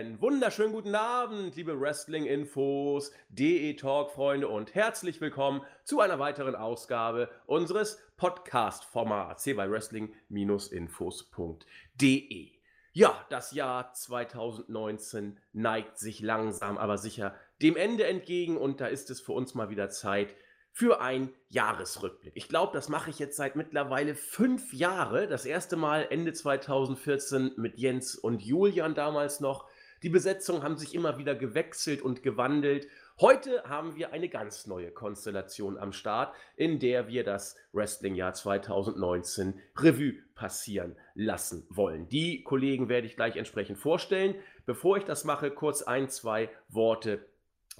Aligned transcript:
Einen 0.00 0.20
wunderschönen 0.22 0.72
guten 0.72 0.94
Abend, 0.94 1.56
liebe 1.56 1.78
Wrestling-Infos, 1.78 3.12
DE-Talk-Freunde 3.28 4.48
und 4.48 4.74
herzlich 4.74 5.20
willkommen 5.20 5.60
zu 5.84 6.00
einer 6.00 6.18
weiteren 6.18 6.54
Ausgabe 6.54 7.28
unseres 7.44 8.00
Podcast-Formats 8.16 9.44
hier 9.44 9.56
bei 9.56 9.70
Wrestling-Infos.de. 9.70 12.52
Ja, 12.92 13.26
das 13.28 13.52
Jahr 13.52 13.92
2019 13.92 15.38
neigt 15.52 15.98
sich 15.98 16.20
langsam, 16.20 16.78
aber 16.78 16.96
sicher 16.96 17.34
dem 17.60 17.76
Ende 17.76 18.06
entgegen 18.06 18.56
und 18.56 18.80
da 18.80 18.86
ist 18.86 19.10
es 19.10 19.20
für 19.20 19.32
uns 19.32 19.54
mal 19.54 19.68
wieder 19.68 19.90
Zeit, 19.90 20.34
für 20.72 21.02
ein 21.02 21.34
Jahresrückblick. 21.48 22.32
Ich 22.36 22.48
glaube, 22.48 22.72
das 22.72 22.88
mache 22.88 23.10
ich 23.10 23.18
jetzt 23.18 23.36
seit 23.36 23.54
mittlerweile 23.54 24.14
fünf 24.14 24.72
Jahren. 24.72 25.28
Das 25.28 25.44
erste 25.44 25.76
Mal 25.76 26.06
Ende 26.08 26.32
2014 26.32 27.52
mit 27.56 27.76
Jens 27.76 28.14
und 28.14 28.40
Julian 28.40 28.94
damals 28.94 29.40
noch. 29.40 29.68
Die 30.02 30.08
Besetzungen 30.08 30.62
haben 30.62 30.78
sich 30.78 30.94
immer 30.94 31.18
wieder 31.18 31.34
gewechselt 31.34 32.00
und 32.00 32.22
gewandelt. 32.22 32.88
Heute 33.20 33.64
haben 33.64 33.96
wir 33.96 34.12
eine 34.14 34.30
ganz 34.30 34.66
neue 34.66 34.90
Konstellation 34.90 35.76
am 35.76 35.92
Start, 35.92 36.34
in 36.56 36.78
der 36.78 37.06
wir 37.06 37.22
das 37.22 37.56
Wrestling-Jahr 37.72 38.32
2019 38.32 39.60
Revue 39.76 40.14
passieren 40.34 40.96
lassen 41.14 41.66
wollen. 41.68 42.08
Die 42.08 42.42
Kollegen 42.42 42.88
werde 42.88 43.06
ich 43.06 43.16
gleich 43.16 43.36
entsprechend 43.36 43.78
vorstellen. 43.78 44.36
Bevor 44.64 44.96
ich 44.96 45.04
das 45.04 45.24
mache, 45.24 45.50
kurz 45.50 45.82
ein, 45.82 46.08
zwei 46.08 46.48
Worte 46.68 47.26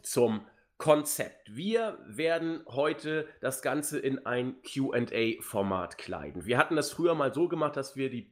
zum 0.02 0.44
Konzept. 0.76 1.56
Wir 1.56 1.98
werden 2.06 2.62
heute 2.66 3.28
das 3.40 3.62
Ganze 3.62 3.98
in 3.98 4.26
ein 4.26 4.56
QA-Format 4.62 5.96
kleiden. 5.96 6.44
Wir 6.44 6.58
hatten 6.58 6.76
das 6.76 6.90
früher 6.90 7.14
mal 7.14 7.32
so 7.32 7.48
gemacht, 7.48 7.76
dass 7.76 7.96
wir 7.96 8.10
die 8.10 8.30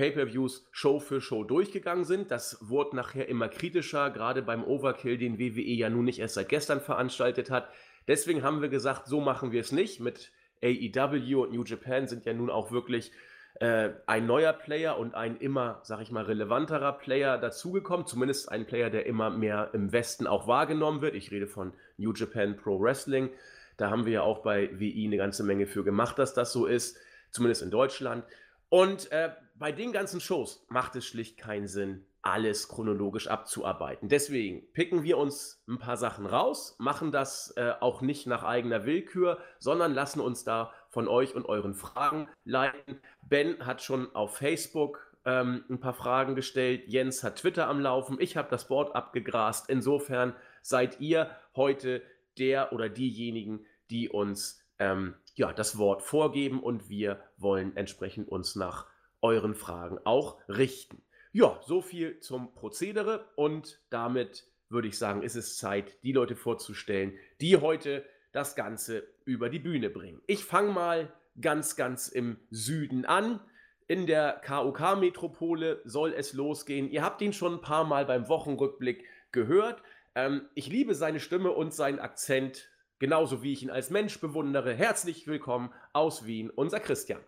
Pay-per-Views 0.00 0.66
Show 0.70 0.98
für 0.98 1.20
Show 1.20 1.44
durchgegangen 1.44 2.04
sind. 2.04 2.30
Das 2.30 2.56
wurde 2.66 2.96
nachher 2.96 3.28
immer 3.28 3.50
kritischer, 3.50 4.08
gerade 4.08 4.40
beim 4.40 4.64
Overkill, 4.64 5.18
den 5.18 5.38
WWE 5.38 5.60
ja 5.60 5.90
nun 5.90 6.06
nicht 6.06 6.20
erst 6.20 6.36
seit 6.36 6.48
gestern 6.48 6.80
veranstaltet 6.80 7.50
hat. 7.50 7.68
Deswegen 8.08 8.42
haben 8.42 8.62
wir 8.62 8.70
gesagt, 8.70 9.08
so 9.08 9.20
machen 9.20 9.52
wir 9.52 9.60
es 9.60 9.72
nicht. 9.72 10.00
Mit 10.00 10.32
AEW 10.62 11.42
und 11.42 11.52
New 11.52 11.64
Japan 11.64 12.08
sind 12.08 12.24
ja 12.24 12.32
nun 12.32 12.48
auch 12.48 12.72
wirklich 12.72 13.12
äh, 13.56 13.90
ein 14.06 14.24
neuer 14.24 14.54
Player 14.54 14.98
und 14.98 15.14
ein 15.14 15.36
immer, 15.36 15.80
sag 15.82 16.00
ich 16.00 16.10
mal, 16.10 16.24
relevanterer 16.24 16.94
Player 16.94 17.36
dazugekommen. 17.36 18.06
Zumindest 18.06 18.50
ein 18.50 18.64
Player, 18.64 18.88
der 18.88 19.04
immer 19.04 19.28
mehr 19.28 19.68
im 19.74 19.92
Westen 19.92 20.26
auch 20.26 20.46
wahrgenommen 20.46 21.02
wird. 21.02 21.14
Ich 21.14 21.30
rede 21.30 21.46
von 21.46 21.74
New 21.98 22.14
Japan 22.14 22.56
Pro 22.56 22.80
Wrestling. 22.80 23.28
Da 23.76 23.90
haben 23.90 24.06
wir 24.06 24.12
ja 24.14 24.22
auch 24.22 24.38
bei 24.38 24.70
WI 24.72 25.04
eine 25.04 25.18
ganze 25.18 25.44
Menge 25.44 25.66
für 25.66 25.84
gemacht, 25.84 26.18
dass 26.18 26.32
das 26.32 26.54
so 26.54 26.64
ist. 26.64 26.96
Zumindest 27.32 27.60
in 27.60 27.70
Deutschland. 27.70 28.24
Und 28.70 29.10
äh, 29.12 29.30
bei 29.60 29.72
den 29.72 29.92
ganzen 29.92 30.20
Shows 30.20 30.64
macht 30.70 30.96
es 30.96 31.04
schlicht 31.06 31.36
keinen 31.36 31.68
Sinn, 31.68 32.06
alles 32.22 32.68
chronologisch 32.68 33.28
abzuarbeiten. 33.28 34.08
Deswegen 34.08 34.72
picken 34.72 35.02
wir 35.02 35.18
uns 35.18 35.62
ein 35.68 35.78
paar 35.78 35.98
Sachen 35.98 36.24
raus, 36.24 36.76
machen 36.78 37.12
das 37.12 37.52
äh, 37.58 37.74
auch 37.78 38.00
nicht 38.00 38.26
nach 38.26 38.42
eigener 38.42 38.86
Willkür, 38.86 39.38
sondern 39.58 39.92
lassen 39.92 40.20
uns 40.20 40.44
da 40.44 40.72
von 40.88 41.08
euch 41.08 41.34
und 41.34 41.44
euren 41.44 41.74
Fragen 41.74 42.26
leiten. 42.44 43.00
Ben 43.20 43.66
hat 43.66 43.82
schon 43.82 44.14
auf 44.14 44.38
Facebook 44.38 45.14
ähm, 45.26 45.62
ein 45.68 45.78
paar 45.78 45.94
Fragen 45.94 46.34
gestellt, 46.34 46.88
Jens 46.88 47.22
hat 47.22 47.36
Twitter 47.36 47.68
am 47.68 47.80
Laufen, 47.80 48.16
ich 48.18 48.38
habe 48.38 48.48
das 48.50 48.66
Board 48.66 48.96
abgegrast. 48.96 49.68
Insofern 49.68 50.34
seid 50.62 51.00
ihr 51.00 51.30
heute 51.54 52.02
der 52.38 52.72
oder 52.72 52.88
diejenigen, 52.88 53.66
die 53.90 54.08
uns 54.08 54.64
ähm, 54.78 55.16
ja, 55.34 55.52
das 55.52 55.76
Wort 55.76 56.00
vorgeben 56.00 56.62
und 56.62 56.88
wir 56.88 57.22
wollen 57.36 57.76
entsprechend 57.76 58.26
uns 58.28 58.56
nach 58.56 58.86
euren 59.22 59.54
Fragen 59.54 59.98
auch 60.04 60.38
richten. 60.48 61.02
Ja, 61.32 61.60
so 61.64 61.80
viel 61.80 62.20
zum 62.20 62.54
Prozedere 62.54 63.28
und 63.36 63.80
damit 63.90 64.46
würde 64.68 64.88
ich 64.88 64.98
sagen, 64.98 65.22
ist 65.22 65.36
es 65.36 65.56
Zeit, 65.56 66.02
die 66.02 66.12
Leute 66.12 66.36
vorzustellen, 66.36 67.12
die 67.40 67.56
heute 67.56 68.04
das 68.32 68.54
Ganze 68.54 69.06
über 69.24 69.48
die 69.48 69.58
Bühne 69.58 69.90
bringen. 69.90 70.22
Ich 70.26 70.44
fange 70.44 70.72
mal 70.72 71.12
ganz, 71.40 71.76
ganz 71.76 72.08
im 72.08 72.38
Süden 72.50 73.04
an. 73.04 73.40
In 73.88 74.06
der 74.06 74.40
KOK-Metropole 74.46 75.80
soll 75.84 76.12
es 76.12 76.32
losgehen. 76.32 76.88
Ihr 76.90 77.02
habt 77.02 77.20
ihn 77.22 77.32
schon 77.32 77.54
ein 77.54 77.60
paar 77.60 77.84
Mal 77.84 78.06
beim 78.06 78.28
Wochenrückblick 78.28 79.04
gehört. 79.32 79.82
Ähm, 80.14 80.48
ich 80.54 80.68
liebe 80.68 80.94
seine 80.94 81.20
Stimme 81.20 81.50
und 81.50 81.74
seinen 81.74 81.98
Akzent, 81.98 82.70
genauso 83.00 83.42
wie 83.42 83.52
ich 83.52 83.62
ihn 83.62 83.70
als 83.70 83.90
Mensch 83.90 84.20
bewundere. 84.20 84.72
Herzlich 84.74 85.26
willkommen 85.26 85.72
aus 85.92 86.26
Wien, 86.26 86.50
unser 86.50 86.78
Christian. 86.78 87.20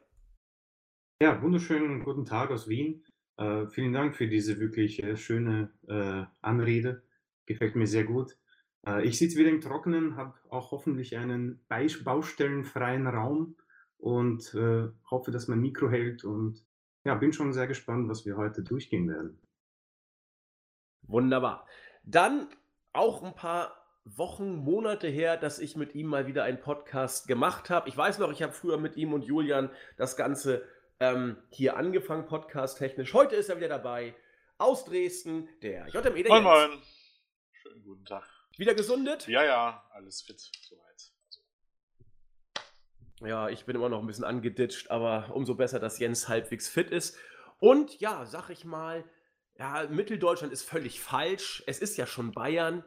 Ja, 1.23 1.41
wunderschönen 1.41 2.03
guten 2.03 2.25
Tag 2.25 2.51
aus 2.51 2.67
Wien. 2.67 3.05
Äh, 3.37 3.69
vielen 3.69 3.93
Dank 3.93 4.17
für 4.17 4.27
diese 4.27 4.59
wirklich 4.59 5.01
äh, 5.05 5.17
schöne 5.17 5.71
äh, 5.87 6.25
Anrede. 6.41 7.05
Gefällt 7.47 7.77
mir 7.77 7.87
sehr 7.87 8.03
gut. 8.03 8.37
Äh, 8.85 9.07
ich 9.07 9.19
sitze 9.19 9.39
wieder 9.39 9.51
im 9.51 9.61
Trockenen, 9.61 10.17
habe 10.17 10.35
auch 10.51 10.73
hoffentlich 10.73 11.17
einen 11.17 11.65
baustellenfreien 11.69 13.07
Raum 13.07 13.55
und 13.99 14.53
äh, 14.55 14.89
hoffe, 15.09 15.31
dass 15.31 15.47
mein 15.47 15.61
Mikro 15.61 15.89
hält 15.89 16.25
und 16.25 16.67
ja, 17.05 17.15
bin 17.15 17.33
schon 17.33 17.53
sehr 17.53 17.69
gespannt, 17.69 18.09
was 18.09 18.27
wir 18.27 18.37
heute 18.37 18.65
durchgehen 18.65 19.09
werden. 19.09 19.39
Wunderbar. 21.03 21.69
Dann 22.03 22.49
auch 22.93 23.23
ein 23.23 23.37
paar 23.37 23.77
Wochen, 24.05 24.57
Monate 24.57 25.07
her, 25.07 25.37
dass 25.37 25.61
ich 25.61 25.77
mit 25.77 25.95
ihm 25.95 26.09
mal 26.09 26.27
wieder 26.27 26.43
einen 26.43 26.59
Podcast 26.59 27.29
gemacht 27.29 27.71
habe. 27.71 27.89
Ich 27.89 27.97
weiß 27.97 28.19
noch, 28.19 28.33
ich 28.33 28.43
habe 28.43 28.53
früher 28.53 28.79
mit 28.79 28.97
ihm 28.97 29.13
und 29.13 29.23
Julian 29.23 29.71
das 29.97 30.17
Ganze 30.17 30.65
ähm, 31.03 31.37
hier 31.51 31.77
angefangen, 31.77 32.27
podcast-technisch. 32.27 33.13
Heute 33.13 33.35
ist 33.35 33.49
er 33.49 33.57
wieder 33.57 33.69
dabei. 33.69 34.15
Aus 34.57 34.85
Dresden, 34.85 35.49
der 35.61 35.89
JME. 35.89 36.23
Der 36.23 36.31
moin, 36.31 36.45
moin. 36.45 36.83
Schönen 37.51 37.83
guten 37.83 38.05
Tag. 38.05 38.25
Wieder 38.57 38.75
gesundet? 38.75 39.27
Ja, 39.27 39.43
ja, 39.43 39.85
alles 39.91 40.23
fit 40.23 40.39
soweit. 40.39 41.11
Also. 41.27 41.41
Ja, 43.27 43.49
ich 43.49 43.65
bin 43.65 43.75
immer 43.75 43.89
noch 43.89 43.99
ein 43.99 44.07
bisschen 44.07 44.23
angeditscht, 44.23 44.93
aber 44.93 45.33
umso 45.35 45.57
besser, 45.57 45.81
dass 45.81 45.99
Jens 45.99 46.29
halbwegs 46.29 46.69
fit 46.69 46.91
ist. 46.91 47.19
Und 47.59 47.99
ja, 47.99 48.25
sag 48.25 48.51
ich 48.51 48.65
mal, 48.65 49.05
ja, 49.59 49.89
Mitteldeutschland 49.91 50.53
ist 50.53 50.63
völlig 50.63 51.01
falsch. 51.01 51.65
Es 51.67 51.81
ist 51.81 51.97
ja 51.97 52.07
schon 52.07 52.31
Bayern. 52.31 52.85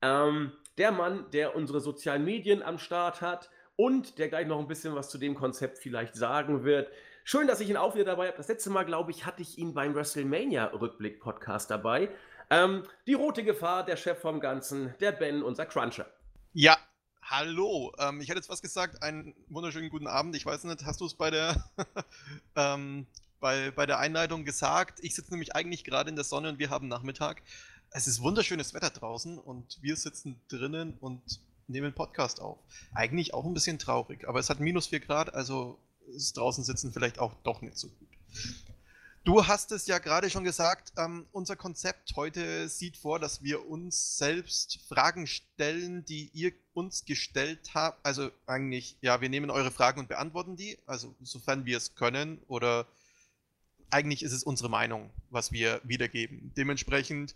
Ähm, 0.00 0.52
der 0.76 0.92
Mann, 0.92 1.28
der 1.32 1.56
unsere 1.56 1.80
sozialen 1.80 2.24
Medien 2.24 2.62
am 2.62 2.78
Start 2.78 3.20
hat 3.20 3.50
und 3.74 4.18
der 4.18 4.28
gleich 4.28 4.46
noch 4.46 4.60
ein 4.60 4.68
bisschen 4.68 4.94
was 4.94 5.10
zu 5.10 5.18
dem 5.18 5.34
Konzept 5.34 5.78
vielleicht 5.78 6.14
sagen 6.14 6.62
wird, 6.62 6.88
Schön, 7.30 7.46
dass 7.46 7.60
ich 7.60 7.68
ihn 7.68 7.76
auch 7.76 7.94
wieder 7.94 8.06
dabei 8.06 8.28
habe. 8.28 8.38
Das 8.38 8.48
letzte 8.48 8.70
Mal, 8.70 8.84
glaube 8.84 9.10
ich, 9.10 9.26
hatte 9.26 9.42
ich 9.42 9.58
ihn 9.58 9.74
beim 9.74 9.94
WrestleMania-Rückblick-Podcast 9.94 11.70
dabei. 11.70 12.08
Ähm, 12.48 12.84
die 13.06 13.12
rote 13.12 13.44
Gefahr, 13.44 13.84
der 13.84 13.98
Chef 13.98 14.18
vom 14.18 14.40
Ganzen, 14.40 14.94
der 15.00 15.12
Ben, 15.12 15.42
unser 15.42 15.66
Cruncher. 15.66 16.06
Ja, 16.54 16.78
hallo. 17.20 17.92
Ähm, 17.98 18.22
ich 18.22 18.30
hätte 18.30 18.38
jetzt 18.38 18.48
was 18.48 18.62
gesagt. 18.62 19.02
Einen 19.02 19.34
wunderschönen 19.50 19.90
guten 19.90 20.06
Abend. 20.06 20.36
Ich 20.36 20.46
weiß 20.46 20.64
nicht, 20.64 20.86
hast 20.86 21.02
du 21.02 21.04
es 21.04 21.12
bei 21.12 21.30
der 21.30 21.62
ähm, 22.56 23.06
bei, 23.40 23.72
bei 23.72 23.84
der 23.84 23.98
Einleitung 23.98 24.46
gesagt? 24.46 24.98
Ich 25.02 25.14
sitze 25.14 25.32
nämlich 25.32 25.54
eigentlich 25.54 25.84
gerade 25.84 26.08
in 26.08 26.16
der 26.16 26.24
Sonne 26.24 26.48
und 26.48 26.58
wir 26.58 26.70
haben 26.70 26.88
Nachmittag. 26.88 27.42
Es 27.90 28.06
ist 28.06 28.22
wunderschönes 28.22 28.72
Wetter 28.72 28.88
draußen 28.88 29.38
und 29.38 29.76
wir 29.82 29.96
sitzen 29.96 30.40
drinnen 30.48 30.96
und 30.98 31.42
nehmen 31.66 31.92
Podcast 31.92 32.40
auf. 32.40 32.58
Eigentlich 32.94 33.34
auch 33.34 33.44
ein 33.44 33.52
bisschen 33.52 33.78
traurig, 33.78 34.26
aber 34.26 34.40
es 34.40 34.48
hat 34.48 34.60
minus 34.60 34.86
4 34.86 35.00
Grad, 35.00 35.34
also 35.34 35.78
ist 36.14 36.36
draußen 36.36 36.64
sitzen 36.64 36.92
vielleicht 36.92 37.18
auch 37.18 37.34
doch 37.42 37.62
nicht 37.62 37.78
so 37.78 37.88
gut. 37.88 38.08
Du 39.24 39.46
hast 39.46 39.72
es 39.72 39.86
ja 39.86 39.98
gerade 39.98 40.30
schon 40.30 40.42
gesagt, 40.42 40.92
ähm, 40.96 41.26
unser 41.32 41.54
Konzept 41.54 42.16
heute 42.16 42.66
sieht 42.70 42.96
vor, 42.96 43.18
dass 43.18 43.42
wir 43.42 43.68
uns 43.68 44.16
selbst 44.16 44.78
Fragen 44.88 45.26
stellen, 45.26 46.04
die 46.06 46.30
ihr 46.32 46.52
uns 46.72 47.04
gestellt 47.04 47.74
habt. 47.74 48.04
Also 48.06 48.30
eigentlich, 48.46 48.96
ja, 49.02 49.20
wir 49.20 49.28
nehmen 49.28 49.50
eure 49.50 49.70
Fragen 49.70 50.00
und 50.00 50.08
beantworten 50.08 50.56
die, 50.56 50.78
also 50.86 51.14
sofern 51.20 51.66
wir 51.66 51.76
es 51.76 51.94
können 51.94 52.40
oder 52.48 52.86
eigentlich 53.90 54.22
ist 54.22 54.32
es 54.32 54.44
unsere 54.44 54.70
Meinung, 54.70 55.10
was 55.28 55.52
wir 55.52 55.82
wiedergeben. 55.84 56.52
Dementsprechend 56.56 57.34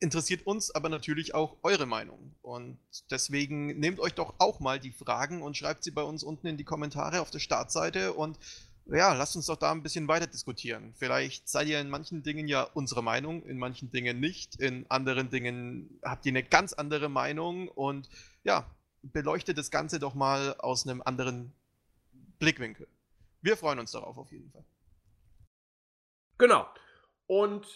interessiert 0.00 0.46
uns 0.46 0.70
aber 0.70 0.88
natürlich 0.88 1.34
auch 1.34 1.56
eure 1.62 1.86
Meinung. 1.86 2.34
Und 2.42 2.78
deswegen 3.10 3.78
nehmt 3.78 4.00
euch 4.00 4.14
doch 4.14 4.34
auch 4.38 4.58
mal 4.58 4.80
die 4.80 4.92
Fragen 4.92 5.42
und 5.42 5.56
schreibt 5.56 5.84
sie 5.84 5.90
bei 5.90 6.02
uns 6.02 6.24
unten 6.24 6.46
in 6.46 6.56
die 6.56 6.64
Kommentare 6.64 7.20
auf 7.20 7.30
der 7.30 7.38
Startseite 7.38 8.14
und 8.14 8.38
ja, 8.86 9.12
lasst 9.12 9.36
uns 9.36 9.46
doch 9.46 9.56
da 9.56 9.70
ein 9.70 9.82
bisschen 9.82 10.08
weiter 10.08 10.26
diskutieren. 10.26 10.94
Vielleicht 10.96 11.48
seid 11.48 11.68
ihr 11.68 11.80
in 11.80 11.90
manchen 11.90 12.22
Dingen 12.22 12.48
ja 12.48 12.62
unsere 12.62 13.02
Meinung, 13.02 13.44
in 13.44 13.58
manchen 13.58 13.90
Dingen 13.90 14.18
nicht, 14.18 14.56
in 14.56 14.90
anderen 14.90 15.30
Dingen 15.30 16.00
habt 16.02 16.26
ihr 16.26 16.32
eine 16.32 16.42
ganz 16.42 16.72
andere 16.72 17.08
Meinung 17.08 17.68
und 17.68 18.08
ja, 18.42 18.66
beleuchtet 19.02 19.58
das 19.58 19.70
Ganze 19.70 20.00
doch 20.00 20.14
mal 20.14 20.56
aus 20.58 20.86
einem 20.86 21.02
anderen 21.02 21.52
Blickwinkel. 22.38 22.88
Wir 23.42 23.56
freuen 23.56 23.78
uns 23.78 23.92
darauf 23.92 24.16
auf 24.16 24.32
jeden 24.32 24.50
Fall. 24.50 24.64
Genau. 26.38 26.66
Und 27.26 27.66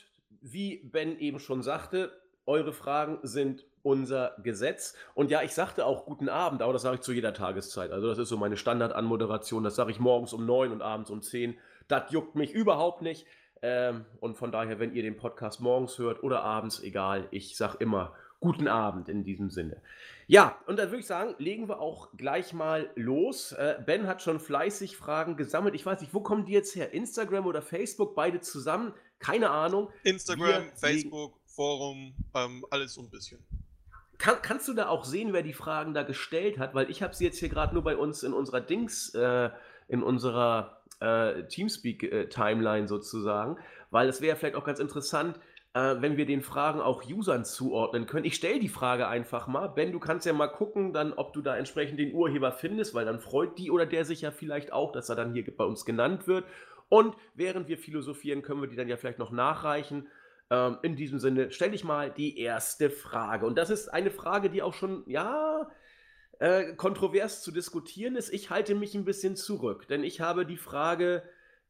wie 0.44 0.76
Ben 0.84 1.18
eben 1.18 1.40
schon 1.40 1.62
sagte, 1.62 2.12
eure 2.44 2.74
Fragen 2.74 3.18
sind 3.22 3.64
unser 3.82 4.36
Gesetz. 4.42 4.94
Und 5.14 5.30
ja, 5.30 5.42
ich 5.42 5.52
sagte 5.52 5.86
auch 5.86 6.04
guten 6.04 6.28
Abend, 6.28 6.60
aber 6.60 6.74
das 6.74 6.82
sage 6.82 6.96
ich 6.96 7.00
zu 7.00 7.12
jeder 7.12 7.32
Tageszeit. 7.32 7.90
Also 7.90 8.08
das 8.08 8.18
ist 8.18 8.28
so 8.28 8.36
meine 8.36 8.58
Standardanmoderation. 8.58 9.64
Das 9.64 9.74
sage 9.74 9.90
ich 9.90 10.00
morgens 10.00 10.34
um 10.34 10.44
neun 10.44 10.70
und 10.70 10.82
abends 10.82 11.10
um 11.10 11.22
zehn. 11.22 11.56
Das 11.88 12.10
juckt 12.12 12.34
mich 12.34 12.52
überhaupt 12.52 13.00
nicht. 13.00 13.26
Ähm, 13.62 14.04
und 14.20 14.36
von 14.36 14.52
daher, 14.52 14.78
wenn 14.78 14.94
ihr 14.94 15.02
den 15.02 15.16
Podcast 15.16 15.62
morgens 15.62 15.98
hört 15.98 16.22
oder 16.22 16.42
abends, 16.42 16.82
egal, 16.82 17.26
ich 17.30 17.56
sage 17.56 17.78
immer 17.80 18.12
guten 18.44 18.68
Abend 18.68 19.08
in 19.08 19.24
diesem 19.24 19.48
Sinne. 19.48 19.80
Ja, 20.26 20.58
und 20.66 20.78
dann 20.78 20.88
würde 20.88 21.00
ich 21.00 21.06
sagen, 21.06 21.34
legen 21.38 21.66
wir 21.66 21.80
auch 21.80 22.10
gleich 22.16 22.52
mal 22.52 22.90
los. 22.94 23.52
Äh, 23.52 23.78
ben 23.84 24.06
hat 24.06 24.20
schon 24.20 24.38
fleißig 24.38 24.96
Fragen 24.96 25.36
gesammelt. 25.36 25.74
Ich 25.74 25.84
weiß 25.84 26.00
nicht, 26.02 26.12
wo 26.12 26.20
kommen 26.20 26.44
die 26.44 26.52
jetzt 26.52 26.76
her? 26.76 26.92
Instagram 26.92 27.46
oder 27.46 27.62
Facebook, 27.62 28.14
beide 28.14 28.40
zusammen? 28.40 28.92
Keine 29.18 29.48
Ahnung. 29.50 29.88
Instagram, 30.02 30.64
Wir 30.64 30.72
Facebook, 30.76 31.38
Forum, 31.46 32.14
ähm, 32.34 32.66
alles 32.70 32.94
so 32.94 33.00
ein 33.00 33.10
bisschen. 33.10 33.38
Kann, 34.18 34.36
kannst 34.42 34.68
du 34.68 34.74
da 34.74 34.88
auch 34.88 35.04
sehen, 35.04 35.32
wer 35.32 35.42
die 35.42 35.54
Fragen 35.54 35.94
da 35.94 36.02
gestellt 36.02 36.58
hat? 36.58 36.74
Weil 36.74 36.90
ich 36.90 37.02
habe 37.02 37.14
sie 37.14 37.24
jetzt 37.24 37.38
hier 37.38 37.48
gerade 37.48 37.72
nur 37.72 37.82
bei 37.82 37.96
uns 37.96 38.22
in 38.22 38.34
unserer 38.34 38.60
Dings, 38.60 39.14
äh, 39.14 39.50
in 39.88 40.02
unserer 40.02 40.82
äh, 41.00 41.44
Teamspeak-Timeline 41.44 42.88
sozusagen. 42.88 43.56
Weil 43.90 44.08
es 44.08 44.20
wäre 44.20 44.36
vielleicht 44.36 44.56
auch 44.56 44.64
ganz 44.64 44.80
interessant, 44.80 45.38
äh, 45.74 45.96
wenn 46.00 46.16
wir 46.16 46.24
den 46.24 46.40
Fragen 46.40 46.80
auch 46.80 47.04
Usern 47.04 47.44
zuordnen 47.44 48.06
können. 48.06 48.24
Ich 48.24 48.36
stelle 48.36 48.60
die 48.60 48.68
Frage 48.68 49.08
einfach 49.08 49.46
mal. 49.48 49.68
Ben, 49.68 49.92
du 49.92 49.98
kannst 49.98 50.24
ja 50.24 50.32
mal 50.32 50.46
gucken, 50.46 50.92
dann, 50.92 51.12
ob 51.12 51.32
du 51.32 51.42
da 51.42 51.56
entsprechend 51.56 51.98
den 51.98 52.14
Urheber 52.14 52.52
findest, 52.52 52.94
weil 52.94 53.04
dann 53.04 53.20
freut 53.20 53.58
die 53.58 53.70
oder 53.70 53.84
der 53.84 54.04
sich 54.04 54.22
ja 54.22 54.30
vielleicht 54.30 54.72
auch, 54.72 54.92
dass 54.92 55.08
er 55.08 55.16
dann 55.16 55.34
hier 55.34 55.44
bei 55.56 55.64
uns 55.64 55.84
genannt 55.84 56.26
wird. 56.26 56.44
Und 56.88 57.16
während 57.34 57.68
wir 57.68 57.76
philosophieren, 57.76 58.42
können 58.42 58.60
wir 58.60 58.68
die 58.68 58.76
dann 58.76 58.88
ja 58.88 58.96
vielleicht 58.96 59.18
noch 59.18 59.32
nachreichen. 59.32 60.06
Ähm, 60.50 60.78
in 60.82 60.94
diesem 60.94 61.18
Sinne 61.18 61.50
stelle 61.50 61.74
ich 61.74 61.82
mal 61.82 62.10
die 62.10 62.38
erste 62.38 62.88
Frage. 62.88 63.44
Und 63.44 63.58
das 63.58 63.70
ist 63.70 63.88
eine 63.88 64.10
Frage, 64.10 64.50
die 64.50 64.62
auch 64.62 64.74
schon, 64.74 65.02
ja, 65.06 65.68
äh, 66.38 66.74
kontrovers 66.74 67.42
zu 67.42 67.50
diskutieren 67.50 68.16
ist. 68.16 68.32
Ich 68.32 68.50
halte 68.50 68.74
mich 68.74 68.94
ein 68.94 69.04
bisschen 69.04 69.34
zurück, 69.34 69.88
denn 69.88 70.04
ich 70.04 70.20
habe 70.20 70.46
die 70.46 70.56
Frage 70.56 71.22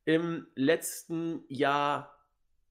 im 0.05 0.47
letzten 0.55 1.45
Jahr 1.49 2.19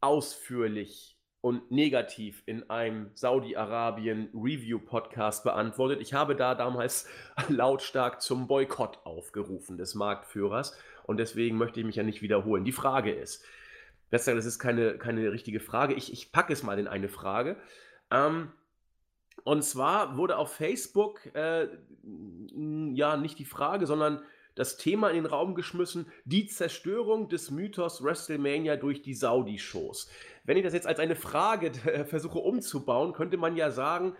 ausführlich 0.01 1.12
und 1.43 1.69
negativ 1.71 2.41
in 2.45 2.69
einem 2.69 3.09
Saudi-Arabien-Review-Podcast 3.15 5.43
beantwortet. 5.43 5.99
Ich 5.99 6.13
habe 6.13 6.37
da 6.37 6.55
damals 6.55 7.05
lautstark 7.49 8.21
zum 8.21 8.47
Boykott 8.47 8.99
aufgerufen 9.03 9.77
des 9.77 9.93
Marktführers 9.93 10.77
und 11.03 11.17
deswegen 11.17 11.57
möchte 11.57 11.81
ich 11.81 11.85
mich 11.85 11.97
ja 11.97 12.03
nicht 12.03 12.21
wiederholen. 12.21 12.63
Die 12.63 12.71
Frage 12.71 13.11
ist, 13.11 13.43
das 14.09 14.29
ist 14.29 14.57
keine, 14.57 14.97
keine 14.97 15.33
richtige 15.33 15.59
Frage, 15.59 15.95
ich, 15.95 16.13
ich 16.13 16.31
packe 16.31 16.53
es 16.53 16.63
mal 16.63 16.79
in 16.79 16.87
eine 16.87 17.09
Frage. 17.09 17.57
Ähm, 18.09 18.53
und 19.43 19.65
zwar 19.65 20.15
wurde 20.15 20.37
auf 20.37 20.53
Facebook, 20.53 21.25
äh, 21.35 21.67
ja, 22.93 23.17
nicht 23.17 23.37
die 23.37 23.43
Frage, 23.43 23.85
sondern 23.85 24.23
das 24.55 24.77
Thema 24.77 25.09
in 25.09 25.15
den 25.15 25.25
Raum 25.25 25.55
geschmissen, 25.55 26.05
die 26.25 26.45
Zerstörung 26.45 27.27
des 27.27 27.51
Mythos 27.51 28.03
WrestleMania 28.03 28.75
durch 28.75 29.01
die 29.01 29.15
Saudi-Shows. 29.15 30.09
Wenn 30.43 30.57
ich 30.57 30.63
das 30.63 30.73
jetzt 30.73 30.87
als 30.87 30.99
eine 30.99 31.15
Frage 31.15 31.67
äh, 31.85 32.05
versuche 32.05 32.39
umzubauen, 32.39 33.13
könnte 33.13 33.37
man 33.37 33.55
ja 33.55 33.71
sagen, 33.71 34.15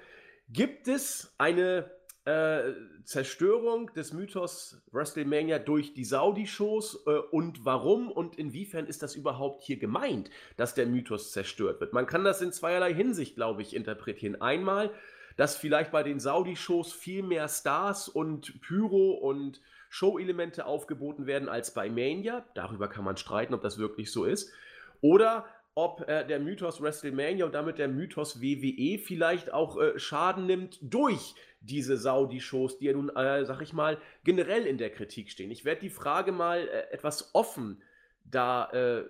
gibt 0.49 0.87
es 0.87 1.33
eine 1.37 1.91
äh, 2.25 2.71
Zerstörung 3.03 3.93
des 3.93 4.13
Mythos 4.13 4.81
WrestleMania 4.91 5.59
durch 5.59 5.93
die 5.93 6.05
Saudi-Shows 6.05 7.03
äh, 7.05 7.09
und 7.31 7.65
warum 7.65 8.09
und 8.09 8.37
inwiefern 8.37 8.87
ist 8.87 9.03
das 9.03 9.15
überhaupt 9.15 9.63
hier 9.63 9.77
gemeint, 9.77 10.29
dass 10.55 10.73
der 10.73 10.85
Mythos 10.85 11.33
zerstört 11.33 11.81
wird? 11.81 11.91
Man 11.91 12.07
kann 12.07 12.23
das 12.23 12.41
in 12.41 12.53
zweierlei 12.53 12.93
Hinsicht, 12.93 13.35
glaube 13.35 13.61
ich, 13.61 13.75
interpretieren. 13.75 14.39
Einmal, 14.41 14.91
dass 15.35 15.57
vielleicht 15.57 15.91
bei 15.91 16.03
den 16.03 16.19
Saudi-Shows 16.19 16.93
viel 16.93 17.23
mehr 17.23 17.49
Stars 17.49 18.07
und 18.07 18.61
Pyro 18.61 19.11
und 19.11 19.59
Show-Elemente 19.89 20.65
aufgeboten 20.65 21.27
werden 21.27 21.49
als 21.49 21.73
bei 21.73 21.89
Mania. 21.89 22.45
Darüber 22.55 22.87
kann 22.87 23.03
man 23.03 23.17
streiten, 23.17 23.53
ob 23.53 23.61
das 23.61 23.77
wirklich 23.77 24.11
so 24.11 24.23
ist. 24.23 24.51
Oder 25.01 25.45
ob 25.75 26.07
äh, 26.07 26.25
der 26.25 26.39
Mythos 26.39 26.81
WrestleMania 26.81 27.45
und 27.45 27.55
damit 27.55 27.79
der 27.79 27.87
Mythos 27.87 28.41
WWE 28.41 28.99
vielleicht 28.99 29.51
auch 29.51 29.79
äh, 29.79 29.97
Schaden 29.97 30.45
nimmt 30.45 30.77
durch 30.81 31.35
diese 31.61 31.97
Saudi-Shows, 31.97 32.77
die 32.77 32.85
ja 32.85 32.93
nun, 32.93 33.09
äh, 33.09 33.45
sag 33.45 33.61
ich 33.61 33.73
mal, 33.73 33.97
generell 34.23 34.65
in 34.65 34.77
der 34.77 34.89
Kritik 34.89 35.31
stehen. 35.31 35.51
Ich 35.51 35.65
werde 35.65 35.81
die 35.81 35.89
Frage 35.89 36.31
mal 36.31 36.67
äh, 36.67 36.91
etwas 36.91 37.33
offen 37.33 37.81
da 38.25 38.69
äh, 38.71 39.03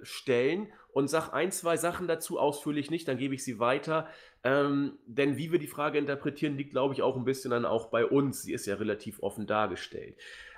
und 0.92 1.08
sag 1.08 1.32
ein, 1.34 1.52
zwei 1.52 1.78
Sachen 1.78 2.08
dazu 2.08 2.40
ausführlich 2.40 2.92
nicht, 2.92 3.08
dann 3.08 3.18
gebe 3.18 3.36
ich 3.36 3.44
sie 3.44 3.60
weiter. 3.60 4.08
Ähm, 4.44 4.98
denn 5.06 5.38
wie 5.38 5.52
wir 5.52 5.60
die 5.60 5.68
Frage 5.68 5.98
interpretieren, 5.98 6.58
liegt, 6.58 6.72
glaube 6.72 6.94
ich, 6.94 7.02
auch 7.02 7.16
ein 7.16 7.26
bisschen 7.26 7.52
dann 7.52 7.66
auch 7.66 7.88
bei 7.88 8.06
uns. 8.06 8.44
Sie 8.44 8.54
ist 8.54 8.66
ja 8.66 8.76
relativ 8.76 9.22
offen 9.22 9.48
dargestellt. 9.48 10.16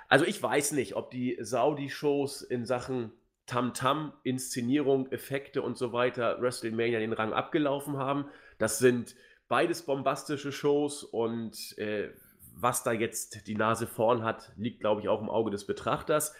Also 0.08 0.24
ich 0.24 0.42
weiß 0.42 0.72
nicht, 0.72 0.94
ob 0.94 1.10
die 1.10 1.36
Saudi-Shows 1.40 2.42
in 2.42 2.64
Sachen 2.64 3.12
Tamtam, 3.46 4.12
Inszenierung, 4.22 5.10
Effekte 5.12 5.62
und 5.62 5.78
so 5.78 5.92
weiter 5.92 6.40
WrestleMania 6.40 6.98
den 6.98 7.12
Rang 7.12 7.32
abgelaufen 7.32 7.96
haben. 7.96 8.26
Das 8.58 8.78
sind 8.78 9.14
beides 9.48 9.82
bombastische 9.82 10.52
Shows 10.52 11.04
und 11.04 11.76
äh, 11.78 12.10
was 12.58 12.82
da 12.82 12.92
jetzt 12.92 13.46
die 13.46 13.54
Nase 13.54 13.86
vorn 13.86 14.24
hat, 14.24 14.52
liegt, 14.56 14.80
glaube 14.80 15.00
ich, 15.00 15.08
auch 15.08 15.20
im 15.20 15.28
Auge 15.28 15.50
des 15.50 15.66
Betrachters. 15.66 16.34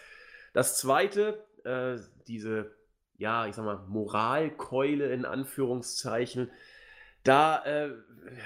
Das 0.53 0.77
zweite, 0.77 1.45
äh, 1.63 1.97
diese, 2.27 2.75
ja, 3.17 3.45
ich 3.45 3.55
sag 3.55 3.65
mal, 3.65 3.85
Moralkeule 3.87 5.13
in 5.13 5.25
Anführungszeichen, 5.25 6.49
da 7.23 7.63
äh, 7.65 7.91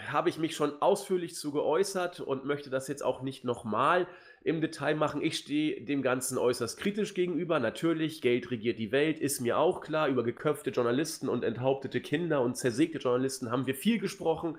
habe 0.07 0.29
ich 0.29 0.37
mich 0.37 0.55
schon 0.55 0.81
ausführlich 0.81 1.35
zu 1.35 1.51
geäußert 1.51 2.19
und 2.19 2.45
möchte 2.45 2.69
das 2.69 2.87
jetzt 2.87 3.03
auch 3.03 3.21
nicht 3.21 3.45
nochmal 3.45 4.07
im 4.43 4.61
Detail 4.61 4.95
machen. 4.95 5.21
Ich 5.21 5.38
stehe 5.38 5.81
dem 5.81 6.01
Ganzen 6.01 6.38
äußerst 6.38 6.79
kritisch 6.79 7.13
gegenüber. 7.13 7.59
Natürlich, 7.59 8.21
Geld 8.21 8.49
regiert 8.51 8.79
die 8.79 8.91
Welt, 8.91 9.19
ist 9.19 9.39
mir 9.39 9.57
auch 9.57 9.81
klar. 9.81 10.07
Über 10.07 10.23
geköpfte 10.23 10.71
Journalisten 10.71 11.29
und 11.29 11.43
enthauptete 11.43 12.01
Kinder 12.01 12.41
und 12.41 12.57
zersägte 12.57 12.97
Journalisten 12.97 13.51
haben 13.51 13.67
wir 13.67 13.75
viel 13.75 13.99
gesprochen. 13.99 14.57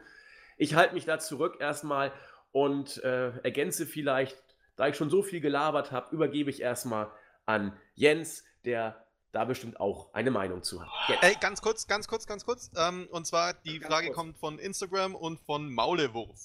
Ich 0.57 0.75
halte 0.75 0.95
mich 0.95 1.05
da 1.05 1.19
zurück 1.19 1.57
erstmal 1.61 2.13
und 2.53 3.03
äh, 3.03 3.31
ergänze 3.39 3.87
vielleicht, 3.87 4.37
da 4.77 4.89
ich 4.89 4.97
schon 4.97 5.11
so 5.11 5.23
viel 5.23 5.41
gelabert 5.41 5.91
habe, 5.91 6.15
übergebe 6.15 6.51
ich 6.51 6.61
erstmal 6.61 7.11
an 7.47 7.77
Jens, 7.95 8.45
der 8.65 9.05
da 9.33 9.45
bestimmt 9.47 9.81
auch 9.81 10.13
eine 10.13 10.31
Meinung 10.31 10.63
zu 10.63 10.83
hat. 10.83 10.89
Ey, 11.23 11.35
ganz 11.41 11.63
kurz, 11.63 11.87
ganz 11.87 12.07
kurz, 12.07 12.27
ganz 12.27 12.45
kurz. 12.45 12.71
Ähm, 12.77 13.09
und 13.11 13.27
zwar, 13.27 13.55
die 13.55 13.79
Ganz 13.79 13.93
Frage 13.93 14.07
kurz. 14.09 14.17
kommt 14.17 14.39
von 14.39 14.59
Instagram 14.59 15.15
und 15.15 15.41
von 15.41 15.73
Maulewurf. 15.73 16.39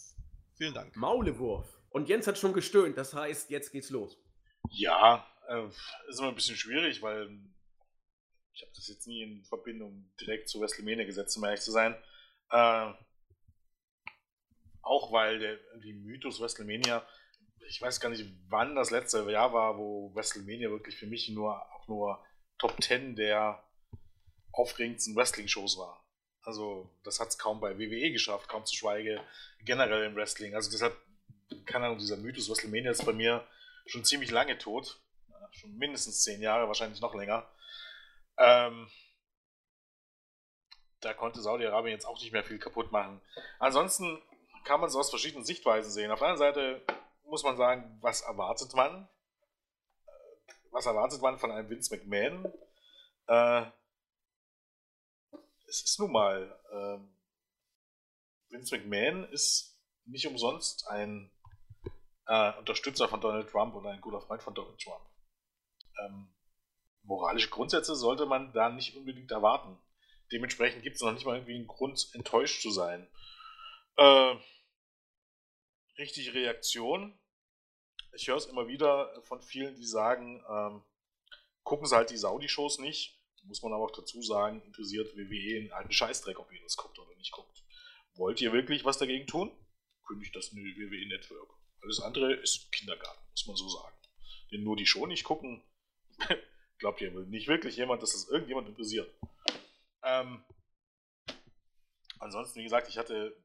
Vielen 0.55 0.73
Dank. 0.73 0.95
Maulewurf. 0.95 1.67
Und 1.97 2.07
Jens 2.07 2.27
hat 2.27 2.37
schon 2.37 2.53
gestöhnt, 2.53 2.95
das 2.95 3.15
heißt, 3.15 3.49
jetzt 3.49 3.71
geht's 3.71 3.89
los. 3.89 4.19
Ja, 4.69 5.25
äh, 5.47 5.65
ist 6.07 6.19
immer 6.19 6.27
ein 6.27 6.35
bisschen 6.35 6.55
schwierig, 6.55 7.01
weil 7.01 7.27
ich 8.53 8.61
habe 8.61 8.71
das 8.75 8.87
jetzt 8.87 9.07
nie 9.07 9.23
in 9.23 9.43
Verbindung 9.45 10.07
direkt 10.21 10.47
zu 10.47 10.61
WrestleMania 10.61 11.05
gesetzt, 11.05 11.35
um 11.37 11.45
ehrlich 11.45 11.61
zu 11.61 11.71
sein. 11.71 11.95
Äh, 12.51 12.93
auch 14.83 15.11
weil 15.11 15.39
der 15.39 15.57
die 15.79 15.93
Mythos 15.93 16.39
WrestleMania, 16.39 17.03
ich 17.67 17.81
weiß 17.81 17.99
gar 17.99 18.09
nicht, 18.09 18.31
wann 18.47 18.75
das 18.75 18.91
letzte 18.91 19.27
Jahr 19.31 19.51
war, 19.51 19.79
wo 19.79 20.13
WrestleMania 20.13 20.69
wirklich 20.69 20.97
für 20.97 21.07
mich 21.07 21.27
nur 21.29 21.59
auch 21.73 21.87
nur 21.87 22.23
Top 22.59 22.79
10 22.79 23.15
der 23.15 23.67
aufregendsten 24.51 25.15
Wrestling-Shows 25.15 25.79
war. 25.79 26.07
Also, 26.43 26.95
das 27.03 27.19
hat 27.19 27.29
es 27.29 27.39
kaum 27.39 27.59
bei 27.59 27.79
WWE 27.79 28.11
geschafft, 28.11 28.47
kaum 28.47 28.65
zu 28.65 28.75
schweige 28.75 29.19
generell 29.65 30.05
im 30.05 30.15
Wrestling. 30.15 30.53
Also 30.53 30.71
deshalb, 30.71 30.95
keine 31.67 31.85
Ahnung, 31.85 31.99
dieser 31.99 32.17
Mythos 32.17 32.49
WrestleMania 32.49 32.91
ist 32.91 33.05
bei 33.05 33.13
mir 33.13 33.45
schon 33.85 34.03
ziemlich 34.03 34.31
lange 34.31 34.57
tot. 34.57 34.99
Schon 35.51 35.77
mindestens 35.77 36.23
zehn 36.23 36.41
Jahre, 36.41 36.67
wahrscheinlich 36.67 37.01
noch 37.01 37.15
länger. 37.15 37.49
Ähm, 38.37 38.89
da 40.99 41.13
konnte 41.13 41.41
Saudi-Arabien 41.41 41.93
jetzt 41.93 42.05
auch 42.05 42.19
nicht 42.19 42.31
mehr 42.31 42.43
viel 42.43 42.59
kaputt 42.59 42.91
machen. 42.91 43.21
Ansonsten 43.59 44.21
kann 44.65 44.79
man 44.79 44.89
es 44.89 44.95
aus 44.95 45.09
verschiedenen 45.09 45.45
Sichtweisen 45.45 45.91
sehen. 45.91 46.11
Auf 46.11 46.19
der 46.19 46.29
anderen 46.29 46.53
Seite 46.53 46.85
muss 47.23 47.43
man 47.43 47.57
sagen, 47.57 47.97
was 48.01 48.21
erwartet 48.21 48.73
man? 48.73 49.07
Äh, 50.05 50.11
Was 50.71 50.85
erwartet 50.85 51.21
man 51.21 51.39
von 51.39 51.51
einem 51.51 51.69
Vince 51.69 51.95
McMahon? 51.95 52.51
Äh, 53.27 53.65
es 55.67 55.83
ist 55.83 55.99
nun 55.99 56.11
mal, 56.11 56.59
ähm, 56.71 57.15
Vince 58.49 58.77
McMahon 58.77 59.25
ist 59.31 59.77
nicht 60.05 60.27
umsonst 60.27 60.87
ein 60.87 61.31
äh, 62.27 62.53
Unterstützer 62.57 63.07
von 63.07 63.21
Donald 63.21 63.49
Trump 63.49 63.75
und 63.75 63.85
ein 63.85 64.01
guter 64.01 64.21
Freund 64.21 64.43
von 64.43 64.53
Donald 64.53 64.79
Trump. 64.79 65.05
Ähm, 66.05 66.33
moralische 67.03 67.49
Grundsätze 67.49 67.95
sollte 67.95 68.25
man 68.25 68.53
da 68.53 68.69
nicht 68.69 68.95
unbedingt 68.95 69.31
erwarten. 69.31 69.77
Dementsprechend 70.31 70.83
gibt 70.83 70.97
es 70.97 71.01
noch 71.01 71.13
nicht 71.13 71.25
mal 71.25 71.35
irgendwie 71.35 71.55
einen 71.55 71.67
Grund, 71.67 72.09
enttäuscht 72.13 72.61
zu 72.61 72.69
sein. 72.69 73.07
Äh, 73.95 74.35
richtige 75.97 76.33
Reaktion. 76.33 77.17
Ich 78.13 78.27
höre 78.27 78.37
es 78.37 78.45
immer 78.45 78.67
wieder 78.67 79.21
von 79.23 79.41
vielen, 79.41 79.75
die 79.75 79.85
sagen, 79.85 80.43
ähm, 80.49 80.83
gucken 81.63 81.87
sie 81.87 81.95
halt 81.95 82.09
die 82.09 82.17
Saudi-Shows 82.17 82.79
nicht. 82.79 83.17
Muss 83.43 83.61
man 83.61 83.71
aber 83.71 83.85
auch 83.85 83.91
dazu 83.91 84.21
sagen, 84.21 84.61
interessiert 84.63 85.15
WWE 85.15 85.59
einen 85.59 85.71
alten 85.71 85.93
Scheißdreck, 85.93 86.37
ob 86.39 86.51
ihr 86.51 86.61
das 86.63 86.75
guckt 86.75 86.99
oder 86.99 87.15
nicht 87.15 87.31
guckt. 87.31 87.63
Wollt 88.15 88.41
ihr 88.41 88.51
wirklich 88.51 88.83
was 88.83 88.97
dagegen 88.97 89.27
tun? 89.27 89.51
Kündigt 90.05 90.35
das 90.35 90.53
WWE 90.53 91.07
Network. 91.07 91.56
Alles 91.81 91.99
andere 91.99 92.33
ist 92.33 92.71
Kindergarten, 92.71 93.21
muss 93.31 93.47
man 93.47 93.55
so 93.55 93.69
sagen. 93.69 93.95
Denn 94.51 94.63
nur 94.63 94.75
die 94.75 94.85
Show 94.85 95.05
nicht 95.05 95.23
gucken, 95.23 95.63
glaubt 96.77 97.01
ihr 97.01 97.11
nicht 97.11 97.47
wirklich 97.47 97.75
jemand, 97.75 98.01
dass 98.01 98.13
das 98.13 98.29
irgendjemand 98.29 98.67
interessiert. 98.69 99.13
Ähm, 100.03 100.43
ansonsten, 102.19 102.59
wie 102.59 102.63
gesagt, 102.63 102.87
ich 102.87 102.97
hatte, 102.97 103.35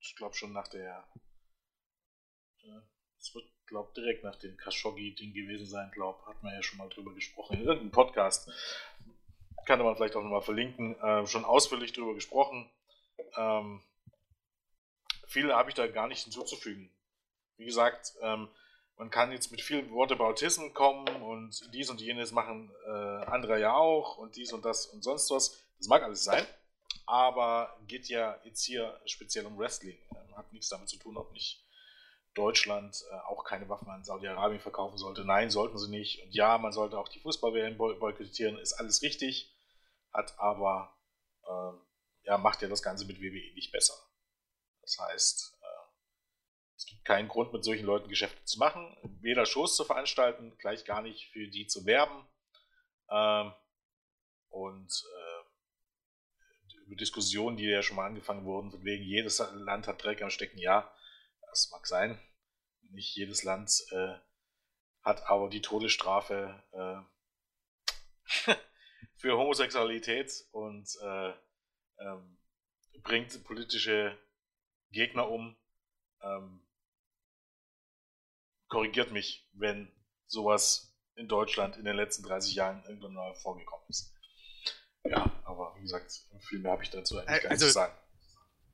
ich 0.00 0.16
glaube 0.16 0.34
schon 0.34 0.52
nach 0.52 0.68
der, 0.68 1.06
äh, 2.62 2.80
es 3.18 3.34
wird, 3.34 3.46
glaube 3.66 3.92
direkt 3.94 4.24
nach 4.24 4.36
dem 4.36 4.56
Khashoggi-Ding 4.56 5.32
gewesen 5.32 5.66
sein, 5.66 5.90
glaube 5.92 6.24
hat 6.26 6.42
man 6.42 6.52
ja 6.54 6.62
schon 6.62 6.78
mal 6.78 6.88
drüber 6.88 7.14
gesprochen, 7.14 7.54
in 7.54 7.60
irgendeinem 7.60 7.92
Podcast. 7.92 8.50
Kann 9.66 9.78
man 9.82 9.96
vielleicht 9.96 10.16
auch 10.16 10.22
nochmal 10.22 10.42
verlinken, 10.42 11.00
äh, 11.00 11.26
schon 11.26 11.44
ausführlich 11.44 11.92
drüber 11.92 12.14
gesprochen. 12.14 12.70
Ähm, 13.36 13.82
viel 15.26 15.52
habe 15.54 15.70
ich 15.70 15.74
da 15.74 15.86
gar 15.86 16.06
nicht 16.06 16.22
hinzuzufügen. 16.24 16.90
Wie 17.56 17.64
gesagt, 17.64 18.14
ähm, 18.20 18.48
man 18.96 19.10
kann 19.10 19.32
jetzt 19.32 19.50
mit 19.50 19.60
viel 19.60 19.90
Whataboutism 19.90 20.72
kommen 20.72 21.08
und 21.22 21.74
dies 21.74 21.90
und 21.90 22.00
jenes 22.00 22.32
machen 22.32 22.70
äh, 22.86 23.24
andere 23.26 23.60
ja 23.60 23.74
auch 23.74 24.18
und 24.18 24.36
dies 24.36 24.52
und 24.52 24.64
das 24.64 24.86
und 24.86 25.02
sonst 25.02 25.30
was. 25.30 25.60
Das 25.78 25.88
mag 25.88 26.02
alles 26.02 26.24
sein, 26.24 26.46
aber 27.06 27.76
geht 27.86 28.08
ja 28.08 28.38
jetzt 28.44 28.64
hier 28.64 29.00
speziell 29.04 29.46
um 29.46 29.58
Wrestling. 29.58 29.98
Ähm, 30.12 30.36
hat 30.36 30.52
nichts 30.52 30.68
damit 30.68 30.88
zu 30.88 30.96
tun, 30.96 31.16
ob 31.16 31.32
nicht 31.32 31.64
Deutschland 32.34 33.04
äh, 33.10 33.14
auch 33.26 33.44
keine 33.44 33.68
Waffen 33.68 33.88
an 33.88 34.04
Saudi-Arabien 34.04 34.60
verkaufen 34.60 34.98
sollte. 34.98 35.24
Nein, 35.24 35.50
sollten 35.50 35.78
sie 35.78 35.90
nicht. 35.90 36.22
Und 36.22 36.34
ja, 36.34 36.58
man 36.58 36.72
sollte 36.72 36.98
auch 36.98 37.08
die 37.08 37.20
Fußball-WM 37.20 37.76
boykottieren, 37.76 38.58
ist 38.58 38.74
alles 38.74 39.02
richtig, 39.02 39.54
hat 40.12 40.38
aber, 40.38 40.96
äh, 41.44 42.26
ja, 42.26 42.38
macht 42.38 42.62
ja 42.62 42.68
das 42.68 42.82
Ganze 42.82 43.06
mit 43.06 43.20
WWE 43.20 43.54
nicht 43.54 43.72
besser. 43.72 43.94
Das 44.82 44.98
heißt, 44.98 45.53
es 46.76 46.86
gibt 46.86 47.04
keinen 47.04 47.28
Grund, 47.28 47.52
mit 47.52 47.64
solchen 47.64 47.86
Leuten 47.86 48.08
Geschäfte 48.08 48.44
zu 48.44 48.58
machen, 48.58 48.96
weder 49.20 49.46
Shows 49.46 49.76
zu 49.76 49.84
veranstalten, 49.84 50.56
gleich 50.58 50.84
gar 50.84 51.02
nicht 51.02 51.30
für 51.30 51.46
die 51.48 51.66
zu 51.66 51.86
werben. 51.86 52.26
Ähm, 53.10 53.52
und 54.48 55.04
äh, 55.16 56.84
über 56.86 56.96
Diskussionen, 56.96 57.56
die 57.56 57.64
ja 57.64 57.82
schon 57.82 57.96
mal 57.96 58.06
angefangen 58.06 58.44
wurden, 58.44 58.70
von 58.70 58.84
wegen 58.84 59.04
jedes 59.04 59.38
Land 59.38 59.86
hat 59.86 60.02
Dreck 60.02 60.22
am 60.22 60.30
Stecken, 60.30 60.58
ja, 60.58 60.92
das 61.48 61.70
mag 61.70 61.86
sein. 61.86 62.20
Nicht 62.90 63.14
jedes 63.16 63.44
Land 63.44 63.70
äh, 63.90 64.14
hat 65.02 65.28
aber 65.28 65.48
die 65.48 65.62
Todesstrafe 65.62 66.62
äh, 66.72 68.54
für 69.16 69.36
Homosexualität 69.36 70.32
und 70.52 70.88
äh, 71.02 71.32
ähm, 71.98 72.38
bringt 73.02 73.44
politische 73.44 74.18
Gegner 74.90 75.30
um. 75.30 75.56
Ähm, 76.22 76.63
korrigiert 78.74 79.12
mich, 79.12 79.48
wenn 79.52 79.88
sowas 80.26 80.92
in 81.14 81.28
Deutschland 81.28 81.76
in 81.76 81.84
den 81.84 81.94
letzten 81.94 82.24
30 82.24 82.56
Jahren 82.56 82.82
irgendwann 82.86 83.14
mal 83.14 83.34
vorgekommen 83.36 83.86
ist. 83.88 84.12
Ja, 85.04 85.30
aber 85.44 85.74
wie 85.76 85.82
gesagt, 85.82 86.26
viel 86.40 86.58
mehr 86.58 86.72
habe 86.72 86.82
ich 86.82 86.90
dazu 86.90 87.18
eigentlich 87.18 87.42
gar 87.42 87.50
also, 87.52 87.66
nicht 87.66 87.72
zu 87.72 87.74
sagen. 87.74 87.94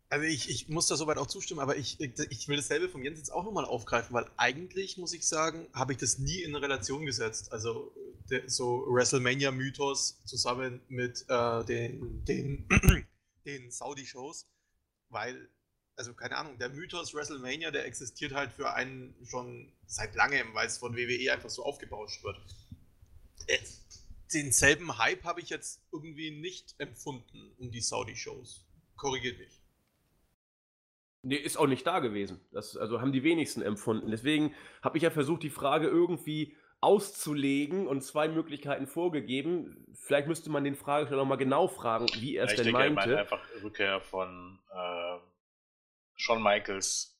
Also 0.09 0.25
ich, 0.25 0.49
ich 0.49 0.69
muss 0.69 0.87
da 0.87 0.97
soweit 0.97 1.19
auch 1.19 1.27
zustimmen, 1.27 1.61
aber 1.61 1.77
ich, 1.77 2.01
ich 2.01 2.49
will 2.49 2.57
dasselbe 2.57 2.89
vom 2.89 3.05
Jens 3.05 3.19
jetzt 3.19 3.31
auch 3.31 3.45
nochmal 3.45 3.65
aufgreifen, 3.65 4.15
weil 4.15 4.27
eigentlich, 4.39 4.97
muss 4.97 5.13
ich 5.13 5.29
sagen, 5.29 5.69
habe 5.75 5.93
ich 5.93 5.99
das 5.99 6.19
nie 6.19 6.43
in 6.43 6.57
Relation 6.57 7.05
gesetzt. 7.05 7.53
Also 7.53 7.93
der, 8.31 8.49
so 8.49 8.87
WrestleMania-Mythos 8.89 10.25
zusammen 10.25 10.81
mit 10.89 11.27
äh, 11.29 11.65
den, 11.65 12.25
den, 12.25 12.67
den 13.45 13.71
Saudi-Shows, 13.71 14.49
weil 15.11 15.51
also 16.01 16.15
keine 16.15 16.39
Ahnung, 16.39 16.57
der 16.57 16.71
Mythos 16.71 17.13
WrestleMania, 17.13 17.71
der 17.71 17.85
existiert 17.85 18.33
halt 18.33 18.53
für 18.53 18.73
einen 18.73 19.15
schon 19.27 19.71
seit 19.87 20.15
langem, 20.15 20.55
weil 20.55 20.67
es 20.67 20.79
von 20.79 20.97
WWE 20.97 21.31
einfach 21.31 21.51
so 21.51 21.63
aufgebauscht 21.63 22.25
wird. 22.25 22.39
Äh, 23.47 23.59
denselben 24.33 24.97
Hype 24.97 25.25
habe 25.25 25.43
ich 25.43 25.51
jetzt 25.51 25.83
irgendwie 25.93 26.31
nicht 26.31 26.75
empfunden 26.79 27.53
um 27.59 27.71
die 27.71 27.83
Saudi-Shows. 27.83 28.65
Korrigiert 28.97 29.39
mich. 29.39 29.61
Nee, 31.23 31.37
ist 31.37 31.59
auch 31.59 31.67
nicht 31.67 31.87
da 31.87 31.99
gewesen. 31.99 32.41
Das, 32.51 32.79
also 32.79 33.03
haben 33.03 33.13
die 33.13 33.23
wenigsten 33.23 33.61
empfunden. 33.61 34.11
Deswegen 34.11 34.55
habe 34.81 34.97
ich 34.97 35.03
ja 35.03 35.11
versucht, 35.11 35.43
die 35.43 35.51
Frage 35.51 35.87
irgendwie 35.87 36.57
auszulegen 36.81 37.87
und 37.87 38.01
zwei 38.01 38.27
Möglichkeiten 38.29 38.87
vorgegeben. 38.87 39.87
Vielleicht 39.93 40.29
müsste 40.29 40.49
man 40.49 40.65
den 40.65 40.77
Fragesteller 40.77 41.21
nochmal 41.21 41.37
genau 41.37 41.69
fragen, 41.69 42.07
wie 42.21 42.37
er 42.37 42.47
es 42.47 42.55
denn 42.55 42.65
denke, 42.65 42.79
meinte. 42.79 43.01
Ich 43.01 43.07
meine 43.07 43.21
einfach 43.21 43.63
Rückkehr 43.63 44.01
von 44.01 44.59
äh, 44.73 45.19
Shawn 46.21 46.43
Michaels, 46.43 47.17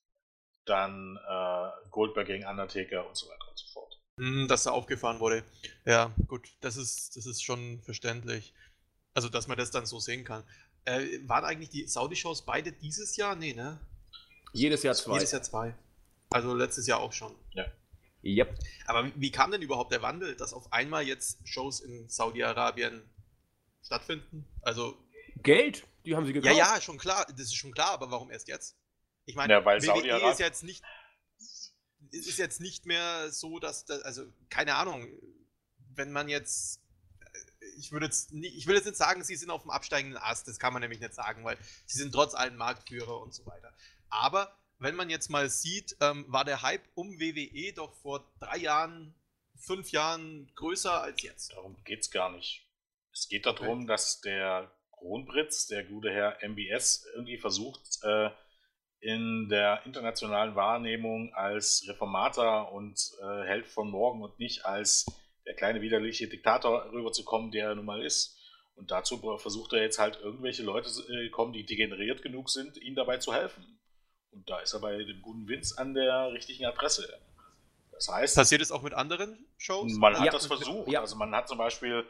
dann 0.67 1.19
äh, 1.27 1.89
Goldberg 1.91 2.27
gegen 2.27 2.45
Undertaker 2.45 3.09
und 3.09 3.17
so 3.17 3.27
weiter 3.29 3.49
und 3.49 3.59
so 3.59 3.67
fort. 3.73 3.99
Mm, 4.17 4.47
dass 4.47 4.67
er 4.67 4.75
aufgefahren 4.75 5.21
wurde. 5.21 5.43
Ja, 5.87 6.15
gut, 6.27 6.53
das 6.61 6.77
ist, 6.77 7.17
das 7.17 7.25
ist 7.25 7.43
schon 7.43 7.81
verständlich. 7.83 8.53
Also, 9.15 9.31
dass 9.31 9.49
man 9.49 9.57
das 9.57 9.71
dann 9.71 9.87
so 9.87 9.99
sehen 9.99 10.25
kann. 10.25 10.45
Äh, 10.85 11.19
waren 11.27 11.45
eigentlich 11.45 11.71
die 11.71 11.87
Saudi-Shows 11.87 12.45
beide 12.45 12.73
dieses 12.73 13.17
Jahr? 13.17 13.35
Nee, 13.37 13.55
ne? 13.55 13.81
Jedes 14.53 14.83
Jahr 14.83 14.95
zwei. 14.95 15.15
Jedes 15.15 15.33
Jahr 15.33 15.43
zwei. 15.43 15.75
Also 16.29 16.55
letztes 16.55 16.87
Jahr 16.87 17.01
auch 17.01 17.13
schon. 17.13 17.35
Ja. 17.53 17.65
Yep. 18.23 18.59
Aber 18.87 19.07
wie, 19.07 19.13
wie 19.17 19.31
kam 19.31 19.51
denn 19.51 19.63
überhaupt 19.63 19.93
der 19.93 20.03
Wandel, 20.03 20.37
dass 20.37 20.53
auf 20.53 20.73
einmal 20.73 21.07
jetzt 21.07 21.39
Shows 21.49 21.81
in 21.81 22.09
Saudi-Arabien 22.09 23.03
stattfinden? 23.83 24.47
Also. 24.61 24.97
Geld? 25.43 25.87
Die 26.05 26.15
haben 26.15 26.27
sie 26.27 26.35
gekauft. 26.35 26.55
Ja, 26.55 26.75
ja, 26.75 26.81
schon 26.81 26.99
klar. 26.99 27.27
Das 27.31 27.47
ist 27.47 27.55
schon 27.55 27.73
klar, 27.73 27.93
aber 27.93 28.11
warum 28.11 28.31
erst 28.31 28.49
jetzt? 28.49 28.77
Ich 29.27 29.37
meine, 29.37 29.53
ja, 29.53 29.65
WWE 29.65 30.31
ist 30.31 30.41
jetzt 30.41 30.63
nicht 30.63 30.83
ist 32.13 32.39
jetzt 32.39 32.61
nicht 32.61 32.87
mehr 32.87 33.31
so, 33.31 33.59
dass 33.61 33.85
das, 33.85 34.03
also 34.03 34.25
keine 34.49 34.75
Ahnung, 34.75 35.07
wenn 35.95 36.11
man 36.11 36.29
jetzt 36.29 36.81
ich 37.77 37.93
würde 37.93 38.07
jetzt 38.07 38.33
nicht, 38.33 38.57
ich 38.57 38.67
will 38.67 38.75
jetzt 38.75 38.87
nicht 38.87 38.97
sagen, 38.97 39.23
sie 39.23 39.37
sind 39.37 39.51
auf 39.51 39.63
dem 39.63 39.71
absteigenden 39.71 40.19
Ast, 40.19 40.49
das 40.49 40.59
kann 40.59 40.73
man 40.73 40.81
nämlich 40.83 41.01
nicht 41.01 41.15
sagen, 41.15 41.45
weil 41.45 41.57
sie 41.87 41.99
sind 41.99 42.13
trotz 42.13 42.35
allem 42.35 42.57
Marktführer 42.57 43.21
und 43.21 43.35
so 43.35 43.47
weiter. 43.47 43.73
Aber 44.09 44.57
wenn 44.79 44.97
man 44.97 45.11
jetzt 45.11 45.29
mal 45.29 45.49
sieht, 45.49 45.97
ähm, 46.01 46.25
war 46.29 46.45
der 46.45 46.63
Hype 46.63 46.89
um 46.95 47.21
WWE 47.21 47.73
doch 47.75 47.95
vor 47.95 48.31
drei 48.41 48.57
Jahren, 48.59 49.15
fünf 49.57 49.93
Jahren 49.93 50.51
größer 50.55 51.03
als 51.03 51.23
jetzt. 51.23 51.53
Darum 51.53 51.77
geht 51.85 52.01
es 52.01 52.11
gar 52.11 52.31
nicht. 52.33 52.67
Es 53.13 53.29
geht 53.29 53.47
darum, 53.47 53.81
okay. 53.81 53.87
dass 53.87 54.21
der 54.21 54.73
Kronprinz, 54.93 55.67
der 55.67 55.85
gute 55.85 56.11
Herr 56.11 56.39
MBS, 56.43 57.07
irgendwie 57.15 57.39
versucht, 57.39 57.83
äh, 58.03 58.31
in 59.01 59.49
der 59.49 59.85
internationalen 59.87 60.55
Wahrnehmung 60.55 61.33
als 61.35 61.85
Reformator 61.89 62.73
und 62.73 63.13
äh, 63.23 63.47
Held 63.47 63.67
von 63.67 63.91
morgen 63.91 64.23
und 64.23 64.39
nicht 64.39 64.67
als 64.67 65.07
der 65.47 65.55
kleine 65.55 65.81
widerliche 65.81 66.29
Diktator 66.29 66.93
rüberzukommen, 66.93 67.51
der 67.51 67.71
er 67.71 67.75
nun 67.75 67.87
mal 67.87 68.05
ist. 68.05 68.39
Und 68.75 68.91
dazu 68.91 69.19
versucht 69.39 69.73
er 69.73 69.83
jetzt 69.83 69.99
halt 69.99 70.21
irgendwelche 70.23 70.63
Leute 70.63 70.89
äh, 71.13 71.29
kommen, 71.31 71.53
die 71.53 71.65
degeneriert 71.65 72.23
genug 72.23 72.51
sind, 72.51 72.77
ihm 72.79 72.95
dabei 72.95 73.19
zu 73.19 73.33
helfen. 73.33 73.79
Und 74.31 74.49
da 74.49 74.61
ist 74.61 74.75
er 74.75 74.81
bei 74.81 74.97
dem 75.03 75.21
guten 75.23 75.49
Vince 75.49 75.77
an 75.77 75.95
der 75.95 76.33
richtigen 76.33 76.67
Adresse. 76.67 77.09
Das 77.91 78.09
heißt. 78.09 78.37
Passiert 78.37 78.63
es 78.63 78.71
auch 78.71 78.83
mit 78.83 78.95
anderen 78.95 79.47
Shows? 79.59 79.93
Man 79.95 80.17
hat 80.17 80.27
ja, 80.27 80.33
das 80.33 80.47
versucht. 80.47 80.91
Ja. 80.91 81.01
Also 81.01 81.17
man 81.17 81.35
hat 81.35 81.49
zum 81.49 81.59
Beispiel, 81.59 82.07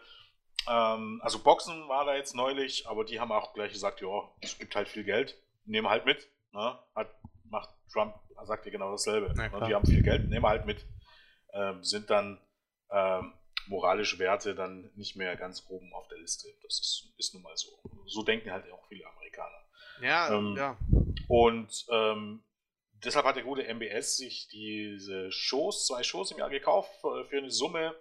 ähm, 0.69 1.21
also 1.25 1.39
Boxen 1.39 1.89
war 1.89 2.05
da 2.05 2.15
jetzt 2.15 2.35
neulich, 2.35 2.87
aber 2.87 3.05
die 3.05 3.19
haben 3.19 3.33
auch 3.33 3.55
gleich 3.55 3.73
gesagt, 3.73 4.01
ja, 4.01 4.31
es 4.41 4.59
gibt 4.59 4.75
halt 4.77 4.89
viel 4.89 5.05
Geld, 5.05 5.37
nehmen 5.65 5.89
halt 5.89 6.05
mit. 6.05 6.29
Ne? 6.52 6.78
Hat, 6.95 7.14
macht 7.45 7.71
Trump, 7.92 8.14
sagt 8.45 8.66
ja 8.66 8.73
genau 8.73 8.90
dasselbe. 8.90 9.33
Ja, 9.37 9.49
ne? 9.49 9.66
Die 9.66 9.75
haben 9.75 9.87
viel 9.87 10.02
Geld, 10.02 10.28
nehmen 10.28 10.47
halt 10.47 10.66
mit. 10.66 10.87
Ähm, 11.52 11.83
sind 11.83 12.11
dann 12.11 12.40
ähm, 12.90 13.33
moralische 13.66 14.19
Werte 14.19 14.54
dann 14.54 14.90
nicht 14.95 15.16
mehr 15.16 15.37
ganz 15.37 15.64
oben 15.69 15.92
auf 15.95 16.09
der 16.09 16.19
Liste. 16.19 16.49
Das 16.62 16.78
ist, 16.80 17.14
ist 17.19 17.35
nun 17.35 17.42
mal 17.42 17.57
so. 17.57 17.69
So 18.07 18.23
denken 18.23 18.50
halt 18.50 18.71
auch 18.73 18.87
viele 18.88 19.07
Amerikaner. 19.07 19.64
Ja, 20.00 20.33
ähm, 20.33 20.54
ja. 20.57 20.76
Und 21.28 21.87
ähm, 21.90 22.42
deshalb 23.04 23.26
hat 23.26 23.37
der 23.37 23.45
gute 23.45 23.62
MBS 23.62 24.16
sich 24.16 24.49
diese 24.49 25.30
Shows, 25.30 25.87
zwei 25.87 26.02
Shows 26.02 26.33
im 26.33 26.38
Jahr 26.38 26.50
gekauft 26.50 26.90
für, 27.00 27.26
eine 27.33 27.50
Summe, 27.50 27.95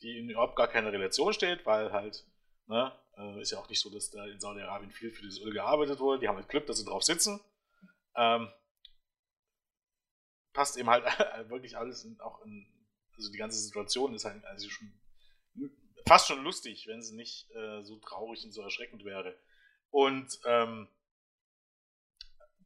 die 0.00 0.18
in 0.18 0.30
überhaupt 0.30 0.56
gar 0.56 0.68
keine 0.68 0.92
Relation 0.92 1.32
steht, 1.32 1.64
weil 1.66 1.92
halt, 1.92 2.24
ne, 2.66 2.92
äh, 3.16 3.40
ist 3.40 3.52
ja 3.52 3.58
auch 3.58 3.68
nicht 3.68 3.80
so, 3.80 3.90
dass 3.90 4.10
da 4.10 4.26
in 4.26 4.40
Saudi-Arabien 4.40 4.90
viel 4.90 5.12
für 5.12 5.22
dieses 5.22 5.40
Öl 5.40 5.52
gearbeitet 5.52 6.00
wurde. 6.00 6.20
Die 6.20 6.28
haben 6.28 6.36
halt 6.36 6.48
Glück, 6.48 6.66
dass 6.66 6.78
sie 6.78 6.84
drauf 6.84 7.02
sitzen. 7.02 7.40
Ähm, 8.16 8.52
passt 10.52 10.76
eben 10.76 10.90
halt 10.90 11.04
wirklich 11.48 11.76
alles 11.76 12.04
in, 12.04 12.20
auch 12.20 12.42
in 12.42 12.66
also 13.16 13.30
die 13.30 13.38
ganze 13.38 13.58
Situation 13.58 14.14
ist 14.14 14.24
halt 14.24 14.44
also 14.44 14.68
schon 14.68 14.92
fast 16.06 16.26
schon 16.26 16.42
lustig, 16.42 16.86
wenn 16.88 17.02
sie 17.02 17.14
nicht 17.14 17.50
äh, 17.54 17.82
so 17.82 17.98
traurig 17.98 18.44
und 18.44 18.52
so 18.52 18.62
erschreckend 18.62 19.04
wäre. 19.04 19.38
Und 19.90 20.40
ähm, 20.44 20.88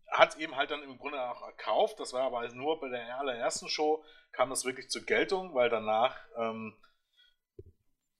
hat 0.09 0.37
eben 0.37 0.57
halt 0.57 0.71
dann 0.71 0.83
im 0.83 0.99
Grunde 0.99 1.21
auch 1.21 1.43
erkauft, 1.43 1.99
das 2.01 2.13
war 2.13 2.23
aber 2.23 2.49
nur 2.55 2.81
bei 2.81 2.89
der 2.89 3.19
allerersten 3.19 3.69
Show, 3.69 4.05
kam 4.33 4.51
das 4.51 4.65
wirklich 4.65 4.89
zur 4.89 5.03
Geltung, 5.03 5.55
weil 5.55 5.69
danach 5.69 6.17
ähm, 6.37 6.77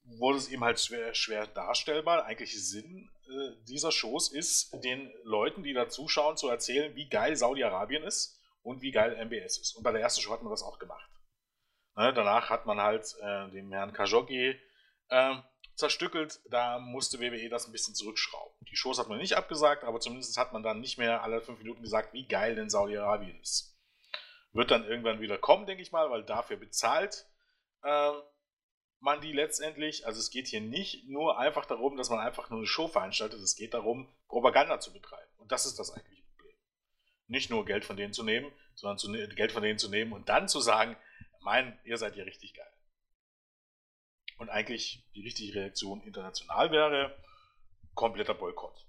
wurde 0.07 0.39
es 0.39 0.49
eben 0.49 0.65
halt 0.65 0.81
schwer, 0.81 1.15
schwer 1.15 1.47
darstellbar. 1.47 2.25
Eigentlich 2.25 2.53
Sinn 2.69 3.11
äh, 3.29 3.65
dieser 3.69 3.93
Shows 3.93 4.33
ist, 4.33 4.73
den 4.85 5.13
Leuten, 5.25 5.63
die 5.63 5.73
da 5.73 5.89
zuschauen, 5.89 6.37
zu 6.37 6.49
erzählen, 6.49 6.95
wie 6.95 7.09
geil 7.09 7.37
Saudi-Arabien 7.37 8.03
ist 8.03 8.41
und 8.63 8.83
wie 8.83 8.93
geil 8.93 9.17
MBS 9.17 9.59
ist. 9.59 9.75
Und 9.77 9.83
bei 9.83 9.93
der 9.93 10.01
ersten 10.01 10.21
Show 10.21 10.33
hat 10.33 10.43
man 10.43 10.51
das 10.51 10.63
auch 10.63 10.79
gemacht. 10.79 11.11
Ne, 11.97 12.13
danach 12.13 12.51
hat 12.51 12.67
man 12.67 12.81
halt 12.81 13.17
äh, 13.21 13.51
dem 13.51 13.73
Herrn 13.73 13.93
Khashoggi 13.93 14.61
ähm, 15.11 15.43
zerstückelt. 15.75 16.41
Da 16.51 16.79
musste 16.79 17.21
WWE 17.21 17.49
das 17.49 17.67
ein 17.67 17.73
bisschen 17.73 17.95
zurückschrauben. 17.95 18.55
Die 18.71 18.77
Shows 18.77 18.99
hat 18.99 19.09
man 19.09 19.19
nicht 19.19 19.35
abgesagt, 19.35 19.83
aber 19.83 20.01
zumindest 20.01 20.37
hat 20.37 20.53
man 20.53 20.63
dann 20.63 20.81
nicht 20.81 20.99
mehr 20.99 21.23
alle 21.23 21.41
fünf 21.41 21.59
Minuten 21.59 21.83
gesagt, 21.83 22.13
wie 22.13 22.27
geil 22.27 22.55
denn 22.55 22.71
Saudi-Arabien 22.71 23.41
ist. 23.41 23.79
Wird 24.53 24.71
dann 24.71 24.87
irgendwann 24.87 25.21
wieder 25.21 25.39
kommen, 25.39 25.67
denke 25.67 25.83
ich 25.83 25.93
mal, 25.93 26.11
weil 26.11 26.23
dafür 26.23 26.57
bezahlt 26.57 27.27
äh, 27.83 28.13
man 29.07 29.23
die 29.23 29.33
letztendlich. 29.33 30.07
Also 30.07 30.21
es 30.21 30.31
geht 30.31 30.49
hier 30.49 30.61
nicht 30.61 31.09
nur 31.09 31.39
einfach 31.39 31.65
darum, 31.65 31.97
dass 31.97 32.11
man 32.11 32.19
einfach 32.19 32.51
nur 32.51 32.59
eine 32.59 32.67
Show 32.67 32.89
veranstaltet, 32.89 33.41
es 33.41 33.57
geht 33.57 33.73
darum, 33.73 34.13
Propaganda 34.29 34.79
zu 34.81 34.93
betreiben. 34.93 35.31
Und 35.39 35.51
das 35.53 35.65
ist 35.65 35.79
das 35.79 35.93
eigentliche 35.93 36.25
Problem. 36.25 36.57
Nicht 37.29 37.49
nur 37.49 37.65
Geld 37.65 37.87
von 37.87 37.97
denen 37.97 38.13
zu 38.13 38.25
nehmen, 38.25 38.53
sondern 38.75 38.99
zu, 38.99 39.11
ne-, 39.11 39.29
Geld 39.29 39.53
von 39.53 39.63
denen 39.63 39.79
zu 39.79 39.89
nehmen 39.89 40.13
und 40.13 40.29
dann 40.29 40.49
zu 40.49 40.61
sagen, 40.61 40.97
mein, 41.41 41.79
ihr 41.85 41.97
seid 41.97 42.17
ja 42.17 42.25
richtig 42.25 42.55
geil. 42.55 42.73
Und 44.39 44.51
eigentlich 44.51 45.09
die 45.15 45.23
richtige 45.23 45.55
Reaktion 45.55 46.03
international 46.03 46.71
wäre 46.73 47.17
kompletter 47.95 48.35
Boykott. 48.35 48.87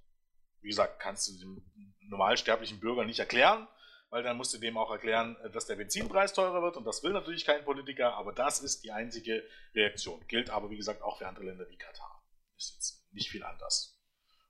Wie 0.62 0.68
gesagt, 0.68 1.00
kannst 1.00 1.30
du 1.30 1.38
dem 1.38 1.96
normalsterblichen 2.02 2.80
Bürger 2.80 3.06
nicht 3.06 3.20
erklären, 3.20 3.68
weil 4.10 4.24
dann 4.24 4.38
musst 4.38 4.54
du 4.54 4.58
dem 4.58 4.78
auch 4.78 4.92
erklären, 4.92 5.38
dass 5.54 5.66
der 5.66 5.76
Benzinpreis 5.76 6.34
teurer 6.34 6.62
wird 6.62 6.78
und 6.78 6.86
das 6.86 7.04
will 7.04 7.12
natürlich 7.12 7.46
kein 7.46 7.64
Politiker, 7.64 8.14
aber 8.16 8.32
das 8.34 8.60
ist 8.60 8.84
die 8.84 8.92
einzige 8.92 9.44
Reaktion. 9.76 10.26
Gilt 10.28 10.50
aber, 10.50 10.70
wie 10.70 10.78
gesagt, 10.78 11.02
auch 11.02 11.18
für 11.18 11.28
andere 11.28 11.46
Länder 11.46 11.70
wie 11.70 11.78
Katar. 11.78 12.24
Ist 12.58 12.74
jetzt 12.76 13.14
nicht 13.14 13.30
viel 13.30 13.44
anders. 13.44 14.00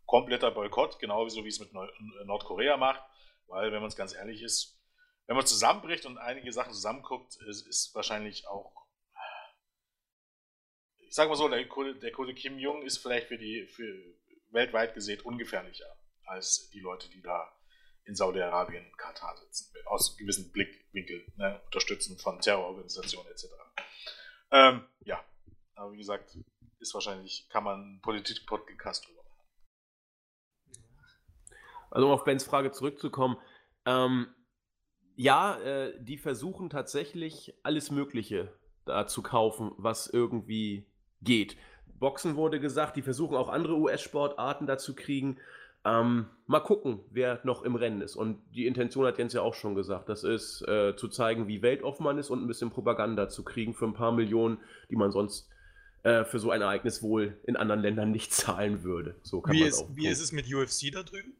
Kompletter 0.06 0.52
Boykott, 0.52 1.00
genauso 1.00 1.44
wie 1.44 1.50
es 1.50 1.60
mit 1.60 1.72
Nordkorea 1.74 2.78
macht, 2.78 3.04
weil, 3.48 3.72
wenn 3.72 3.80
man 3.80 3.90
es 3.90 3.96
ganz 3.96 4.14
ehrlich 4.14 4.42
ist, 4.42 4.80
wenn 5.26 5.36
man 5.36 5.46
zusammenbricht 5.46 6.06
und 6.06 6.18
einige 6.18 6.54
Sachen 6.54 6.74
zusammenguckt, 6.74 7.36
ist, 7.48 7.68
ist 7.68 7.94
wahrscheinlich 7.94 8.48
auch 8.48 8.88
ich 11.08 11.16
sag 11.16 11.30
mal 11.30 11.36
so, 11.36 11.48
der 11.48 11.68
Code 11.68 12.34
Kim 12.34 12.60
Jong 12.60 12.84
ist 12.84 12.98
vielleicht 12.98 13.28
für 13.28 13.38
die, 13.38 13.66
für 13.68 14.14
weltweit 14.52 14.94
gesehen 14.94 15.22
ungefährlicher 15.22 15.88
als 16.26 16.70
die 16.72 16.82
Leute, 16.82 17.10
die 17.10 17.22
da 17.22 17.57
in 18.08 18.16
Saudi-Arabien, 18.16 18.86
Katar 18.98 19.36
sitzen, 19.38 19.74
aus 19.86 20.18
gewissen 20.18 20.52
Blickwinkeln, 20.52 21.24
ne, 21.36 21.62
unterstützen 21.66 22.18
von 22.18 22.40
Terrororganisationen 22.40 23.32
etc. 23.32 23.46
Ähm, 24.52 24.86
ja, 25.02 25.24
aber 25.76 25.92
wie 25.92 25.98
gesagt, 25.98 26.38
ist 26.80 26.94
wahrscheinlich, 26.94 27.48
kann 27.50 27.64
man 27.64 27.82
einen 27.82 28.02
Politik-Podcast 28.02 29.08
drüber 29.08 29.24
machen. 29.24 29.38
Also 31.92 32.08
um 32.08 32.14
auf 32.14 32.24
Bens 32.24 32.44
Frage 32.44 32.72
zurückzukommen, 32.72 33.38
ähm, 33.86 34.34
ja, 35.16 35.58
äh, 35.60 35.94
die 36.00 36.18
versuchen 36.18 36.70
tatsächlich 36.70 37.56
alles 37.64 37.92
Mögliche 37.92 38.58
da 38.86 39.08
zu 39.08 39.22
kaufen, 39.22 39.72
was 39.78 40.08
irgendwie 40.08 40.90
geht. 41.22 41.58
Boxen 41.88 42.36
wurde 42.36 42.60
gesagt, 42.60 42.96
die 42.96 43.02
versuchen 43.02 43.36
auch 43.36 43.50
andere 43.50 43.76
US-Sportarten 43.76 44.68
dazu 44.68 44.96
kriegen. 44.96 45.40
Ähm, 45.88 46.26
mal 46.48 46.60
gucken, 46.60 47.00
wer 47.12 47.40
noch 47.44 47.64
im 47.64 47.76
Rennen 47.76 48.02
ist. 48.02 48.18
Und 48.18 48.42
die 48.54 48.68
Intention 48.68 49.06
hat 49.06 49.18
Jens 49.18 49.34
ja 49.34 49.42
auch 49.42 49.54
schon 49.54 49.74
gesagt, 49.74 50.10
das 50.10 50.24
ist 50.24 50.62
äh, 50.68 50.96
zu 50.98 51.08
zeigen, 51.08 51.48
wie 51.48 51.62
weltoffen 51.62 52.04
man 52.04 52.18
ist 52.18 52.30
und 52.30 52.42
ein 52.42 52.48
bisschen 52.48 52.72
Propaganda 52.72 53.30
zu 53.30 53.44
kriegen 53.44 53.74
für 53.74 53.86
ein 53.86 53.94
paar 53.94 54.12
Millionen, 54.12 54.60
die 54.90 54.98
man 54.98 55.12
sonst 55.12 55.50
äh, 56.04 56.26
für 56.26 56.40
so 56.40 56.52
ein 56.52 56.62
Ereignis 56.62 57.02
wohl 57.02 57.40
in 57.46 57.56
anderen 57.56 57.82
Ländern 57.82 58.12
nicht 58.12 58.34
zahlen 58.34 58.84
würde. 58.84 59.16
So 59.24 59.42
wie, 59.48 59.64
ist, 59.64 59.86
wie 59.96 60.08
ist 60.08 60.20
es 60.20 60.34
mit 60.34 60.54
UFC 60.54 60.92
da 60.92 61.04
drüben? 61.04 61.38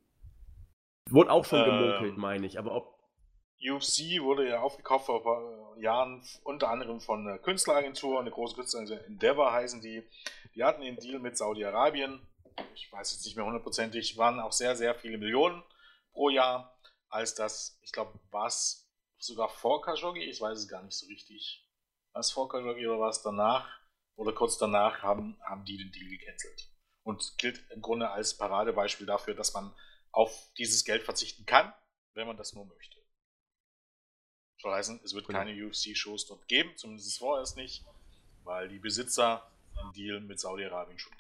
Wurde 1.10 1.32
auch 1.32 1.44
schon 1.44 1.66
gemunkelt, 1.66 2.14
ähm, 2.14 2.22
meine 2.22 2.46
ich. 2.46 2.58
Aber 2.58 2.74
ob 2.74 2.98
UFC 3.60 4.22
wurde 4.22 4.48
ja 4.48 4.62
aufgekauft 4.62 5.08
vor 5.08 5.18
ein 5.18 5.24
paar 5.24 5.82
Jahren, 5.82 6.22
unter 6.44 6.70
anderem 6.70 7.02
von 7.02 7.28
einer 7.28 7.38
Künstleragentur, 7.38 8.20
eine 8.20 8.32
große 8.32 8.56
Künstleragentur, 8.56 9.06
Endeavor 9.08 9.52
heißen 9.52 9.82
die. 9.82 10.04
Die 10.56 10.64
hatten 10.64 10.82
den 10.82 10.98
Deal 10.98 11.20
mit 11.20 11.38
Saudi-Arabien. 11.38 12.22
Ich 12.74 12.92
weiß 12.92 13.12
jetzt 13.12 13.26
nicht 13.26 13.36
mehr 13.36 13.46
hundertprozentig, 13.46 14.18
waren 14.18 14.40
auch 14.40 14.52
sehr, 14.52 14.76
sehr 14.76 14.96
viele 14.96 15.18
Millionen 15.18 15.64
pro 16.12 16.30
Jahr. 16.30 16.78
Als 17.10 17.36
das, 17.36 17.80
ich 17.82 17.92
glaube, 17.92 18.20
war 18.32 18.48
es 18.48 18.90
sogar 19.18 19.50
vor 19.50 19.82
Khashoggi, 19.82 20.24
ich 20.24 20.42
weiß 20.42 20.58
es 20.58 20.68
gar 20.68 20.84
nicht 20.84 20.96
so 20.96 21.06
richtig. 21.08 21.66
Was 22.14 22.32
vor 22.32 22.50
Khashoggi 22.50 22.88
oder 22.88 23.00
was 23.00 23.22
danach? 23.22 23.68
Oder 24.16 24.34
kurz 24.34 24.58
danach 24.58 25.04
haben, 25.04 25.40
haben 25.44 25.64
die 25.64 25.78
den 25.78 25.92
Deal 25.92 26.10
gecancelt. 26.10 26.70
Und 27.04 27.38
gilt 27.38 27.70
im 27.72 27.82
Grunde 27.82 28.10
als 28.10 28.36
Paradebeispiel 28.36 29.06
dafür, 29.06 29.36
dass 29.36 29.54
man 29.54 29.74
auf 30.12 30.52
dieses 30.58 30.84
Geld 30.84 31.04
verzichten 31.04 31.46
kann, 31.46 31.72
wenn 32.14 32.28
man 32.28 32.38
das 32.38 32.54
nur 32.54 32.66
möchte. 32.66 32.98
Soll 34.60 34.74
heißen, 34.74 35.02
es 35.04 35.14
wird 35.14 35.28
genau. 35.28 35.40
keine 35.40 35.66
UFC-Shows 35.66 36.26
dort 36.26 36.48
geben, 36.48 36.76
zumindest 36.76 37.20
vorerst 37.20 37.56
nicht, 37.56 37.86
weil 38.44 38.68
die 38.68 38.80
Besitzer 38.80 39.52
einen 39.78 39.94
Deal 39.94 40.20
mit 40.20 40.40
Saudi-Arabien 40.40 40.98
schon. 40.98 41.14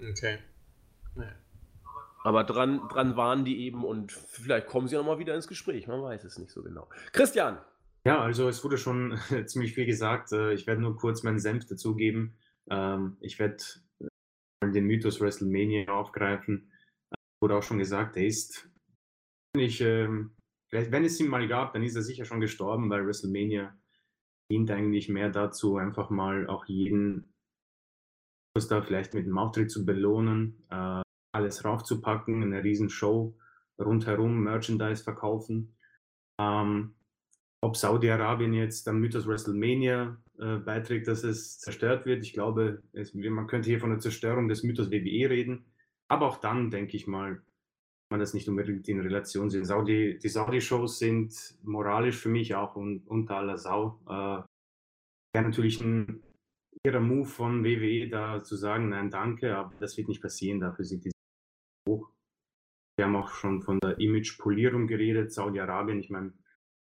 Okay. 0.00 0.38
Nee. 1.14 1.32
Aber 2.22 2.44
dran, 2.44 2.88
dran 2.88 3.16
waren 3.16 3.44
die 3.44 3.64
eben 3.64 3.84
und 3.84 4.12
vielleicht 4.12 4.66
kommen 4.66 4.88
sie 4.88 4.96
nochmal 4.96 5.18
wieder 5.18 5.34
ins 5.34 5.48
Gespräch, 5.48 5.86
man 5.86 6.02
weiß 6.02 6.24
es 6.24 6.38
nicht 6.38 6.50
so 6.50 6.62
genau. 6.62 6.88
Christian! 7.12 7.58
Ja, 8.04 8.20
also 8.20 8.48
es 8.48 8.62
wurde 8.64 8.78
schon 8.78 9.18
ziemlich 9.46 9.74
viel 9.74 9.86
gesagt. 9.86 10.32
Äh, 10.32 10.52
ich 10.52 10.66
werde 10.66 10.80
nur 10.82 10.96
kurz 10.96 11.22
meinen 11.22 11.38
Senf 11.38 11.66
dazugeben. 11.66 12.36
Ähm, 12.70 13.16
ich 13.20 13.38
werde 13.38 13.62
äh, 14.00 14.70
den 14.70 14.84
Mythos 14.86 15.20
WrestleMania 15.20 15.88
aufgreifen. 15.88 16.72
Wurde 17.42 17.56
auch 17.56 17.62
schon 17.62 17.78
gesagt, 17.78 18.16
der 18.16 18.26
ist 18.26 18.66
ich, 19.56 19.80
ähm, 19.80 20.32
Vielleicht, 20.70 20.92
wenn 20.92 21.04
es 21.04 21.18
ihn 21.18 21.26
mal 21.26 21.48
gab, 21.48 21.72
dann 21.72 21.82
ist 21.82 21.96
er 21.96 22.02
sicher 22.02 22.24
schon 22.24 22.40
gestorben, 22.40 22.88
weil 22.90 23.04
WrestleMania 23.04 23.76
dient 24.50 24.70
eigentlich 24.70 25.08
mehr 25.08 25.28
dazu, 25.28 25.76
einfach 25.76 26.10
mal 26.10 26.46
auch 26.46 26.64
jeden 26.66 27.29
da 28.54 28.82
vielleicht 28.82 29.14
mit 29.14 29.26
dem 29.26 29.38
Auftritt 29.38 29.70
zu 29.70 29.84
belohnen, 29.84 30.62
äh, 30.70 31.02
alles 31.32 31.64
raufzupacken, 31.64 32.42
eine 32.42 32.64
riesen 32.64 32.90
Show 32.90 33.36
rundherum, 33.78 34.42
Merchandise 34.42 35.02
verkaufen. 35.02 35.76
Ähm, 36.40 36.94
ob 37.62 37.76
Saudi-Arabien 37.76 38.54
jetzt 38.54 38.88
am 38.88 39.00
Mythos 39.00 39.26
WrestleMania 39.26 40.16
äh, 40.38 40.56
beiträgt, 40.56 41.08
dass 41.08 41.24
es 41.24 41.58
zerstört 41.58 42.06
wird, 42.06 42.24
ich 42.24 42.32
glaube, 42.32 42.82
es, 42.92 43.14
man 43.14 43.46
könnte 43.46 43.68
hier 43.68 43.80
von 43.80 43.90
der 43.90 43.98
Zerstörung 44.00 44.48
des 44.48 44.62
Mythos 44.62 44.90
WWE 44.90 45.30
reden. 45.30 45.66
Aber 46.08 46.26
auch 46.26 46.38
dann, 46.38 46.70
denke 46.70 46.96
ich 46.96 47.06
mal, 47.06 47.42
man 48.10 48.20
das 48.20 48.34
nicht 48.34 48.48
unbedingt 48.48 48.88
in 48.88 49.00
Relation 49.00 49.50
sehen. 49.50 49.64
Saudi, 49.64 50.18
die 50.18 50.28
Saudi-Shows 50.28 50.98
sind 50.98 51.32
moralisch 51.62 52.16
für 52.16 52.28
mich 52.28 52.54
auch 52.56 52.74
un, 52.74 53.02
unter 53.06 53.36
aller 53.36 53.56
Sau. 53.56 54.00
Äh, 54.08 54.42
Wäre 55.32 55.44
natürlich 55.44 55.80
ein 55.80 56.20
ihrer 56.86 57.00
Move 57.00 57.28
von 57.28 57.64
WWE 57.64 58.08
da 58.08 58.42
zu 58.42 58.56
sagen, 58.56 58.88
nein, 58.88 59.10
danke, 59.10 59.56
aber 59.56 59.74
das 59.80 59.96
wird 59.96 60.08
nicht 60.08 60.22
passieren, 60.22 60.60
dafür 60.60 60.84
sind 60.84 61.04
die 61.04 61.10
hoch. 61.88 62.10
Wir 62.96 63.06
haben 63.06 63.16
auch 63.16 63.30
schon 63.30 63.62
von 63.62 63.78
der 63.80 63.98
Image-Polierung 63.98 64.86
geredet, 64.86 65.32
Saudi-Arabien, 65.32 66.00
ich 66.00 66.10
meine, 66.10 66.32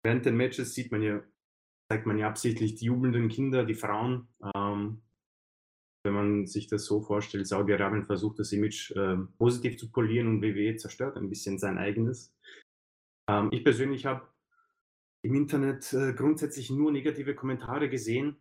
während 0.04 0.26
den 0.26 0.36
Matches 0.36 0.74
sieht 0.74 0.92
man 0.92 1.02
ja, 1.02 1.22
zeigt 1.90 2.06
man 2.06 2.18
ja 2.18 2.28
absichtlich 2.28 2.74
die 2.74 2.86
jubelnden 2.86 3.28
Kinder, 3.28 3.64
die 3.64 3.74
Frauen. 3.74 4.28
Ähm, 4.54 5.02
wenn 6.04 6.14
man 6.14 6.46
sich 6.46 6.68
das 6.68 6.84
so 6.84 7.00
vorstellt, 7.00 7.46
Saudi-Arabien 7.46 8.04
versucht 8.04 8.38
das 8.38 8.52
Image 8.52 8.92
äh, 8.92 9.16
positiv 9.36 9.78
zu 9.78 9.90
polieren 9.90 10.28
und 10.28 10.42
WWE 10.42 10.76
zerstört 10.76 11.16
ein 11.16 11.28
bisschen 11.28 11.58
sein 11.58 11.76
eigenes. 11.76 12.34
Ähm, 13.28 13.48
ich 13.52 13.64
persönlich 13.64 14.06
habe 14.06 14.26
im 15.22 15.34
Internet 15.34 15.92
äh, 15.92 16.14
grundsätzlich 16.14 16.70
nur 16.70 16.92
negative 16.92 17.34
Kommentare 17.34 17.88
gesehen. 17.88 18.36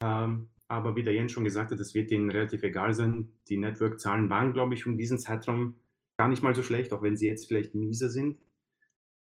Ähm, 0.00 0.48
aber 0.68 0.96
wie 0.96 1.02
der 1.02 1.14
Jens 1.14 1.32
schon 1.32 1.44
gesagt 1.44 1.70
hat, 1.70 1.80
das 1.80 1.94
wird 1.94 2.10
ihnen 2.10 2.30
relativ 2.30 2.62
egal 2.62 2.94
sein. 2.94 3.32
Die 3.48 3.56
Network-Zahlen 3.56 4.30
waren, 4.30 4.52
glaube 4.52 4.74
ich, 4.74 4.86
um 4.86 4.96
diesen 4.96 5.18
Zeitraum 5.18 5.76
gar 6.18 6.28
nicht 6.28 6.42
mal 6.42 6.54
so 6.54 6.62
schlecht, 6.62 6.92
auch 6.92 7.02
wenn 7.02 7.16
sie 7.16 7.26
jetzt 7.26 7.46
vielleicht 7.46 7.74
mieser 7.74 8.08
sind. 8.08 8.38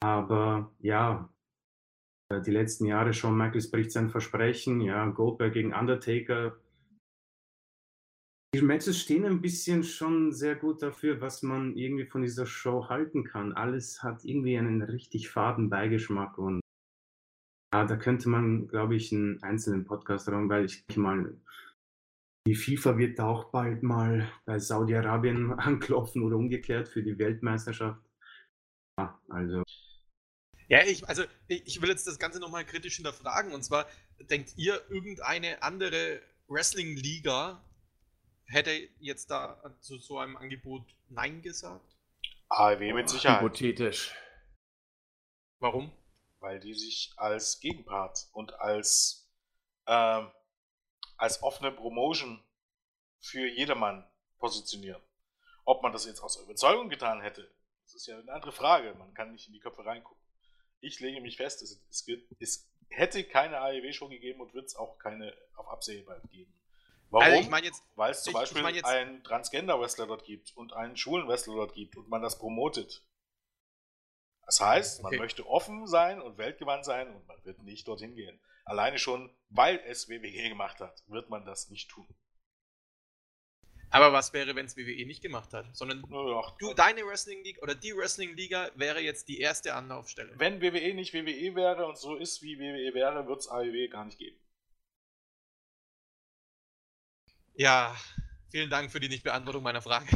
Aber 0.01 0.73
ja, 0.81 1.31
äh, 2.31 2.43
die 2.43 2.51
letzten 2.51 2.87
Jahre 2.87 3.15
schon, 3.15 3.37
Michaels 3.37 3.71
bricht 3.71 3.93
sein 3.93 4.11
Versprechen, 4.11 4.81
ja, 4.81 5.07
Goldberg 5.07 5.55
gegen 5.55 5.73
Undertaker, 5.73 6.57
die 8.55 8.63
Matches 8.63 9.01
stehen 9.01 9.25
ein 9.25 9.41
bisschen 9.41 9.83
schon 9.83 10.31
sehr 10.31 10.55
gut 10.55 10.81
dafür, 10.81 11.21
was 11.21 11.43
man 11.43 11.77
irgendwie 11.77 12.07
von 12.07 12.23
dieser 12.23 12.47
Show 12.47 12.89
halten 12.89 13.25
kann. 13.25 13.53
Alles 13.53 14.05
hat 14.05 14.25
irgendwie 14.25 14.57
einen 14.57 14.81
richtig 14.81 15.29
faden 15.29 15.71
Beigeschmack 15.71 16.39
und 16.39 16.61
ja, 17.75 17.85
da 17.85 17.97
könnte 17.97 18.29
man, 18.29 18.69
glaube 18.69 18.95
ich, 18.95 19.11
einen 19.13 19.43
einzelnen 19.43 19.85
Podcast 19.85 20.29
haben, 20.29 20.49
weil 20.49 20.65
ich 20.65 20.85
mal, 20.97 21.37
die 22.47 22.55
FIFA 22.55 22.99
wird 22.99 23.19
da 23.19 23.27
auch 23.27 23.51
bald 23.51 23.83
mal 23.83 24.31
bei 24.45 24.61
Saudi-Arabien 24.61 25.53
anklopfen 25.59 26.23
oder 26.23 26.37
umgekehrt 26.37 26.89
für 26.89 27.03
die 27.03 27.19
Weltmeisterschaft. 27.19 28.01
Ja, 28.97 29.21
also. 29.29 29.65
Ja, 30.69 30.85
ich, 30.85 31.09
also 31.09 31.25
ich 31.49 31.83
will 31.83 31.89
jetzt 31.89 32.07
das 32.07 32.21
Ganze 32.21 32.39
nochmal 32.39 32.65
kritisch 32.65 32.95
hinterfragen. 32.95 33.53
Und 33.53 33.65
zwar, 33.65 33.89
denkt 34.31 34.53
ihr, 34.57 34.81
irgendeine 34.89 35.61
andere 35.65 36.21
Wrestling-Liga 36.47 37.61
hätte 38.45 38.71
jetzt 39.01 39.33
da 39.33 39.77
zu 39.81 39.99
so 39.99 40.21
einem 40.21 40.37
Angebot 40.37 40.95
Nein 41.09 41.43
gesagt? 41.43 41.97
AEW 42.51 42.95
mit 42.95 43.09
Sicherheit. 43.09 43.43
Hypothetisch. 43.43 44.15
Warum? 45.59 45.91
Weil 46.45 46.61
die 46.61 46.75
sich 46.75 47.11
als 47.17 47.59
Gegenpart 47.59 48.29
und 48.33 48.53
als 48.61 49.27
ähm, 49.87 50.31
als 51.17 51.43
offene 51.43 51.73
Promotion 51.73 52.45
für 53.19 53.49
jedermann 53.49 54.07
positionieren. 54.39 55.01
Ob 55.65 55.83
man 55.83 55.93
das 55.93 56.05
jetzt 56.05 56.21
aus 56.21 56.37
Überzeugung 56.37 56.91
getan 56.91 57.23
hätte, 57.23 57.51
das 57.85 57.95
ist 57.95 58.07
ja 58.07 58.19
eine 58.19 58.31
andere 58.31 58.53
Frage. 58.53 58.93
Man 58.99 59.15
kann 59.15 59.33
nicht 59.33 59.47
in 59.47 59.55
die 59.55 59.61
Köpfe 59.61 59.87
reingucken. 59.87 60.23
Ich 60.81 61.01
lege 61.01 61.23
mich 61.23 61.39
fest, 61.39 61.63
es, 61.63 61.83
es, 61.89 62.07
es 62.41 62.71
hätte 62.91 63.25
keine 63.25 63.61
AEW-Show 63.61 64.11
gegeben 64.11 64.43
und 64.43 64.53
wird 64.53 64.67
es 64.67 64.77
auch 64.77 64.99
keine 64.99 65.35
auf 65.57 65.69
Absehbar 65.69 66.21
geben. 66.31 66.53
Warum? 67.09 67.25
Also 67.25 67.41
ich 67.41 67.49
mein 67.49 67.65
jetzt, 67.65 67.83
Weil 67.95 68.11
es 68.11 68.23
zum 68.23 68.33
ich, 68.33 68.39
Beispiel 68.39 68.59
ich 68.59 68.83
mein 68.83 68.85
einen 68.85 69.25
Transgender-Wrestler 69.25 70.09
dort 70.09 70.27
gibt 70.27 70.55
und 70.59 70.75
einen 70.75 70.99
schwulen 70.99 71.27
Wrestler 71.27 71.55
dort 71.55 71.73
gibt 71.73 71.97
und 71.97 72.11
man 72.11 72.21
das 72.21 72.39
promotet. 72.39 73.03
Das 74.47 74.61
heißt, 74.61 75.03
man 75.03 75.11
okay. 75.11 75.19
möchte 75.19 75.47
offen 75.47 75.87
sein 75.87 76.21
und 76.21 76.39
weltgewandt 76.39 76.85
sein 76.85 77.09
und 77.15 77.27
man 77.27 77.45
wird 77.45 77.63
nicht 77.63 77.89
dorthin 77.89 78.15
gehen. 78.15 78.39
Alleine 78.65 78.99
schon, 78.99 79.31
weil 79.51 79.81
es 79.87 80.09
WWE 80.09 80.49
gemacht 80.49 80.81
hat, 80.81 81.03
wird 81.07 81.31
man 81.31 81.45
das 81.45 81.71
nicht 81.71 81.91
tun. 81.91 82.07
Aber 83.91 84.13
was 84.13 84.33
wäre, 84.33 84.57
wenn 84.57 84.67
es 84.67 84.77
WWE 84.77 85.07
nicht 85.07 85.23
gemacht 85.23 85.53
hat? 85.53 85.67
Sondern 85.77 86.05
Ach, 86.13 86.57
du, 86.59 86.75
deine 86.75 87.07
Wrestling 87.07 87.45
League 87.45 87.63
oder 87.63 87.77
die 87.77 87.97
Wrestling 87.97 88.35
Liga 88.35 88.71
wäre 88.75 89.01
jetzt 89.01 89.29
die 89.29 89.39
erste 89.39 89.75
Anlaufstelle. 89.75 90.33
Wenn 90.37 90.61
WWE 90.61 90.95
nicht 90.95 91.15
WWE 91.15 91.55
wäre 91.55 91.87
und 91.87 91.97
so 91.97 92.17
ist, 92.17 92.43
wie 92.43 92.59
WWE 92.59 92.93
wäre, 92.93 93.27
wird 93.29 93.41
es 93.41 93.49
AEW 93.49 93.89
gar 93.89 94.05
nicht 94.05 94.19
geben. 94.19 94.37
Ja, 97.55 97.95
vielen 98.51 98.69
Dank 98.69 98.91
für 98.91 98.99
die 98.99 99.09
Nichtbeantwortung 99.09 99.63
meiner 99.63 99.83
Frage. 99.83 100.07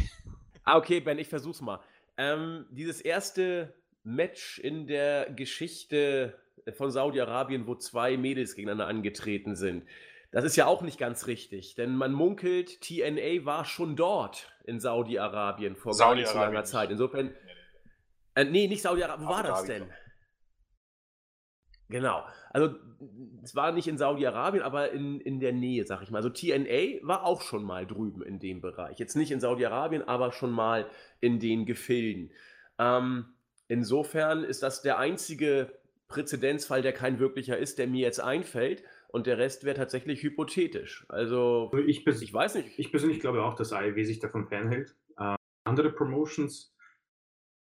Ah, 0.65 0.77
okay, 0.77 0.99
Ben, 0.99 1.17
ich 1.17 1.29
versuch's 1.29 1.61
mal. 1.61 1.81
Ähm, 2.17 2.67
dieses 2.69 2.99
erste 2.99 3.78
Match 4.15 4.59
in 4.59 4.87
der 4.87 5.31
Geschichte 5.31 6.37
von 6.73 6.91
Saudi-Arabien, 6.91 7.67
wo 7.67 7.75
zwei 7.75 8.17
Mädels 8.17 8.55
gegeneinander 8.55 8.87
angetreten 8.87 9.55
sind. 9.55 9.85
Das 10.31 10.43
ist 10.43 10.55
ja 10.55 10.67
auch 10.67 10.83
nicht 10.83 10.99
ganz 10.99 11.25
richtig, 11.25 11.73
denn 11.73 11.95
man 11.95 12.11
munkelt, 12.11 12.81
TNA 12.81 13.45
war 13.45 13.65
schon 13.65 13.95
dort 13.95 14.53
in 14.63 14.79
Saudi-Arabien 14.79 15.75
vor 15.75 15.93
Saudi 15.93 16.09
gar 16.09 16.15
nicht 16.15 16.27
so 16.27 16.37
langer 16.37 16.63
Zeit. 16.63 16.91
Insofern. 16.91 17.33
Äh, 18.35 18.45
nee, 18.45 18.67
nicht 18.67 18.83
Saudi-Arabien. 18.83 19.27
Wo 19.27 19.31
war 19.31 19.43
das 19.43 19.63
denn? 19.63 19.89
Genau. 21.89 22.23
Also, 22.51 22.75
es 23.43 23.55
war 23.55 23.71
nicht 23.71 23.87
in 23.87 23.97
Saudi-Arabien, 23.97 24.61
aber 24.61 24.91
in, 24.91 25.19
in 25.19 25.39
der 25.39 25.53
Nähe, 25.53 25.85
sag 25.85 26.03
ich 26.03 26.11
mal. 26.11 26.17
Also, 26.19 26.29
TNA 26.29 26.99
war 27.01 27.23
auch 27.23 27.41
schon 27.41 27.63
mal 27.63 27.87
drüben 27.87 28.21
in 28.21 28.39
dem 28.39 28.61
Bereich. 28.61 28.99
Jetzt 28.99 29.15
nicht 29.15 29.31
in 29.31 29.39
Saudi-Arabien, 29.39 30.07
aber 30.07 30.31
schon 30.31 30.51
mal 30.51 30.87
in 31.19 31.39
den 31.39 31.65
Gefilden. 31.65 32.31
Ähm, 32.77 33.33
insofern 33.69 34.43
ist 34.43 34.61
das 34.61 34.81
der 34.81 34.99
einzige 34.99 35.79
Präzedenzfall, 36.09 36.81
der 36.81 36.91
kein 36.91 37.19
wirklicher 37.19 37.57
ist, 37.57 37.77
der 37.77 37.87
mir 37.87 38.01
jetzt 38.01 38.19
einfällt 38.19 38.83
und 39.07 39.27
der 39.27 39.37
Rest 39.37 39.63
wäre 39.63 39.77
tatsächlich 39.77 40.21
hypothetisch. 40.21 41.05
Also, 41.07 41.71
ich, 41.85 42.05
ich, 42.05 42.33
weiß 42.33 42.55
nicht. 42.55 42.77
Ich 42.77 42.91
persönlich 42.91 43.19
glaube 43.19 43.43
auch, 43.43 43.55
dass 43.55 43.71
AEW 43.71 44.03
sich 44.03 44.19
davon 44.19 44.47
fernhält. 44.47 44.95
Äh, 45.17 45.35
andere 45.63 45.91
Promotions, 45.91 46.75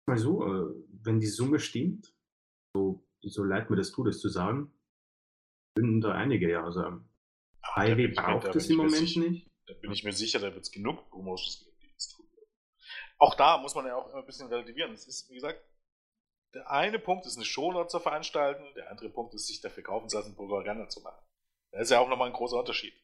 mal 0.07 0.19
so, 0.19 0.45
äh, 0.45 0.75
wenn 1.03 1.21
die 1.21 1.27
Summe 1.27 1.59
stimmt, 1.59 2.13
so, 2.75 3.05
so 3.23 3.45
leid 3.45 3.71
mir 3.71 3.77
das 3.77 3.93
tut, 3.93 4.09
es 4.09 4.21
zu 4.21 4.29
sagen, 4.29 4.73
würden 5.77 6.01
da 6.01 6.13
einige 6.13 6.51
ja 6.51 6.71
sagen. 6.71 7.09
AEW 7.75 8.15
braucht 8.15 8.55
es 8.55 8.69
im 8.69 8.77
Moment 8.77 8.97
sicher, 8.97 9.21
nicht. 9.21 9.51
Da 9.67 9.75
bin 9.75 9.93
ich 9.93 10.05
mir 10.05 10.13
sicher, 10.13 10.39
da 10.39 10.53
wird 10.53 10.65
es 10.65 10.71
genug 10.71 11.09
Promotions 11.09 11.61
geben, 11.65 11.77
die 11.83 11.93
das 11.95 12.09
tun. 12.09 12.27
Auch 13.19 13.35
da 13.37 13.59
muss 13.59 13.75
man 13.75 13.87
ja 13.87 13.97
auch 13.97 14.09
immer 14.11 14.21
ein 14.21 14.27
bisschen 14.27 14.49
relativieren. 14.49 14.93
Es 14.93 15.07
ist, 15.07 15.31
wie 15.31 15.35
gesagt, 15.35 15.61
der 16.55 16.71
eine 16.71 16.99
Punkt 16.99 17.27
ist, 17.27 17.37
eine 17.37 17.45
Show 17.45 17.85
zu 17.85 17.99
veranstalten, 17.99 18.65
der 18.75 18.91
andere 18.91 19.11
Punkt 19.11 19.35
ist, 19.35 19.47
sich 19.47 19.61
dafür 19.61 19.83
kaufen 19.83 20.09
zu 20.09 20.17
lassen, 20.17 20.37
Propaganda 20.37 20.89
zu 20.89 21.01
machen. 21.01 21.23
Da 21.73 21.81
ist 21.81 21.91
ja 21.91 21.99
auch 21.99 22.09
nochmal 22.09 22.29
ein 22.29 22.35
großer 22.35 22.59
Unterschied. 22.59 22.95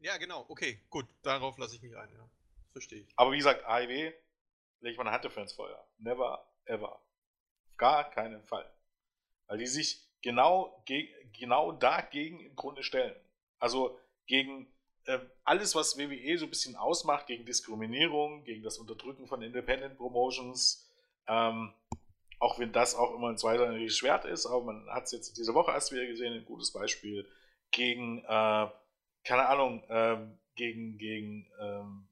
Ja, 0.00 0.16
genau, 0.16 0.44
okay, 0.48 0.80
gut, 0.90 1.06
darauf 1.22 1.56
lasse 1.58 1.76
ich 1.76 1.82
mich 1.82 1.96
ein, 1.96 2.12
ja. 2.12 2.28
Verstehe 2.72 3.00
ich. 3.00 3.12
Aber 3.16 3.32
wie 3.32 3.36
gesagt, 3.36 3.64
AEW 3.64 4.12
lege 4.80 4.92
ich 4.92 4.96
meine 4.96 5.12
Hand 5.12 5.24
dafür 5.24 5.42
ins 5.42 5.52
Feuer. 5.52 5.86
Never, 5.98 6.44
ever. 6.64 6.94
Auf 6.94 7.76
gar 7.76 8.10
keinen 8.10 8.42
Fall. 8.44 8.68
Weil 9.46 9.58
die 9.58 9.66
sich 9.66 10.00
genau, 10.22 10.82
genau 11.38 11.72
dagegen 11.72 12.40
im 12.40 12.56
Grunde 12.56 12.82
stellen. 12.82 13.14
Also 13.58 14.00
gegen 14.26 14.72
äh, 15.04 15.18
alles, 15.44 15.74
was 15.74 15.98
WWE 15.98 16.38
so 16.38 16.46
ein 16.46 16.50
bisschen 16.50 16.74
ausmacht, 16.74 17.26
gegen 17.26 17.44
Diskriminierung, 17.44 18.44
gegen 18.44 18.62
das 18.62 18.78
Unterdrücken 18.78 19.26
von 19.26 19.42
Independent 19.42 19.96
Promotions, 19.98 20.88
ähm, 21.26 21.72
auch 22.42 22.58
wenn 22.58 22.72
das 22.72 22.96
auch 22.96 23.14
immer 23.14 23.28
ein 23.28 23.38
zweiseitiges 23.38 23.96
Schwert 23.96 24.24
ist, 24.24 24.46
aber 24.46 24.64
man 24.64 24.88
hat 24.90 25.04
es 25.04 25.12
jetzt 25.12 25.38
diese 25.38 25.54
Woche 25.54 25.70
erst 25.70 25.92
wieder 25.92 26.06
gesehen, 26.06 26.32
ein 26.32 26.44
gutes 26.44 26.72
Beispiel 26.72 27.30
gegen, 27.70 28.18
äh, 28.18 28.66
keine 29.22 29.46
Ahnung, 29.46 29.84
äh, 29.88 30.18
gegen, 30.56 30.98
gegen 30.98 31.48
ähm, 31.60 32.08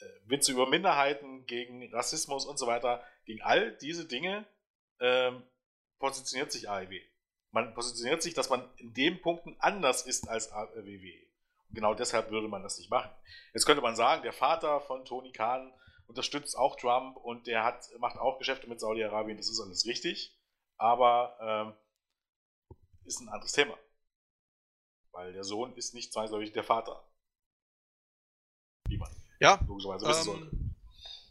äh, 0.00 0.04
Witze 0.24 0.52
über 0.52 0.66
Minderheiten, 0.66 1.44
gegen 1.44 1.92
Rassismus 1.92 2.46
und 2.46 2.58
so 2.58 2.66
weiter. 2.66 3.04
Gegen 3.26 3.42
all 3.42 3.76
diese 3.76 4.08
Dinge 4.08 4.46
ähm, 4.98 5.42
positioniert 5.98 6.50
sich 6.50 6.70
AEW. 6.70 6.98
Man 7.50 7.74
positioniert 7.74 8.22
sich, 8.22 8.32
dass 8.32 8.48
man 8.48 8.66
in 8.78 8.94
den 8.94 9.20
Punkten 9.20 9.56
anders 9.58 10.06
ist 10.06 10.26
als 10.26 10.50
AEW. 10.52 11.04
Genau 11.68 11.92
deshalb 11.92 12.30
würde 12.30 12.48
man 12.48 12.62
das 12.62 12.78
nicht 12.78 12.90
machen. 12.90 13.10
Jetzt 13.52 13.66
könnte 13.66 13.82
man 13.82 13.94
sagen, 13.94 14.22
der 14.22 14.32
Vater 14.32 14.80
von 14.80 15.04
Tony 15.04 15.32
Khan 15.32 15.70
unterstützt 16.06 16.56
auch 16.56 16.76
Trump 16.76 17.16
und 17.16 17.46
der 17.46 17.64
hat, 17.64 17.88
macht 17.98 18.16
auch 18.16 18.38
Geschäfte 18.38 18.68
mit 18.68 18.80
Saudi-Arabien, 18.80 19.36
das 19.36 19.48
ist 19.48 19.60
alles 19.60 19.86
richtig, 19.86 20.36
aber 20.76 21.36
ähm, 21.40 21.74
ist 23.04 23.20
ein 23.20 23.28
anderes 23.28 23.52
Thema. 23.52 23.78
Weil 25.12 25.32
der 25.32 25.44
Sohn 25.44 25.74
ist 25.76 25.94
nicht 25.94 26.12
zwangsläufig 26.12 26.52
der 26.52 26.64
Vater. 26.64 27.06
Wie 28.88 28.98
man 28.98 29.10
ja, 29.40 29.60
logischerweise 29.66 30.06
wissen 30.06 30.30
ähm, 30.32 30.40
sollte. 30.40 30.56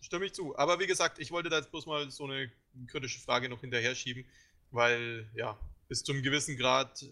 Stimme 0.02 0.26
ich 0.26 0.34
zu. 0.34 0.58
Aber 0.58 0.80
wie 0.80 0.88
gesagt, 0.88 1.20
ich 1.20 1.32
wollte 1.32 1.50
da 1.50 1.58
jetzt 1.58 1.72
bloß 1.72 1.86
mal 1.86 2.10
so 2.12 2.26
eine 2.26 2.52
kritische 2.88 3.20
Frage 3.20 3.50
noch 3.50 3.62
hinterher 3.62 3.96
schieben, 3.96 4.26
weil 4.72 5.30
ja, 5.34 5.58
bis 5.88 6.04
zum 6.04 6.22
gewissen 6.22 6.58
Grad 6.58 7.06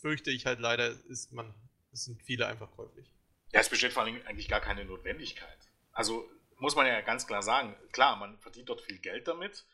fürchte 0.00 0.30
ich 0.30 0.46
halt 0.46 0.60
leider, 0.60 0.88
ist 1.08 1.32
man, 1.32 1.52
es 1.92 2.04
sind 2.04 2.22
viele 2.22 2.46
einfach 2.46 2.70
käuflich. 2.72 3.10
Ja, 3.52 3.60
es 3.60 3.68
besteht 3.68 3.92
vor 3.92 4.02
allem 4.02 4.20
eigentlich 4.26 4.48
gar 4.48 4.60
keine 4.60 4.84
Notwendigkeit. 4.84 5.58
Also 5.92 6.28
muss 6.58 6.76
man 6.76 6.86
ja 6.86 7.00
ganz 7.00 7.26
klar 7.26 7.42
sagen, 7.42 7.76
klar, 7.92 8.16
man 8.16 8.38
verdient 8.38 8.68
dort 8.68 8.80
viel 8.80 8.98
Geld 8.98 9.28
damit, 9.28 9.66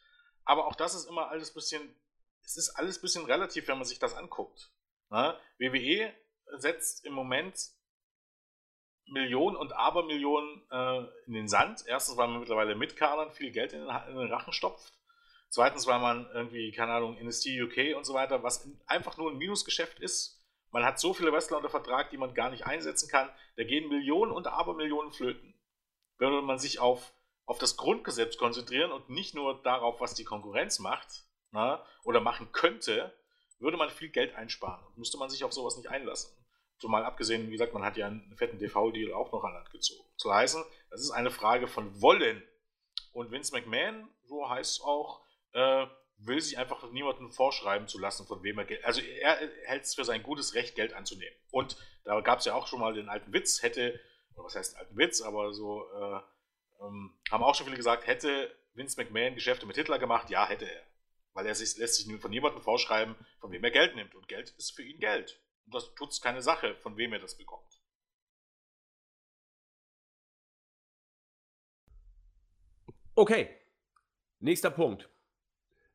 aber 0.44 0.66
auch 0.66 0.74
das 0.74 0.94
ist 0.94 1.08
immer 1.08 1.28
alles 1.28 1.50
ein 1.50 1.54
bisschen, 1.54 1.94
es 2.44 2.56
ist 2.56 2.70
alles 2.70 2.98
ein 2.98 3.02
bisschen 3.02 3.24
relativ, 3.24 3.68
wenn 3.68 3.78
man 3.78 3.86
sich 3.86 3.98
das 3.98 4.14
anguckt. 4.14 4.70
Ne? 5.10 5.38
WWE 5.58 6.12
setzt 6.58 7.04
im 7.04 7.12
Moment 7.12 7.56
Millionen 9.06 9.56
und 9.56 9.72
Abermillionen 9.72 10.62
äh, 10.70 10.98
in 11.26 11.34
den 11.34 11.48
Sand. 11.48 11.84
Erstens, 11.86 12.16
weil 12.16 12.28
man 12.28 12.40
mittlerweile 12.40 12.74
mit 12.74 12.96
Kadern 12.96 13.32
viel 13.32 13.50
Geld 13.50 13.72
in 13.72 13.80
den, 13.80 13.90
in 14.08 14.16
den, 14.16 14.32
Rachen 14.32 14.52
stopft. 14.52 14.92
Zweitens, 15.48 15.86
weil 15.86 16.00
man 16.00 16.28
irgendwie, 16.32 16.72
keine 16.72 16.92
Ahnung, 16.92 17.18
NST 17.18 17.48
UK 17.60 17.96
und 17.96 18.04
so 18.04 18.14
weiter, 18.14 18.42
was 18.42 18.66
einfach 18.86 19.18
nur 19.18 19.30
ein 19.30 19.36
Minusgeschäft 19.36 20.00
ist. 20.00 20.40
Man 20.70 20.84
hat 20.84 20.98
so 20.98 21.12
viele 21.12 21.30
Wrestler 21.32 21.58
unter 21.58 21.68
Vertrag, 21.68 22.08
die 22.10 22.16
man 22.16 22.32
gar 22.32 22.48
nicht 22.48 22.64
einsetzen 22.64 23.10
kann. 23.10 23.28
Da 23.56 23.64
gehen 23.64 23.90
Millionen 23.90 24.32
und 24.32 24.46
Abermillionen 24.46 25.12
flöten 25.12 25.51
würde 26.30 26.40
man 26.42 26.58
sich 26.58 26.78
auf, 26.78 27.12
auf 27.46 27.58
das 27.58 27.76
Grundgesetz 27.76 28.36
konzentrieren 28.36 28.92
und 28.92 29.10
nicht 29.10 29.34
nur 29.34 29.60
darauf, 29.62 30.00
was 30.00 30.14
die 30.14 30.24
Konkurrenz 30.24 30.78
macht 30.78 31.24
na, 31.50 31.84
oder 32.04 32.20
machen 32.20 32.52
könnte, 32.52 33.12
würde 33.58 33.76
man 33.76 33.90
viel 33.90 34.08
Geld 34.08 34.34
einsparen 34.34 34.84
und 34.86 34.98
müsste 34.98 35.18
man 35.18 35.30
sich 35.30 35.44
auf 35.44 35.52
sowas 35.52 35.76
nicht 35.76 35.90
einlassen. 35.90 36.32
Zumal 36.78 37.04
abgesehen, 37.04 37.48
wie 37.48 37.52
gesagt, 37.52 37.74
man 37.74 37.84
hat 37.84 37.96
ja 37.96 38.06
einen 38.06 38.36
fetten 38.36 38.58
TV-Deal 38.58 39.12
auch 39.12 39.32
noch 39.32 39.44
an 39.44 39.52
Land 39.52 39.70
gezogen. 39.70 40.08
Zu 40.16 40.32
heißen, 40.32 40.64
das 40.90 41.00
ist 41.00 41.10
eine 41.10 41.30
Frage 41.30 41.68
von 41.68 42.00
Wollen. 42.00 42.42
Und 43.12 43.30
Vince 43.30 43.52
McMahon, 43.54 44.08
so 44.24 44.48
heißt 44.48 44.78
es 44.78 44.80
auch, 44.80 45.24
äh, 45.52 45.86
will 46.16 46.40
sich 46.40 46.58
einfach 46.58 46.90
niemandem 46.90 47.30
vorschreiben 47.30 47.88
zu 47.88 47.98
lassen, 47.98 48.26
von 48.26 48.42
wem 48.42 48.58
er 48.58 48.64
Geld. 48.64 48.84
Also 48.84 49.00
er 49.00 49.38
hält 49.64 49.84
es 49.84 49.94
für 49.94 50.04
sein 50.04 50.22
gutes 50.22 50.54
Recht, 50.54 50.74
Geld 50.74 50.94
anzunehmen. 50.94 51.34
Und 51.50 51.76
da 52.04 52.20
gab 52.20 52.38
es 52.38 52.46
ja 52.46 52.54
auch 52.54 52.66
schon 52.66 52.80
mal 52.80 52.94
den 52.94 53.08
alten 53.08 53.32
Witz, 53.32 53.62
hätte 53.62 54.00
oder 54.34 54.44
was 54.44 54.56
heißt 54.56 54.74
ein 54.74 54.80
alten 54.80 54.96
Witz, 54.96 55.20
aber 55.20 55.52
so, 55.52 55.84
äh, 55.92 56.20
ähm, 56.82 57.14
haben 57.30 57.44
auch 57.44 57.54
schon 57.54 57.66
viele 57.66 57.76
gesagt, 57.76 58.06
hätte 58.06 58.54
Vince 58.74 59.00
McMahon 59.00 59.34
Geschäfte 59.34 59.66
mit 59.66 59.76
Hitler 59.76 59.98
gemacht? 59.98 60.30
Ja, 60.30 60.48
hätte 60.48 60.70
er. 60.70 60.82
Weil 61.34 61.46
er 61.46 61.54
sich, 61.54 61.76
lässt 61.78 61.96
sich 61.96 62.20
von 62.20 62.30
niemandem 62.30 62.62
vorschreiben, 62.62 63.14
von 63.40 63.52
wem 63.52 63.64
er 63.64 63.70
Geld 63.70 63.94
nimmt. 63.94 64.14
Und 64.14 64.28
Geld 64.28 64.50
ist 64.58 64.72
für 64.72 64.82
ihn 64.82 64.98
Geld. 64.98 65.40
Und 65.66 65.74
das 65.74 65.94
tut 65.94 66.20
keine 66.20 66.42
Sache, 66.42 66.76
von 66.76 66.96
wem 66.96 67.12
er 67.12 67.20
das 67.20 67.36
bekommt. 67.36 67.80
Okay. 73.14 73.50
Nächster 74.40 74.70
Punkt. 74.70 75.08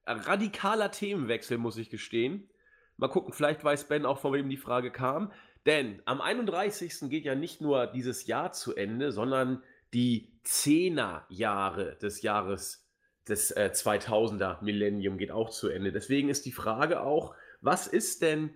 radikaler 0.06 0.92
Themenwechsel, 0.92 1.58
muss 1.58 1.78
ich 1.78 1.90
gestehen. 1.90 2.50
Mal 2.96 3.10
gucken, 3.10 3.34
vielleicht 3.34 3.64
weiß 3.64 3.88
Ben 3.88 4.06
auch, 4.06 4.20
von 4.20 4.34
wem 4.34 4.50
die 4.50 4.58
Frage 4.58 4.92
kam. 4.92 5.34
Denn 5.68 6.02
am 6.06 6.22
31. 6.22 7.10
geht 7.10 7.26
ja 7.26 7.36
nicht 7.36 7.60
nur 7.60 7.88
dieses 7.88 8.26
Jahr 8.26 8.54
zu 8.54 8.76
Ende, 8.76 9.12
sondern 9.12 9.62
die 9.94 10.32
Zehnerjahre 10.44 11.98
des 11.98 12.22
Jahres 12.22 12.88
des 13.28 13.52
äh, 13.52 13.72
2000er 13.74 14.64
Millennium 14.64 15.18
geht 15.18 15.32
auch 15.32 15.50
zu 15.50 15.68
Ende. 15.68 15.92
Deswegen 15.92 16.30
ist 16.30 16.46
die 16.46 16.54
Frage 16.54 17.02
auch, 17.02 17.36
was 17.60 17.86
ist 17.86 18.22
denn 18.22 18.56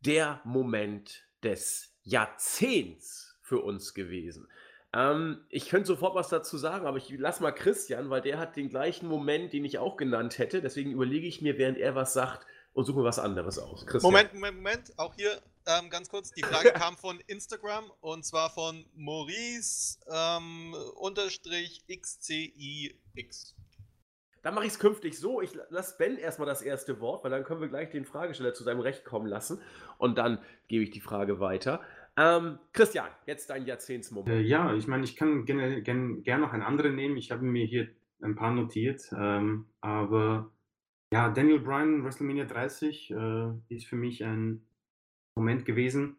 der 0.00 0.40
Moment 0.44 1.24
des 1.42 1.96
Jahrzehnts 2.04 3.36
für 3.40 3.58
uns 3.60 3.92
gewesen. 3.92 4.48
Ähm, 4.94 5.44
ich 5.48 5.68
könnte 5.68 5.88
sofort 5.88 6.14
was 6.14 6.28
dazu 6.28 6.56
sagen, 6.58 6.86
aber 6.86 6.98
ich 6.98 7.10
lasse 7.10 7.42
mal 7.42 7.50
Christian, 7.50 8.08
weil 8.08 8.20
der 8.20 8.38
hat 8.38 8.54
den 8.54 8.68
gleichen 8.68 9.08
Moment, 9.08 9.52
den 9.52 9.64
ich 9.64 9.78
auch 9.78 9.96
genannt 9.96 10.38
hätte. 10.38 10.60
Deswegen 10.60 10.92
überlege 10.92 11.26
ich 11.26 11.42
mir, 11.42 11.58
während 11.58 11.78
er 11.78 11.96
was 11.96 12.12
sagt, 12.12 12.46
und 12.72 12.84
suche 12.84 13.00
mir 13.00 13.04
was 13.04 13.18
anderes 13.18 13.58
aus. 13.58 13.84
Christian. 13.86 14.12
Moment, 14.12 14.34
Moment, 14.34 14.56
Moment. 14.56 14.92
Auch 14.96 15.14
hier 15.14 15.42
ähm, 15.66 15.90
ganz 15.90 16.08
kurz. 16.08 16.32
Die 16.32 16.42
Frage 16.42 16.72
kam 16.74 16.96
von 16.96 17.20
Instagram 17.26 17.90
und 18.00 18.24
zwar 18.24 18.50
von 18.50 18.84
Maurice 18.94 19.98
ähm, 20.10 20.74
unterstrich 20.96 21.84
XCIX. 21.88 23.54
Dann 24.42 24.54
mache 24.54 24.66
ich 24.66 24.72
es 24.72 24.78
künftig 24.78 25.18
so. 25.18 25.40
Ich 25.40 25.54
lasse 25.70 25.96
Ben 25.98 26.18
erstmal 26.18 26.46
das 26.46 26.62
erste 26.62 27.00
Wort, 27.00 27.22
weil 27.22 27.30
dann 27.30 27.44
können 27.44 27.60
wir 27.60 27.68
gleich 27.68 27.90
den 27.90 28.04
Fragesteller 28.04 28.54
zu 28.54 28.64
seinem 28.64 28.80
Recht 28.80 29.04
kommen 29.04 29.26
lassen. 29.26 29.60
Und 29.98 30.18
dann 30.18 30.38
gebe 30.66 30.82
ich 30.82 30.90
die 30.90 31.00
Frage 31.00 31.38
weiter. 31.38 31.80
Ähm, 32.16 32.58
Christian, 32.72 33.08
jetzt 33.26 33.48
dein 33.50 33.64
Jahrzehntsmoment. 33.66 34.28
Äh, 34.28 34.40
ja, 34.40 34.74
ich 34.74 34.88
meine, 34.88 35.04
ich 35.04 35.16
kann 35.16 35.44
gerne 35.44 35.82
gern, 35.82 36.24
gern 36.24 36.40
noch 36.40 36.52
einen 36.52 36.64
anderen 36.64 36.96
nehmen. 36.96 37.16
Ich 37.16 37.30
habe 37.30 37.44
mir 37.44 37.64
hier 37.64 37.88
ein 38.20 38.34
paar 38.34 38.52
notiert. 38.52 39.02
Ähm, 39.16 39.66
aber 39.80 40.50
ja, 41.12 41.28
Daniel 41.30 41.60
Bryan, 41.60 42.04
WrestleMania 42.04 42.44
30, 42.44 43.10
äh, 43.10 43.74
ist 43.74 43.86
für 43.86 43.96
mich 43.96 44.24
ein 44.24 44.66
Moment 45.36 45.64
gewesen. 45.64 46.16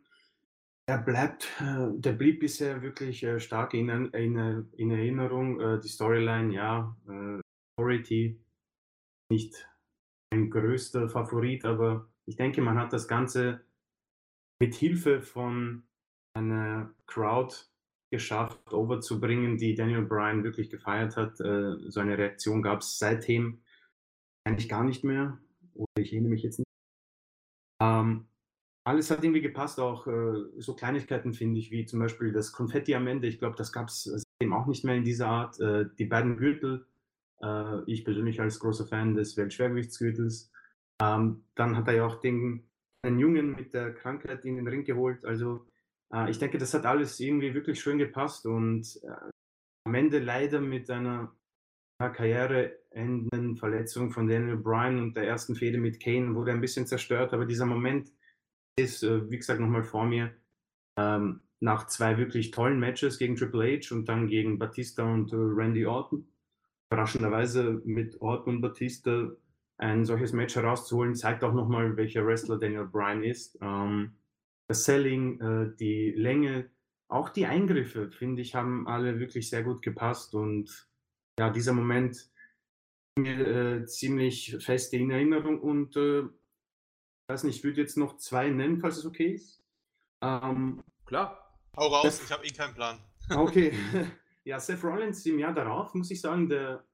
Er 0.85 0.97
bleibt, 0.97 1.49
äh, 1.61 1.87
der 1.93 2.13
blieb 2.13 2.41
bisher 2.41 2.81
wirklich 2.81 3.23
äh, 3.23 3.39
stark 3.39 3.73
in, 3.73 3.89
in, 3.89 4.69
in 4.73 4.91
Erinnerung. 4.91 5.61
Äh, 5.61 5.79
die 5.79 5.87
Storyline, 5.87 6.53
ja, 6.53 6.95
Authority 7.77 8.39
nicht 9.31 9.67
ein 10.31 10.49
größter 10.49 11.09
Favorit, 11.09 11.65
aber 11.65 12.09
ich 12.25 12.35
denke, 12.35 12.61
man 12.61 12.77
hat 12.77 12.91
das 12.91 13.07
Ganze 13.07 13.61
mit 14.61 14.75
Hilfe 14.75 15.21
von 15.21 15.83
einer 16.35 16.93
Crowd 17.07 17.55
geschafft, 18.11 18.73
overzubringen, 18.73 19.57
die 19.57 19.73
Daniel 19.73 20.03
Bryan 20.03 20.43
wirklich 20.43 20.69
gefeiert 20.69 21.17
hat. 21.17 21.37
So 21.37 21.99
eine 21.99 22.17
Reaktion 22.17 22.61
gab 22.61 22.81
es 22.81 22.99
seitdem 22.99 23.63
eigentlich 24.45 24.69
gar 24.69 24.83
nicht 24.83 25.03
mehr. 25.03 25.39
Oder 25.73 25.87
ich 25.99 26.13
erinnere 26.13 26.31
mich 26.31 26.43
jetzt 26.43 26.59
nicht. 26.59 26.67
Ähm, 27.81 28.27
alles 28.85 29.11
hat 29.11 29.23
irgendwie 29.23 29.41
gepasst, 29.41 29.79
auch 29.79 30.07
äh, 30.07 30.43
so 30.57 30.75
Kleinigkeiten 30.75 31.33
finde 31.33 31.59
ich, 31.59 31.71
wie 31.71 31.85
zum 31.85 31.99
Beispiel 31.99 32.31
das 32.33 32.51
Konfetti 32.51 32.95
am 32.95 33.07
Ende. 33.07 33.27
Ich 33.27 33.39
glaube, 33.39 33.55
das 33.55 33.71
gab 33.71 33.87
es 33.87 34.03
seitdem 34.03 34.53
auch 34.53 34.67
nicht 34.67 34.83
mehr 34.83 34.95
in 34.95 35.03
dieser 35.03 35.27
Art. 35.27 35.59
Äh, 35.59 35.85
die 35.97 36.05
beiden 36.05 36.37
Gürtel, 36.37 36.85
äh, 37.41 37.81
ich 37.85 38.03
persönlich 38.03 38.41
als 38.41 38.59
großer 38.59 38.85
Fan 38.85 39.15
des 39.15 39.37
Weltschwergewichtsgürtels. 39.37 40.51
Ähm, 41.01 41.45
dann 41.55 41.77
hat 41.77 41.87
er 41.87 41.95
ja 41.95 42.05
auch 42.05 42.19
den, 42.19 42.69
einen 43.03 43.19
Jungen 43.19 43.55
mit 43.55 43.73
der 43.73 43.93
Krankheit 43.93 44.43
in 44.45 44.57
den 44.57 44.67
Ring 44.67 44.83
geholt. 44.83 45.23
Also 45.23 45.65
äh, 46.13 46.29
ich 46.29 46.39
denke, 46.39 46.57
das 46.57 46.73
hat 46.73 46.85
alles 46.85 47.19
irgendwie 47.19 47.53
wirklich 47.53 47.79
schön 47.79 47.97
gepasst 47.97 48.45
und 48.45 48.99
äh, 49.03 49.29
am 49.85 49.95
Ende 49.95 50.19
leider 50.19 50.59
mit 50.59 50.89
einer 50.89 51.33
karriereendenden 51.99 53.55
Verletzung 53.55 54.11
von 54.11 54.27
Daniel 54.27 54.57
Bryan 54.57 54.99
und 54.99 55.15
der 55.15 55.25
ersten 55.25 55.55
Fehde 55.55 55.77
mit 55.77 56.01
Kane 56.01 56.35
wurde 56.35 56.51
ein 56.51 56.59
bisschen 56.59 56.85
zerstört, 56.85 57.33
aber 57.33 57.45
dieser 57.45 57.65
Moment 57.65 58.11
ist, 58.75 59.03
äh, 59.03 59.29
wie 59.29 59.37
gesagt, 59.37 59.59
nochmal 59.59 59.83
vor 59.83 60.05
mir. 60.05 60.31
Ähm, 60.97 61.41
nach 61.59 61.87
zwei 61.87 62.17
wirklich 62.17 62.51
tollen 62.51 62.79
Matches 62.79 63.17
gegen 63.17 63.35
Triple 63.35 63.79
H 63.79 63.95
und 63.95 64.09
dann 64.09 64.27
gegen 64.27 64.59
Batista 64.59 65.03
und 65.03 65.31
äh, 65.31 65.37
Randy 65.37 65.85
Orton. 65.85 66.27
Überraschenderweise 66.89 67.81
mit 67.85 68.21
Orton 68.21 68.55
und 68.55 68.61
Batista 68.61 69.31
ein 69.77 70.05
solches 70.05 70.33
Match 70.33 70.55
herauszuholen, 70.55 71.15
zeigt 71.15 71.43
auch 71.43 71.53
nochmal, 71.53 71.97
welcher 71.97 72.25
Wrestler 72.25 72.59
Daniel 72.59 72.85
Bryan 72.85 73.23
ist. 73.23 73.57
Ähm, 73.61 74.13
das 74.67 74.85
Selling, 74.85 75.39
äh, 75.39 75.75
die 75.79 76.11
Länge, 76.11 76.69
auch 77.07 77.29
die 77.29 77.45
Eingriffe, 77.45 78.11
finde 78.11 78.41
ich, 78.41 78.55
haben 78.55 78.87
alle 78.87 79.19
wirklich 79.19 79.49
sehr 79.49 79.63
gut 79.63 79.81
gepasst 79.81 80.35
und 80.35 80.87
ja, 81.39 81.49
dieser 81.49 81.73
Moment 81.73 82.29
mir 83.17 83.47
äh, 83.47 83.85
ziemlich 83.85 84.57
fest 84.59 84.93
in 84.93 85.11
Erinnerung 85.11 85.59
und 85.59 85.95
äh, 87.27 87.33
weiß 87.33 87.43
nicht, 87.43 87.57
ich 87.57 87.63
würde 87.63 87.81
jetzt 87.81 87.97
noch 87.97 88.17
zwei 88.17 88.49
nennen, 88.49 88.79
falls 88.79 88.97
es 88.97 89.05
okay 89.05 89.33
ist. 89.33 89.63
Ähm, 90.21 90.83
Klar. 91.05 91.59
Hau 91.75 91.87
raus, 91.87 92.03
das, 92.03 92.23
ich 92.23 92.31
habe 92.31 92.45
eh 92.45 92.49
keinen 92.49 92.73
Plan. 92.73 92.99
Okay. 93.29 93.73
ja, 94.43 94.59
Seth 94.59 94.83
Rollins 94.83 95.25
im 95.25 95.39
Jahr 95.39 95.53
darauf, 95.53 95.93
muss 95.93 96.11
ich 96.11 96.21
sagen, 96.21 96.49
der 96.49 96.85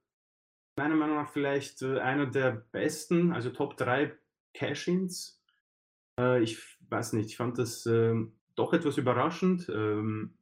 meiner 0.77 0.95
Meinung 0.95 1.17
nach 1.17 1.31
vielleicht 1.31 1.81
äh, 1.81 1.99
einer 1.99 2.25
der 2.25 2.51
besten, 2.71 3.33
also 3.33 3.49
Top 3.49 3.75
3 3.77 4.17
Cash-Ins. 4.53 5.43
Äh, 6.19 6.41
ich 6.41 6.59
weiß 6.89 7.13
nicht, 7.13 7.27
ich 7.27 7.37
fand 7.37 7.57
das 7.57 7.85
äh, 7.85 8.15
doch 8.55 8.73
etwas 8.73 8.97
überraschend. 8.97 9.69
Ähm, 9.69 10.37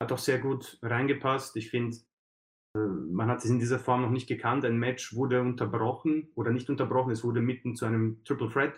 hat 0.00 0.12
auch 0.12 0.18
sehr 0.18 0.38
gut 0.38 0.78
reingepasst. 0.82 1.56
Ich 1.56 1.70
finde, 1.70 1.96
äh, 2.76 2.78
man 2.78 3.28
hat 3.28 3.38
es 3.38 3.46
in 3.46 3.58
dieser 3.58 3.78
Form 3.78 4.02
noch 4.02 4.10
nicht 4.10 4.28
gekannt. 4.28 4.64
Ein 4.64 4.78
Match 4.78 5.14
wurde 5.14 5.40
unterbrochen 5.40 6.30
oder 6.34 6.50
nicht 6.50 6.68
unterbrochen, 6.68 7.12
es 7.12 7.24
wurde 7.24 7.40
mitten 7.40 7.74
zu 7.74 7.86
einem 7.86 8.22
Triple 8.24 8.50
Threat. 8.50 8.74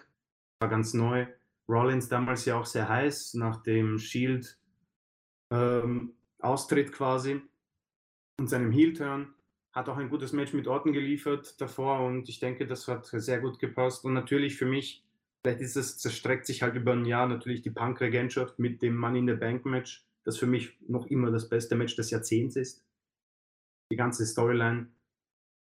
War 0.60 0.68
ganz 0.68 0.94
neu. 0.94 1.26
Rollins 1.68 2.08
damals 2.08 2.44
ja 2.44 2.58
auch 2.58 2.66
sehr 2.66 2.88
heiß 2.88 3.34
nach 3.34 3.62
dem 3.62 3.98
Shield 3.98 4.58
ähm, 5.50 6.14
Austritt 6.38 6.92
quasi 6.92 7.40
und 8.38 8.48
seinem 8.48 8.70
Heel-Turn. 8.70 9.34
Hat 9.72 9.88
auch 9.88 9.96
ein 9.96 10.08
gutes 10.08 10.32
Match 10.32 10.52
mit 10.52 10.68
Orton 10.68 10.92
geliefert 10.92 11.60
davor 11.60 12.00
und 12.06 12.28
ich 12.28 12.40
denke, 12.40 12.66
das 12.66 12.88
hat 12.88 13.06
sehr 13.06 13.40
gut 13.40 13.58
gepasst. 13.58 14.04
Und 14.04 14.14
natürlich 14.14 14.56
für 14.56 14.64
mich, 14.64 15.04
vielleicht 15.42 15.60
ist 15.60 15.76
es, 15.76 15.98
zerstreckt 15.98 16.46
sich 16.46 16.62
halt 16.62 16.76
über 16.76 16.92
ein 16.92 17.04
Jahr 17.04 17.26
natürlich 17.26 17.62
die 17.62 17.70
Punk-Regentschaft 17.70 18.58
mit 18.58 18.80
dem 18.80 18.96
Money 18.96 19.18
in 19.18 19.28
the 19.28 19.34
Bank 19.34 19.66
Match, 19.66 20.06
das 20.24 20.38
für 20.38 20.46
mich 20.46 20.78
noch 20.88 21.06
immer 21.06 21.30
das 21.30 21.48
beste 21.48 21.74
Match 21.74 21.96
des 21.96 22.10
Jahrzehnts 22.10 22.56
ist 22.56 22.86
die 23.90 23.96
ganze 23.96 24.26
Storyline 24.26 24.88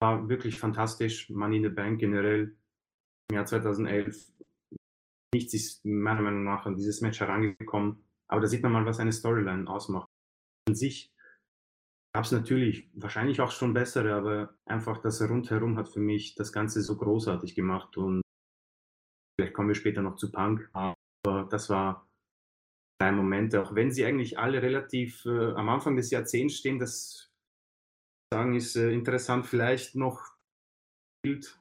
war 0.01 0.27
wirklich 0.27 0.59
fantastisch. 0.59 1.29
Money 1.29 1.57
in 1.57 1.63
the 1.63 1.69
Bank 1.69 1.99
generell 1.99 2.55
im 3.29 3.35
Jahr 3.35 3.45
2011. 3.45 4.31
Nichts 5.35 5.53
ist 5.53 5.83
meiner 5.83 6.21
Meinung 6.21 6.45
nach 6.45 6.65
an 6.65 6.77
dieses 6.77 7.01
Match 7.01 7.19
herangekommen. 7.19 8.01
Aber 8.29 8.39
da 8.39 8.47
sieht 8.47 8.63
man 8.63 8.71
mal, 8.71 8.85
was 8.85 9.01
eine 9.01 9.11
Storyline 9.11 9.69
ausmacht. 9.69 10.07
An 10.69 10.75
sich 10.75 11.13
gab 12.13 12.23
es 12.23 12.31
natürlich 12.31 12.89
wahrscheinlich 12.93 13.41
auch 13.41 13.51
schon 13.51 13.73
bessere, 13.73 14.13
aber 14.13 14.55
einfach 14.65 15.01
das 15.01 15.21
rundherum 15.21 15.77
hat 15.77 15.89
für 15.89 15.99
mich 15.99 16.35
das 16.35 16.53
Ganze 16.53 16.81
so 16.81 16.95
großartig 16.95 17.53
gemacht. 17.53 17.97
Und 17.97 18.21
vielleicht 19.37 19.53
kommen 19.53 19.67
wir 19.67 19.75
später 19.75 20.01
noch 20.01 20.15
zu 20.15 20.31
Punk. 20.31 20.69
Aber 20.73 21.43
das 21.49 21.69
war 21.69 22.07
ein 23.01 23.17
Moment, 23.17 23.53
auch 23.57 23.75
wenn 23.75 23.91
sie 23.91 24.05
eigentlich 24.05 24.39
alle 24.39 24.61
relativ 24.61 25.25
äh, 25.25 25.51
am 25.51 25.67
Anfang 25.67 25.97
des 25.97 26.11
Jahrzehnts 26.11 26.55
stehen, 26.55 26.79
das 26.79 27.29
sagen, 28.33 28.55
ist 28.55 28.77
äh, 28.77 28.93
interessant 28.93 29.45
vielleicht 29.45 29.95
noch 29.95 30.35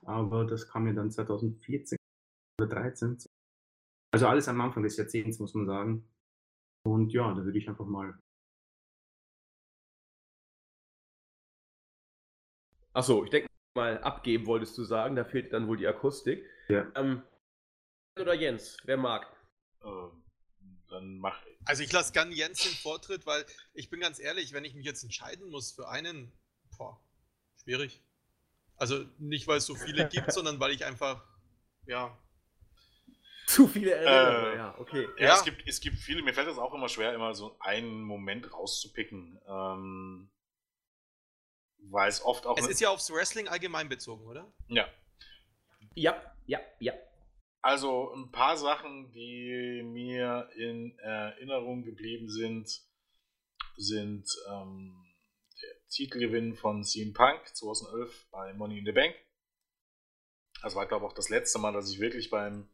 aber 0.02 0.44
das 0.44 0.68
kam 0.68 0.86
ja 0.86 0.92
dann 0.92 1.10
2014 1.10 1.96
oder 2.60 2.68
2013. 2.68 3.30
Also 4.14 4.28
alles 4.28 4.46
am 4.46 4.60
Anfang 4.60 4.84
des 4.84 4.96
Jahrzehnts, 4.96 5.40
muss 5.40 5.54
man 5.54 5.66
sagen. 5.66 6.08
Und 6.84 7.12
ja, 7.12 7.34
da 7.34 7.44
würde 7.44 7.58
ich 7.58 7.68
einfach 7.68 7.84
mal. 7.84 8.16
Achso, 12.92 13.24
ich 13.24 13.30
denke 13.30 13.48
mal, 13.74 13.98
abgeben 14.02 14.46
wolltest 14.46 14.78
du 14.78 14.84
sagen, 14.84 15.16
da 15.16 15.24
fehlt 15.24 15.52
dann 15.52 15.66
wohl 15.66 15.78
die 15.78 15.88
Akustik. 15.88 16.48
Ja. 16.68 16.86
Ähm, 16.94 17.24
oder 18.16 18.34
Jens, 18.34 18.76
wer 18.84 18.98
mag? 18.98 19.26
Ähm, 19.82 20.22
dann 20.86 21.18
mach 21.18 21.44
ich. 21.46 21.58
Also 21.64 21.82
ich 21.82 21.90
lasse 21.90 22.12
gern 22.12 22.30
Jens 22.30 22.62
den 22.62 22.70
Vortritt, 22.70 23.26
weil 23.26 23.44
ich 23.72 23.90
bin 23.90 23.98
ganz 23.98 24.20
ehrlich, 24.20 24.52
wenn 24.52 24.64
ich 24.64 24.76
mich 24.76 24.86
jetzt 24.86 25.02
entscheiden 25.02 25.50
muss 25.50 25.72
für 25.72 25.88
einen 25.88 26.32
Boah, 26.78 27.00
schwierig. 27.64 28.00
Also 28.76 29.04
nicht, 29.18 29.48
weil 29.48 29.58
es 29.58 29.66
so 29.66 29.74
viele 29.74 30.08
gibt, 30.08 30.32
sondern 30.32 30.60
weil 30.60 30.70
ich 30.70 30.84
einfach, 30.84 31.26
ja. 31.86 32.16
Zu 33.46 33.68
viele 33.68 33.92
Erinnerungen, 33.92 34.52
äh, 34.52 34.56
ja, 34.56 34.74
okay. 34.78 35.08
Ja, 35.18 35.26
ja, 35.26 35.34
Es, 35.34 35.44
gibt, 35.44 35.66
es 35.66 35.80
gibt 35.80 35.98
viele, 35.98 36.22
mir 36.22 36.32
fällt 36.32 36.48
es 36.48 36.58
auch 36.58 36.72
immer 36.72 36.88
schwer, 36.88 37.14
immer 37.14 37.34
so 37.34 37.56
einen 37.60 38.02
Moment 38.02 38.52
rauszupicken. 38.52 39.38
Ähm, 39.46 40.30
weil 41.90 42.08
es 42.08 42.24
oft 42.24 42.46
auch. 42.46 42.56
Es 42.56 42.66
ist 42.66 42.80
ja 42.80 42.90
aufs 42.90 43.12
Wrestling 43.12 43.48
allgemein 43.48 43.88
bezogen, 43.88 44.26
oder? 44.26 44.52
Ja. 44.68 44.88
Ja, 45.94 46.20
ja, 46.46 46.60
ja. 46.80 46.94
Also 47.60 48.12
ein 48.14 48.30
paar 48.30 48.56
Sachen, 48.56 49.10
die 49.12 49.82
mir 49.84 50.50
in 50.56 50.98
Erinnerung 50.98 51.82
geblieben 51.82 52.28
sind, 52.28 52.68
sind 53.76 54.26
ähm, 54.50 55.04
Titelgewinn 55.88 56.56
von 56.56 56.84
CM 56.84 57.12
Punk 57.12 57.40
2011 57.54 58.28
bei 58.30 58.52
Money 58.52 58.78
in 58.78 58.84
the 58.84 58.92
Bank. 58.92 59.14
Das 60.62 60.74
war, 60.74 60.86
glaube 60.86 61.04
ich, 61.04 61.10
auch 61.10 61.14
das 61.14 61.28
letzte 61.28 61.58
Mal, 61.58 61.72
dass 61.72 61.90
ich 61.90 62.00
wirklich 62.00 62.30
beim, 62.30 62.68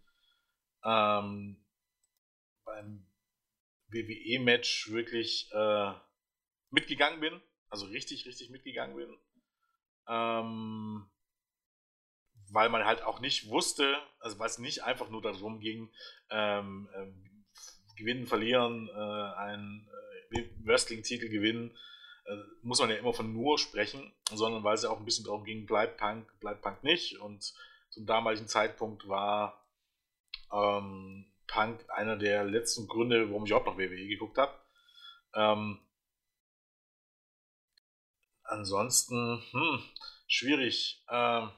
ähm, 0.85 1.64
beim 2.64 3.07
WWE-Match 3.88 4.90
wirklich 4.90 5.51
äh, 5.53 5.93
mitgegangen 6.71 7.21
bin. 7.21 7.40
Also 7.69 7.87
richtig, 7.87 8.27
richtig 8.27 8.51
mitgegangen 8.51 8.97
bin. 8.97 9.16
Ähm, 10.09 11.11
weil 12.53 12.69
man 12.69 12.85
halt 12.85 13.03
auch 13.03 13.21
nicht 13.21 13.49
wusste, 13.49 13.97
also 14.19 14.38
weil 14.38 14.49
es 14.49 14.59
nicht 14.59 14.83
einfach 14.83 15.09
nur 15.09 15.23
darum 15.23 15.61
ging, 15.61 15.93
ähm, 16.31 16.88
ähm, 16.97 17.45
gewinnen, 17.97 18.27
verlieren, 18.27 18.88
äh, 18.88 19.35
einen 19.37 19.88
äh, 20.33 20.49
Wrestling-Titel 20.64 21.29
gewinnen, 21.29 21.77
äh, 22.27 22.37
muss 22.62 22.81
man 22.81 22.90
ja 22.90 22.97
immer 22.97 23.12
von 23.12 23.33
nur 23.33 23.59
sprechen, 23.59 24.12
sondern 24.33 24.64
weil 24.64 24.75
es 24.75 24.83
ja 24.83 24.90
auch 24.90 24.99
ein 24.99 25.05
bisschen 25.05 25.25
darum 25.25 25.45
ging, 25.45 25.66
bleibt 25.66 25.99
Punk, 25.99 26.29
bleibt 26.40 26.62
Punk 26.62 26.83
nicht. 26.83 27.19
Und 27.19 27.55
zum 27.90 28.07
damaligen 28.07 28.49
Zeitpunkt 28.49 29.09
war 29.09 29.60
ähm, 30.52 31.32
Punk 31.46 31.84
einer 31.90 32.16
der 32.16 32.44
letzten 32.44 32.86
Gründe, 32.86 33.28
warum 33.28 33.44
ich 33.44 33.50
überhaupt 33.50 33.66
noch 33.66 33.78
WWE 33.78 34.06
geguckt 34.06 34.38
habe. 34.38 34.54
Ähm, 35.34 35.78
ansonsten, 38.44 39.42
hm, 39.50 39.82
schwierig. 40.26 41.04
Ähm, 41.10 41.50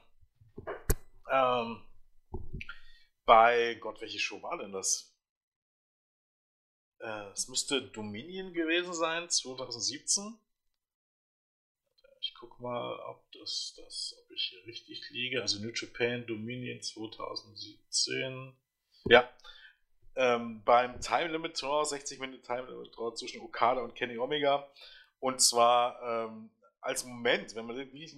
ähm, 1.29 1.81
bei 3.25 3.75
Gott, 3.75 4.01
welche 4.01 4.19
Show 4.19 4.41
war 4.41 4.57
denn 4.57 4.71
das? 4.71 5.15
Äh, 6.99 7.31
es 7.31 7.47
müsste 7.47 7.81
Dominion 7.81 8.53
gewesen 8.53 8.93
sein, 8.93 9.29
2017. 9.29 10.39
Ich 12.21 12.33
guck 12.35 12.59
mal, 12.61 12.99
ob 13.09 13.29
das, 13.33 13.73
das, 13.75 14.15
ob 14.17 14.31
ich 14.31 14.43
hier 14.43 14.65
richtig 14.65 15.09
liege. 15.09 15.41
Also 15.41 15.59
New 15.59 15.73
Japan 15.73 16.25
Dominion 16.25 16.81
2017. 16.81 18.55
Ja. 19.05 19.29
Ähm, 20.15 20.61
beim 20.63 20.99
Time 21.01 21.27
Limit 21.27 21.57
Tour, 21.57 21.85
60 21.85 22.19
Minuten 22.19 22.43
Time 22.43 22.67
Limit 22.69 22.93
Tour 22.93 23.15
zwischen 23.15 23.41
Okada 23.41 23.81
und 23.81 23.95
Kenny 23.95 24.17
Omega. 24.17 24.67
Und 25.19 25.41
zwar 25.41 26.01
ähm, 26.01 26.49
als 26.81 27.03
Moment, 27.05 27.55
wenn 27.55 27.65
man 27.65 27.77
wirklich, 27.77 28.15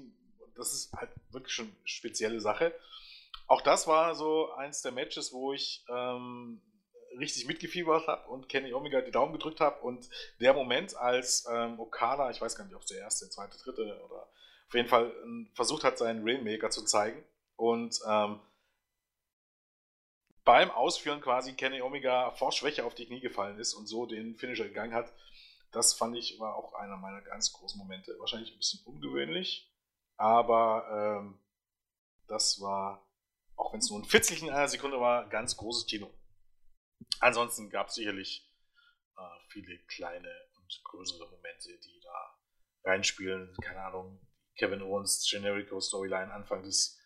das 0.55 0.73
ist 0.73 0.91
halt 0.93 1.09
wirklich 1.31 1.53
schon 1.53 1.67
eine 1.67 1.75
spezielle 1.85 2.41
Sache. 2.41 2.73
Auch 3.47 3.61
das 3.61 3.87
war 3.87 4.15
so 4.15 4.51
eins 4.53 4.81
der 4.81 4.91
Matches, 4.91 5.31
wo 5.31 5.53
ich 5.53 5.85
ähm, 5.87 6.61
richtig 7.17 7.47
mitgefiebert 7.47 8.07
habe 8.07 8.27
und 8.29 8.49
Kenny 8.49 8.73
Omega 8.73 9.01
die 9.01 9.11
Daumen 9.11 9.33
gedrückt 9.33 9.61
habe. 9.61 9.81
Und 9.81 10.09
der 10.39 10.53
Moment, 10.53 10.95
als 10.97 11.47
ähm, 11.49 11.79
Okada, 11.79 12.29
ich 12.31 12.41
weiß 12.41 12.55
gar 12.55 12.65
nicht, 12.65 12.75
ob 12.75 12.81
es 12.81 12.87
der 12.87 12.99
erste, 12.99 13.29
zweite, 13.29 13.57
dritte 13.57 14.01
oder 14.05 14.27
auf 14.67 14.73
jeden 14.73 14.89
Fall 14.89 15.13
ähm, 15.23 15.49
versucht 15.53 15.83
hat, 15.83 15.97
seinen 15.97 16.27
Rainmaker 16.27 16.69
zu 16.71 16.83
zeigen. 16.83 17.23
Und 17.55 17.99
ähm, 18.07 18.39
beim 20.45 20.69
Ausführen 20.71 21.21
quasi 21.21 21.53
Kenny 21.53 21.81
Omega 21.81 22.31
vor 22.31 22.51
Schwäche 22.51 22.85
auf 22.85 22.95
die 22.95 23.07
Knie 23.07 23.19
gefallen 23.19 23.59
ist 23.59 23.73
und 23.73 23.87
so 23.87 24.05
den 24.05 24.37
Finisher 24.37 24.65
gegangen 24.65 24.93
hat. 24.93 25.11
Das 25.71 25.93
fand 25.93 26.15
ich 26.15 26.39
war 26.39 26.55
auch 26.55 26.73
einer 26.75 26.97
meiner 26.97 27.21
ganz 27.21 27.51
großen 27.51 27.77
Momente. 27.77 28.15
Wahrscheinlich 28.19 28.53
ein 28.53 28.57
bisschen 28.57 28.85
ungewöhnlich, 28.85 29.73
aber 30.17 31.19
ähm, 31.19 31.39
das 32.27 32.61
war, 32.61 33.05
auch 33.55 33.73
wenn 33.73 33.79
es 33.79 33.89
nur 33.89 33.99
ein 33.99 34.37
in 34.41 34.49
einer 34.49 34.67
Sekunde 34.67 34.99
war, 35.01 35.27
ganz 35.27 35.57
großes 35.57 35.87
Kino. 35.87 36.09
Ansonsten 37.19 37.69
gab 37.69 37.89
es 37.89 37.95
sicherlich 37.95 38.49
äh, 39.17 39.49
viele 39.49 39.77
kleine 39.85 40.31
und 40.57 40.81
größere 40.83 41.29
Momente, 41.29 41.77
die 41.79 41.99
da 42.01 42.89
reinspielen. 42.89 43.55
Keine 43.61 43.83
Ahnung, 43.83 44.21
Kevin 44.57 44.81
Owens 44.81 45.27
Generico 45.29 45.79
Storyline 45.81 46.31
Anfang 46.31 46.63
des, 46.63 46.99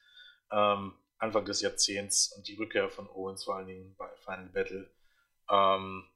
ähm, 0.52 0.97
Anfang 1.19 1.45
des 1.45 1.62
Jahrzehnts 1.62 2.32
und 2.36 2.47
die 2.47 2.55
Rückkehr 2.55 2.89
von 2.89 3.10
Owens 3.10 3.43
vor 3.43 3.58
allen 3.58 3.67
Dingen 3.67 3.95
bei 3.97 4.10
Final 4.23 4.49
Battle. 4.49 4.89
Ähm, 5.49 6.10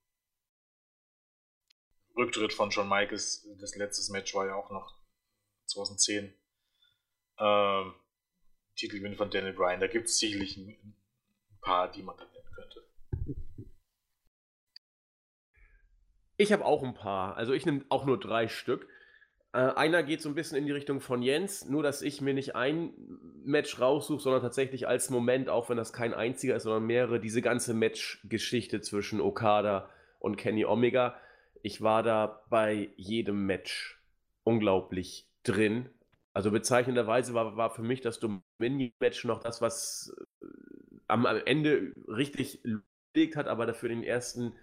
Rücktritt 2.15 2.53
von 2.53 2.71
Shawn 2.71 2.87
Michaels, 2.87 3.47
das 3.59 3.75
letzte 3.75 4.11
Match 4.11 4.33
war 4.33 4.47
ja 4.47 4.55
auch 4.55 4.69
noch 4.69 4.97
2010. 5.65 6.33
Ähm, 7.39 7.93
Titelgewinn 8.75 9.15
von 9.15 9.29
Daniel 9.29 9.53
Bryan, 9.53 9.79
da 9.79 9.87
gibt 9.87 10.07
es 10.07 10.17
sicherlich 10.17 10.57
ein, 10.57 10.95
paar, 11.61 11.91
die 11.91 12.03
man 12.03 12.17
dann 12.17 12.29
nennen 12.31 12.51
könnte. 12.53 12.83
Ich 16.35 16.51
habe 16.51 16.65
auch 16.65 16.83
ein 16.83 16.93
paar. 16.93 17.37
Also 17.37 17.53
ich 17.53 17.65
nehme 17.65 17.85
auch 17.89 18.05
nur 18.05 18.19
drei 18.19 18.49
Stück. 18.49 18.87
Äh, 19.53 19.71
einer 19.75 20.01
geht 20.01 20.21
so 20.21 20.29
ein 20.29 20.35
bisschen 20.35 20.57
in 20.57 20.65
die 20.65 20.71
Richtung 20.71 20.99
von 20.99 21.21
Jens, 21.21 21.69
nur 21.69 21.83
dass 21.83 22.01
ich 22.01 22.21
mir 22.21 22.33
nicht 22.33 22.55
ein 22.55 22.91
Match 23.45 23.79
raussuche, 23.79 24.21
sondern 24.21 24.41
tatsächlich 24.41 24.87
als 24.87 25.11
Moment, 25.11 25.47
auch 25.47 25.69
wenn 25.69 25.77
das 25.77 25.93
kein 25.93 26.13
einziger 26.13 26.55
ist, 26.55 26.63
sondern 26.63 26.85
mehrere, 26.85 27.19
diese 27.19 27.41
ganze 27.43 27.75
Match-Geschichte 27.75 28.81
zwischen 28.81 29.21
Okada 29.21 29.89
und 30.19 30.37
Kenny 30.37 30.65
Omega. 30.65 31.15
Ich 31.61 31.81
war 31.81 32.01
da 32.01 32.43
bei 32.49 32.89
jedem 32.97 33.45
Match 33.45 34.01
unglaublich 34.43 35.29
drin. 35.43 35.89
Also 36.33 36.49
bezeichnenderweise 36.49 37.35
war, 37.35 37.55
war 37.55 37.69
für 37.69 37.83
mich 37.83 38.01
das 38.01 38.19
Dominion-Match 38.19 39.23
noch 39.25 39.39
das, 39.39 39.61
was 39.61 40.15
äh, 40.41 40.45
am 41.07 41.27
Ende 41.27 41.93
richtig 42.07 42.63
gelegt 43.13 43.35
hat, 43.35 43.47
aber 43.47 43.67
dafür 43.67 43.89
den 43.89 44.03
ersten 44.03 44.53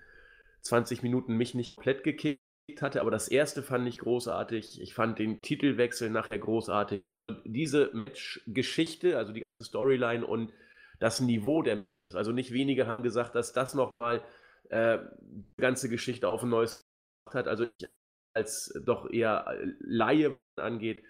20 0.63 1.05
Minuten 1.05 1.37
mich 1.37 1.55
nicht 1.55 1.77
komplett 1.77 2.03
gekickt 2.03 2.43
hatte. 2.83 3.01
Aber 3.01 3.11
das 3.11 3.29
erste 3.29 3.63
fand 3.63 3.87
ich 3.89 3.99
großartig. 3.99 4.81
Ich 4.81 4.95
fand 4.95 5.19
den 5.19 5.41
Titelwechsel 5.41 6.11
nachher 6.11 6.39
großartig. 6.39 7.03
Und 7.29 7.43
diese 7.45 7.91
Match-Geschichte, 7.93 9.19
also 9.19 9.33
die 9.33 9.43
ganze 9.43 9.69
Storyline 9.69 10.27
und 10.27 10.53
das 10.99 11.21
Niveau 11.21 11.63
der 11.63 11.85
also 12.13 12.33
nicht 12.33 12.53
wenige 12.53 12.89
haben 12.89 13.05
gesagt, 13.05 13.37
dass 13.37 13.53
das 13.53 13.75
nochmal 13.75 14.23
äh, 14.69 14.99
die 15.21 15.61
ganze 15.61 15.89
Geschichte 15.89 16.29
auf 16.29 16.43
ein 16.43 16.49
neues 16.49 16.85
hat. 17.33 17.47
Also 17.47 17.65
ich 17.65 17.89
als 18.35 18.73
doch 18.85 19.11
eher 19.11 19.47
Laie 19.81 20.39
angeht, 20.57 21.03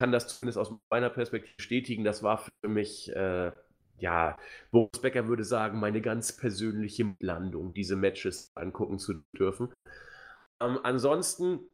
kann 0.00 0.12
das 0.12 0.28
zumindest 0.28 0.58
aus 0.58 0.74
meiner 0.90 1.10
Perspektive 1.10 1.54
bestätigen. 1.56 2.04
Das 2.04 2.22
war 2.22 2.38
für 2.38 2.68
mich 2.68 3.14
äh, 3.14 3.52
ja, 3.98 4.36
Boris 4.70 5.00
Becker 5.00 5.28
würde 5.28 5.44
sagen, 5.44 5.78
meine 5.78 6.00
ganz 6.00 6.36
persönliche 6.36 7.14
Landung, 7.20 7.72
diese 7.72 7.96
Matches 7.96 8.50
angucken 8.56 8.98
zu 8.98 9.22
dürfen. 9.36 9.72
Ähm, 10.62 10.78
ansonsten 10.82 11.68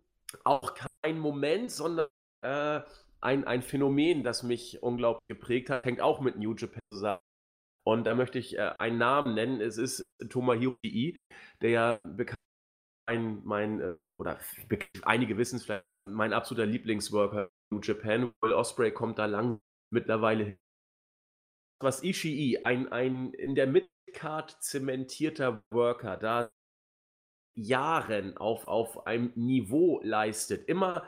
auch 0.44 0.74
kein 0.74 1.18
Moment, 1.18 1.70
sondern 1.70 2.09
äh, 2.42 2.81
ein, 3.20 3.44
ein 3.44 3.62
Phänomen, 3.62 4.22
das 4.22 4.42
mich 4.42 4.83
unglaublich 4.83 5.27
geprägt 5.29 5.70
hat, 5.70 5.85
hängt 5.85 6.01
auch 6.01 6.20
mit 6.20 6.37
New 6.37 6.55
Japan 6.55 6.81
zusammen. 6.92 7.20
Und 7.87 8.05
da 8.05 8.14
möchte 8.14 8.38
ich 8.38 8.57
äh, 8.57 8.74
einen 8.79 8.98
Namen 8.98 9.35
nennen. 9.35 9.61
Es 9.61 9.79
ist 9.79 10.05
Tomohiro 10.29 10.77
Ii, 10.85 11.16
der 11.62 11.70
ja 11.70 11.98
bekannt 12.05 12.38
mein, 13.09 13.42
mein 13.44 13.81
äh, 13.81 13.96
oder 14.20 14.38
einige 15.03 15.38
wissen 15.38 15.57
es 15.57 15.64
vielleicht, 15.64 15.85
mein 16.09 16.33
absoluter 16.33 16.66
Lieblingsworker 16.66 17.48
New 17.72 17.81
Japan. 17.81 18.33
Will 18.42 18.53
Osprey 18.53 18.92
kommt 18.92 19.18
da 19.18 19.27
lang 19.27 19.61
mittlerweile 19.90 20.44
hin 20.44 20.59
was 21.81 22.03
Ishii, 22.03 22.64
ein, 22.64 22.90
ein 22.90 23.33
in 23.33 23.55
der 23.55 23.66
Midcard 23.66 24.62
zementierter 24.62 25.62
Worker, 25.70 26.16
da 26.16 26.51
Jahren 27.58 28.36
auf, 28.36 28.68
auf 28.68 29.06
einem 29.06 29.32
Niveau 29.34 30.00
leistet. 30.02 30.68
Immer 30.68 31.04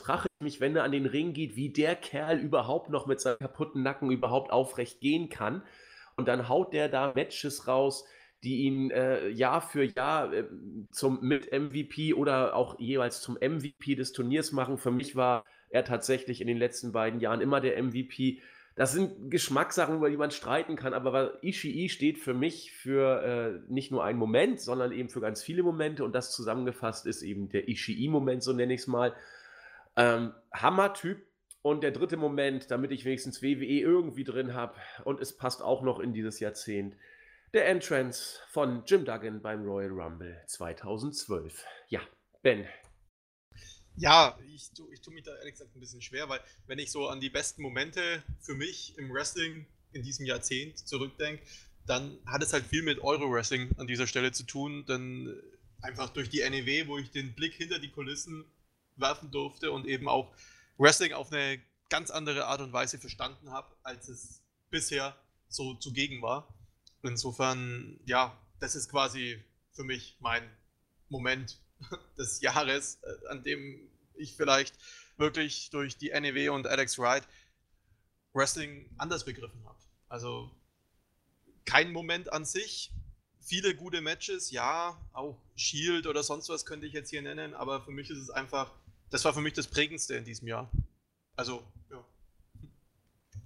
frage 0.00 0.26
ich 0.38 0.44
mich, 0.44 0.60
wenn 0.60 0.76
er 0.76 0.84
an 0.84 0.92
den 0.92 1.06
Ring 1.06 1.32
geht, 1.32 1.56
wie 1.56 1.70
der 1.70 1.96
Kerl 1.96 2.38
überhaupt 2.38 2.90
noch 2.90 3.06
mit 3.06 3.20
seinem 3.20 3.38
kaputten 3.38 3.82
Nacken 3.82 4.10
überhaupt 4.10 4.52
aufrecht 4.52 5.00
gehen 5.00 5.28
kann. 5.28 5.62
Und 6.16 6.28
dann 6.28 6.48
haut 6.48 6.72
der 6.72 6.88
da 6.88 7.12
Matches 7.14 7.66
raus, 7.66 8.04
die 8.44 8.62
ihn 8.62 8.90
äh, 8.90 9.28
Jahr 9.28 9.60
für 9.60 9.84
Jahr 9.84 10.32
äh, 10.32 10.44
zum 10.92 11.20
mit 11.22 11.52
MVP 11.52 12.14
oder 12.14 12.54
auch 12.54 12.78
jeweils 12.78 13.20
zum 13.20 13.34
MVP 13.34 13.96
des 13.96 14.12
Turniers 14.12 14.52
machen. 14.52 14.78
Für 14.78 14.90
mich 14.90 15.16
war 15.16 15.44
er 15.70 15.84
tatsächlich 15.84 16.40
in 16.40 16.46
den 16.46 16.58
letzten 16.58 16.92
beiden 16.92 17.20
Jahren 17.20 17.40
immer 17.40 17.60
der 17.60 17.82
MVP 17.82 18.40
das 18.78 18.92
sind 18.92 19.28
Geschmackssachen, 19.28 19.96
über 19.96 20.08
die 20.08 20.16
man 20.16 20.30
streiten 20.30 20.76
kann, 20.76 20.94
aber 20.94 21.42
Ishii 21.42 21.88
steht 21.88 22.16
für 22.16 22.32
mich 22.32 22.70
für 22.70 23.22
äh, 23.24 23.72
nicht 23.72 23.90
nur 23.90 24.04
einen 24.04 24.20
Moment, 24.20 24.60
sondern 24.60 24.92
eben 24.92 25.08
für 25.08 25.20
ganz 25.20 25.42
viele 25.42 25.64
Momente 25.64 26.04
und 26.04 26.14
das 26.14 26.30
zusammengefasst 26.30 27.04
ist 27.04 27.22
eben 27.22 27.48
der 27.48 27.68
Ishii-Moment, 27.68 28.40
so 28.40 28.52
nenne 28.52 28.72
ich 28.72 28.82
es 28.82 28.86
mal. 28.86 29.16
Ähm, 29.96 30.32
Hammer-Typ. 30.52 31.18
Und 31.60 31.82
der 31.82 31.90
dritte 31.90 32.16
Moment, 32.16 32.70
damit 32.70 32.92
ich 32.92 33.04
wenigstens 33.04 33.42
WWE 33.42 33.80
irgendwie 33.80 34.22
drin 34.22 34.54
habe 34.54 34.76
und 35.02 35.20
es 35.20 35.36
passt 35.36 35.60
auch 35.60 35.82
noch 35.82 35.98
in 35.98 36.12
dieses 36.12 36.38
Jahrzehnt, 36.38 36.94
der 37.52 37.66
Entrance 37.66 38.38
von 38.48 38.84
Jim 38.86 39.04
Duggan 39.04 39.42
beim 39.42 39.64
Royal 39.64 39.90
Rumble 39.90 40.40
2012. 40.46 41.64
Ja, 41.88 42.00
Ben, 42.42 42.64
ja, 43.98 44.38
ich, 44.54 44.70
ich 44.92 45.00
tue 45.00 45.14
mich 45.14 45.24
da 45.24 45.34
ehrlich 45.36 45.54
gesagt 45.54 45.74
ein 45.74 45.80
bisschen 45.80 46.02
schwer, 46.02 46.28
weil 46.28 46.40
wenn 46.66 46.78
ich 46.78 46.90
so 46.90 47.08
an 47.08 47.20
die 47.20 47.30
besten 47.30 47.62
Momente 47.62 48.22
für 48.40 48.54
mich 48.54 48.96
im 48.96 49.12
Wrestling 49.12 49.66
in 49.92 50.02
diesem 50.02 50.26
Jahrzehnt 50.26 50.78
zurückdenke, 50.86 51.42
dann 51.86 52.18
hat 52.26 52.42
es 52.42 52.52
halt 52.52 52.66
viel 52.66 52.82
mit 52.82 53.00
Euro-Wrestling 53.00 53.70
an 53.78 53.86
dieser 53.86 54.06
Stelle 54.06 54.32
zu 54.32 54.44
tun, 54.44 54.84
denn 54.86 55.34
einfach 55.80 56.10
durch 56.10 56.28
die 56.28 56.48
NEW, 56.48 56.86
wo 56.86 56.98
ich 56.98 57.10
den 57.10 57.34
Blick 57.34 57.54
hinter 57.54 57.78
die 57.78 57.90
Kulissen 57.90 58.44
werfen 58.96 59.30
durfte 59.30 59.72
und 59.72 59.86
eben 59.86 60.08
auch 60.08 60.34
Wrestling 60.76 61.12
auf 61.12 61.32
eine 61.32 61.60
ganz 61.88 62.10
andere 62.10 62.46
Art 62.46 62.60
und 62.60 62.72
Weise 62.72 62.98
verstanden 62.98 63.50
habe, 63.50 63.74
als 63.82 64.08
es 64.08 64.42
bisher 64.70 65.16
so 65.48 65.74
zugegen 65.74 66.20
war. 66.20 66.54
Insofern, 67.02 67.98
ja, 68.04 68.38
das 68.60 68.74
ist 68.74 68.90
quasi 68.90 69.42
für 69.72 69.84
mich 69.84 70.16
mein 70.20 70.42
Moment 71.08 71.58
des 72.18 72.40
Jahres, 72.40 73.00
äh, 73.02 73.28
an 73.28 73.42
dem 73.42 73.88
ich 74.14 74.36
vielleicht 74.36 74.76
wirklich 75.16 75.70
durch 75.70 75.96
die 75.96 76.10
NEW 76.10 76.52
und 76.52 76.66
Alex 76.66 76.98
Wright 76.98 77.26
Wrestling 78.32 78.88
anders 78.98 79.24
begriffen 79.24 79.64
habe. 79.64 79.78
Also 80.08 80.50
kein 81.64 81.92
Moment 81.92 82.32
an 82.32 82.44
sich, 82.44 82.92
viele 83.40 83.74
gute 83.74 84.00
Matches, 84.00 84.50
ja, 84.50 84.98
auch 85.12 85.38
Shield 85.56 86.06
oder 86.06 86.22
sonst 86.22 86.48
was 86.48 86.64
könnte 86.64 86.86
ich 86.86 86.92
jetzt 86.92 87.10
hier 87.10 87.22
nennen, 87.22 87.54
aber 87.54 87.82
für 87.82 87.90
mich 87.90 88.10
ist 88.10 88.18
es 88.18 88.30
einfach, 88.30 88.72
das 89.10 89.24
war 89.24 89.34
für 89.34 89.40
mich 89.40 89.54
das 89.54 89.66
prägendste 89.66 90.14
in 90.14 90.24
diesem 90.24 90.48
Jahr. 90.48 90.70
Also, 91.36 91.62
ja. 91.90 92.04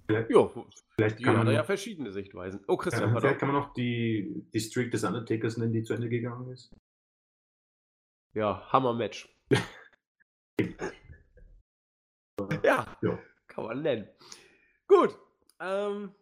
Vielleicht, 0.07 0.29
Ja, 0.29 0.49
vielleicht 0.95 1.19
die 1.19 1.23
kann, 1.23 1.37
man 1.37 1.47
er 1.47 1.53
ja 1.53 1.59
noch, 1.59 1.65
verschiedene 1.65 2.11
Sichtweisen. 2.11 2.59
Oh, 2.67 2.73
ja, 2.73 2.77
Christian, 2.77 3.09
vielleicht 3.09 3.23
pardon. 3.23 3.37
kann 3.39 3.51
man 3.51 3.61
noch 3.61 3.73
die, 3.73 4.45
die 4.53 4.59
Streak 4.59 4.91
des 4.91 5.03
Undertakers 5.03 5.57
nennen, 5.57 5.73
die 5.73 5.83
zu 5.83 5.93
Ende 5.93 6.09
gegangen 6.09 6.49
ist. 6.51 6.71
Ja, 8.33 8.67
Hammer-Match. 8.71 9.29
ja, 12.63 12.85
Ja. 13.01 13.19
kann 13.47 13.65
man 13.65 13.81
nennen. 13.81 14.07
Gut, 14.87 15.15
ähm, 15.59 16.15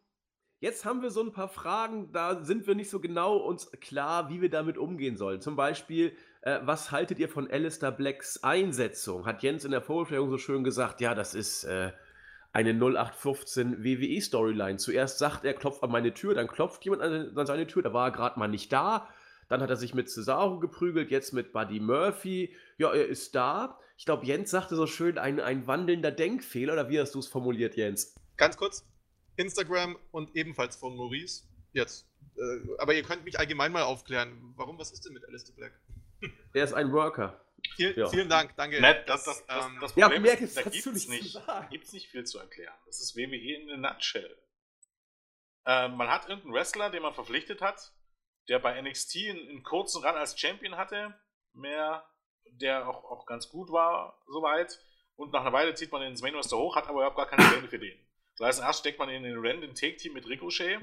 jetzt 0.60 0.84
haben 0.84 1.02
wir 1.02 1.10
so 1.10 1.22
ein 1.22 1.32
paar 1.32 1.48
Fragen, 1.48 2.12
da 2.12 2.44
sind 2.44 2.68
wir 2.68 2.76
nicht 2.76 2.90
so 2.90 3.00
genau 3.00 3.38
uns 3.38 3.72
klar, 3.80 4.30
wie 4.30 4.42
wir 4.42 4.50
damit 4.50 4.78
umgehen 4.78 5.16
sollen. 5.16 5.40
Zum 5.40 5.56
Beispiel, 5.56 6.16
äh, 6.42 6.60
was 6.64 6.92
haltet 6.92 7.18
ihr 7.20 7.30
von 7.30 7.50
Alistair 7.50 7.92
Blacks 7.92 8.44
Einsetzung? 8.44 9.26
Hat 9.26 9.42
Jens 9.42 9.64
in 9.64 9.72
der 9.72 9.82
Vorstellung 9.82 10.30
so 10.30 10.38
schön 10.38 10.66
gesagt, 10.66 11.00
ja, 11.00 11.16
das 11.16 11.34
ist 11.34 11.64
äh, 11.64 11.92
eine 12.52 12.72
0815 12.74 13.84
WWE-Storyline. 13.84 14.78
Zuerst 14.78 15.18
sagt 15.20 15.46
er, 15.46 15.54
klopft 15.54 15.82
an 15.84 15.92
meine 15.92 16.14
Tür, 16.14 16.34
dann 16.34 16.48
klopft 16.48 16.84
jemand 16.84 17.04
an, 17.04 17.38
an 17.38 17.46
seine 17.46 17.68
Tür, 17.68 17.82
da 17.82 17.94
war 17.94 18.10
er 18.10 18.12
gerade 18.12 18.38
mal 18.38 18.48
nicht 18.50 18.74
da. 18.74 19.08
Dann 19.52 19.62
hat 19.62 19.70
er 19.70 19.76
sich 19.76 19.94
mit 19.94 20.10
Cesaro 20.10 20.60
geprügelt, 20.62 21.12
jetzt 21.12 21.34
mit 21.34 21.52
Buddy 21.52 21.82
Murphy. 21.82 22.56
Ja, 22.78 22.94
er 22.94 23.06
ist 23.06 23.36
da. 23.36 23.78
Ich 23.98 24.06
glaube, 24.06 24.26
Jens 24.26 24.50
sagte 24.50 24.78
so 24.78 24.88
schön, 24.88 25.18
ein, 25.18 25.42
ein 25.42 25.68
wandelnder 25.68 26.10
Denkfehler, 26.10 26.72
oder 26.72 26.88
wie 26.88 26.98
hast 27.02 27.14
du 27.16 27.20
es 27.20 27.28
formuliert, 27.28 27.76
Jens? 27.76 28.16
Ganz 28.38 28.56
kurz, 28.56 28.88
Instagram 29.36 29.98
und 30.12 30.38
ebenfalls 30.38 30.78
von 30.78 30.96
Maurice. 30.96 31.44
Jetzt. 31.74 32.08
Äh, 32.38 32.42
aber 32.78 32.94
ihr 32.94 33.04
könnt 33.04 33.26
mich 33.26 33.40
allgemein 33.40 33.74
mal 33.74 33.82
aufklären. 33.84 34.54
Warum, 34.56 34.80
was 34.80 34.94
ist 34.94 35.04
denn 35.04 35.12
mit 35.12 35.26
Alistair 35.26 35.54
Black? 35.54 35.74
Er 36.54 36.64
ist 36.64 36.74
ein 36.74 36.94
Worker. 36.94 37.44
Vielen, 37.76 38.00
Ja. 38.00 38.08
vielen 38.08 38.30
Dank, 38.30 38.56
danke. 38.56 38.80
Nett, 38.80 39.10
das, 39.10 39.26
das, 39.26 39.46
das, 39.48 39.66
ähm, 39.66 39.78
das 39.82 39.96
Ja, 39.98 40.06
Problem 40.08 40.22
mehr 40.22 40.40
ist, 40.40 40.56
da 40.56 40.62
gibt 40.62 40.76
es 40.86 41.08
nicht 41.10 41.38
gibt's 41.70 41.92
nicht 41.92 42.08
viel 42.08 42.24
zu 42.24 42.40
erklären. 42.40 42.74
Das 42.86 43.02
ist 43.02 43.18
WWE 43.18 43.36
in 43.36 43.70
a 43.86 43.92
nutshell. 43.92 44.34
Ähm, 45.66 45.98
man 45.98 46.08
hat 46.08 46.30
irgendeinen 46.30 46.54
Wrestler, 46.54 46.90
den 46.90 47.02
man 47.02 47.14
verpflichtet 47.14 47.62
hat, 47.62 47.92
der 48.50 48.60
bei 48.60 48.80
NXT 48.82 49.18
einen, 49.30 49.50
einen 49.50 49.64
kurzen 49.64 50.04
Run 50.04 50.16
als 50.16 50.40
Champion 50.40 50.78
hatte, 50.78 51.14
mehr, 51.54 52.04
der 52.46 52.88
auch, 52.88 53.04
auch 53.06 53.26
ganz 53.26 53.50
gut 53.50 53.72
war, 53.72 54.22
soweit. 54.28 54.80
Und 55.16 55.32
nach 55.34 55.42
einer 55.42 55.54
Weile 55.54 55.74
zieht 55.74 55.92
man 55.92 56.02
ihn 56.02 56.10
ins 56.10 56.22
Main 56.22 56.36
Roster 56.36 56.58
hoch, 56.58 56.76
hat 56.76 56.86
aber 56.88 57.00
überhaupt 57.00 57.18
gar 57.18 57.28
keine 57.28 57.48
Pläne 57.48 57.68
für 57.68 57.80
den. 57.80 57.98
Das 58.38 58.48
heißt, 58.48 58.62
erst 58.62 58.80
steckt 58.80 59.00
man 59.00 59.10
ihn 59.10 59.24
in 59.24 59.24
den 59.24 59.38
random 59.46 59.76
Take-Team 59.76 60.14
mit 60.14 60.28
Ricochet. 60.28 60.80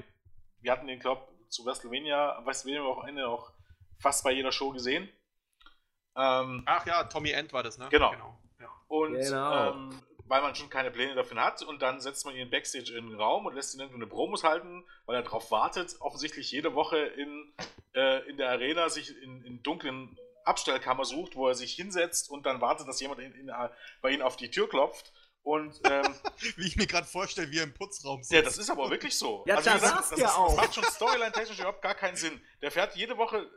Wir 0.61 0.71
hatten 0.71 0.87
den, 0.87 0.99
glaube 0.99 1.27
zu 1.49 1.65
WrestleMania, 1.65 2.45
WrestleMania 2.45 2.83
Wochenende 2.85 3.27
auch 3.27 3.51
fast 3.99 4.23
bei 4.23 4.31
jeder 4.31 4.51
Show 4.51 4.71
gesehen. 4.71 5.09
Ähm, 6.15 6.63
Ach 6.65 6.85
ja, 6.85 7.03
Tommy 7.05 7.31
End 7.31 7.51
war 7.53 7.63
das, 7.63 7.77
ne? 7.77 7.87
Genau. 7.89 8.13
Ja. 8.59 8.69
und 8.87 9.13
Genau. 9.13 9.71
ähm, 9.73 10.01
weil 10.29 10.41
man 10.41 10.55
schon 10.55 10.69
keine 10.69 10.91
Pläne 10.91 11.15
dafür 11.15 11.43
hat 11.43 11.63
und 11.63 11.81
dann 11.81 11.99
setzt 11.99 12.25
man 12.25 12.35
ihn 12.35 12.49
Backstage 12.49 12.95
in 12.95 13.09
den 13.09 13.19
Raum 13.19 13.47
und 13.47 13.55
lässt 13.55 13.73
ihn 13.73 13.81
irgendwo 13.81 13.97
eine 13.97 14.07
Promos 14.07 14.43
halten, 14.43 14.85
weil 15.05 15.15
er 15.15 15.23
darauf 15.23 15.51
wartet, 15.51 15.95
offensichtlich 15.99 16.51
jede 16.51 16.75
Woche 16.75 16.97
in, 16.97 17.51
äh, 17.95 18.29
in 18.29 18.37
der 18.37 18.49
Arena 18.49 18.89
sich 18.89 19.21
in, 19.21 19.43
in 19.43 19.63
dunklen 19.63 20.17
Abstellkammer 20.45 21.03
sucht, 21.03 21.35
wo 21.35 21.47
er 21.47 21.55
sich 21.55 21.73
hinsetzt 21.73 22.29
und 22.29 22.45
dann 22.45 22.61
wartet, 22.61 22.87
dass 22.87 22.99
jemand 22.99 23.21
in, 23.21 23.33
in, 23.33 23.51
bei 24.01 24.11
ihm 24.11 24.21
auf 24.21 24.37
die 24.37 24.51
Tür 24.51 24.69
klopft. 24.69 25.11
Und 25.41 25.79
ähm, 25.85 26.03
Wie 26.57 26.67
ich 26.67 26.75
mir 26.75 26.85
gerade 26.85 27.07
vorstelle, 27.07 27.49
wie 27.49 27.57
er 27.57 27.63
im 27.63 27.73
Putzraum 27.73 28.21
sitzt. 28.21 28.33
ja, 28.33 28.41
das 28.41 28.57
ist 28.57 28.69
aber 28.69 28.89
wirklich 28.89 29.17
so. 29.17 29.43
Ja, 29.47 29.59
wie 29.59 29.63
da 29.63 29.73
gesagt, 29.73 29.99
das, 29.99 30.09
der 30.09 30.17
ist, 30.25 30.35
auch. 30.35 30.47
das 30.49 30.57
macht 30.57 30.75
schon 30.75 30.83
storyline-technisch 30.83 31.59
überhaupt 31.59 31.81
gar 31.81 31.95
keinen 31.95 32.17
Sinn. 32.17 32.39
Der 32.61 32.71
fährt 32.71 32.95
jede 32.95 33.17
Woche, 33.17 33.49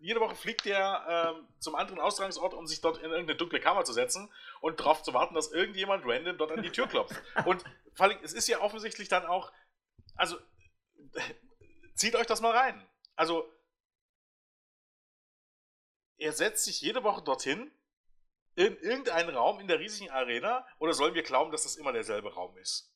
jede 0.00 0.20
Woche 0.20 0.36
fliegt 0.36 0.64
der 0.64 1.34
ähm, 1.36 1.48
zum 1.58 1.74
anderen 1.74 2.00
Austragungsort, 2.00 2.54
um 2.54 2.66
sich 2.66 2.80
dort 2.80 2.98
in 2.98 3.10
irgendeine 3.10 3.36
dunkle 3.36 3.60
Kammer 3.60 3.84
zu 3.84 3.92
setzen 3.92 4.32
und 4.60 4.80
darauf 4.80 5.02
zu 5.02 5.14
warten, 5.14 5.34
dass 5.34 5.52
irgendjemand 5.52 6.04
random 6.06 6.38
dort 6.38 6.52
an 6.52 6.62
die 6.62 6.70
Tür 6.70 6.86
klopft. 6.86 7.20
Und 7.44 7.64
vor 7.94 8.06
allem, 8.06 8.18
es 8.22 8.32
ist 8.32 8.48
ja 8.48 8.60
offensichtlich 8.60 9.08
dann 9.08 9.26
auch, 9.26 9.52
also 10.16 10.38
zieht 11.94 12.14
euch 12.16 12.26
das 12.26 12.40
mal 12.40 12.56
rein. 12.56 12.86
Also 13.16 13.52
er 16.18 16.32
setzt 16.32 16.64
sich 16.64 16.80
jede 16.80 17.04
Woche 17.04 17.22
dorthin 17.22 17.70
in 18.54 18.76
irgendeinen 18.78 19.30
Raum 19.30 19.60
in 19.60 19.68
der 19.68 19.78
riesigen 19.78 20.10
Arena 20.10 20.66
oder 20.78 20.92
sollen 20.92 21.14
wir 21.14 21.22
glauben, 21.22 21.52
dass 21.52 21.62
das 21.62 21.76
immer 21.76 21.92
derselbe 21.92 22.34
Raum 22.34 22.56
ist? 22.58 22.92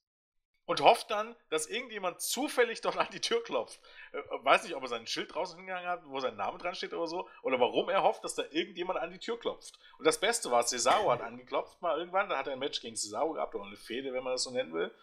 Und 0.64 0.80
hofft 0.80 1.10
dann, 1.10 1.34
dass 1.50 1.66
irgendjemand 1.66 2.20
zufällig 2.20 2.80
dort 2.80 2.96
an 2.96 3.08
die 3.12 3.20
Tür 3.20 3.42
klopft. 3.42 3.80
Äh, 4.12 4.18
weiß 4.42 4.62
nicht, 4.62 4.74
ob 4.74 4.82
er 4.82 4.88
sein 4.88 5.06
Schild 5.06 5.34
draußen 5.34 5.56
hingegangen 5.56 5.88
hat, 5.88 6.02
wo 6.04 6.20
sein 6.20 6.36
Name 6.36 6.58
dran 6.58 6.74
steht 6.74 6.92
oder 6.94 7.08
so, 7.08 7.28
oder 7.42 7.58
warum 7.58 7.88
er 7.88 8.02
hofft, 8.02 8.22
dass 8.22 8.36
da 8.36 8.44
irgendjemand 8.50 8.98
an 9.00 9.10
die 9.10 9.18
Tür 9.18 9.38
klopft. 9.38 9.78
Und 9.98 10.06
das 10.06 10.20
Beste 10.20 10.50
war, 10.50 10.64
Cesaro 10.64 11.10
hat 11.10 11.20
angeklopft 11.20 11.82
mal 11.82 11.98
irgendwann, 11.98 12.28
dann 12.28 12.38
hat 12.38 12.46
er 12.46 12.52
ein 12.52 12.60
Match 12.60 12.80
gegen 12.80 12.96
Cesaro 12.96 13.32
gehabt, 13.32 13.54
oder 13.54 13.64
eine 13.64 13.76
Fehde, 13.76 14.12
wenn 14.12 14.22
man 14.22 14.34
das 14.34 14.44
so 14.44 14.50
nennen 14.50 14.72
will. 14.72 14.94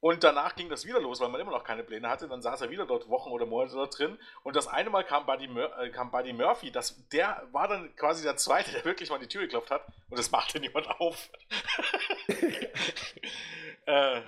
Und 0.00 0.22
danach 0.24 0.54
ging 0.54 0.68
das 0.68 0.84
wieder 0.84 1.00
los, 1.00 1.20
weil 1.20 1.30
man 1.30 1.40
immer 1.40 1.52
noch 1.52 1.64
keine 1.64 1.82
Pläne 1.82 2.08
hatte. 2.08 2.28
Dann 2.28 2.42
saß 2.42 2.60
er 2.60 2.70
wieder 2.70 2.86
dort 2.86 3.08
Wochen 3.08 3.30
oder 3.30 3.46
Monate 3.46 3.74
dort 3.74 3.98
drin. 3.98 4.18
Und 4.42 4.54
das 4.54 4.68
eine 4.68 4.90
Mal 4.90 5.04
kam 5.04 5.24
Buddy, 5.24 5.46
äh, 5.46 5.90
kam 5.90 6.10
Buddy 6.10 6.32
Murphy. 6.32 6.70
Das, 6.70 7.08
der 7.08 7.48
war 7.52 7.66
dann 7.66 7.94
quasi 7.96 8.22
der 8.22 8.36
Zweite, 8.36 8.72
der 8.72 8.84
wirklich 8.84 9.08
mal 9.08 9.16
an 9.16 9.22
die 9.22 9.28
Tür 9.28 9.42
geklopft 9.42 9.70
hat. 9.70 9.86
Und 10.10 10.18
das 10.18 10.30
machte 10.30 10.60
niemand 10.60 10.88
auf. 11.00 11.30
äh, 13.86 14.20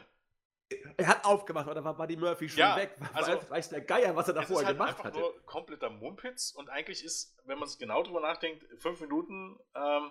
Er 0.99 1.07
hat 1.07 1.25
aufgemacht, 1.25 1.67
aber 1.67 1.75
da 1.77 1.85
war 1.85 1.97
Buddy 1.97 2.17
Murphy 2.17 2.49
schon 2.49 2.59
Ja, 2.59 2.77
weg. 2.77 2.95
also- 3.15 3.51
weiß 3.51 3.71
der 3.71 3.81
Geier, 3.81 4.15
was 4.17 4.29
er 4.29 4.35
da 4.35 4.41
es 4.43 4.47
ist 4.49 4.53
vorher 4.53 4.67
halt 4.69 4.77
gemacht 4.77 4.91
einfach 4.91 5.05
hatte. 5.05 5.19
nur 5.19 5.43
kompletter 5.47 5.89
Mumpitz. 5.91 6.51
Und 6.53 6.69
eigentlich 6.69 7.03
ist, 7.05 7.37
wenn 7.45 7.59
man 7.59 7.69
es 7.69 7.79
genau 7.79 8.03
drüber 8.03 8.21
nachdenkt, 8.21 8.67
fünf 8.81 9.01
Minuten 9.01 9.59
ähm, 9.75 10.11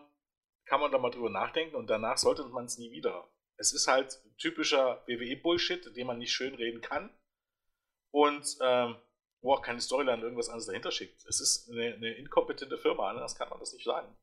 kann 0.66 0.80
man 0.80 0.92
da 0.92 0.98
mal 0.98 1.12
drüber 1.12 1.30
nachdenken. 1.30 1.76
Und 1.76 1.90
danach 1.90 2.18
sollte 2.18 2.44
man 2.46 2.66
es 2.66 2.78
nie 2.78 2.92
wieder. 2.92 3.28
Es 3.58 3.74
ist 3.74 3.88
halt 3.88 4.20
typischer 4.38 5.04
WWE-Bullshit, 5.08 5.96
den 5.96 6.08
man 6.08 6.18
nicht 6.18 6.32
schön 6.34 6.56
reden 6.56 6.82
kann. 6.82 7.10
Und 8.12 8.58
ähm, 8.62 8.96
wo 9.42 9.54
auch 9.54 9.62
keine 9.62 9.80
Storyline 9.82 10.22
irgendwas 10.24 10.50
anderes 10.50 10.66
dahinter 10.66 10.92
schickt. 10.92 11.24
Es 11.26 11.40
ist 11.40 11.70
eine, 11.70 11.94
eine 11.94 12.14
inkompetente 12.16 12.78
Firma, 12.80 13.10
anders 13.10 13.36
kann 13.36 13.50
man 13.50 13.60
das 13.60 13.74
nicht 13.74 13.86
sagen. 13.86 14.16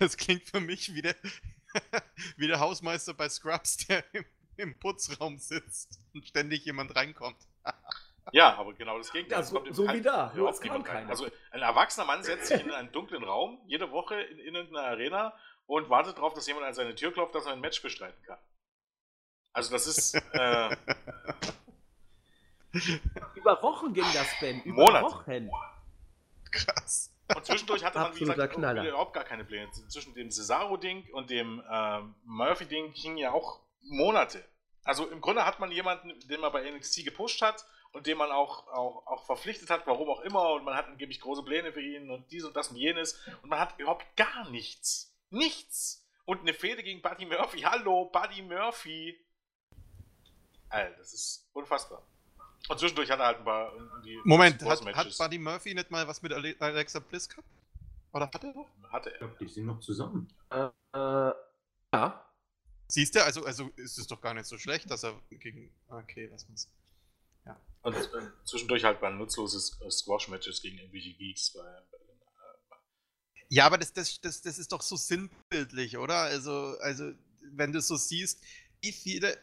Das 0.00 0.16
klingt 0.16 0.42
für 0.44 0.60
mich 0.60 0.92
wie 0.94 1.02
der, 1.02 1.14
wie 2.36 2.46
der 2.46 2.60
Hausmeister 2.60 3.14
bei 3.14 3.28
Scrubs, 3.28 3.76
der 3.86 4.02
im, 4.14 4.24
im 4.56 4.78
Putzraum 4.78 5.38
sitzt 5.38 6.00
und 6.14 6.26
ständig 6.26 6.64
jemand 6.64 6.94
reinkommt. 6.96 7.36
Ja, 8.30 8.56
aber 8.56 8.74
genau 8.74 8.98
das 8.98 9.10
Gegenteil. 9.10 9.38
Ja, 9.38 9.42
so- 9.42 9.64
so 9.72 9.88
wie 9.90 10.02
da, 10.02 10.30
überhaupt 10.34 10.56
es 10.56 10.60
kam 10.60 10.82
keiner. 10.84 11.08
Also 11.08 11.28
ein 11.50 11.62
erwachsener 11.62 12.04
Mann 12.04 12.22
setzt 12.22 12.48
sich 12.48 12.60
in 12.60 12.70
einen 12.72 12.92
dunklen 12.92 13.24
Raum 13.24 13.58
jede 13.66 13.90
Woche 13.90 14.20
in, 14.20 14.38
in 14.40 14.54
irgendeiner 14.54 14.86
Arena 14.86 15.32
und 15.64 15.88
wartet 15.88 16.18
darauf, 16.18 16.34
dass 16.34 16.46
jemand 16.46 16.66
an 16.66 16.74
seine 16.74 16.94
Tür 16.94 17.10
klopft, 17.10 17.34
dass 17.34 17.46
er 17.46 17.52
ein 17.54 17.60
Match 17.62 17.80
bestreiten 17.80 18.22
kann. 18.26 18.36
Also 19.54 19.70
das 19.72 19.86
ist 19.86 20.14
äh, 20.32 20.76
Über 23.34 23.62
Wochen 23.62 23.94
ging 23.94 24.04
das, 24.12 24.26
Ben. 24.40 24.60
Über 24.62 24.82
Monate. 24.84 25.04
Wochen. 25.06 25.50
Krass. 26.50 27.10
Und 27.34 27.44
zwischendurch 27.44 27.84
hatte 27.84 27.98
man 27.98 28.14
wie 28.14 28.24
gesagt 28.24 28.56
überhaupt 28.56 29.12
gar 29.12 29.24
keine 29.24 29.44
Pläne. 29.44 29.70
Zwischen 29.88 30.14
dem 30.14 30.30
Cesaro-Ding 30.30 31.08
und 31.12 31.30
dem 31.30 31.62
ähm, 31.70 32.14
Murphy-Ding 32.24 32.92
gingen 32.92 33.18
ja 33.18 33.32
auch 33.32 33.60
Monate. 33.82 34.44
Also 34.84 35.06
im 35.08 35.20
Grunde 35.20 35.44
hat 35.44 35.60
man 35.60 35.70
jemanden, 35.70 36.18
den 36.28 36.40
man 36.40 36.52
bei 36.52 36.70
NXT 36.70 37.04
gepusht 37.04 37.42
hat 37.42 37.66
und 37.92 38.06
den 38.06 38.16
man 38.16 38.30
auch, 38.30 38.66
auch, 38.68 39.06
auch 39.06 39.26
verpflichtet 39.26 39.68
hat, 39.70 39.86
warum 39.86 40.08
auch 40.08 40.20
immer, 40.20 40.52
und 40.52 40.64
man 40.64 40.74
hat 40.74 40.86
angeblich 40.86 41.20
große 41.20 41.42
Pläne 41.42 41.72
für 41.72 41.82
ihn 41.82 42.10
und 42.10 42.30
dies 42.30 42.44
und 42.44 42.56
das 42.56 42.68
und 42.68 42.76
jenes 42.76 43.20
und 43.42 43.50
man 43.50 43.60
hat 43.60 43.78
überhaupt 43.78 44.06
gar 44.16 44.48
nichts. 44.50 45.14
Nichts. 45.30 46.06
Und 46.24 46.40
eine 46.40 46.54
Fehde 46.54 46.82
gegen 46.82 47.02
Buddy 47.02 47.26
Murphy. 47.26 47.60
Hallo, 47.60 48.06
Buddy 48.06 48.42
Murphy. 48.42 49.18
Alter, 50.68 50.96
das 50.96 51.12
ist 51.12 51.48
unfassbar. 51.52 52.06
Und 52.68 52.78
zwischendurch 52.78 53.10
hat 53.10 53.20
er 53.20 53.26
halt 53.26 53.38
ein 53.38 53.44
paar 53.44 53.72
die 54.04 54.20
Moment, 54.24 54.62
hat, 54.62 54.84
hat. 54.94 55.18
Buddy 55.18 55.38
Murphy 55.38 55.74
nicht 55.74 55.90
mal 55.90 56.06
was 56.06 56.20
mit 56.22 56.32
Ale 56.32 56.54
Alexa 56.58 56.98
Bliss 56.98 57.28
gehabt? 57.28 57.48
Oder 58.12 58.26
hat 58.26 58.44
er 58.44 58.52
doch? 58.52 58.68
hatte 58.90 59.10
Ich 59.10 59.14
er. 59.14 59.18
glaube, 59.18 59.36
die 59.40 59.48
sind 59.48 59.66
noch 59.66 59.80
zusammen. 59.80 60.28
Äh, 60.50 60.68
äh, 60.92 61.32
ja. 61.92 62.24
Siehst 62.88 63.14
du, 63.14 63.24
also, 63.24 63.44
also 63.44 63.70
ist 63.76 63.98
es 63.98 64.06
doch 64.06 64.20
gar 64.20 64.34
nicht 64.34 64.46
so 64.46 64.58
schlecht, 64.58 64.90
dass 64.90 65.04
er 65.04 65.20
gegen. 65.30 65.70
Okay, 65.88 66.28
lass 66.30 66.44
uns. 66.44 66.68
Und 67.82 67.94
äh, 67.94 68.30
zwischendurch 68.44 68.84
halt 68.84 69.00
bei 69.00 69.10
nutzloses 69.10 69.80
äh, 69.80 69.90
Squash-Matches 69.90 70.62
gegen 70.62 70.78
irgendwelche 70.78 71.14
Geeks. 71.14 71.52
Bei, 71.54 71.62
Ja, 73.48 73.66
aber 73.66 73.78
das, 73.78 73.92
das, 73.92 74.20
das, 74.20 74.42
das 74.42 74.58
ist 74.58 74.72
doch 74.72 74.82
so 74.82 74.96
sinnbildlich, 74.96 75.96
oder? 75.96 76.16
Also, 76.16 76.76
also, 76.80 77.12
wenn 77.52 77.72
du 77.72 77.80
so 77.80 77.96
siehst, 77.96 78.42
wie 78.80 78.92
viele. 78.92 79.38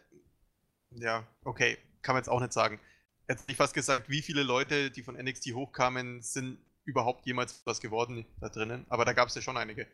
Ja, 0.91 1.27
okay, 1.43 1.77
kann 2.01 2.13
man 2.13 2.21
jetzt 2.21 2.29
auch 2.29 2.39
nicht 2.39 2.53
sagen. 2.53 2.79
Jetzt 3.27 3.41
hätte 3.41 3.51
ich 3.51 3.57
fast 3.57 3.73
gesagt, 3.73 4.09
wie 4.09 4.21
viele 4.21 4.43
Leute, 4.43 4.91
die 4.91 5.03
von 5.03 5.15
NXT 5.15 5.53
hochkamen, 5.53 6.21
sind 6.21 6.59
überhaupt 6.83 7.25
jemals 7.25 7.61
was 7.65 7.81
geworden 7.81 8.25
da 8.39 8.49
drinnen. 8.49 8.85
Aber 8.89 9.05
da 9.05 9.13
gab 9.13 9.27
es 9.27 9.35
ja 9.35 9.41
schon 9.41 9.57
einige. 9.57 9.87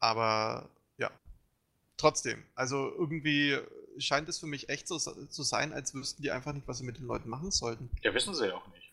Aber 0.00 0.68
ja, 0.98 1.10
trotzdem, 1.96 2.42
also 2.54 2.92
irgendwie 2.92 3.58
scheint 3.98 4.28
es 4.28 4.38
für 4.38 4.46
mich 4.46 4.68
echt 4.68 4.88
so 4.88 4.98
zu 4.98 5.42
sein, 5.42 5.72
als 5.72 5.94
wüssten 5.94 6.22
die 6.22 6.32
einfach 6.32 6.52
nicht, 6.52 6.66
was 6.66 6.78
sie 6.78 6.84
mit 6.84 6.98
den 6.98 7.06
Leuten 7.06 7.28
machen 7.28 7.50
sollten. 7.52 7.90
Ja, 8.02 8.12
wissen 8.14 8.34
sie 8.34 8.48
ja 8.48 8.54
auch 8.54 8.66
nicht. 8.68 8.92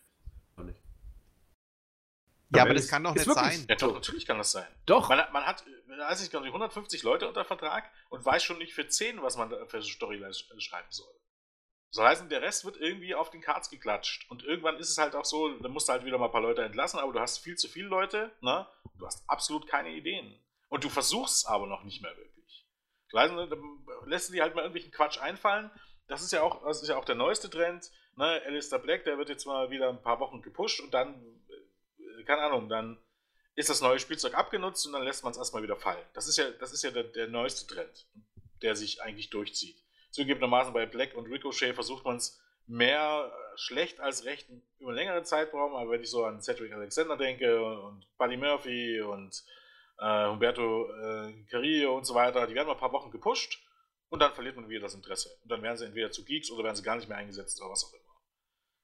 Ja, 2.54 2.62
aber 2.62 2.74
das 2.74 2.88
kann 2.88 3.04
doch 3.04 3.14
nicht 3.14 3.26
wirklich, 3.26 3.58
sein. 3.58 3.66
Ja, 3.68 3.76
doch, 3.76 3.94
natürlich 3.94 4.26
kann 4.26 4.38
das 4.38 4.50
sein. 4.50 4.66
Doch. 4.86 5.08
Man, 5.08 5.20
man 5.32 5.44
hat, 5.44 5.64
weiß 5.86 6.24
ich 6.24 6.30
gar 6.30 6.40
nicht, 6.40 6.48
150 6.48 7.02
Leute 7.04 7.28
unter 7.28 7.44
Vertrag 7.44 7.88
und 8.08 8.24
weiß 8.24 8.42
schon 8.42 8.58
nicht 8.58 8.74
für 8.74 8.88
10, 8.88 9.22
was 9.22 9.36
man 9.36 9.50
da 9.50 9.64
für 9.66 9.82
Storylines 9.82 10.48
schreiben 10.58 10.88
soll. 10.90 11.12
So 11.90 12.04
heißen, 12.04 12.28
der 12.28 12.42
Rest 12.42 12.64
wird 12.64 12.76
irgendwie 12.76 13.14
auf 13.14 13.30
den 13.30 13.40
Cards 13.40 13.68
geklatscht. 13.68 14.30
Und 14.30 14.44
irgendwann 14.44 14.78
ist 14.78 14.90
es 14.90 14.98
halt 14.98 15.14
auch 15.14 15.24
so, 15.24 15.48
da 15.58 15.68
musst 15.68 15.88
du 15.88 15.92
halt 15.92 16.04
wieder 16.04 16.18
mal 16.18 16.26
ein 16.26 16.32
paar 16.32 16.40
Leute 16.40 16.62
entlassen, 16.62 17.00
aber 17.00 17.12
du 17.12 17.20
hast 17.20 17.38
viel 17.38 17.56
zu 17.56 17.68
viele 17.68 17.88
Leute, 17.88 18.30
ne? 18.40 18.66
Du 18.98 19.06
hast 19.06 19.28
absolut 19.28 19.66
keine 19.66 19.90
Ideen. 19.90 20.38
Und 20.68 20.84
du 20.84 20.88
versuchst 20.88 21.38
es 21.38 21.46
aber 21.46 21.66
noch 21.66 21.82
nicht 21.82 22.00
mehr 22.00 22.16
wirklich. 22.16 22.66
Weißt 23.12 23.32
du, 23.32 23.46
dann 23.46 23.62
lässt 24.06 24.28
du 24.28 24.32
dir 24.34 24.42
halt 24.42 24.54
mal 24.54 24.62
irgendwelchen 24.62 24.92
Quatsch 24.92 25.20
einfallen. 25.20 25.70
Das 26.06 26.22
ist 26.22 26.32
ja 26.32 26.42
auch, 26.42 26.62
das 26.64 26.82
ist 26.82 26.88
ja 26.88 26.96
auch 26.96 27.04
der 27.04 27.16
neueste 27.16 27.50
Trend. 27.50 27.90
Ne? 28.16 28.40
Alistair 28.46 28.78
Black, 28.78 29.04
der 29.04 29.18
wird 29.18 29.28
jetzt 29.28 29.46
mal 29.46 29.70
wieder 29.70 29.88
ein 29.88 30.02
paar 30.02 30.20
Wochen 30.20 30.42
gepusht 30.42 30.80
und 30.80 30.94
dann 30.94 31.40
keine 32.24 32.42
Ahnung, 32.42 32.68
dann 32.68 32.98
ist 33.54 33.70
das 33.70 33.80
neue 33.80 33.98
Spielzeug 33.98 34.34
abgenutzt 34.34 34.86
und 34.86 34.92
dann 34.92 35.02
lässt 35.02 35.24
man 35.24 35.32
es 35.32 35.38
erstmal 35.38 35.62
wieder 35.62 35.76
fallen. 35.76 36.04
Das 36.14 36.28
ist 36.28 36.38
ja, 36.38 36.50
das 36.50 36.72
ist 36.72 36.82
ja 36.82 36.90
der, 36.90 37.04
der 37.04 37.28
neueste 37.28 37.66
Trend, 37.66 38.06
der 38.62 38.76
sich 38.76 39.02
eigentlich 39.02 39.30
durchzieht. 39.30 39.82
Zugegebenermaßen 40.10 40.72
bei 40.72 40.86
Black 40.86 41.14
und 41.14 41.26
Ricochet 41.26 41.74
versucht 41.74 42.04
man 42.04 42.16
es 42.16 42.40
mehr 42.66 43.32
schlecht 43.56 44.00
als 44.00 44.24
recht 44.24 44.48
über 44.78 44.92
längere 44.92 45.22
Zeitraum, 45.22 45.74
aber 45.74 45.90
wenn 45.90 46.02
ich 46.02 46.10
so 46.10 46.24
an 46.24 46.40
Cedric 46.40 46.72
Alexander 46.72 47.16
denke 47.16 47.62
und 47.82 48.06
Buddy 48.16 48.36
Murphy 48.36 49.00
und 49.00 49.44
äh, 49.98 50.28
Humberto 50.28 50.90
äh, 50.92 51.44
Carrillo 51.50 51.96
und 51.96 52.04
so 52.04 52.14
weiter, 52.14 52.46
die 52.46 52.54
werden 52.54 52.68
mal 52.68 52.74
ein 52.74 52.80
paar 52.80 52.92
Wochen 52.92 53.10
gepusht 53.10 53.60
und 54.08 54.20
dann 54.20 54.32
verliert 54.32 54.56
man 54.56 54.68
wieder 54.68 54.82
das 54.82 54.94
Interesse. 54.94 55.30
Und 55.42 55.50
dann 55.50 55.62
werden 55.62 55.76
sie 55.76 55.86
entweder 55.86 56.10
zu 56.10 56.24
Geeks 56.24 56.50
oder 56.50 56.64
werden 56.64 56.76
sie 56.76 56.82
gar 56.82 56.96
nicht 56.96 57.08
mehr 57.08 57.18
eingesetzt 57.18 57.60
oder 57.60 57.70
was 57.70 57.84
auch 57.84 57.92
immer. 57.92 58.20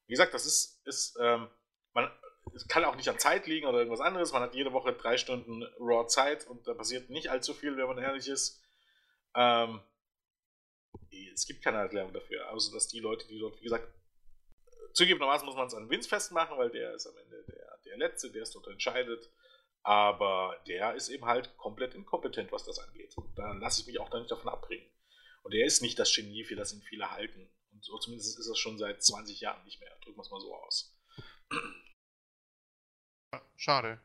Wie 0.06 0.12
gesagt, 0.12 0.34
das 0.34 0.46
ist, 0.46 0.86
ist 0.86 1.16
ähm, 1.20 1.48
man, 1.92 2.10
es 2.54 2.68
kann 2.68 2.84
auch 2.84 2.96
nicht 2.96 3.08
an 3.08 3.18
Zeit 3.18 3.46
liegen 3.46 3.66
oder 3.66 3.78
irgendwas 3.78 4.00
anderes. 4.00 4.32
Man 4.32 4.42
hat 4.42 4.54
jede 4.54 4.72
Woche 4.72 4.92
drei 4.92 5.16
Stunden 5.16 5.64
Raw 5.80 6.06
Zeit 6.06 6.46
und 6.46 6.66
da 6.68 6.74
passiert 6.74 7.10
nicht 7.10 7.30
allzu 7.30 7.54
viel, 7.54 7.76
wenn 7.76 7.86
man 7.86 7.98
ehrlich 7.98 8.28
ist. 8.28 8.62
Ähm, 9.34 9.80
es 11.32 11.46
gibt 11.46 11.62
keine 11.62 11.78
Erklärung 11.78 12.12
dafür, 12.12 12.50
außer 12.50 12.72
dass 12.72 12.88
die 12.88 13.00
Leute, 13.00 13.26
die 13.28 13.38
dort, 13.38 13.58
wie 13.60 13.64
gesagt, 13.64 13.88
zugegebenermaßen 14.92 15.46
muss 15.46 15.56
man 15.56 15.66
es 15.66 15.74
an 15.74 15.90
Vince 15.90 16.08
festmachen, 16.08 16.56
weil 16.56 16.70
der 16.70 16.94
ist 16.94 17.06
am 17.06 17.16
Ende 17.16 17.44
der, 17.44 17.78
der 17.84 17.98
Letzte, 17.98 18.30
der 18.30 18.42
es 18.42 18.50
dort 18.50 18.66
entscheidet. 18.66 19.30
Aber 19.82 20.60
der 20.66 20.94
ist 20.94 21.08
eben 21.10 21.26
halt 21.26 21.56
komplett 21.58 21.94
inkompetent, 21.94 22.50
was 22.50 22.64
das 22.64 22.80
angeht. 22.80 23.16
Und 23.16 23.38
da 23.38 23.52
lasse 23.52 23.80
ich 23.80 23.86
mich 23.86 24.00
auch 24.00 24.08
da 24.08 24.18
nicht 24.18 24.30
davon 24.30 24.48
abbringen. 24.48 24.90
Und 25.42 25.54
er 25.54 25.64
ist 25.64 25.80
nicht 25.80 25.98
das 25.98 26.12
Genie, 26.12 26.44
für 26.44 26.56
das 26.56 26.72
ihn 26.72 26.82
viele 26.82 27.10
halten. 27.12 27.48
Und 27.70 27.84
so 27.84 27.96
zumindest 27.98 28.36
ist 28.38 28.48
das 28.48 28.58
schon 28.58 28.78
seit 28.78 29.02
20 29.04 29.40
Jahren 29.40 29.64
nicht 29.64 29.78
mehr. 29.80 29.96
Drücken 30.02 30.18
wir 30.18 30.22
es 30.22 30.30
mal 30.30 30.40
so 30.40 30.54
aus. 30.56 30.98
Schade. 33.54 34.00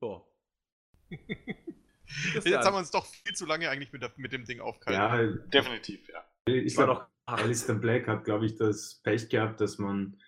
So. 0.00 0.26
Jetzt 2.34 2.46
haben 2.66 2.74
wir 2.74 2.78
uns 2.78 2.90
doch 2.90 3.06
viel 3.06 3.34
zu 3.34 3.46
lange 3.46 3.68
eigentlich 3.70 3.92
mit, 3.92 4.02
der, 4.02 4.12
mit 4.16 4.32
dem 4.32 4.44
Ding 4.44 4.60
aufgehalten. 4.60 5.38
Ja, 5.40 5.46
Definitiv, 5.48 6.08
ja. 6.08 6.24
ich 6.46 6.76
war 6.76 6.86
glaube, 6.86 7.00
doch- 7.00 7.08
Alistair 7.26 7.76
Black 7.76 8.06
hat, 8.06 8.24
glaube 8.24 8.46
ich, 8.46 8.56
das 8.56 9.00
Pech 9.02 9.28
gehabt, 9.30 9.60
dass 9.60 9.78
man 9.78 10.20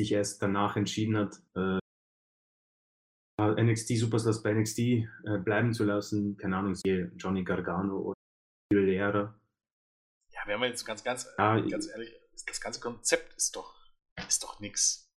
sich 0.00 0.12
erst 0.12 0.40
danach 0.42 0.76
entschieden 0.76 1.16
hat, 1.18 1.36
äh, 1.54 1.78
NXT 3.40 3.96
Superstars 3.98 4.42
bei 4.42 4.52
NXT 4.52 4.78
äh, 4.78 5.04
bleiben 5.44 5.72
zu 5.72 5.84
lassen. 5.84 6.36
Keine 6.36 6.56
Ahnung, 6.56 6.74
siehe 6.74 7.12
Johnny 7.16 7.44
Gargano 7.44 7.98
oder 7.98 8.14
Lehrer. 8.72 9.38
Ja, 10.32 10.40
wenn 10.46 10.58
man 10.60 10.70
jetzt 10.70 10.84
ganz, 10.84 11.04
ganz, 11.04 11.28
Ja, 11.38 11.60
ganz 11.60 11.88
ehrlich, 11.88 12.12
das 12.46 12.60
ganze 12.60 12.80
Konzept 12.80 13.34
ist 13.34 13.54
doch, 13.56 13.74
ist 14.26 14.42
doch 14.42 14.58
nix. 14.60 15.07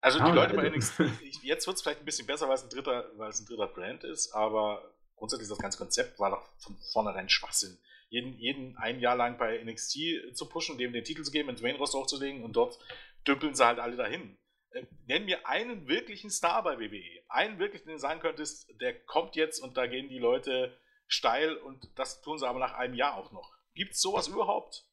Also 0.00 0.18
die 0.18 0.24
Ja, 0.26 0.32
Leute 0.34 0.54
bei. 0.54 0.68
NXT, 0.68 1.00
jetzt 1.42 1.66
wird 1.66 1.76
es 1.76 1.82
vielleicht 1.82 2.00
ein 2.00 2.04
bisschen 2.04 2.26
besser, 2.26 2.48
weil 2.48 2.54
es 2.54 2.62
ein 2.62 2.70
dritter, 2.70 3.10
weil 3.16 3.30
es 3.30 3.40
ein 3.40 3.46
dritter 3.46 3.66
Brand 3.66 4.04
ist, 4.04 4.32
aber 4.32 4.94
grundsätzlich 5.16 5.48
das 5.48 5.58
ganze 5.58 5.78
Konzept 5.78 6.18
war 6.18 6.30
doch 6.30 6.48
von 6.58 6.76
vornherein 6.92 7.28
Schwachsinn. 7.28 7.78
Jeden, 8.08 8.38
jeden 8.38 8.76
ein 8.78 8.98
Jahr 8.98 9.14
lang 9.14 9.38
bei 9.38 9.62
NXT 9.62 10.34
zu 10.34 10.48
pushen, 10.48 10.78
dem 10.78 10.92
den 10.92 11.04
Titel 11.04 11.22
zu 11.22 11.30
geben, 11.30 11.48
ins 11.50 11.62
Main-Roster 11.62 11.98
hochzulegen 11.98 12.42
und 12.42 12.54
dort 12.54 12.78
dümpeln 13.26 13.54
sie 13.54 13.64
halt 13.64 13.78
alle 13.78 13.96
dahin. 13.96 14.36
Äh, 14.70 14.86
Nenn 15.06 15.26
mir 15.26 15.46
einen 15.46 15.86
wirklichen 15.86 16.30
Star 16.30 16.62
bei 16.62 16.78
WWE. 16.80 17.22
Einen 17.28 17.58
wirklich, 17.58 17.82
den 17.82 17.92
du 17.92 17.98
sagen 17.98 18.20
könntest, 18.20 18.68
der 18.80 18.98
kommt 19.04 19.36
jetzt 19.36 19.60
und 19.60 19.76
da 19.76 19.86
gehen 19.86 20.08
die 20.08 20.18
Leute 20.18 20.76
steil 21.06 21.56
und 21.56 21.86
das 21.96 22.20
tun 22.22 22.38
sie 22.38 22.48
aber 22.48 22.58
nach 22.58 22.74
einem 22.74 22.94
Jahr 22.94 23.16
auch 23.16 23.30
noch. 23.32 23.52
Gibt 23.74 23.92
es 23.92 24.00
sowas 24.00 24.28
überhaupt? 24.28 24.84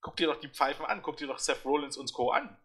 Guck 0.00 0.16
dir 0.16 0.26
doch 0.26 0.40
die 0.40 0.48
Pfeifen 0.48 0.84
an, 0.84 1.02
guck 1.02 1.16
dir 1.16 1.26
doch 1.28 1.38
Seth 1.38 1.64
Rollins 1.64 1.96
und 1.96 2.12
Co. 2.12 2.30
an. 2.30 2.58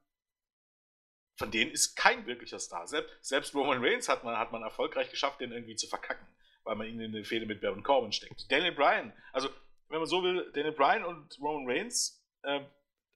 Von 1.42 1.50
denen 1.50 1.72
ist 1.72 1.96
kein 1.96 2.28
wirklicher 2.28 2.60
Star. 2.60 2.86
Selbst, 2.86 3.12
selbst 3.22 3.56
Roman 3.56 3.84
Reigns 3.84 4.08
hat 4.08 4.24
man, 4.24 4.38
hat 4.38 4.52
man 4.52 4.62
erfolgreich 4.62 5.10
geschafft, 5.10 5.42
den 5.42 5.52
irgendwie 5.52 5.76
zu 5.76 5.88
verkacken, 5.88 6.28
weil 6.64 6.76
man 6.76 6.86
ihn 6.86 7.00
in 7.00 7.16
eine 7.16 7.26
Fehde 7.26 7.48
mit 7.48 7.62
Baron 7.62 7.82
Corbin 7.82 8.12
steckt. 8.12 8.52
Daniel 8.52 8.74
Bryan, 8.74 9.12
also 9.34 9.50
wenn 9.90 9.98
man 9.98 10.08
so 10.08 10.22
will, 10.22 10.52
Daniel 10.54 10.74
Bryan 10.74 11.04
und 11.04 11.40
Roman 11.40 11.68
Reigns 11.68 12.24
äh, 12.44 12.62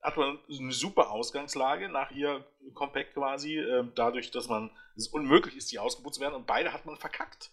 hat 0.02 0.18
man 0.18 0.40
eine 0.50 0.72
super 0.72 1.12
Ausgangslage 1.12 1.88
nach 1.88 2.10
ihr 2.10 2.44
Compact 2.74 3.14
quasi, 3.14 3.60
äh, 3.60 3.84
dadurch, 3.94 4.32
dass 4.32 4.48
man 4.48 4.72
es 4.96 5.08
unmöglich 5.08 5.56
ist, 5.56 5.72
die 5.72 5.78
ausgebucht 5.78 6.16
zu 6.16 6.22
werden 6.22 6.34
und 6.34 6.48
beide 6.48 6.74
hat 6.74 6.88
man 6.88 6.98
verkackt. 6.98 7.52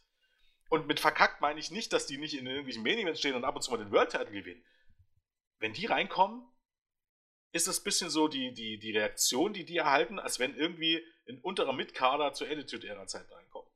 Und 0.71 0.87
mit 0.87 1.01
verkackt 1.01 1.43
meine 1.43 1.61
ich 1.61 1.71
nicht, 1.71 1.93
dass 1.93 2.07
die 2.07 2.17
nicht 2.17 2.33
in 2.33 2.47
irgendwelchen 2.47 2.83
Main 2.83 2.99
Events 2.99 3.21
stehen 3.21 3.35
und 3.35 3.45
ab 3.45 3.55
und 3.55 3.61
zu 3.61 3.71
mal 3.71 3.77
den 3.77 3.93
World 3.93 4.11
Title 4.11 4.33
gewinnen. 4.33 4.65
Wenn 5.59 5.75
die 5.75 5.85
reinkommen, 5.85 6.47
ist 7.53 7.67
das 7.67 7.81
ein 7.81 7.85
bisschen 7.85 8.11
so 8.11 8.29
die, 8.29 8.53
die, 8.53 8.79
die 8.79 8.93
Reaktion, 8.93 9.53
die 9.53 9.65
die 9.65 9.77
erhalten, 9.77 10.19
als 10.19 10.39
wenn 10.39 10.57
irgendwie 10.57 11.05
ein 11.29 11.41
unterer 11.41 11.73
Mitkader 11.73 12.33
zur 12.33 12.49
Attitude-Ära-Zeit 12.49 13.31
reinkommt. 13.31 13.71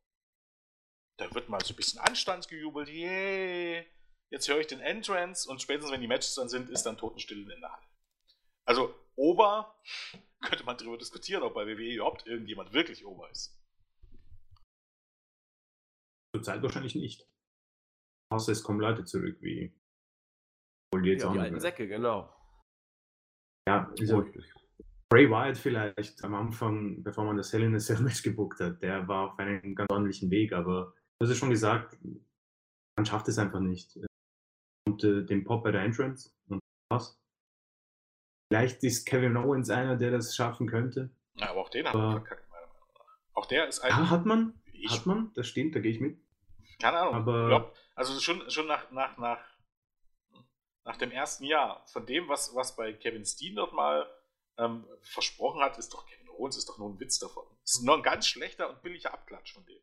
Da 1.18 1.32
wird 1.34 1.48
mal 1.48 1.64
so 1.64 1.72
ein 1.72 1.76
bisschen 1.76 2.00
anstandsgejubelt, 2.00 2.88
yay, 2.88 3.86
jetzt 4.30 4.48
höre 4.48 4.60
ich 4.60 4.66
den 4.66 4.80
Entrance 4.80 5.48
und 5.48 5.62
spätestens, 5.62 5.92
wenn 5.92 6.00
die 6.00 6.08
Matches 6.08 6.34
dann 6.34 6.48
sind, 6.48 6.70
ist 6.70 6.84
dann 6.84 6.98
Totenstille 6.98 7.52
in 7.52 7.60
der 7.60 7.72
Halle. 7.72 7.86
Also, 8.66 8.94
Ober 9.14 9.80
könnte 10.42 10.64
man 10.64 10.76
darüber 10.76 10.98
diskutieren, 10.98 11.42
ob 11.42 11.54
bei 11.54 11.66
WWE 11.66 11.94
überhaupt 11.94 12.26
irgendjemand 12.26 12.72
wirklich 12.72 13.04
Ober 13.04 13.30
ist. 13.30 13.58
Zurzeit 16.34 16.62
wahrscheinlich 16.62 16.94
nicht. 16.94 17.26
Außer 18.30 18.52
es 18.52 18.62
kommen 18.62 18.80
Leute 18.80 19.04
zurück, 19.04 19.38
wie 19.40 19.74
Ja, 20.92 21.28
auch 21.28 21.32
die 21.32 21.38
alten. 21.38 21.60
Säcke, 21.60 21.88
genau. 21.88 22.35
Ja, 23.68 23.90
also 23.98 24.24
Bray 25.08 25.30
Wyatt 25.30 25.56
vielleicht 25.58 26.22
am 26.24 26.34
Anfang, 26.34 27.02
bevor 27.02 27.24
man 27.24 27.36
das 27.36 27.52
Hell 27.52 27.62
in 27.62 27.74
a 27.74 27.78
Cell 27.78 28.00
Match 28.02 28.22
gebuckt 28.22 28.60
hat, 28.60 28.82
der 28.82 29.06
war 29.08 29.30
auf 29.32 29.38
einem 29.38 29.74
ganz 29.74 29.90
ordentlichen 29.90 30.30
Weg, 30.30 30.52
aber 30.52 30.92
du 31.18 31.24
hast 31.26 31.30
ja 31.30 31.36
schon 31.36 31.50
gesagt, 31.50 31.96
man 32.96 33.06
schafft 33.06 33.28
es 33.28 33.38
einfach 33.38 33.60
nicht. 33.60 33.98
Und 34.88 35.02
äh, 35.04 35.24
den 35.24 35.44
Pop 35.44 35.64
bei 35.64 35.72
der 35.72 35.82
Entrance 35.82 36.30
und 36.48 36.60
was? 36.90 37.18
Vielleicht 38.52 38.84
ist 38.84 39.06
Kevin 39.06 39.36
Owens 39.36 39.70
einer, 39.70 39.96
der 39.96 40.12
das 40.12 40.34
schaffen 40.36 40.68
könnte. 40.68 41.10
Ja, 41.34 41.50
aber 41.50 41.60
auch 41.62 41.68
den 41.68 41.86
hat 41.86 41.94
man 41.94 42.02
Aber- 42.04 42.12
verkackt, 42.20 42.48
meiner 42.50 42.66
Meinung 42.68 42.88
nach. 42.94 43.18
Auch 43.34 43.46
der 43.46 43.68
ist 43.68 43.80
ein. 43.80 43.90
Ja, 43.90 44.10
hat 44.10 44.24
man, 44.24 44.54
ich, 44.72 44.90
hat 44.92 45.06
man, 45.06 45.32
das 45.34 45.48
stimmt, 45.48 45.74
da 45.74 45.80
gehe 45.80 45.90
ich 45.92 46.00
mit. 46.00 46.18
Keine 46.80 46.98
Ahnung. 46.98 47.14
Aber- 47.14 47.48
glaub, 47.48 47.76
also 47.96 48.18
schon, 48.20 48.48
schon 48.50 48.66
nach, 48.68 48.90
nach, 48.92 49.18
nach, 49.18 49.38
nach 50.86 50.96
dem 50.96 51.10
ersten 51.10 51.44
Jahr, 51.44 51.84
von 51.86 52.06
dem, 52.06 52.28
was, 52.28 52.54
was 52.54 52.76
bei 52.76 52.92
Kevin 52.92 53.24
Steen 53.24 53.56
dort 53.56 53.74
mal 53.74 54.06
ähm, 54.56 54.84
versprochen 55.02 55.60
hat, 55.60 55.76
ist 55.78 55.92
doch 55.92 56.06
Kevin 56.06 56.30
Owens 56.30 56.56
ist 56.56 56.68
doch 56.68 56.78
nur 56.78 56.90
ein 56.90 57.00
Witz 57.00 57.18
davon. 57.18 57.44
Ist 57.64 57.84
nur 57.84 57.96
ein 57.96 58.02
ganz 58.02 58.26
schlechter 58.26 58.70
und 58.70 58.82
billiger 58.82 59.12
Abklatsch 59.12 59.52
von 59.52 59.66
dem. 59.66 59.80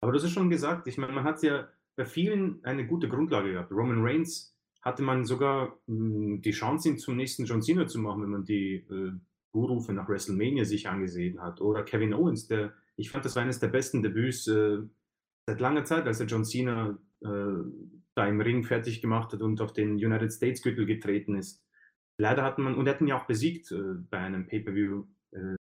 Aber 0.00 0.12
das 0.12 0.24
ist 0.24 0.32
schon 0.32 0.50
gesagt, 0.50 0.86
ich 0.88 0.98
meine, 0.98 1.12
man 1.12 1.24
hat 1.24 1.42
ja 1.42 1.68
bei 1.96 2.04
vielen 2.04 2.64
eine 2.64 2.86
gute 2.86 3.08
Grundlage 3.08 3.52
gehabt. 3.52 3.70
Roman 3.70 4.04
Reigns 4.04 4.56
hatte 4.82 5.02
man 5.02 5.24
sogar 5.24 5.78
mh, 5.86 6.40
die 6.40 6.50
Chance, 6.50 6.88
ihn 6.88 6.98
zum 6.98 7.16
nächsten 7.16 7.44
John 7.44 7.62
Cena 7.62 7.86
zu 7.86 8.00
machen, 8.00 8.22
wenn 8.22 8.30
man 8.30 8.44
die 8.44 8.86
äh, 8.90 9.12
Buhrufe 9.52 9.92
nach 9.92 10.08
WrestleMania 10.08 10.64
sich 10.64 10.88
angesehen 10.88 11.40
hat. 11.40 11.60
Oder 11.60 11.84
Kevin 11.84 12.14
Owens, 12.14 12.48
der, 12.48 12.72
ich 12.96 13.10
fand, 13.10 13.24
das 13.24 13.36
war 13.36 13.42
eines 13.42 13.60
der 13.60 13.68
besten 13.68 14.02
Debüts 14.02 14.46
äh, 14.48 14.78
seit 15.46 15.60
langer 15.60 15.84
Zeit, 15.84 16.06
als 16.06 16.20
er 16.20 16.26
John 16.26 16.44
Cena 16.44 16.98
äh, 17.20 17.97
da 18.18 18.26
im 18.26 18.40
Ring 18.40 18.64
fertig 18.64 19.00
gemacht 19.00 19.32
hat 19.32 19.40
und 19.42 19.60
auf 19.60 19.72
den 19.72 19.92
United 19.92 20.32
States 20.32 20.62
Gürtel 20.62 20.86
getreten 20.86 21.36
ist. 21.36 21.64
Leider 22.20 22.42
hat 22.42 22.58
man, 22.58 22.74
und 22.74 22.86
er 22.86 22.94
hat 22.94 23.00
ihn 23.00 23.06
ja 23.06 23.16
auch 23.18 23.26
besiegt 23.26 23.70
äh, 23.70 23.94
bei 24.10 24.18
einem 24.18 24.46
Pay-Per-View, 24.46 25.04
äh, 25.32 25.54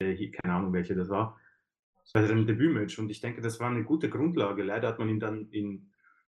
der- 0.00 0.30
keine 0.32 0.54
Ahnung 0.54 0.72
welcher 0.72 0.94
das 0.94 1.08
war, 1.10 1.38
bei 2.14 2.26
seinem 2.26 2.46
Debütmatch. 2.46 2.98
Und 2.98 3.10
ich 3.10 3.20
denke, 3.20 3.40
das 3.42 3.60
war 3.60 3.70
eine 3.70 3.84
gute 3.84 4.08
Grundlage. 4.08 4.62
Leider 4.62 4.88
hat 4.88 4.98
man 4.98 5.08
ihn 5.08 5.20
dann 5.20 5.48
in 5.50 5.90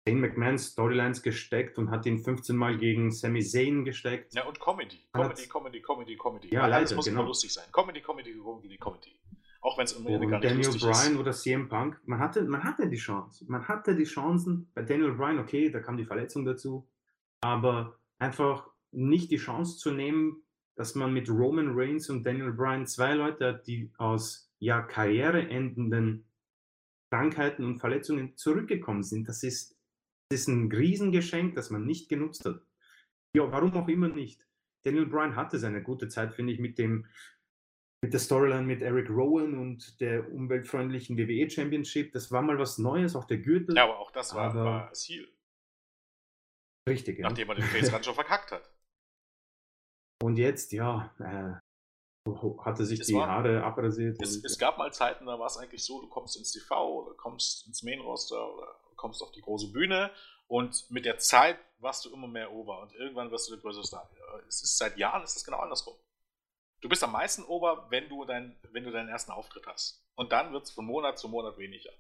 Shane 0.08 0.22
McMahons 0.22 0.68
Storylines 0.68 1.22
gesteckt 1.22 1.78
und 1.78 1.90
hat 1.92 2.06
ihn 2.06 2.20
15 2.20 2.56
Mal 2.56 2.78
gegen 2.78 3.12
Sami 3.12 3.42
Zayn 3.44 3.84
gesteckt. 3.84 4.34
Ja, 4.36 4.46
und 4.46 4.60
Comedy. 4.60 5.06
Comedy, 5.12 5.48
Comedy, 5.48 5.82
Comedy, 5.82 6.16
Comedy. 6.16 6.54
Ja, 6.54 6.68
leider, 6.68 6.96
muss 6.96 7.06
genau. 7.06 7.20
immer 7.22 7.28
lustig 7.28 7.52
sein. 7.52 7.66
Comedy, 7.74 8.02
Comedy, 8.02 8.34
Comedy, 8.34 8.78
Comedy. 8.78 9.20
Auch 9.62 9.78
wenn 9.78 9.86
es 9.86 9.94
Ende 9.94 10.28
gar 10.28 10.40
nicht 10.40 10.66
Daniel 10.66 10.80
Bryan 10.80 11.18
oder 11.18 11.32
CM 11.32 11.68
Punk, 11.68 12.00
man 12.06 12.20
hatte, 12.20 12.44
man 12.44 12.64
hatte 12.64 12.90
die 12.90 12.98
Chance. 12.98 13.46
Man 13.48 13.68
hatte 13.68 13.96
die 13.96 14.04
Chancen. 14.04 14.70
Bei 14.74 14.84
Daniel 14.84 15.14
Bryan, 15.14 15.40
okay, 15.40 15.70
da 15.70 15.80
kam 15.80 15.98
die 15.98 16.06
Verletzung 16.06 16.46
dazu. 16.46 16.88
Aber 17.42 18.00
einfach 18.20 18.70
nicht 18.92 19.32
die 19.32 19.38
Chance 19.38 19.78
zu 19.78 19.92
nehmen, 19.92 20.44
dass 20.76 20.96
man 20.96 21.12
mit 21.12 21.30
Roman 21.30 21.72
Reigns 21.74 22.10
und 22.10 22.24
Daniel 22.24 22.54
Bryan 22.54 22.86
zwei 22.86 23.16
Leute 23.16 23.48
hat, 23.48 23.68
die 23.68 23.92
aus 23.98 24.52
ja 24.60 24.82
karriereendenden 24.82 26.26
Krankheiten 27.10 27.64
und 27.64 27.80
Verletzungen 27.80 28.36
zurückgekommen 28.38 29.04
sind. 29.04 29.28
Das 29.28 29.44
ist, 29.44 29.78
das 30.30 30.42
ist 30.42 30.48
ein 30.48 30.72
Riesengeschenk, 30.72 31.56
das 31.56 31.70
man 31.70 31.86
nicht 31.86 32.10
genutzt 32.10 32.46
hat. 32.46 32.62
Ja, 33.34 33.52
warum 33.52 33.74
auch 33.74 33.88
immer 33.88 34.10
nicht. 34.10 34.46
Daniel 34.84 35.08
Bryan 35.08 35.36
hatte 35.36 35.60
seine 35.60 35.82
gute 35.82 36.08
Zeit, 36.08 36.34
finde 36.34 36.54
ich, 36.54 36.60
mit 36.60 36.78
dem 36.78 37.06
mit 38.04 38.14
der 38.14 38.20
Storyline 38.20 38.64
mit 38.64 38.82
Eric 38.82 39.10
Rowan 39.10 39.58
und 39.58 40.00
der 40.00 40.32
umweltfreundlichen 40.32 41.18
WWE 41.18 41.50
Championship. 41.50 42.14
Das 42.14 42.32
war 42.32 42.42
mal 42.42 42.60
was 42.60 42.78
Neues, 42.78 43.16
auch 43.16 43.26
der 43.26 43.38
Gürtel. 43.38 43.76
Ja, 43.76 43.86
aber 43.86 44.00
auch 44.00 44.12
das 44.12 44.36
war, 44.36 44.52
aber 44.52 44.64
war 44.64 44.94
Ziel. 44.94 45.28
Richtig, 46.88 47.20
ja. 47.20 47.28
Nachdem 47.28 47.48
man 47.48 47.58
den 47.58 47.66
Face 47.66 47.92
Run 47.92 48.04
schon 48.04 48.16
verkackt 48.16 48.52
hat. 48.52 48.70
Und 50.24 50.38
jetzt, 50.38 50.72
ja, 50.72 51.14
äh, 51.20 51.60
hatte 52.60 52.86
sich 52.86 53.00
es 53.00 53.08
die 53.08 53.14
war, 53.14 53.28
Haare 53.28 53.64
abrasiert. 53.64 54.22
Es, 54.22 54.44
es, 54.44 54.58
gab 54.58 54.78
mal 54.78 54.92
Zeiten, 54.92 55.26
da 55.26 55.40
war 55.40 55.48
es 55.48 55.58
eigentlich 55.58 55.84
so, 55.84 56.02
du 56.02 56.10
kommst 56.10 56.38
ins 56.38 56.52
TV 56.52 57.04
oder 57.04 57.16
kommst 57.16 57.68
ins 57.68 57.84
Main 57.84 58.00
Roster 58.00 58.54
oder 58.54 58.76
kommst 58.96 59.22
auf 59.22 59.32
die 59.32 59.42
große 59.42 59.72
Bühne 59.72 60.12
und 60.48 60.90
mit 60.90 61.06
der 61.06 61.20
Zeit 61.20 61.60
warst 61.80 62.06
du 62.06 62.14
immer 62.14 62.28
mehr 62.28 62.52
over 62.52 62.82
und 62.82 62.94
irgendwann 62.96 63.32
wirst 63.32 63.48
du 63.48 63.54
der 63.54 63.62
größte 63.62 63.84
Star. 63.84 64.10
Es 64.48 64.64
ist 64.64 64.78
seit 64.78 64.98
Jahren 64.98 65.24
ist 65.24 65.36
das 65.36 65.46
genau 65.46 65.60
andersrum. 65.60 65.96
Du 66.82 66.90
bist 66.90 67.04
am 67.04 67.12
meisten 67.12 67.44
over, 67.44 67.88
wenn 67.90 68.08
du, 68.08 68.24
dein, 68.26 68.60
wenn 68.72 68.84
du 68.84 68.92
deinen 68.92 69.10
ersten 69.10 69.32
Auftritt 69.32 69.66
hast. 69.66 70.06
Und 70.16 70.32
dann 70.32 70.54
wird 70.54 70.64
es 70.64 70.72
von 70.72 70.86
Monat 70.86 71.18
zu 71.18 71.28
Monat 71.28 71.58
weniger. 71.58 71.92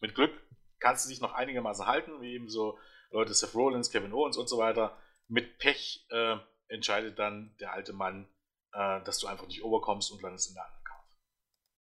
Mit 0.00 0.14
Glück 0.14 0.32
kannst 0.78 1.04
du 1.04 1.08
dich 1.08 1.20
noch 1.20 1.32
einigermaßen 1.32 1.86
halten, 1.86 2.20
wie 2.20 2.34
eben 2.34 2.48
so 2.48 2.78
Leute 3.10 3.34
Seth 3.34 3.54
Rollins, 3.54 3.90
Kevin 3.90 4.12
Owens 4.12 4.36
und 4.36 4.48
so 4.48 4.58
weiter. 4.58 4.96
Mit 5.26 5.58
Pech 5.58 6.06
äh, 6.10 6.36
entscheidet 6.68 7.18
dann 7.18 7.56
der 7.60 7.72
alte 7.72 7.92
Mann, 7.92 8.28
äh, 8.72 9.02
dass 9.04 9.18
du 9.18 9.26
einfach 9.26 9.46
nicht 9.46 9.62
overkommst 9.62 10.12
und 10.12 10.22
landest 10.22 10.50
in 10.50 10.54
der 10.54 10.64
anderen 10.64 10.84
Kampf. 10.84 11.04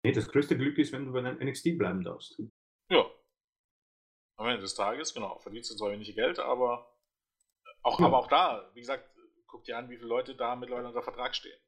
Nee, 0.04 0.12
das 0.14 0.30
größte 0.30 0.58
Glück 0.58 0.78
ist, 0.78 0.92
wenn 0.94 1.06
du 1.06 1.14
bei 1.14 1.22
deinem 1.22 1.46
NXT 1.46 1.78
bleiben 1.78 2.04
darfst. 2.04 2.42
Ja. 2.90 3.06
Am 4.38 4.48
Ende 4.48 4.62
des 4.62 4.74
Tages, 4.74 5.14
genau, 5.14 5.38
verdienst 5.40 5.70
du 5.72 5.76
zwar 5.76 5.92
wenig 5.92 6.16
Geld, 6.16 6.40
aber 6.40 6.96
auch, 7.84 8.00
ja. 8.00 8.06
aber 8.08 8.18
auch 8.18 8.28
da, 8.28 8.72
wie 8.74 8.80
gesagt, 8.80 9.08
guck 9.52 9.66
dir 9.66 9.78
an, 9.78 9.90
wie 9.90 9.98
viele 9.98 10.08
Leute 10.08 10.36
da 10.36 10.56
mittlerweile 10.56 10.88
unter 10.88 11.04
Vertrag 11.04 11.36
stehen. 11.36 11.60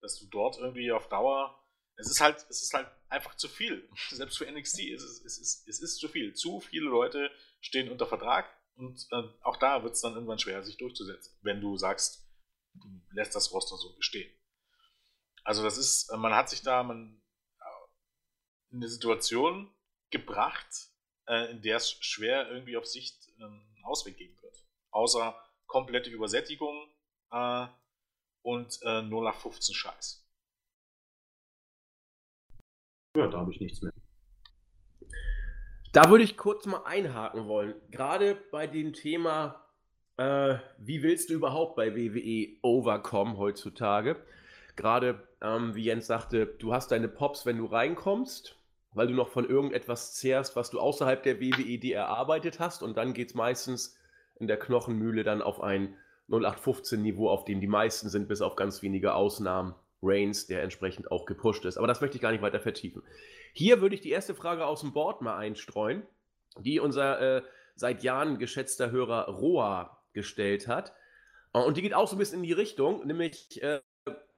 Dass 0.00 0.18
du 0.18 0.26
dort 0.26 0.58
irgendwie 0.58 0.92
auf 0.92 1.08
Dauer. 1.08 1.56
Es 1.96 2.10
ist 2.10 2.20
halt, 2.20 2.44
es 2.48 2.62
ist 2.62 2.74
halt 2.74 2.88
einfach 3.08 3.36
zu 3.36 3.48
viel. 3.48 3.88
Selbst 4.10 4.38
für 4.38 4.50
NXT 4.50 4.80
ist 4.80 5.02
es, 5.02 5.24
es, 5.24 5.38
ist, 5.38 5.68
es 5.68 5.80
ist 5.80 5.96
zu 5.98 6.08
viel. 6.08 6.34
Zu 6.34 6.60
viele 6.60 6.86
Leute 6.86 7.30
stehen 7.60 7.90
unter 7.90 8.06
Vertrag 8.06 8.48
und 8.74 9.06
äh, 9.12 9.22
auch 9.42 9.58
da 9.58 9.82
wird 9.82 9.94
es 9.94 10.00
dann 10.00 10.14
irgendwann 10.14 10.38
schwer, 10.38 10.62
sich 10.62 10.78
durchzusetzen, 10.78 11.36
wenn 11.42 11.60
du 11.60 11.76
sagst, 11.76 12.26
du 12.74 12.88
lässt 13.10 13.34
das 13.34 13.52
Roster 13.52 13.76
so 13.76 13.94
bestehen. 13.96 14.32
Also 15.44 15.62
das 15.62 15.76
ist, 15.76 16.08
äh, 16.10 16.16
man 16.16 16.34
hat 16.34 16.48
sich 16.48 16.62
da 16.62 16.82
man, 16.82 17.20
äh, 17.58 18.72
in 18.72 18.78
eine 18.78 18.88
Situation 18.88 19.70
gebracht, 20.10 20.88
äh, 21.26 21.50
in 21.50 21.60
der 21.60 21.76
es 21.76 21.90
schwer 21.90 22.50
irgendwie 22.50 22.76
auf 22.78 22.86
Sicht 22.86 23.28
ähm, 23.38 23.66
einen 23.74 23.84
Ausweg 23.84 24.16
geben 24.16 24.40
wird. 24.40 24.56
Außer 24.90 25.38
komplette 25.66 26.08
Übersättigung 26.10 26.90
äh, 27.30 27.66
und 28.42 28.78
äh, 28.82 29.02
0 29.02 29.24
nach 29.24 29.36
15 29.36 29.74
Scheiß. 29.74 30.26
Ja, 33.16 33.26
da 33.26 33.38
habe 33.38 33.52
ich 33.52 33.60
nichts 33.60 33.82
mehr. 33.82 33.92
Da 35.92 36.08
würde 36.08 36.22
ich 36.22 36.36
kurz 36.36 36.66
mal 36.66 36.84
einhaken 36.84 37.48
wollen. 37.48 37.74
Gerade 37.90 38.36
bei 38.52 38.68
dem 38.68 38.92
Thema, 38.92 39.66
äh, 40.16 40.58
wie 40.78 41.02
willst 41.02 41.30
du 41.30 41.34
überhaupt 41.34 41.74
bei 41.74 41.96
WWE 41.96 42.56
overkommen 42.62 43.36
heutzutage? 43.38 44.24
Gerade, 44.76 45.26
ähm, 45.42 45.74
wie 45.74 45.84
Jens 45.84 46.06
sagte, 46.06 46.46
du 46.46 46.72
hast 46.72 46.92
deine 46.92 47.08
Pops, 47.08 47.44
wenn 47.44 47.58
du 47.58 47.66
reinkommst, 47.66 48.56
weil 48.92 49.08
du 49.08 49.14
noch 49.14 49.30
von 49.30 49.48
irgendetwas 49.48 50.14
zehrst, 50.14 50.54
was 50.54 50.70
du 50.70 50.78
außerhalb 50.78 51.22
der 51.24 51.40
WWE 51.40 51.78
dir 51.78 51.96
erarbeitet 51.96 52.60
hast. 52.60 52.84
Und 52.84 52.96
dann 52.96 53.12
geht 53.12 53.30
es 53.30 53.34
meistens 53.34 53.98
in 54.36 54.46
der 54.46 54.58
Knochenmühle 54.58 55.24
dann 55.24 55.42
auf 55.42 55.60
ein 55.60 55.96
0815-Niveau, 56.30 57.28
auf 57.28 57.44
dem 57.44 57.60
die 57.60 57.66
meisten 57.66 58.08
sind, 58.08 58.28
bis 58.28 58.40
auf 58.40 58.56
ganz 58.56 58.82
wenige 58.82 59.14
Ausnahmen. 59.14 59.74
Reigns, 60.02 60.46
der 60.46 60.62
entsprechend 60.62 61.10
auch 61.10 61.26
gepusht 61.26 61.64
ist. 61.64 61.76
Aber 61.76 61.86
das 61.86 62.00
möchte 62.00 62.16
ich 62.16 62.22
gar 62.22 62.32
nicht 62.32 62.42
weiter 62.42 62.60
vertiefen. 62.60 63.02
Hier 63.52 63.80
würde 63.80 63.94
ich 63.94 64.00
die 64.00 64.10
erste 64.10 64.34
Frage 64.34 64.64
aus 64.64 64.80
dem 64.80 64.92
Board 64.92 65.20
mal 65.22 65.36
einstreuen, 65.36 66.02
die 66.58 66.80
unser 66.80 67.20
äh, 67.20 67.42
seit 67.74 68.02
Jahren 68.02 68.38
geschätzter 68.38 68.90
Hörer 68.90 69.28
Roa 69.28 70.02
gestellt 70.12 70.68
hat. 70.68 70.94
Und 71.52 71.76
die 71.76 71.82
geht 71.82 71.94
auch 71.94 72.08
so 72.08 72.16
ein 72.16 72.18
bisschen 72.18 72.38
in 72.38 72.44
die 72.44 72.52
Richtung, 72.52 73.06
nämlich, 73.06 73.62
äh, 73.62 73.80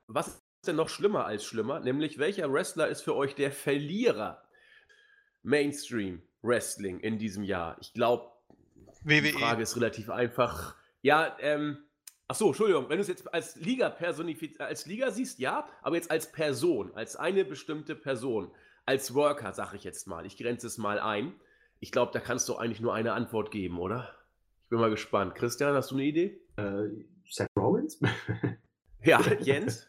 was 0.06 0.28
ist 0.28 0.42
denn 0.66 0.76
noch 0.76 0.88
schlimmer 0.88 1.26
als 1.26 1.44
schlimmer? 1.44 1.80
Nämlich, 1.80 2.18
welcher 2.18 2.52
Wrestler 2.52 2.88
ist 2.88 3.02
für 3.02 3.14
euch 3.14 3.34
der 3.34 3.52
Verlierer 3.52 4.42
Mainstream 5.42 6.22
Wrestling 6.40 7.00
in 7.00 7.18
diesem 7.18 7.44
Jahr? 7.44 7.76
Ich 7.80 7.92
glaube, 7.92 8.30
die 9.04 9.32
Frage 9.32 9.62
ist 9.62 9.76
relativ 9.76 10.08
einfach. 10.08 10.76
Ja, 11.02 11.36
ähm, 11.40 11.84
ach 12.28 12.36
so, 12.36 12.48
Entschuldigung, 12.48 12.88
wenn 12.88 12.96
du 12.96 13.02
es 13.02 13.08
jetzt 13.08 13.32
als 13.34 13.56
Liga 13.56 13.90
personifiz 13.90 14.58
als 14.60 14.86
Liga 14.86 15.10
siehst, 15.10 15.38
ja, 15.38 15.68
aber 15.82 15.96
jetzt 15.96 16.10
als 16.10 16.30
Person, 16.30 16.94
als 16.94 17.16
eine 17.16 17.44
bestimmte 17.44 17.94
Person, 17.94 18.50
als 18.86 19.14
Worker, 19.14 19.52
sag 19.52 19.74
ich 19.74 19.84
jetzt 19.84 20.06
mal, 20.06 20.24
ich 20.26 20.36
grenze 20.36 20.66
es 20.66 20.78
mal 20.78 20.98
ein. 20.98 21.34
Ich 21.80 21.90
glaube, 21.90 22.12
da 22.12 22.20
kannst 22.20 22.48
du 22.48 22.56
eigentlich 22.56 22.80
nur 22.80 22.94
eine 22.94 23.12
Antwort 23.12 23.50
geben, 23.50 23.78
oder? 23.78 24.14
Ich 24.62 24.68
bin 24.68 24.78
mal 24.78 24.90
gespannt. 24.90 25.34
Christian, 25.34 25.74
hast 25.74 25.90
du 25.90 25.96
eine 25.96 26.04
Idee? 26.04 26.40
Äh, 26.56 26.88
Seth 27.28 27.48
Rollins? 27.58 28.00
ja, 29.02 29.20
Jens? 29.40 29.88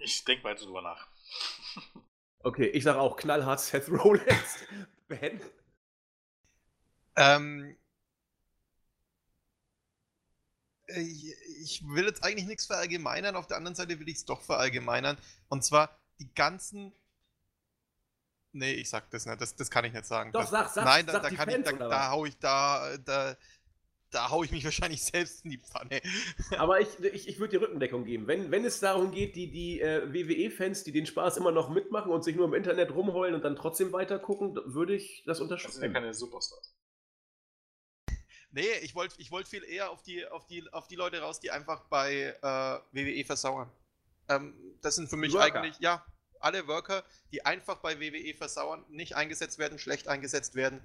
Ich 0.00 0.24
denke 0.24 0.44
weiter 0.44 0.64
drüber 0.64 0.82
nach. 0.82 1.08
Okay, 2.42 2.68
ich 2.68 2.84
sage 2.84 2.98
auch 2.98 3.18
knallhart 3.18 3.60
Seth 3.60 3.90
Rollins. 3.90 4.64
ben? 5.08 5.42
Ähm, 7.16 7.76
äh, 10.79 10.79
ich 10.96 11.82
will 11.86 12.04
jetzt 12.04 12.24
eigentlich 12.24 12.46
nichts 12.46 12.66
verallgemeinern, 12.66 13.36
auf 13.36 13.46
der 13.46 13.56
anderen 13.56 13.74
Seite 13.74 13.98
will 13.98 14.08
ich 14.08 14.16
es 14.16 14.24
doch 14.24 14.42
verallgemeinern. 14.42 15.18
Und 15.48 15.64
zwar 15.64 15.98
die 16.18 16.32
ganzen. 16.34 16.92
Nee, 18.52 18.72
ich 18.72 18.90
sag 18.90 19.08
das 19.10 19.26
nicht, 19.26 19.40
das, 19.40 19.54
das 19.54 19.70
kann 19.70 19.84
ich 19.84 19.92
nicht 19.92 20.06
sagen. 20.06 20.32
Doch, 20.32 20.40
das, 20.40 20.50
sag, 20.50 20.68
sag, 20.70 20.84
Nein, 20.84 21.06
da, 21.06 21.12
sag 21.14 21.22
da 21.22 21.28
kann 21.30 21.48
Fans, 21.48 21.70
ich, 21.70 21.78
da, 21.78 21.88
da 21.88 22.10
hau 22.10 22.26
ich 22.26 22.36
da, 22.38 22.96
da, 22.98 23.36
da 24.10 24.30
hau 24.30 24.42
ich 24.42 24.50
mich 24.50 24.64
wahrscheinlich 24.64 25.04
selbst 25.04 25.44
in 25.44 25.52
die 25.52 25.58
Pfanne. 25.58 26.00
Aber 26.58 26.80
ich, 26.80 26.88
ich, 26.98 27.28
ich 27.28 27.38
würde 27.38 27.50
die 27.50 27.64
Rückendeckung 27.64 28.04
geben. 28.04 28.26
Wenn, 28.26 28.50
wenn 28.50 28.64
es 28.64 28.80
darum 28.80 29.12
geht, 29.12 29.36
die, 29.36 29.50
die 29.50 29.80
äh, 29.80 30.12
WWE-Fans, 30.12 30.82
die 30.82 30.92
den 30.92 31.06
Spaß 31.06 31.36
immer 31.36 31.52
noch 31.52 31.70
mitmachen 31.70 32.10
und 32.10 32.24
sich 32.24 32.34
nur 32.34 32.46
im 32.46 32.54
Internet 32.54 32.92
rumheulen 32.92 33.36
und 33.36 33.44
dann 33.44 33.54
trotzdem 33.56 33.92
weiter 33.92 34.18
gucken, 34.18 34.58
würde 34.64 34.94
ich 34.94 35.22
das 35.26 35.40
unterschreiben. 35.40 35.72
Das 35.72 35.80
sind 35.80 35.94
ja 35.94 36.00
keine 36.00 36.14
Superstars. 36.14 36.74
Nee, 38.52 38.78
ich 38.82 38.94
wollte 38.94 39.14
ich 39.18 39.30
wollt 39.30 39.46
viel 39.46 39.62
eher 39.64 39.90
auf 39.90 40.02
die, 40.02 40.26
auf, 40.26 40.46
die, 40.46 40.72
auf 40.72 40.88
die 40.88 40.96
Leute 40.96 41.20
raus, 41.20 41.38
die 41.40 41.50
einfach 41.50 41.84
bei 41.84 42.34
äh, 42.42 42.80
WWE 42.92 43.24
versauern. 43.24 43.70
Ähm, 44.28 44.54
das 44.80 44.96
sind 44.96 45.08
für 45.08 45.16
mich 45.16 45.32
Worker. 45.32 45.60
eigentlich, 45.60 45.78
ja, 45.78 46.04
alle 46.40 46.66
Worker, 46.66 47.04
die 47.32 47.44
einfach 47.44 47.78
bei 47.78 48.00
WWE 48.00 48.34
versauern, 48.34 48.84
nicht 48.88 49.14
eingesetzt 49.14 49.58
werden, 49.58 49.78
schlecht 49.78 50.08
eingesetzt 50.08 50.54
werden, 50.54 50.80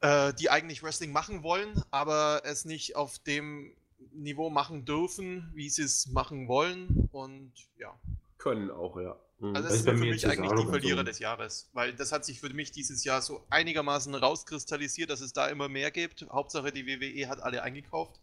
äh, 0.00 0.32
die 0.34 0.50
eigentlich 0.50 0.82
Wrestling 0.82 1.12
machen 1.12 1.42
wollen, 1.42 1.82
aber 1.90 2.42
es 2.44 2.64
nicht 2.64 2.94
auf 2.94 3.18
dem 3.20 3.74
Niveau 4.12 4.50
machen 4.50 4.84
dürfen, 4.84 5.50
wie 5.54 5.70
sie 5.70 5.82
es 5.82 6.06
machen 6.08 6.48
wollen 6.48 7.08
und 7.12 7.52
ja. 7.78 7.98
Können 8.42 8.72
auch, 8.72 8.98
ja. 8.98 9.16
Mhm. 9.38 9.54
Also 9.54 9.68
das 9.68 9.82
sind 9.82 9.98
für 9.98 10.04
mich 10.04 10.26
eigentlich 10.26 10.50
die 10.50 10.66
Verlierer 10.66 10.98
so. 10.98 11.04
des 11.04 11.18
Jahres, 11.20 11.70
weil 11.74 11.94
das 11.94 12.10
hat 12.10 12.24
sich 12.24 12.40
für 12.40 12.52
mich 12.52 12.72
dieses 12.72 13.04
Jahr 13.04 13.22
so 13.22 13.46
einigermaßen 13.50 14.12
rauskristallisiert, 14.16 15.10
dass 15.10 15.20
es 15.20 15.32
da 15.32 15.46
immer 15.46 15.68
mehr 15.68 15.92
gibt. 15.92 16.26
Hauptsache 16.28 16.72
die 16.72 16.84
WWE 16.84 17.28
hat 17.28 17.40
alle 17.40 17.62
eingekauft 17.62 18.20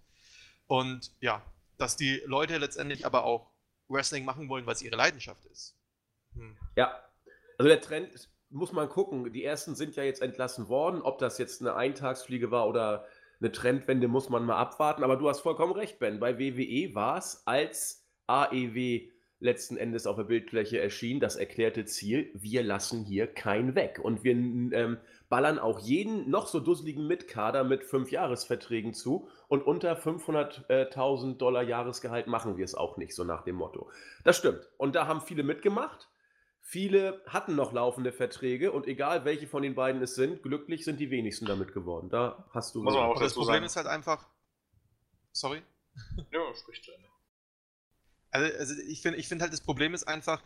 und 0.68 1.14
ja, 1.22 1.42
dass 1.78 1.96
die 1.96 2.22
Leute 2.26 2.58
letztendlich 2.58 3.06
aber 3.06 3.24
auch 3.24 3.52
Wrestling 3.88 4.26
machen 4.26 4.50
wollen, 4.50 4.66
weil 4.66 4.74
es 4.74 4.82
ihre 4.82 4.98
Leidenschaft 4.98 5.46
ist. 5.46 5.78
Hm. 6.34 6.58
Ja, 6.76 7.02
also 7.58 7.70
der 7.70 7.80
Trend 7.80 8.30
muss 8.50 8.74
man 8.74 8.90
gucken. 8.90 9.32
Die 9.32 9.46
ersten 9.46 9.74
sind 9.74 9.96
ja 9.96 10.04
jetzt 10.04 10.22
entlassen 10.22 10.68
worden. 10.68 11.02
Ob 11.02 11.18
das 11.20 11.38
jetzt 11.38 11.62
eine 11.62 11.76
Eintagsfliege 11.76 12.52
war 12.52 12.68
oder 12.68 13.06
eine 13.40 13.54
Trendwende, 13.54 14.10
muss 14.10 14.28
man 14.28 14.44
mal 14.44 14.58
abwarten. 14.58 15.06
Aber 15.06 15.16
du 15.16 15.30
hast 15.30 15.40
vollkommen 15.40 15.72
recht, 15.72 15.98
Ben. 15.98 16.20
Bei 16.20 16.38
WWE 16.38 16.94
war 16.94 17.18
es 17.18 17.44
als 17.48 18.06
AEW 18.28 19.10
letzten 19.40 19.78
Endes 19.78 20.06
auf 20.06 20.18
der 20.18 20.24
Bildfläche 20.24 20.80
erschien, 20.80 21.20
das 21.20 21.36
erklärte 21.36 21.86
Ziel, 21.86 22.30
wir 22.34 22.64
lassen 22.64 23.06
hier 23.06 23.28
keinen 23.28 23.76
weg. 23.76 24.00
Und 24.02 24.24
wir 24.24 24.34
ähm, 24.34 24.98
ballern 25.30 25.60
auch 25.60 25.80
jeden 25.80 26.30
noch 26.30 26.48
so 26.48 26.60
dusseligen 26.60 27.08
Mitkader 27.08 27.64
mit 27.64 27.84
fünf 27.84 28.12
Jahresverträgen 28.12 28.94
zu 28.94 29.30
und 29.48 29.66
unter 29.66 29.98
500.000 29.98 31.38
Dollar 31.38 31.64
Jahresgehalt 31.64 32.28
machen 32.28 32.58
wir 32.58 32.66
es 32.66 32.76
auch 32.76 32.98
nicht, 32.98 33.16
so 33.16 33.24
nach 33.24 33.44
dem 33.44 33.56
Motto. 33.56 33.90
Das 34.24 34.38
stimmt. 34.38 34.68
Und 34.78 34.96
da 34.96 35.08
haben 35.08 35.22
viele 35.22 35.44
mitgemacht. 35.44 36.10
Viele 36.62 37.22
hatten 37.26 37.56
noch 37.56 37.74
laufende 37.74 38.12
Verträge 38.12 38.72
und 38.72 38.86
egal 38.86 39.26
welche 39.26 39.48
von 39.48 39.64
den 39.64 39.74
beiden 39.74 40.02
es 40.04 40.14
sind, 40.14 40.44
glücklich 40.44 40.86
sind 40.86 41.00
die 41.00 41.10
wenigsten 41.10 41.46
damit 41.46 41.74
geworden. 41.74 42.10
Da 42.10 42.46
hast 42.52 42.76
du. 42.76 42.84
Muss 42.84 42.94
man 42.94 43.06
auch 43.06 43.20
das 43.20 43.34
Problem 43.34 43.56
sagen. 43.56 43.66
ist 43.66 43.76
halt 43.76 43.88
einfach. 43.88 44.28
Sorry? 45.32 45.64
Ja, 46.32 46.40
sprich 46.54 46.84
zu 46.84 46.92
Ende. 46.92 47.09
Also, 48.32 48.58
also 48.58 48.74
ich 48.88 49.02
finde 49.02 49.18
ich 49.20 49.28
find 49.28 49.42
halt, 49.42 49.54
das 49.54 49.62
Problem 49.62 49.94
ist 49.94 50.08
einfach, 50.08 50.42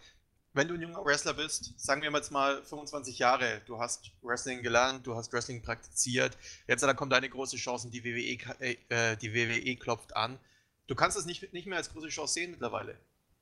wenn 0.54 0.68
du 0.68 0.76
ein 0.76 0.82
junger 0.82 1.04
Wrestler 1.04 1.34
bist, 1.34 1.74
sagen 1.80 2.02
wir 2.02 2.12
jetzt 2.12 2.32
mal 2.32 2.64
25 2.64 3.18
Jahre, 3.20 3.62
du 3.66 3.80
hast 3.80 4.12
Wrestling 4.22 4.62
gelernt, 4.62 5.06
du 5.06 5.16
hast 5.16 5.34
Wrestling 5.34 5.62
praktiziert, 5.62 6.38
jetzt 6.68 6.84
da 6.84 6.94
kommt 6.94 7.14
eine 7.14 7.30
große 7.30 7.58
Chance 7.58 7.88
und 7.88 7.94
die 7.94 8.04
WWE, 8.04 8.38
äh, 8.60 8.78
äh, 8.90 9.18
die 9.18 9.34
WWE 9.34 9.76
klopft 9.76 10.16
an. 10.16 10.40
Du 10.88 10.96
kannst 10.96 11.18
es 11.18 11.26
nicht, 11.26 11.54
nicht 11.54 11.66
mehr 11.66 11.78
als 11.78 11.92
große 11.92 12.10
Chance 12.10 12.34
sehen 12.34 12.52
mittlerweile, 12.52 12.98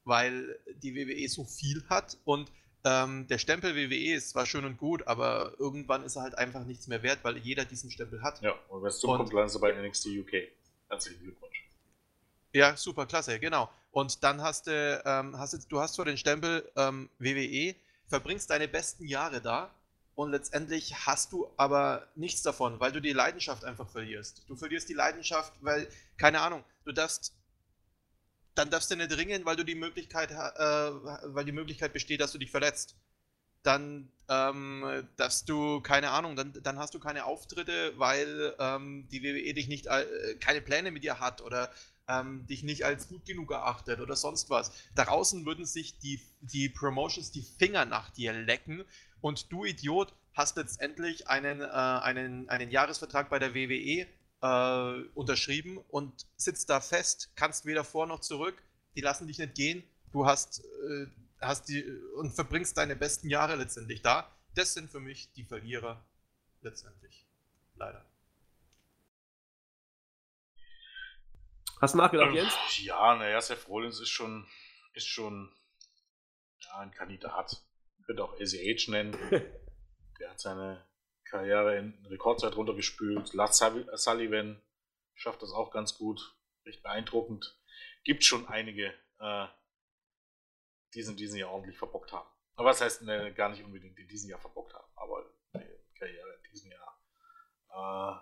weil 0.06 0.58
die 0.82 0.96
WWE 0.96 1.28
so 1.28 1.44
viel 1.44 1.84
hat 1.90 2.18
und 2.24 2.52
ähm, 2.84 3.28
der 3.28 3.38
Stempel 3.38 3.76
WWE 3.76 4.16
ist 4.16 4.32
zwar 4.32 4.46
schön 4.46 4.66
und 4.66 4.78
gut, 4.78 5.06
aber 5.06 5.54
irgendwann 5.60 6.04
ist 6.04 6.16
er 6.16 6.24
halt 6.24 6.38
einfach 6.38 6.66
nichts 6.66 6.88
mehr 6.88 7.04
wert, 7.04 7.20
weil 7.24 7.38
jeder 7.38 7.66
diesen 7.66 7.92
Stempel 7.92 8.24
hat. 8.24 8.42
Ja, 8.42 8.54
und 8.70 8.82
wenn 8.82 8.90
es 8.90 9.00
zukommt, 9.00 9.32
landest 9.34 9.56
du 9.56 9.60
bei 9.60 9.72
NXT 9.72 10.08
UK. 10.08 10.34
Herzlichen 10.90 11.22
Glückwunsch. 11.22 11.51
Ja, 12.54 12.76
super, 12.76 13.06
klasse, 13.06 13.40
genau. 13.40 13.70
Und 13.92 14.24
dann 14.24 14.42
hast 14.42 14.68
du, 14.68 15.02
ähm, 15.06 15.38
hast 15.38 15.72
du, 15.72 15.82
hast 15.82 15.96
zwar 15.96 16.06
den 16.06 16.18
Stempel 16.18 16.70
ähm, 16.76 17.10
WWE, 17.20 17.76
verbringst 18.08 18.50
deine 18.50 18.68
besten 18.68 19.06
Jahre 19.06 19.42
da 19.42 19.74
und 20.16 20.32
letztendlich 20.32 20.94
hast 21.06 21.32
du 21.32 21.50
aber 21.58 22.08
nichts 22.16 22.42
davon, 22.42 22.80
weil 22.80 22.92
du 22.92 23.02
die 23.02 23.14
Leidenschaft 23.14 23.64
einfach 23.64 23.90
verlierst. 23.90 24.44
Du 24.48 24.56
verlierst 24.56 24.90
die 24.90 24.94
Leidenschaft, 24.94 25.54
weil, 25.62 25.88
keine 26.18 26.42
Ahnung, 26.42 26.64
du 26.84 26.92
darfst, 26.92 27.34
dann 28.54 28.70
darfst 28.70 28.92
du 28.92 28.98
nicht 28.98 29.18
ringen, 29.18 29.46
weil 29.46 29.56
du 29.56 29.64
die 29.64 29.76
Möglichkeit, 29.76 30.32
äh, 30.32 30.36
weil 30.36 31.46
die 31.46 31.54
Möglichkeit 31.54 31.94
besteht, 31.94 32.20
dass 32.20 32.34
du 32.34 32.38
dich 32.38 32.52
verletzt. 32.52 32.96
Dann 33.64 34.12
ähm, 34.28 35.08
darfst 35.18 35.48
du, 35.48 35.82
keine 35.82 36.10
Ahnung, 36.10 36.36
dann, 36.36 36.52
dann 36.64 36.80
hast 36.80 36.94
du 36.94 37.00
keine 37.00 37.26
Auftritte, 37.26 37.94
weil 37.98 38.56
ähm, 38.60 39.08
die 39.12 39.24
WWE 39.24 39.54
dich 39.54 39.68
nicht, 39.68 39.86
äh, 39.86 40.36
keine 40.40 40.62
Pläne 40.62 40.92
mit 40.92 41.04
dir 41.04 41.20
hat 41.20 41.42
oder 41.42 41.72
ähm, 42.12 42.46
dich 42.48 42.64
nicht 42.64 42.84
als 42.86 43.08
gut 43.08 43.26
genug 43.26 43.52
erachtet 43.52 44.00
oder 44.00 44.16
sonst 44.16 44.50
was. 44.50 44.72
Draußen 44.96 45.46
würden 45.46 45.66
sich 45.66 45.98
die, 46.00 46.22
die 46.42 46.70
Promotions 46.70 47.32
die 47.32 47.42
Finger 47.42 47.86
nach 47.86 48.10
dir 48.10 48.34
lecken 48.34 48.84
und 49.22 49.52
du 49.52 49.66
Idiot 49.66 50.14
hast 50.34 50.58
letztendlich 50.58 51.28
einen, 51.28 51.62
äh, 51.62 51.66
einen, 51.66 52.50
einen 52.50 52.72
Jahresvertrag 52.72 53.30
bei 53.30 53.40
der 53.40 53.54
WWE 53.54 54.08
äh, 54.42 55.10
unterschrieben 55.14 55.78
und 55.90 56.26
sitzt 56.38 56.70
da 56.70 56.82
fest, 56.82 57.32
kannst 57.36 57.66
weder 57.66 57.84
vor 57.84 58.08
noch 58.08 58.22
zurück, 58.22 58.62
die 58.96 59.02
lassen 59.02 59.28
dich 59.28 59.38
nicht 59.38 59.56
gehen, 59.56 59.84
du 60.12 60.26
hast, 60.26 60.64
äh, 60.64 61.08
hast 61.40 61.70
die 61.70 61.84
und 62.16 62.34
verbringst 62.34 62.78
deine 62.78 62.96
besten 62.96 63.30
Jahre 63.30 63.56
letztendlich 63.56 64.02
da. 64.02 64.30
Das 64.56 64.74
sind 64.74 64.90
für 64.90 65.00
mich 65.00 65.32
die 65.34 65.46
Verlierer 65.46 66.04
letztendlich. 66.62 67.26
Leider. 67.76 68.11
Hast 71.82 71.96
du 71.96 71.98
nachgedacht, 71.98 72.30
ähm, 72.30 72.36
Jens? 72.36 72.54
Ja, 72.84 73.16
naja, 73.16 73.42
Seth 73.42 73.68
Rollins 73.68 74.00
ist 74.00 74.10
schon, 74.10 74.48
ist 74.94 75.08
schon 75.08 75.52
ja, 76.60 76.78
ein 76.78 76.92
Kandidat. 76.92 77.66
Ich 77.98 78.06
könnte 78.06 78.24
auch 78.24 78.40
ACH 78.40 78.88
nennen. 78.88 79.18
Der 80.20 80.30
hat 80.30 80.40
seine 80.40 80.86
Karriere 81.24 81.80
in 81.80 82.06
Rekordzeit 82.06 82.56
runtergespült. 82.56 83.34
Lars 83.34 83.58
Sullivan 83.94 84.62
schafft 85.16 85.42
das 85.42 85.54
auch 85.54 85.72
ganz 85.72 85.98
gut. 85.98 86.22
Recht 86.68 86.84
beeindruckend. 86.84 87.60
Gibt 88.04 88.24
schon 88.24 88.48
einige, 88.48 88.94
äh, 89.20 89.48
die 90.94 91.00
es 91.00 91.08
in 91.08 91.18
diesem 91.18 91.40
Jahr 91.40 91.50
ordentlich 91.50 91.80
verbockt 91.80 92.12
haben. 92.12 92.30
Aber 92.58 92.70
das 92.70 92.82
heißt 92.82 93.02
ne, 93.02 93.34
gar 93.34 93.50
nicht 93.50 93.64
unbedingt 93.64 93.98
in 93.98 94.08
diesem 94.08 94.30
Jahr 94.30 94.40
verbockt 94.40 94.76
haben, 94.76 94.92
aber 94.98 95.26
die 95.56 95.98
Karriere 95.98 96.36
in 96.36 96.52
diesem 96.52 96.72
Jahr 96.72 97.02
äh, 97.70 98.20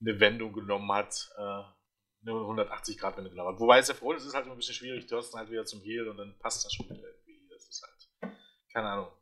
eine 0.00 0.20
Wendung 0.20 0.54
genommen 0.54 0.90
hat, 0.92 1.30
äh, 1.36 1.77
nur 2.22 2.40
180 2.42 2.98
Grad 2.98 3.16
Wende 3.16 3.30
gelabert. 3.30 3.60
Wobei 3.60 3.78
es 3.78 3.88
ja 3.88 3.94
froh 3.94 4.12
ist, 4.12 4.24
ist 4.24 4.34
halt 4.34 4.46
immer 4.46 4.54
ein 4.54 4.58
bisschen 4.58 4.74
schwierig. 4.74 5.06
Du 5.06 5.16
hast 5.16 5.30
dann 5.30 5.40
halt 5.40 5.50
wieder 5.50 5.64
zum 5.64 5.80
Heal 5.82 6.08
und 6.08 6.16
dann 6.16 6.36
passt 6.38 6.64
das 6.64 6.72
schon 6.72 6.88
wieder 6.88 7.02
irgendwie. 7.02 7.48
Das 7.48 7.68
ist 7.68 7.82
halt, 7.82 8.34
keine 8.72 8.88
Ahnung. 8.88 9.12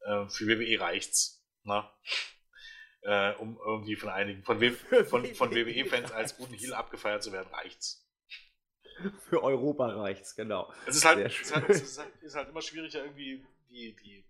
Äh, 0.00 0.28
für 0.28 0.46
WWE 0.46 0.80
reicht's. 0.80 1.44
Na? 1.62 1.90
Äh, 3.02 3.34
um 3.34 3.58
irgendwie 3.64 3.96
von 3.96 4.08
einigen, 4.08 4.42
von, 4.42 4.58
von, 5.06 5.26
von 5.34 5.50
WWE-Fans 5.50 6.12
als 6.12 6.36
guten 6.36 6.54
Heal 6.54 6.74
abgefeiert 6.74 7.22
zu 7.22 7.32
werden, 7.32 7.48
reicht's. 7.52 8.00
Für 9.28 9.42
Europa 9.42 9.88
reicht's, 9.88 10.36
genau. 10.36 10.72
Es 10.86 10.96
ist 10.96 11.04
halt, 11.04 11.26
es 11.26 11.40
ist 11.40 11.54
halt, 11.54 11.68
es 11.68 11.82
ist 11.82 11.98
halt, 11.98 12.22
ist 12.22 12.34
halt 12.36 12.48
immer 12.48 12.62
schwieriger, 12.62 13.00
irgendwie 13.02 13.44
die, 13.68 13.96
die 13.96 14.24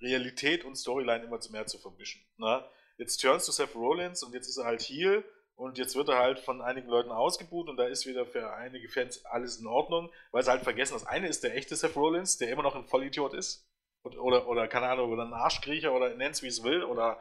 Realität 0.00 0.64
und 0.64 0.76
Storyline 0.76 1.24
immer 1.24 1.38
mehr 1.50 1.66
zu 1.66 1.78
vermischen. 1.78 2.22
Na? 2.36 2.68
Jetzt 2.96 3.18
turnst 3.20 3.48
du 3.48 3.52
Seth 3.52 3.74
Rollins 3.74 4.22
und 4.22 4.32
jetzt 4.34 4.48
ist 4.48 4.58
er 4.58 4.64
halt 4.64 4.82
Heal 4.82 5.24
und 5.62 5.78
jetzt 5.78 5.94
wird 5.94 6.08
er 6.08 6.18
halt 6.18 6.40
von 6.40 6.60
einigen 6.60 6.88
Leuten 6.88 7.12
ausgebucht 7.12 7.68
und 7.68 7.76
da 7.76 7.84
ist 7.84 8.04
wieder 8.04 8.26
für 8.26 8.52
einige 8.52 8.88
Fans 8.88 9.24
alles 9.24 9.58
in 9.58 9.68
Ordnung, 9.68 10.10
weil 10.32 10.42
sie 10.42 10.50
halt 10.50 10.64
vergessen, 10.64 10.94
das 10.94 11.06
eine 11.06 11.28
ist 11.28 11.44
der 11.44 11.54
echte 11.54 11.76
Seth 11.76 11.94
Rollins, 11.94 12.36
der 12.36 12.50
immer 12.50 12.64
noch 12.64 12.74
ein 12.74 12.84
Vollidiot 12.84 13.32
ist. 13.32 13.68
Oder, 14.02 14.48
oder 14.48 14.66
keine 14.66 14.88
Ahnung, 14.88 15.12
oder 15.12 15.24
ein 15.24 15.32
Arschkriecher 15.32 15.92
oder 15.92 16.16
nenn's 16.16 16.42
wie 16.42 16.48
es 16.48 16.64
will 16.64 16.82
oder 16.82 17.20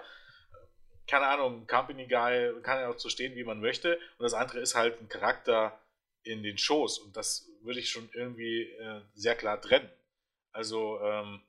keine 1.05 1.27
Ahnung, 1.27 1.67
Company 1.67 2.07
Guy, 2.07 2.51
kann 2.63 2.79
ja 2.79 2.89
auch 2.89 2.97
so 2.97 3.09
stehen, 3.09 3.35
wie 3.35 3.43
man 3.43 3.59
möchte. 3.59 3.99
Und 4.17 4.23
das 4.23 4.33
andere 4.33 4.59
ist 4.59 4.73
halt 4.73 4.99
ein 4.99 5.07
Charakter 5.07 5.79
in 6.23 6.41
den 6.41 6.57
Shows 6.57 6.97
und 6.97 7.15
das 7.15 7.47
würde 7.61 7.79
ich 7.79 7.89
schon 7.89 8.09
irgendwie 8.13 8.63
äh, 8.63 9.01
sehr 9.13 9.35
klar 9.35 9.61
trennen. 9.61 9.89
Also, 10.51 10.99
ähm, 11.01 11.41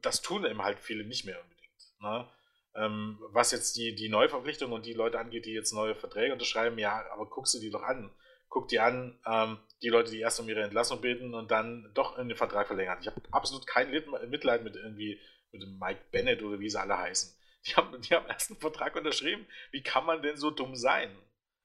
das 0.00 0.20
tun 0.20 0.44
eben 0.44 0.62
halt 0.62 0.80
viele 0.80 1.04
nicht 1.04 1.24
mehr 1.24 1.40
unbedingt. 1.40 2.00
Ne? 2.00 2.28
Ähm, 2.74 3.18
was 3.32 3.52
jetzt 3.52 3.76
die, 3.76 3.94
die 3.94 4.08
Neuverpflichtung 4.08 4.72
und 4.72 4.86
die 4.86 4.94
Leute 4.94 5.18
angeht, 5.18 5.44
die 5.44 5.52
jetzt 5.52 5.72
neue 5.72 5.94
Verträge 5.94 6.32
unterschreiben, 6.32 6.78
ja, 6.78 7.04
aber 7.12 7.26
guckst 7.26 7.54
du 7.54 7.58
die 7.58 7.70
doch 7.70 7.82
an. 7.82 8.10
Guck 8.48 8.68
dir 8.68 8.84
an, 8.84 9.18
ähm, 9.26 9.58
die 9.82 9.88
Leute, 9.88 10.10
die 10.10 10.20
erst 10.20 10.40
um 10.40 10.48
ihre 10.48 10.62
Entlassung 10.62 11.00
bitten 11.00 11.34
und 11.34 11.50
dann 11.50 11.90
doch 11.94 12.18
in 12.18 12.28
den 12.28 12.36
Vertrag 12.36 12.66
verlängern. 12.66 12.98
Ich 13.00 13.06
habe 13.06 13.20
absolut 13.30 13.66
kein 13.66 13.90
Mitleid 13.90 14.62
mit 14.62 14.76
irgendwie 14.76 15.20
mit 15.52 15.62
dem 15.62 15.78
Mike 15.78 16.00
Bennett 16.10 16.42
oder 16.42 16.58
wie 16.60 16.70
sie 16.70 16.80
alle 16.80 16.96
heißen. 16.96 17.34
Die 17.66 17.76
haben, 17.76 18.00
die 18.00 18.14
haben 18.14 18.26
erst 18.26 18.50
einen 18.50 18.60
Vertrag 18.60 18.96
unterschrieben. 18.96 19.46
Wie 19.70 19.82
kann 19.82 20.04
man 20.04 20.22
denn 20.22 20.36
so 20.36 20.50
dumm 20.50 20.74
sein? 20.74 21.16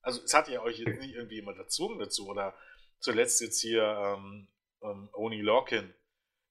Also 0.01 0.22
es 0.24 0.34
hat 0.34 0.47
ja 0.47 0.62
euch 0.62 0.78
jetzt 0.78 0.99
nicht 1.01 1.16
irgendwie 1.16 1.36
jemand 1.36 1.58
erzwungen 1.58 1.97
dazu. 1.97 2.28
Oder 2.28 2.55
zuletzt 2.99 3.41
jetzt 3.41 3.60
hier 3.62 3.84
ähm, 3.84 4.47
ähm, 4.84 5.10
Oni 5.14 5.41
Lorkin, 5.41 5.93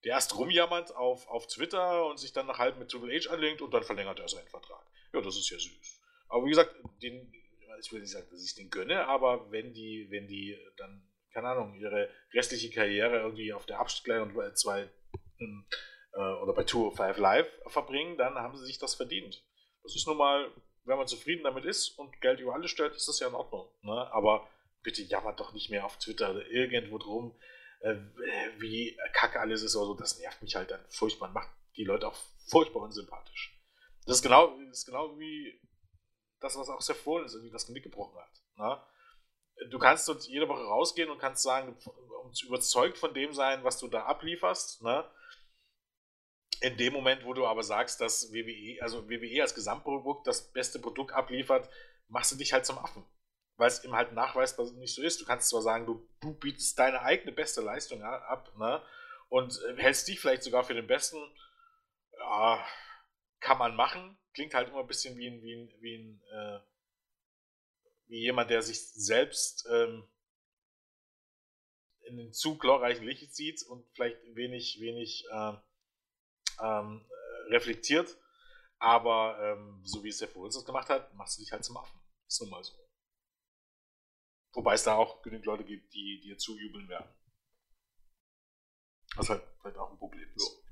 der 0.05 0.13
erst 0.13 0.37
rumjammert 0.37 0.95
auf, 0.95 1.27
auf 1.29 1.47
Twitter 1.47 2.07
und 2.07 2.19
sich 2.19 2.33
dann 2.33 2.47
nach 2.47 2.59
halb 2.59 2.79
mit 2.79 2.91
Triple 2.91 3.19
H 3.19 3.31
anlegt 3.31 3.63
und 3.63 3.73
dann 3.73 3.83
verlängert 3.83 4.21
er 4.21 4.29
seinen 4.29 4.49
Vertrag. 4.49 4.85
Ja, 5.13 5.21
das 5.21 5.37
ist 5.37 5.51
ja 5.51 5.59
süß. 5.59 6.01
Aber 6.29 6.45
wie 6.45 6.51
gesagt, 6.51 6.75
den, 7.03 7.33
ich 7.81 7.93
will 7.93 8.01
nicht 8.01 8.13
sagen, 8.13 8.27
dass 8.31 8.45
ich 8.45 8.55
den 8.55 8.71
gönne, 8.71 9.07
aber 9.07 9.51
wenn 9.51 9.73
die, 9.73 10.07
wenn 10.11 10.27
die 10.27 10.59
dann, 10.77 11.07
keine 11.33 11.49
Ahnung, 11.49 11.75
ihre 11.75 12.09
restliche 12.33 12.71
Karriere 12.71 13.21
irgendwie 13.21 13.53
auf 13.53 13.67
der 13.67 13.81
Abstieglein 13.81 14.23
und 14.23 14.35
bei 14.35 14.53
zwei 14.53 14.89
hm, 15.39 15.67
äh, 16.13 16.19
oder 16.19 16.53
bei 16.53 16.65
Tour 16.65 16.95
5 16.95 17.19
Live 17.19 17.49
verbringen, 17.67 18.17
dann 18.17 18.35
haben 18.35 18.57
sie 18.57 18.67
sich 18.67 18.79
das 18.79 18.95
verdient. 18.95 19.45
Das 19.83 19.95
ist 19.95 20.07
nun 20.07 20.17
mal, 20.17 20.51
wenn 20.85 20.99
man 20.99 21.07
zufrieden 21.07 21.45
damit 21.45 21.65
ist 21.65 21.91
und 21.99 22.21
Geld 22.21 22.41
über 22.41 22.55
alles 22.55 22.71
stellt, 22.71 22.95
ist 22.95 23.09
das 23.09 23.21
ja 23.21 23.29
in 23.29 23.35
Ordnung. 23.35 23.69
Ne? 23.83 24.13
Aber 24.13 24.49
bitte 24.83 25.03
jammert 25.03 25.41
doch 25.41 25.53
nicht 25.53 25.71
mehr 25.71 25.85
auf 25.85 25.99
Twitter 25.99 26.31
oder 26.31 26.47
irgendwo 26.47 26.99
drum 26.99 27.37
äh, 27.93 28.61
wie 28.61 28.97
kacke 29.13 29.41
alles 29.41 29.63
ist 29.63 29.77
oder 29.77 29.87
so, 29.87 29.95
das 29.95 30.19
nervt 30.19 30.43
mich 30.43 30.57
halt 30.57 30.71
dann 30.71 30.85
furchtbar 30.89 31.29
und 31.29 31.35
macht 31.35 31.49
die 31.77 31.85
Leute 31.85 32.09
auch 32.09 32.17
furchtbar 32.49 32.83
unsympathisch. 32.83 33.57
Das 34.07 34.17
ist 34.17 34.23
genau, 34.23 34.57
das 34.69 34.79
ist 34.79 34.87
genau 34.87 35.19
wie 35.19 35.61
das, 36.41 36.57
was 36.57 36.69
auch 36.69 36.81
sehr 36.81 36.95
Fohlen 36.95 37.25
ist, 37.25 37.35
irgendwie 37.35 37.53
das 37.53 37.67
Genick 37.67 37.85
gebrochen 37.85 38.19
hat. 38.19 38.43
Ne? 38.57 39.69
Du 39.71 39.79
kannst 39.79 40.09
dort 40.09 40.25
jede 40.25 40.49
Woche 40.49 40.63
rausgehen 40.63 41.11
und 41.11 41.19
kannst 41.19 41.43
sagen, 41.43 41.77
überzeugt 42.45 42.99
von 42.99 43.15
dem 43.15 43.33
sein, 43.33 43.65
was 43.65 43.79
du 43.79 43.89
da 43.89 44.05
ablieferst. 44.05 44.83
Ne? 44.83 45.11
In 46.61 46.77
dem 46.77 46.93
Moment, 46.93 47.25
wo 47.25 47.35
du 47.35 47.47
aber 47.47 47.63
sagst, 47.63 48.01
dass 48.01 48.33
WWE, 48.33 48.83
also 48.83 49.09
WWE 49.09 49.43
als 49.43 49.55
Gesamtprodukt 49.55 50.27
das 50.27 50.53
beste 50.53 50.79
Produkt 50.79 51.13
abliefert, 51.13 51.69
machst 52.09 52.33
du 52.33 52.37
dich 52.37 52.53
halt 52.53 52.67
zum 52.67 52.79
Affen 52.79 53.05
weil 53.57 53.69
es 53.69 53.83
eben 53.85 53.95
halt 53.95 54.13
nachweisbar 54.13 54.71
nicht 54.73 54.95
so 54.95 55.03
ist. 55.03 55.21
Du 55.21 55.25
kannst 55.25 55.49
zwar 55.49 55.63
sagen, 55.63 55.87
du, 55.87 56.07
du 56.21 56.35
bietest 56.35 56.79
deine 56.79 57.01
eigene 57.03 57.33
beste 57.33 57.61
Leistung 57.61 58.03
ab 58.03 58.53
ne? 58.59 58.83
und 59.29 59.59
äh, 59.69 59.77
hältst 59.81 60.09
dich 60.09 60.21
vielleicht 60.21 60.43
sogar 60.43 60.65
für 60.65 60.75
den 60.75 60.87
Besten. 60.87 61.19
Ja, 62.19 62.67
kann 63.41 63.59
man 63.59 63.77
machen. 63.77 64.19
Klingt 64.35 64.55
halt 64.55 64.69
immer 64.69 64.81
ein 64.81 64.87
bisschen 64.87 65.17
wie 65.17 65.29
ein, 65.29 65.43
wie 65.43 65.55
ein, 65.55 65.73
wie, 65.81 65.97
ein, 65.97 66.23
äh, 66.33 66.61
wie 68.09 68.21
jemand, 68.21 68.51
der 68.51 68.63
sich 68.63 68.89
selbst 68.93 69.67
ähm, 69.71 70.07
in 72.07 72.17
den 72.17 72.33
zu 72.33 72.57
glorreichen 72.59 73.05
Licht 73.05 73.35
sieht 73.35 73.63
und 73.63 73.87
vielleicht 73.95 74.19
wenig, 74.35 74.79
wenig 74.81 75.25
äh, 75.33 75.53
ähm, 76.63 77.05
reflektiert. 77.49 78.17
Aber 78.79 79.39
ähm, 79.41 79.81
so 79.85 80.05
wie 80.05 80.11
es 80.11 80.19
der 80.19 80.31
Rollins 80.33 80.55
das 80.55 80.67
gemacht 80.67 80.91
hat, 80.91 81.15
machst 81.15 81.39
du 81.39 81.43
dich 81.43 81.53
halt 81.53 81.65
zum 81.65 81.79
Affen. 81.79 81.99
Ist 82.29 82.41
nun 82.43 82.51
mal 82.51 82.63
so. 82.63 82.86
Wobei 84.57 84.73
es 84.73 84.85
da 84.85 84.95
auch 84.95 85.21
genügend 85.21 85.45
Leute 85.45 85.65
gibt, 85.65 85.93
die 85.95 86.19
dir 86.19 86.39
zujubeln 86.39 86.89
werden. 86.89 87.11
Was 89.15 89.29
halt 89.29 89.43
vielleicht 89.61 89.77
auch 89.77 89.93
ein 89.93 89.99
Problem 89.99 90.27
ist. 90.35 90.63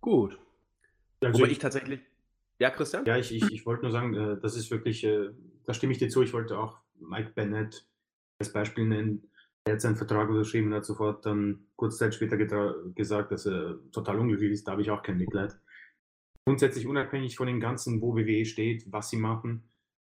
Gut. 0.00 0.38
Also 1.20 1.38
Wobei 1.38 1.46
ich, 1.46 1.52
ich 1.54 1.58
tatsächlich. 1.58 2.00
Ja, 2.60 2.70
Christian? 2.70 3.04
ja, 3.06 3.18
ich, 3.18 3.34
ich, 3.34 3.42
ich 3.50 3.66
wollte 3.66 3.82
nur 3.82 3.90
sagen, 3.90 4.14
äh, 4.14 4.40
das 4.40 4.56
ist 4.56 4.70
wirklich, 4.70 5.02
äh, 5.02 5.30
da 5.64 5.74
stimme 5.74 5.92
ich 5.92 5.98
dir 5.98 6.08
zu. 6.08 6.22
Ich 6.22 6.32
wollte 6.32 6.58
auch 6.58 6.78
Mike 6.94 7.32
Bennett 7.34 7.84
als 8.38 8.52
Beispiel 8.52 8.86
nennen. 8.86 9.28
Er 9.64 9.74
hat 9.74 9.80
seinen 9.80 9.96
Vertrag 9.96 10.28
unterschrieben 10.28 10.68
und 10.68 10.74
hat 10.74 10.84
sofort 10.84 11.26
dann 11.26 11.66
kurz 11.74 11.98
Zeit 11.98 12.14
später 12.14 12.36
gesagt, 12.36 13.32
dass 13.32 13.46
er 13.46 13.80
total 13.90 14.20
unglücklich 14.20 14.52
ist. 14.52 14.68
Da 14.68 14.72
habe 14.72 14.82
ich 14.82 14.92
auch 14.92 15.02
kein 15.02 15.18
Mitleid. 15.18 15.58
Grundsätzlich 16.44 16.86
unabhängig 16.86 17.36
von 17.36 17.48
dem 17.48 17.58
Ganzen, 17.58 18.00
wo 18.00 18.14
WWE 18.14 18.44
steht, 18.44 18.84
was 18.92 19.10
sie 19.10 19.16
machen. 19.16 19.68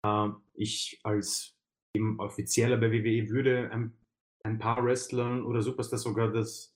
Äh, 0.05 0.29
ich 0.53 0.99
als 1.03 1.55
eben 1.95 2.19
Offizieller 2.19 2.77
bei 2.77 2.91
WWE 2.91 3.29
würde 3.29 3.71
ein, 3.71 3.97
ein 4.43 4.59
paar 4.59 4.83
Wrestlern 4.83 5.43
oder 5.43 5.61
Superstars 5.61 6.03
sogar 6.03 6.31
das 6.31 6.73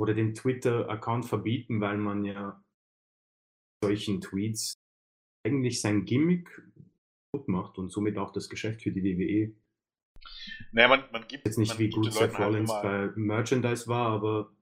oder 0.00 0.14
den 0.14 0.34
Twitter-Account 0.34 1.26
verbieten, 1.26 1.80
weil 1.80 1.98
man 1.98 2.24
ja 2.24 2.62
solchen 3.82 4.20
Tweets 4.20 4.74
eigentlich 5.46 5.80
sein 5.80 6.04
Gimmick 6.04 6.48
gut 7.32 7.48
macht 7.48 7.78
und 7.78 7.90
somit 7.90 8.16
auch 8.16 8.32
das 8.32 8.48
Geschäft 8.48 8.82
für 8.82 8.92
die 8.92 9.02
WWE. 9.02 9.54
Naja, 10.72 10.88
man, 10.88 11.04
man 11.12 11.26
gibt, 11.28 11.46
Jetzt 11.46 11.58
nicht 11.58 11.70
man 11.70 11.78
wie 11.78 11.90
gut 11.90 12.12
Seth 12.12 12.34
halt 12.34 12.38
Rollins 12.38 12.70
immer, 12.70 12.82
bei 12.82 13.10
Merchandise 13.16 13.86
war, 13.86 14.08
aber 14.08 14.52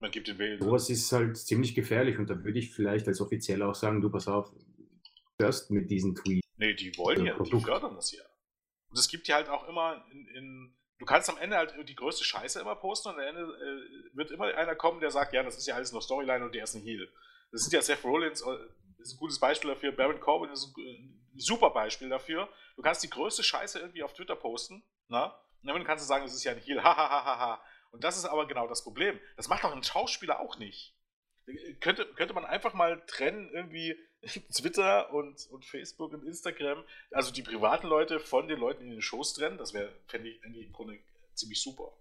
man 0.00 0.10
gibt 0.10 0.28
den 0.28 0.38
Wählern 0.38 0.62
sowas 0.62 0.88
ist 0.88 1.12
halt 1.12 1.36
ziemlich 1.36 1.74
gefährlich 1.74 2.18
und 2.18 2.30
da 2.30 2.42
würde 2.42 2.58
ich 2.58 2.72
vielleicht 2.72 3.06
als 3.06 3.20
Offizieller 3.20 3.68
auch 3.68 3.74
sagen, 3.74 4.00
du 4.00 4.10
pass 4.10 4.28
auf, 4.28 4.52
hörst 5.40 5.70
mit 5.70 5.90
diesen 5.90 6.14
Tweets. 6.14 6.46
Nee, 6.60 6.74
die 6.74 6.94
wollen 6.98 7.24
ja, 7.24 7.32
die 7.32 7.38
Produkt. 7.38 7.64
fördern 7.64 7.94
das 7.94 8.12
ja. 8.12 8.22
Und 8.90 8.98
es 8.98 9.08
gibt 9.08 9.26
ja 9.28 9.36
halt 9.36 9.48
auch 9.48 9.66
immer 9.66 10.04
in, 10.12 10.26
in 10.28 10.76
du 10.98 11.06
kannst 11.06 11.30
am 11.30 11.38
Ende 11.38 11.56
halt 11.56 11.74
die 11.88 11.94
größte 11.94 12.22
Scheiße 12.22 12.60
immer 12.60 12.76
posten 12.76 13.08
und 13.08 13.14
am 13.14 13.20
Ende 13.22 13.40
äh, 13.40 14.14
wird 14.14 14.30
immer 14.30 14.44
einer 14.54 14.74
kommen, 14.74 15.00
der 15.00 15.10
sagt, 15.10 15.32
ja, 15.32 15.42
das 15.42 15.56
ist 15.56 15.66
ja 15.66 15.74
alles 15.74 15.90
nur 15.90 16.02
Storyline 16.02 16.44
und 16.44 16.54
der 16.54 16.64
ist 16.64 16.74
ein 16.74 16.82
Heel. 16.82 17.10
Das 17.50 17.62
sind 17.62 17.72
ja 17.72 17.80
Seth 17.80 18.04
Rollins, 18.04 18.42
äh, 18.42 18.58
ist 18.98 19.14
ein 19.14 19.18
gutes 19.18 19.40
Beispiel 19.40 19.70
dafür, 19.70 19.92
Baron 19.92 20.20
Corbin 20.20 20.50
ist 20.50 20.66
ein, 20.76 21.24
ein 21.34 21.38
super 21.38 21.70
Beispiel 21.70 22.10
dafür. 22.10 22.46
Du 22.76 22.82
kannst 22.82 23.02
die 23.02 23.08
größte 23.08 23.42
Scheiße 23.42 23.78
irgendwie 23.78 24.02
auf 24.02 24.12
Twitter 24.12 24.36
posten, 24.36 24.84
na? 25.08 25.42
Und 25.62 25.68
dann 25.68 25.84
kannst 25.84 26.04
du 26.04 26.08
sagen, 26.08 26.24
das 26.24 26.34
ist 26.34 26.44
ja 26.44 26.52
ein 26.52 26.58
Heel, 26.58 26.82
hahaha. 26.84 27.62
und 27.90 28.04
das 28.04 28.18
ist 28.18 28.26
aber 28.26 28.46
genau 28.46 28.68
das 28.68 28.84
Problem. 28.84 29.18
Das 29.36 29.48
macht 29.48 29.64
doch 29.64 29.74
ein 29.74 29.82
Schauspieler 29.82 30.40
auch 30.40 30.58
nicht. 30.58 30.94
Könnte, 31.80 32.06
könnte 32.14 32.34
man 32.34 32.44
einfach 32.44 32.74
mal 32.74 33.04
trennen, 33.06 33.50
irgendwie 33.52 33.96
Twitter 34.52 35.12
und, 35.12 35.46
und 35.50 35.64
Facebook 35.64 36.12
und 36.12 36.24
Instagram, 36.24 36.84
also 37.10 37.32
die 37.32 37.42
privaten 37.42 37.86
Leute 37.86 38.20
von 38.20 38.46
den 38.48 38.58
Leuten 38.60 38.84
in 38.84 38.90
den 38.90 39.02
Shows 39.02 39.34
trennen, 39.34 39.58
das 39.58 39.72
wäre, 39.72 39.92
fände 40.06 40.28
ich 40.28 40.44
eigentlich 40.44 40.66
im 40.66 40.72
Grunde 40.72 40.98
ziemlich 41.34 41.60
super. 41.60 41.96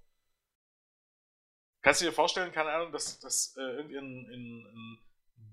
Kannst 1.82 2.02
du 2.02 2.06
dir 2.06 2.12
vorstellen, 2.12 2.52
keine 2.52 2.72
Ahnung, 2.72 2.92
dass, 2.92 3.20
dass 3.20 3.56
äh, 3.58 3.62
irgendein 3.62 4.26
ein, 4.34 4.66
ein 4.66 5.00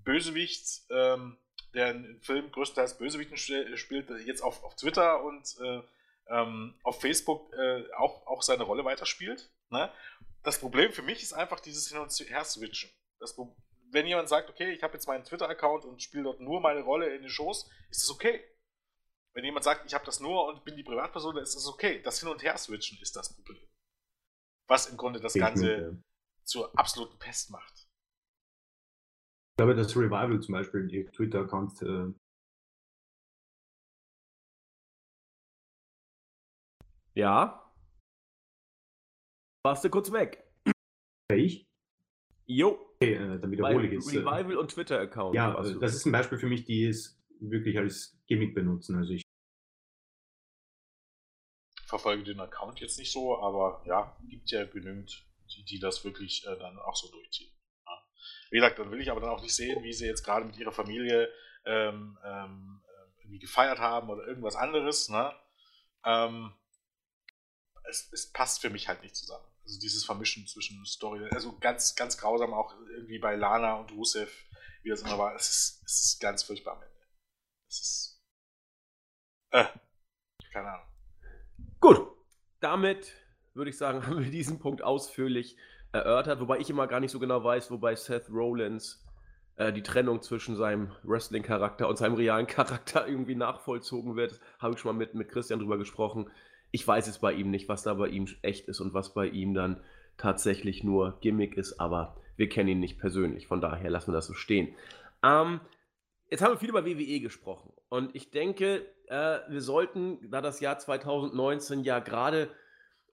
Bösewicht, 0.03 0.83
ähm, 0.89 1.37
der 1.73 1.87
einen 1.87 2.21
Film 2.21 2.51
größtenteils 2.51 2.97
Bösewichten 2.97 3.37
st- 3.37 3.77
spielt, 3.77 4.09
jetzt 4.25 4.41
auf, 4.41 4.63
auf 4.63 4.75
Twitter 4.75 5.23
und 5.23 5.55
äh, 5.61 5.81
ähm, 6.29 6.77
auf 6.83 6.99
Facebook 6.99 7.53
äh, 7.53 7.89
auch, 7.93 8.27
auch 8.27 8.41
seine 8.41 8.63
Rolle 8.63 8.83
weiterspielt? 8.83 9.49
Ne? 9.69 9.91
Das 10.43 10.59
Problem 10.59 10.91
für 10.91 11.01
mich 11.01 11.23
ist 11.23 11.33
einfach 11.33 11.61
dieses 11.61 11.87
Hin- 11.87 11.99
und 11.99 12.11
Her-Switchen. 12.11 12.89
Das 13.19 13.35
wenn 13.91 14.05
jemand 14.05 14.29
sagt, 14.29 14.49
okay, 14.49 14.71
ich 14.71 14.83
habe 14.83 14.93
jetzt 14.93 15.07
meinen 15.07 15.23
Twitter-Account 15.23 15.85
und 15.85 16.01
spiele 16.01 16.23
dort 16.23 16.39
nur 16.39 16.61
meine 16.61 16.81
Rolle 16.81 17.13
in 17.15 17.21
den 17.21 17.29
Shows, 17.29 17.69
ist 17.89 18.03
das 18.03 18.09
okay. 18.09 18.43
Wenn 19.33 19.45
jemand 19.45 19.63
sagt, 19.63 19.85
ich 19.85 19.93
habe 19.93 20.05
das 20.05 20.19
nur 20.19 20.47
und 20.47 20.63
bin 20.63 20.75
die 20.75 20.83
Privatperson, 20.83 21.35
dann 21.35 21.43
ist 21.43 21.55
das 21.55 21.67
okay. 21.67 22.01
Das 22.01 22.19
Hin- 22.19 22.29
und 22.29 22.43
Her-Switchen 22.43 22.97
ist 23.01 23.15
das 23.15 23.33
Problem. 23.35 23.63
Was 24.67 24.87
im 24.87 24.97
Grunde 24.97 25.19
das 25.19 25.35
Ich 25.35 25.41
Ganze 25.41 25.73
äh, 25.73 25.95
zur 26.43 26.77
absoluten 26.77 27.17
Pest 27.19 27.51
macht. 27.51 27.73
Ich 29.51 29.57
glaube, 29.57 29.75
das 29.75 29.95
Revival 29.95 30.39
zum 30.41 30.53
Beispiel, 30.53 30.87
die 30.87 31.05
Twitter-Accounts, 31.05 31.81
äh, 31.81 32.13
Ja. 37.17 37.73
Warst 39.65 39.83
du 39.83 39.89
kurz 39.89 40.11
weg? 40.11 40.43
ich, 41.33 41.66
Jo. 42.47 42.79
okay, 42.95 43.13
äh, 43.13 43.39
dann 43.39 43.51
wiederhole 43.51 43.87
ich 43.87 43.93
es. 43.93 44.13
äh, 44.13 44.19
Revival 44.19 44.57
und 44.57 44.71
Twitter-Account. 44.71 45.35
Ja, 45.35 45.53
du. 45.61 45.79
das 45.79 45.93
ist 45.93 46.05
ein 46.05 46.11
Beispiel 46.11 46.37
für 46.37 46.47
mich, 46.47 46.63
die 46.63 46.85
es 46.85 47.21
wirklich 47.39 47.77
als 47.77 48.17
Gimmick 48.25 48.55
benutzen. 48.55 48.97
Also 48.97 49.13
ich 49.13 49.21
verfolge 51.85 52.23
den 52.23 52.39
Account 52.39 52.79
jetzt 52.79 52.97
nicht 52.97 53.11
so, 53.11 53.37
aber 53.37 53.83
ja, 53.85 54.17
gibt 54.29 54.49
ja 54.51 54.65
genügend, 54.65 55.25
die, 55.55 55.63
die 55.63 55.79
das 55.79 56.03
wirklich 56.03 56.45
äh, 56.47 56.57
dann 56.57 56.79
auch 56.79 56.95
so 56.95 57.09
durchziehen. 57.11 57.51
Ja. 57.85 58.01
Wie 58.51 58.55
gesagt, 58.57 58.79
dann 58.79 58.91
will 58.91 59.01
ich 59.01 59.11
aber 59.11 59.21
dann 59.21 59.29
auch 59.29 59.41
nicht 59.41 59.55
sehen, 59.55 59.83
wie 59.83 59.93
sie 59.93 60.05
jetzt 60.05 60.23
gerade 60.23 60.45
mit 60.45 60.57
ihrer 60.57 60.71
Familie 60.71 61.29
ähm, 61.65 62.17
ähm, 62.23 62.81
äh, 62.85 63.21
irgendwie 63.21 63.39
gefeiert 63.39 63.79
haben 63.79 64.09
oder 64.09 64.25
irgendwas 64.25 64.55
anderes. 64.55 65.09
Ne? 65.09 65.33
Ähm, 66.03 66.53
es, 67.89 68.11
es 68.11 68.31
passt 68.31 68.61
für 68.61 68.69
mich 68.69 68.87
halt 68.87 69.01
nicht 69.01 69.15
zusammen. 69.15 69.46
Also 69.67 69.81
dieses 69.81 70.05
Vermischen 70.05 70.47
zwischen 70.47 70.85
Story, 70.85 71.27
also 71.33 71.57
ganz, 71.59 71.93
ganz 71.95 72.17
grausam 72.17 72.53
auch 72.53 72.73
irgendwie 72.89 73.19
bei 73.19 73.35
Lana 73.35 73.73
und 73.73 73.91
Rusev, 73.91 74.31
wie 74.81 74.89
das 74.89 75.01
immer 75.01 75.17
war. 75.17 75.35
Es 75.35 75.49
ist, 75.49 75.83
es 75.85 76.05
ist 76.05 76.21
ganz 76.21 76.43
furchtbar 76.43 76.77
am 76.77 76.83
Ende. 76.83 77.05
Es 77.67 77.81
ist. 77.81 78.23
Äh, 79.51 79.65
keine 80.53 80.69
Ahnung. 80.69 80.87
Gut, 81.81 82.07
damit 82.61 83.13
würde 83.55 83.69
ich 83.69 83.77
sagen, 83.77 84.03
haben 84.07 84.23
wir 84.23 84.31
diesen 84.31 84.57
Punkt 84.59 84.81
ausführlich 84.81 85.57
erörtert, 85.91 86.39
wobei 86.39 86.59
ich 86.59 86.69
immer 86.69 86.87
gar 86.87 87.01
nicht 87.01 87.11
so 87.11 87.19
genau 87.19 87.43
weiß, 87.43 87.69
wobei 87.69 87.93
Seth 87.97 88.29
Rollins 88.29 89.03
äh, 89.57 89.73
die 89.73 89.83
Trennung 89.83 90.21
zwischen 90.21 90.55
seinem 90.55 90.95
Wrestling-Charakter 91.03 91.89
und 91.89 91.97
seinem 91.97 92.15
realen 92.15 92.47
Charakter 92.47 93.05
irgendwie 93.09 93.35
nachvollzogen 93.35 94.15
wird. 94.15 94.39
Habe 94.59 94.75
ich 94.75 94.79
schon 94.79 94.95
mal 94.95 94.97
mit, 94.97 95.13
mit 95.13 95.27
Christian 95.27 95.59
drüber 95.59 95.77
gesprochen. 95.77 96.31
Ich 96.71 96.87
weiß 96.87 97.07
es 97.07 97.19
bei 97.19 97.33
ihm 97.33 97.51
nicht, 97.51 97.69
was 97.69 97.83
da 97.83 97.93
bei 97.93 98.07
ihm 98.07 98.27
echt 98.41 98.67
ist 98.67 98.79
und 98.81 98.93
was 98.93 99.13
bei 99.13 99.27
ihm 99.27 99.53
dann 99.53 99.81
tatsächlich 100.17 100.83
nur 100.83 101.19
Gimmick 101.21 101.57
ist, 101.57 101.79
aber 101.79 102.17
wir 102.35 102.49
kennen 102.49 102.69
ihn 102.69 102.79
nicht 102.79 102.99
persönlich, 102.99 103.47
von 103.47 103.61
daher 103.61 103.89
lassen 103.89 104.11
wir 104.11 104.15
das 104.15 104.27
so 104.27 104.33
stehen. 104.33 104.75
Ähm, 105.23 105.59
Jetzt 106.29 106.41
haben 106.41 106.51
wir 106.51 106.57
viel 106.57 106.69
über 106.69 106.85
WWE 106.85 107.21
gesprochen 107.21 107.71
und 107.87 108.13
ich 108.13 108.31
denke, 108.31 108.85
äh, 109.07 109.39
wir 109.47 109.61
sollten, 109.61 110.29
da 110.29 110.41
das 110.41 110.59
Jahr 110.59 110.77
2019 110.77 111.83
ja 111.83 111.99
gerade 111.99 112.49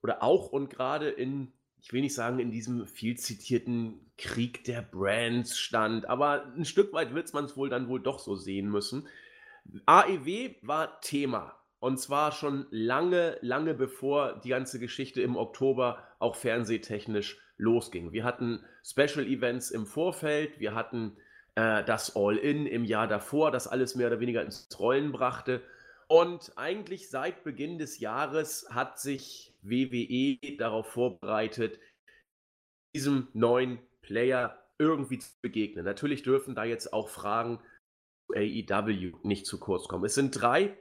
oder 0.02 0.22
auch 0.22 0.48
und 0.48 0.68
gerade 0.68 1.10
in, 1.10 1.52
ich 1.80 1.92
will 1.92 2.00
nicht 2.00 2.14
sagen, 2.14 2.40
in 2.40 2.50
diesem 2.50 2.86
viel 2.86 3.16
zitierten 3.16 4.10
Krieg 4.18 4.64
der 4.64 4.82
Brands 4.82 5.56
stand, 5.58 6.08
aber 6.08 6.52
ein 6.56 6.64
Stück 6.64 6.92
weit 6.92 7.14
wird 7.14 7.32
man 7.34 7.44
es 7.44 7.56
wohl 7.56 7.68
dann 7.68 7.88
wohl 7.88 8.00
doch 8.00 8.18
so 8.18 8.34
sehen 8.34 8.68
müssen. 8.68 9.06
AEW 9.86 10.56
war 10.62 11.00
Thema 11.00 11.54
und 11.84 11.98
zwar 11.98 12.32
schon 12.32 12.66
lange, 12.70 13.36
lange 13.42 13.74
bevor 13.74 14.40
die 14.40 14.48
ganze 14.48 14.80
Geschichte 14.80 15.20
im 15.20 15.36
Oktober 15.36 16.02
auch 16.18 16.34
fernsehtechnisch 16.34 17.38
losging. 17.58 18.10
Wir 18.10 18.24
hatten 18.24 18.64
Special 18.82 19.26
Events 19.26 19.70
im 19.70 19.84
Vorfeld, 19.84 20.58
wir 20.58 20.74
hatten 20.74 21.18
äh, 21.56 21.84
das 21.84 22.16
All-In 22.16 22.64
im 22.66 22.86
Jahr 22.86 23.06
davor, 23.06 23.50
das 23.50 23.68
alles 23.68 23.96
mehr 23.96 24.06
oder 24.06 24.18
weniger 24.18 24.40
ins 24.40 24.66
Rollen 24.78 25.12
brachte. 25.12 25.60
Und 26.08 26.52
eigentlich 26.56 27.10
seit 27.10 27.44
Beginn 27.44 27.76
des 27.76 27.98
Jahres 27.98 28.66
hat 28.70 28.98
sich 28.98 29.52
WWE 29.60 30.56
darauf 30.56 30.86
vorbereitet, 30.86 31.78
diesem 32.94 33.28
neuen 33.34 33.78
Player 34.00 34.58
irgendwie 34.78 35.18
zu 35.18 35.28
begegnen. 35.42 35.84
Natürlich 35.84 36.22
dürfen 36.22 36.54
da 36.54 36.64
jetzt 36.64 36.94
auch 36.94 37.10
Fragen 37.10 37.58
zu 38.26 38.36
AEW 38.36 39.18
nicht 39.22 39.44
zu 39.44 39.60
kurz 39.60 39.86
kommen. 39.86 40.06
Es 40.06 40.14
sind 40.14 40.30
drei 40.30 40.78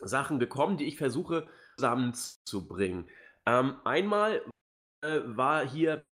Sachen 0.00 0.38
gekommen, 0.38 0.76
die 0.76 0.86
ich 0.86 0.96
versuche 0.96 1.48
zusammenzubringen. 1.76 3.08
Ähm, 3.46 3.76
einmal 3.84 4.42
äh, 5.02 5.20
war 5.24 5.66
hier 5.66 6.04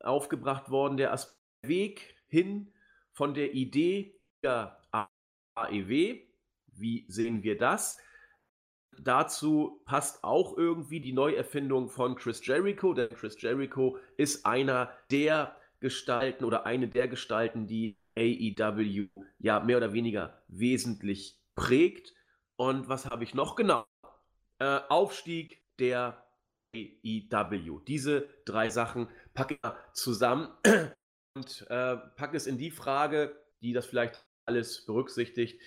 aufgebracht 0.00 0.70
worden 0.70 0.96
der 0.96 1.18
Weg 1.62 2.16
hin 2.28 2.72
von 3.12 3.34
der 3.34 3.54
Idee 3.54 4.14
der 4.42 4.80
AEW. 5.54 6.20
Wie 6.66 7.06
sehen 7.08 7.42
wir 7.42 7.56
das? 7.56 7.98
Dazu 8.98 9.82
passt 9.84 10.24
auch 10.24 10.56
irgendwie 10.56 11.00
die 11.00 11.12
Neuerfindung 11.12 11.88
von 11.88 12.16
Chris 12.16 12.44
Jericho, 12.44 12.94
denn 12.94 13.10
Chris 13.10 13.40
Jericho 13.40 13.98
ist 14.16 14.46
einer 14.46 14.90
der 15.10 15.56
Gestalten 15.80 16.44
oder 16.44 16.64
eine 16.64 16.88
der 16.88 17.08
Gestalten, 17.08 17.66
die 17.66 17.96
AEW 18.16 19.08
ja 19.38 19.60
mehr 19.60 19.76
oder 19.76 19.92
weniger 19.92 20.42
wesentlich 20.48 21.38
prägt. 21.54 22.14
Und 22.56 22.88
was 22.88 23.06
habe 23.06 23.24
ich 23.24 23.34
noch 23.34 23.54
genau? 23.54 23.84
äh, 24.58 24.80
Aufstieg 24.88 25.62
der 25.78 26.24
AEW. 26.74 27.80
Diese 27.86 28.28
drei 28.44 28.70
Sachen 28.70 29.08
packe 29.34 29.54
ich 29.54 29.70
zusammen 29.92 30.48
und 31.34 31.66
äh, 31.70 31.96
packe 32.16 32.36
es 32.36 32.46
in 32.46 32.58
die 32.58 32.70
Frage, 32.70 33.40
die 33.62 33.72
das 33.72 33.86
vielleicht 33.86 34.24
alles 34.46 34.84
berücksichtigt. 34.86 35.60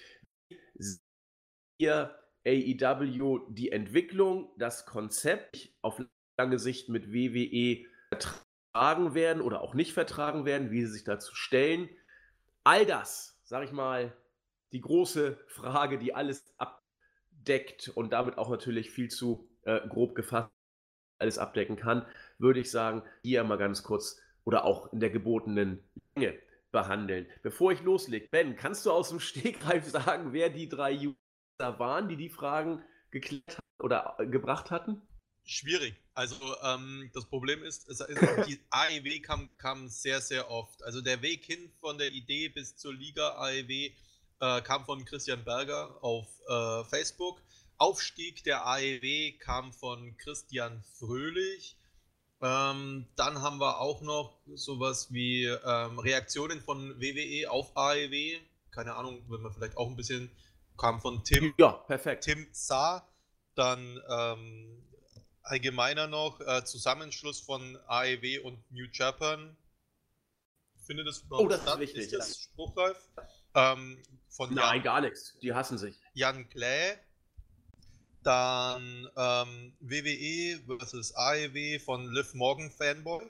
Ihr 1.78 2.16
AEW 2.46 3.48
die 3.50 3.72
Entwicklung, 3.72 4.54
das 4.58 4.86
Konzept 4.86 5.70
auf 5.82 6.02
lange 6.38 6.60
Sicht 6.60 6.90
mit 6.90 7.12
WWE 7.12 7.86
vertragen 8.10 9.14
werden 9.14 9.42
oder 9.42 9.62
auch 9.62 9.74
nicht 9.74 9.94
vertragen 9.94 10.46
werden, 10.46 10.72
wie 10.72 10.82
sie 10.86 10.94
sich 10.94 11.04
dazu 11.04 11.36
stellen. 11.36 11.90
All 12.64 12.86
das, 12.86 13.40
sage 13.44 13.66
ich 13.66 13.72
mal, 13.72 14.16
die 14.72 14.82
große 14.82 15.38
Frage, 15.48 15.98
die 15.98 16.14
alles 16.14 16.54
abdeckt 16.58 17.90
und 17.90 18.12
damit 18.14 18.38
auch 18.38 18.50
natürlich 18.50 18.92
viel 18.92 19.10
zu 19.10 19.50
äh, 19.64 19.88
grob 19.88 20.16
gefasst 20.16 20.52
alles 21.20 21.38
abdecken 21.38 21.76
kann, 21.76 22.06
würde 22.38 22.62
ich 22.62 22.72
sagen, 22.72 23.04
hier 23.22 23.44
mal 23.44 23.58
ganz 23.58 23.84
kurz 23.84 24.20
oder 24.46 24.66
auch 24.66 24.92
in 24.94 25.00
der 25.00 25.10
gebotenen 25.10 25.84
Länge 26.16 26.40
behandeln. 26.72 27.28
Bevor 27.44 27.72
ich 27.72 27.82
loslege, 27.82 28.28
Ben, 28.32 28.56
kannst 28.56 28.86
du 28.86 28.92
aus 28.92 29.10
dem 29.10 29.20
Stegreif 29.20 29.86
sagen, 29.86 30.34
wer 30.34 30.50
die 30.50 30.70
drei 30.70 30.96
User 30.96 31.80
waren, 31.80 32.08
die 32.08 32.16
die 32.16 32.30
Fragen 32.30 32.84
geklärt 33.12 33.60
oder 33.80 34.16
äh, 34.20 34.28
gebracht 34.28 34.72
hatten? 34.72 35.02
Schwierig. 35.44 35.96
Also 36.14 36.36
ähm, 36.64 37.10
das 37.14 37.26
Problem 37.26 37.64
ist, 37.64 37.90
es, 37.90 38.06
die 38.46 38.60
AEW 38.70 39.20
kam, 39.22 39.50
kam, 39.58 39.88
sehr, 39.88 40.22
sehr 40.22 40.50
oft. 40.52 40.84
Also 40.84 41.02
der 41.02 41.22
Weg 41.22 41.44
hin 41.44 41.72
von 41.80 41.98
der 41.98 42.12
Idee 42.12 42.50
bis 42.50 42.78
zur 42.78 42.94
Liga 42.94 43.30
AEW 43.38 43.92
äh, 44.40 44.62
kam 44.62 44.86
von 44.86 45.06
Christian 45.06 45.44
Berger 45.44 46.04
auf 46.04 46.28
äh, 46.48 46.84
Facebook. 46.86 47.42
Aufstieg 47.78 48.44
der 48.44 48.66
AEW 48.66 49.38
kam 49.40 49.72
von 49.72 50.16
Christian 50.18 50.84
Fröhlich. 50.98 51.78
Ähm, 52.42 53.08
dann 53.16 53.42
haben 53.42 53.60
wir 53.60 53.80
auch 53.80 54.02
noch 54.02 54.38
sowas 54.56 55.12
wie 55.12 55.46
ähm, 55.46 56.00
Reaktionen 56.00 56.62
von 56.62 57.00
WWE 57.00 57.50
auf 57.50 57.76
AEW. 57.76 58.40
Keine 58.72 58.96
Ahnung, 58.96 59.24
wenn 59.30 59.42
man 59.42 59.54
vielleicht 59.54 59.78
auch 59.78 59.88
ein 59.88 59.96
bisschen 59.96 60.32
kam 60.78 61.02
von 61.02 61.24
Tim. 61.24 61.54
Ja, 61.58 61.72
perfekt. 61.72 62.24
Tim 62.24 62.48
Saar. 62.52 63.06
Dann 63.56 64.00
ähm, 64.10 64.82
allgemeiner 65.44 66.08
noch 66.08 66.40
äh, 66.40 66.64
Zusammenschluss 66.64 67.42
von 67.42 67.78
AEW 67.88 68.42
und 68.44 68.72
New 68.72 68.86
Japan. 68.92 69.58
Findet 70.86 71.08
das 71.08 71.20
überhaupt 71.20 71.46
oh, 71.46 71.50
das 71.50 71.62
statt? 71.62 71.74
Ist, 71.76 71.80
wichtig, 71.82 72.04
ist 72.04 72.14
das 72.14 72.30
ja. 72.30 72.44
spruchreif? 72.44 72.98
Ähm, 73.56 74.02
von 74.30 74.54
Nein, 74.54 74.76
Jan, 74.76 74.84
gar 74.84 75.02
nichts. 75.02 75.38
Die 75.42 75.54
hassen 75.54 75.78
sich. 75.78 76.00
Jan 76.14 76.48
Kläh 76.50 76.98
dann 78.24 79.10
ähm, 79.16 79.74
WWE 79.80 80.60
vs. 80.68 81.16
AEW 81.16 81.80
von 81.80 82.12
Liv 82.12 82.34
Morgan 82.34 82.70
Fanboy. 82.70 83.26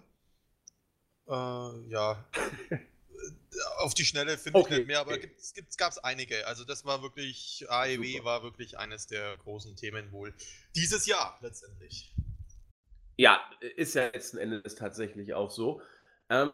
Äh, 1.28 1.90
ja. 1.90 2.26
Auf 3.78 3.94
die 3.94 4.06
Schnelle 4.06 4.38
finde 4.38 4.60
okay, 4.60 4.74
ich 4.74 4.78
nicht 4.80 4.88
mehr, 4.88 5.02
aber 5.02 5.14
okay. 5.14 5.32
es 5.38 5.78
gab 5.78 5.92
es 5.92 5.98
einige. 5.98 6.48
Also 6.48 6.64
das 6.64 6.86
war 6.86 7.02
wirklich, 7.02 7.66
AEW 7.70 8.14
Super. 8.14 8.26
war 8.26 8.44
wirklich 8.44 8.78
eines 8.78 9.08
der 9.08 9.38
großen 9.38 9.76
Themen 9.76 10.12
wohl 10.12 10.34
dieses 10.76 11.06
Jahr 11.06 11.38
letztendlich. 11.42 12.14
Ja, 13.18 13.42
ist 13.76 13.96
ja 13.96 14.06
letzten 14.06 14.38
Endes 14.38 14.76
tatsächlich 14.76 15.34
auch 15.34 15.52
so. 15.52 15.82
Ähm, 16.30 16.52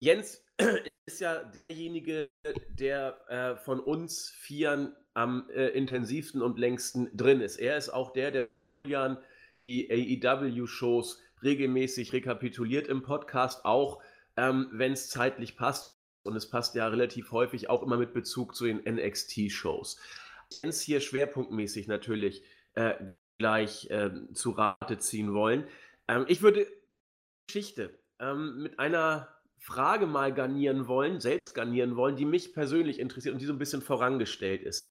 Jens 0.00 0.44
ist 1.06 1.20
ja 1.20 1.50
derjenige, 1.68 2.28
der 2.68 3.18
äh, 3.28 3.56
von 3.56 3.80
uns 3.80 4.30
Vieren 4.30 4.94
am 5.14 5.48
äh, 5.50 5.68
intensivsten 5.68 6.42
und 6.42 6.58
längsten 6.58 7.16
drin 7.16 7.40
ist. 7.40 7.56
Er 7.56 7.76
ist 7.76 7.88
auch 7.88 8.12
der, 8.12 8.30
der 8.30 8.48
Julian 8.84 9.18
die 9.68 9.90
AEW-Shows 9.90 11.20
regelmäßig 11.42 12.12
rekapituliert 12.12 12.86
im 12.88 13.02
Podcast, 13.02 13.64
auch 13.64 14.02
ähm, 14.36 14.68
wenn 14.72 14.92
es 14.92 15.08
zeitlich 15.08 15.56
passt. 15.56 15.98
Und 16.22 16.36
es 16.36 16.50
passt 16.50 16.74
ja 16.74 16.88
relativ 16.88 17.30
häufig 17.30 17.70
auch 17.70 17.82
immer 17.82 17.96
mit 17.96 18.12
Bezug 18.12 18.54
zu 18.54 18.64
den 18.64 18.78
NXT-Shows. 18.78 20.00
Jens 20.50 20.80
hier 20.80 21.00
schwerpunktmäßig 21.00 21.86
natürlich 21.86 22.42
äh, 22.74 22.94
gleich 23.38 23.90
äh, 23.90 24.10
zu 24.34 24.50
Rate 24.50 24.98
ziehen 24.98 25.34
wollen. 25.34 25.66
Ähm, 26.08 26.24
ich 26.28 26.42
würde 26.42 26.66
Geschichte 27.46 27.96
ähm, 28.18 28.62
mit 28.62 28.78
einer 28.78 29.35
Frage 29.58 30.06
mal 30.06 30.32
garnieren 30.32 30.86
wollen, 30.86 31.20
selbst 31.20 31.54
garnieren 31.54 31.96
wollen, 31.96 32.16
die 32.16 32.24
mich 32.24 32.52
persönlich 32.52 32.98
interessiert 32.98 33.32
und 33.34 33.40
die 33.40 33.46
so 33.46 33.52
ein 33.52 33.58
bisschen 33.58 33.82
vorangestellt 33.82 34.62
ist. 34.62 34.88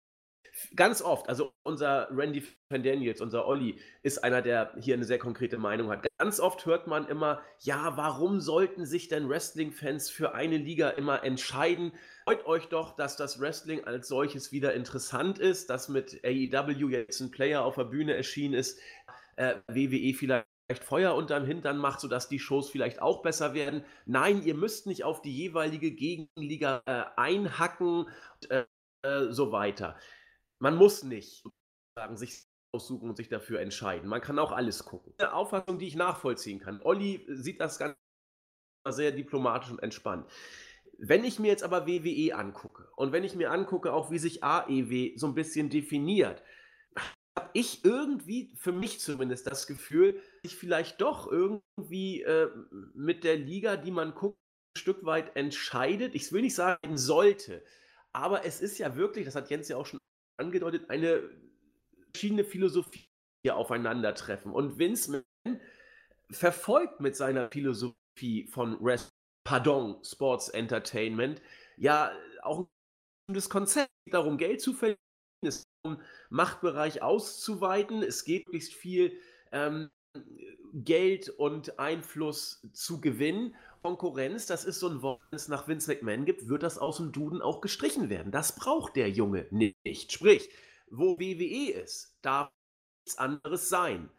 Ganz 0.76 1.01
oft, 1.01 1.28
also 1.28 1.51
unser 1.63 2.07
Randy 2.11 2.43
Van 2.70 2.82
Daniels, 2.82 3.20
unser 3.20 3.45
Olli, 3.45 3.78
ist 4.03 4.24
einer, 4.24 4.41
der 4.41 4.74
hier 4.80 4.93
eine 4.93 5.03
sehr 5.03 5.20
konkrete 5.20 5.57
Meinung 5.57 5.89
hat. 5.89 6.07
Ganz 6.18 6.39
oft 6.39 6.66
hört 6.66 6.88
man 6.88 7.07
immer, 7.07 7.41
ja, 7.59 7.97
warum 7.97 8.39
sollten 8.39 8.86
sich 8.86 9.09
denn 9.09 9.28
Wrestling-Fans 9.28 10.09
für 10.09 10.34
eine 10.34 10.57
Liga 10.57 10.89
immer 10.91 11.24
entscheiden? 11.24 11.91
Freut 12.24 12.45
euch 12.45 12.68
doch, 12.68 12.95
dass 12.95 13.18
das 13.18 13.39
Wrestling 13.41 13.84
als 13.84 14.07
solches 14.07 14.53
wieder 14.53 14.74
interessant 14.74 15.39
ist, 15.39 15.70
dass 15.70 15.89
mit 15.89 16.22
AEW 16.24 16.89
jetzt 16.89 17.20
ein 17.20 17.32
Player 17.32 17.63
auf 17.63 17.76
der 17.76 17.84
Bühne 17.86 18.16
erschienen 18.16 18.53
ist, 18.53 18.80
äh, 19.36 19.55
WWE 19.68 20.13
vielleicht 20.13 20.47
Feuer 20.74 21.16
unterm 21.16 21.45
Hintern 21.45 21.78
macht, 21.78 21.99
sodass 21.99 22.28
die 22.28 22.39
Shows 22.39 22.70
vielleicht 22.70 23.01
auch 23.01 23.22
besser 23.22 23.53
werden. 23.53 23.86
Nein, 24.05 24.43
ihr 24.43 24.55
müsst 24.55 24.88
nicht 24.88 25.03
auf 25.03 25.22
die 25.22 25.36
jeweilige 25.36 25.91
Gegenliga 25.91 26.82
äh, 26.86 27.03
einhacken 27.16 28.07
und 28.07 28.51
äh, 28.51 28.66
äh 29.03 29.32
so 29.32 29.51
weiter. 29.51 29.97
Man 30.59 30.76
muss 30.76 31.03
nicht 31.03 31.43
sozusagen 31.43 32.18
sich 32.18 32.45
aussuchen 32.74 33.09
und 33.09 33.18
sich 33.18 33.30
dafür 33.30 33.61
entscheiden. 33.61 34.09
Man 34.09 34.22
kann 34.22 34.39
auch 34.39 34.51
alles 34.51 34.86
gucken. 34.86 35.13
Eine 35.18 35.34
Auffassung, 35.34 35.80
die 35.80 35.88
ich 35.88 35.95
nachvollziehen 35.95 36.59
kann. 36.59 36.82
Olli 36.82 37.26
sieht 37.30 37.61
das 37.61 37.78
ganz 37.78 37.95
sehr 38.88 39.11
diplomatisch 39.11 39.72
und 39.72 39.82
entspannt. 39.82 40.30
Wenn 40.97 41.24
ich 41.24 41.39
mir 41.39 41.47
jetzt 41.47 41.63
aber 41.63 41.88
WWE 41.88 42.36
angucke 42.36 42.88
und 42.95 43.11
wenn 43.11 43.24
ich 43.24 43.36
mir 43.36 43.51
angucke, 43.51 43.93
auch 43.93 44.11
wie 44.11 44.20
sich 44.20 44.43
AEW 44.43 45.18
so 45.18 45.28
ein 45.28 45.36
bisschen 45.36 45.70
definiert, 45.70 46.41
habe 47.38 47.50
ich 47.54 47.84
irgendwie, 47.84 48.54
für 48.56 48.72
mich 48.72 49.00
zumindest, 49.00 49.48
das 49.48 49.68
Gefühl, 49.68 50.22
sich 50.44 50.56
vielleicht 50.56 51.02
doch 51.02 51.32
irgendwie 51.32 52.22
äh, 52.22 52.50
mit 52.94 53.24
der 53.24 53.36
Liga, 53.36 53.76
die 53.78 53.92
man 53.92 54.14
guckt, 54.14 54.38
ein 54.76 54.80
Stück 54.80 55.06
weit 55.06 55.36
entscheidet. 55.36 56.16
Ich 56.16 56.32
will 56.32 56.42
nicht 56.42 56.56
sagen 56.56 56.98
sollte, 56.98 57.64
aber 58.14 58.46
es 58.46 58.62
ist 58.62 58.78
ja 58.78 58.96
wirklich, 58.96 59.26
das 59.26 59.36
hat 59.36 59.50
Jens 59.50 59.68
ja 59.68 59.78
auch 59.78 59.86
schon 59.86 60.00
angedeutet, 60.38 60.90
eine 60.90 61.30
verschiedene 62.14 62.46
Philosophie 62.46 63.08
hier 63.44 63.58
aufeinandertreffen. 63.58 64.52
Und 64.52 64.80
Vince 64.80 65.12
McMahon 65.46 65.62
verfolgt 66.32 67.02
mit 67.02 67.16
seiner 67.16 67.50
Philosophie 67.52 68.48
von 68.48 68.76
Rest, 68.82 69.10
pardon, 69.46 70.04
Sports 70.04 70.50
Entertainment 70.50 71.42
ja 71.78 72.12
auch 72.42 72.68
das 73.28 73.50
Konzept 73.50 73.92
darum, 74.10 74.38
Geld 74.38 74.62
zu 74.62 74.74
verdienen, 74.74 74.98
es 75.42 75.64
Machtbereich 76.30 77.02
auszuweiten. 77.02 78.04
Es 78.04 78.26
geht 78.26 78.48
möglichst 78.48 78.74
viel 78.74 79.14
ähm, 79.52 79.90
Geld 80.74 81.30
und 81.30 81.80
Einfluss 81.80 82.68
zu 82.74 83.00
gewinnen. 83.00 83.56
Konkurrenz, 83.82 84.46
das 84.48 84.66
ist 84.66 84.80
so 84.80 84.90
ein 84.90 85.02
Wort, 85.02 85.22
wenn 85.30 85.38
es 85.38 85.48
nach 85.48 85.68
Vince 85.68 85.92
McMahon 85.92 86.26
gibt, 86.26 86.50
wird 86.50 86.64
das 86.64 86.78
aus 86.78 86.98
dem 86.98 87.12
Duden 87.12 87.42
auch 87.42 87.62
gestrichen 87.62 88.10
werden. 88.10 88.32
Das 88.32 88.56
braucht 88.56 88.96
der 88.96 89.10
Junge 89.10 89.48
nicht. 89.52 90.12
Sprich, 90.12 90.50
wo 90.90 91.20
WWE 91.20 91.72
ist, 91.72 92.18
darf 92.22 92.50
nichts 93.06 93.20
anderes 93.20 93.70
sein. 93.70 94.10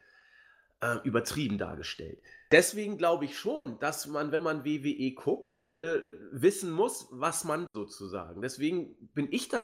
Äh, 0.81 0.99
übertrieben 1.05 1.57
dargestellt. 1.57 2.21
Deswegen 2.53 2.99
glaube 2.99 3.25
ich 3.25 3.39
schon, 3.39 3.61
dass 3.81 4.07
man, 4.07 4.31
wenn 4.31 4.45
man 4.45 4.65
WWE 4.67 5.13
guckt, 5.13 5.47
äh, 5.83 6.01
wissen 6.13 6.71
muss, 6.71 7.09
was 7.11 7.45
man 7.45 7.67
sozusagen. 7.73 8.43
Deswegen 8.43 8.95
bin 9.15 9.27
ich 9.31 9.49
da 9.49 9.63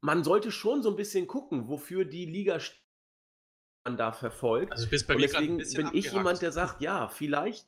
man 0.00 0.24
sollte 0.24 0.50
schon 0.50 0.82
so 0.82 0.90
ein 0.90 0.96
bisschen 0.96 1.26
gucken, 1.26 1.68
wofür 1.68 2.04
die 2.04 2.26
Liga 2.26 2.58
man 3.84 3.96
da 3.96 4.12
verfolgt. 4.12 4.72
Also 4.72 4.88
bist 4.88 5.06
bei 5.06 5.14
Und 5.14 5.20
mir 5.20 5.26
deswegen 5.26 5.56
bin 5.58 5.66
abgehakt. 5.66 5.94
ich 5.94 6.12
jemand, 6.12 6.42
der 6.42 6.52
sagt, 6.52 6.80
ja, 6.80 7.08
vielleicht. 7.08 7.66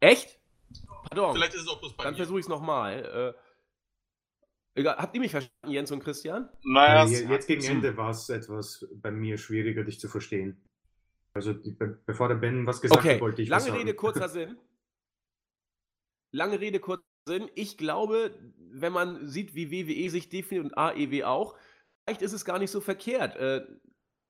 Echt? 0.00 0.40
Pardon. 1.04 1.34
Vielleicht 1.34 1.54
ist 1.54 1.62
es 1.62 1.68
auch 1.68 1.80
bloß 1.80 1.96
bei 1.96 2.04
Dann 2.04 2.14
versuche 2.14 2.38
ich 2.38 2.44
es 2.44 2.48
nochmal. 2.48 3.34
Äh, 4.74 4.80
egal, 4.80 4.96
habt 4.96 5.14
ihr 5.14 5.20
mich 5.20 5.30
verstanden, 5.30 5.70
Jens 5.70 5.90
und 5.90 6.02
Christian? 6.02 6.48
Naja, 6.62 7.04
ja, 7.06 7.30
jetzt 7.30 7.46
gegen 7.46 7.64
Ende 7.64 7.96
war 7.96 8.10
es 8.10 8.28
etwas 8.28 8.86
bei 8.92 9.10
mir 9.10 9.38
schwieriger, 9.38 9.84
dich 9.84 10.00
zu 10.00 10.08
verstehen. 10.08 10.62
Also 11.34 11.54
bevor 12.06 12.28
der 12.28 12.36
Ben 12.36 12.66
was 12.66 12.80
gesagt 12.80 13.00
okay. 13.00 13.14
hat, 13.14 13.20
wollte 13.20 13.42
ich 13.42 13.48
Lange 13.48 13.72
Rede, 13.72 13.94
kurzer 13.94 14.28
Sinn. 14.28 14.58
Lange 16.32 16.60
Rede, 16.60 16.80
kurzer 16.80 17.04
Sinn. 17.28 17.48
Ich 17.54 17.78
glaube, 17.78 18.34
wenn 18.72 18.92
man 18.92 19.26
sieht, 19.28 19.54
wie 19.54 19.70
WWE 19.70 20.10
sich 20.10 20.28
definiert 20.28 20.66
und 20.66 20.78
AEW 20.78 21.24
auch, 21.24 21.56
vielleicht 22.04 22.22
ist 22.22 22.32
es 22.32 22.44
gar 22.44 22.58
nicht 22.58 22.72
so 22.72 22.80
verkehrt 22.80 23.36
äh, 23.36 23.64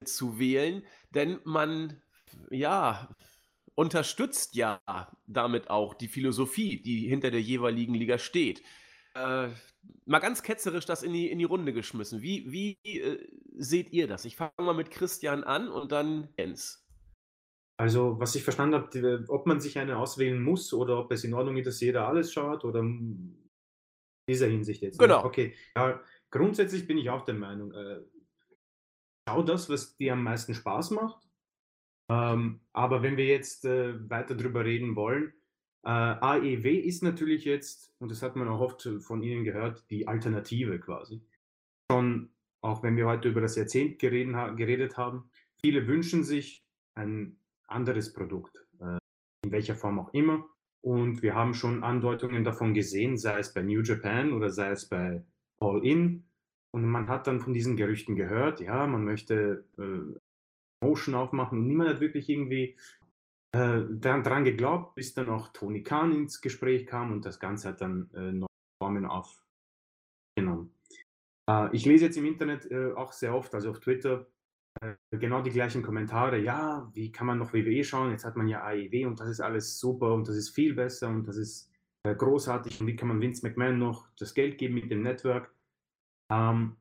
zu 0.04 0.38
wählen, 0.38 0.84
denn 1.10 1.40
man, 1.44 2.02
ja, 2.50 3.08
unterstützt 3.74 4.56
ja 4.56 4.80
damit 5.26 5.70
auch 5.70 5.94
die 5.94 6.08
Philosophie, 6.08 6.82
die 6.82 7.08
hinter 7.08 7.30
der 7.30 7.42
jeweiligen 7.42 7.94
Liga 7.94 8.18
steht. 8.18 8.62
äh, 9.14 9.48
mal 10.06 10.18
ganz 10.20 10.42
ketzerisch 10.42 10.86
das 10.86 11.02
in 11.02 11.12
die, 11.12 11.30
in 11.30 11.38
die 11.38 11.44
Runde 11.44 11.72
geschmissen. 11.72 12.22
Wie, 12.22 12.50
wie 12.52 12.78
äh, 12.84 13.28
seht 13.56 13.92
ihr 13.92 14.08
das? 14.08 14.24
Ich 14.24 14.36
fange 14.36 14.52
mal 14.58 14.74
mit 14.74 14.90
Christian 14.90 15.44
an 15.44 15.68
und 15.68 15.92
dann 15.92 16.28
Jens. 16.38 16.87
Also, 17.80 18.18
was 18.18 18.34
ich 18.34 18.42
verstanden 18.42 18.74
habe, 18.74 19.24
ob 19.28 19.46
man 19.46 19.60
sich 19.60 19.78
eine 19.78 19.98
auswählen 19.98 20.42
muss 20.42 20.72
oder 20.74 20.98
ob 20.98 21.12
es 21.12 21.22
in 21.22 21.32
Ordnung 21.32 21.56
ist, 21.56 21.66
dass 21.66 21.80
jeder 21.80 22.08
alles 22.08 22.32
schaut 22.32 22.64
oder 22.64 22.80
in 22.80 23.48
dieser 24.28 24.48
Hinsicht 24.48 24.82
jetzt. 24.82 25.00
Ne? 25.00 25.06
Genau. 25.06 25.24
Okay, 25.24 25.54
ja, 25.76 26.00
grundsätzlich 26.30 26.88
bin 26.88 26.98
ich 26.98 27.08
auch 27.08 27.24
der 27.24 27.36
Meinung, 27.36 27.72
äh, 27.72 28.00
schau 29.28 29.42
das, 29.42 29.70
was 29.70 29.96
dir 29.96 30.14
am 30.14 30.24
meisten 30.24 30.54
Spaß 30.54 30.90
macht. 30.90 31.28
Ähm, 32.10 32.60
aber 32.72 33.02
wenn 33.02 33.16
wir 33.16 33.26
jetzt 33.26 33.64
äh, 33.64 34.10
weiter 34.10 34.34
drüber 34.34 34.64
reden 34.64 34.96
wollen, 34.96 35.32
äh, 35.84 35.90
AEW 35.90 36.80
ist 36.80 37.04
natürlich 37.04 37.44
jetzt, 37.44 37.94
und 38.00 38.10
das 38.10 38.22
hat 38.22 38.34
man 38.34 38.48
auch 38.48 38.60
oft 38.60 38.88
von 39.00 39.22
Ihnen 39.22 39.44
gehört, 39.44 39.88
die 39.90 40.08
Alternative 40.08 40.80
quasi. 40.80 41.22
Schon, 41.92 42.30
auch 42.60 42.82
wenn 42.82 42.96
wir 42.96 43.06
heute 43.06 43.28
über 43.28 43.40
das 43.40 43.54
Jahrzehnt 43.54 44.00
geredet 44.00 44.96
haben, 44.96 45.30
viele 45.60 45.86
wünschen 45.86 46.24
sich 46.24 46.66
ein 46.96 47.38
anderes 47.68 48.12
Produkt, 48.12 48.66
äh, 48.80 48.98
in 49.44 49.52
welcher 49.52 49.74
Form 49.74 49.98
auch 49.98 50.12
immer. 50.12 50.44
Und 50.80 51.22
wir 51.22 51.34
haben 51.34 51.54
schon 51.54 51.82
Andeutungen 51.82 52.44
davon 52.44 52.74
gesehen, 52.74 53.16
sei 53.16 53.40
es 53.40 53.52
bei 53.52 53.62
New 53.62 53.82
Japan 53.82 54.32
oder 54.32 54.50
sei 54.50 54.70
es 54.70 54.88
bei 54.88 55.22
All 55.60 55.84
In. 55.84 56.24
Und 56.70 56.84
man 56.84 57.08
hat 57.08 57.26
dann 57.26 57.40
von 57.40 57.52
diesen 57.52 57.76
Gerüchten 57.76 58.14
gehört, 58.14 58.60
ja, 58.60 58.86
man 58.86 59.04
möchte 59.04 59.64
äh, 59.78 60.84
Motion 60.84 61.14
aufmachen. 61.14 61.58
Und 61.58 61.66
niemand 61.66 61.90
hat 61.90 62.00
wirklich 62.00 62.28
irgendwie 62.28 62.76
äh, 63.52 63.80
daran 63.90 64.44
geglaubt, 64.44 64.94
bis 64.94 65.14
dann 65.14 65.28
auch 65.28 65.48
Tony 65.48 65.82
Khan 65.82 66.12
ins 66.12 66.40
Gespräch 66.40 66.86
kam 66.86 67.12
und 67.12 67.24
das 67.24 67.40
Ganze 67.40 67.68
hat 67.68 67.80
dann 67.80 68.10
äh, 68.14 68.32
neue 68.32 68.48
Formen 68.82 69.06
aufgenommen. 69.06 70.74
Äh, 71.48 71.74
ich 71.74 71.86
lese 71.86 72.06
jetzt 72.06 72.18
im 72.18 72.26
Internet 72.26 72.70
äh, 72.70 72.92
auch 72.92 73.12
sehr 73.12 73.34
oft, 73.34 73.54
also 73.54 73.70
auf 73.70 73.80
Twitter, 73.80 74.26
genau 75.10 75.42
die 75.42 75.50
gleichen 75.50 75.82
Kommentare. 75.82 76.38
Ja, 76.38 76.90
wie 76.94 77.10
kann 77.12 77.26
man 77.26 77.38
noch 77.38 77.52
WWE 77.52 77.84
schauen? 77.84 78.10
Jetzt 78.10 78.24
hat 78.24 78.36
man 78.36 78.48
ja 78.48 78.62
AEW 78.62 79.06
und 79.06 79.20
das 79.20 79.28
ist 79.28 79.40
alles 79.40 79.78
super 79.78 80.12
und 80.14 80.28
das 80.28 80.36
ist 80.36 80.50
viel 80.50 80.74
besser 80.74 81.08
und 81.08 81.26
das 81.26 81.36
ist 81.36 81.70
äh, 82.04 82.14
großartig 82.14 82.80
und 82.80 82.86
wie 82.86 82.96
kann 82.96 83.08
man 83.08 83.20
Vince 83.20 83.46
McMahon 83.46 83.78
noch 83.78 84.08
das 84.18 84.34
Geld 84.34 84.58
geben 84.58 84.74
mit 84.74 84.90
dem 84.90 85.02
Network? 85.02 85.54
Ähm, 86.30 86.76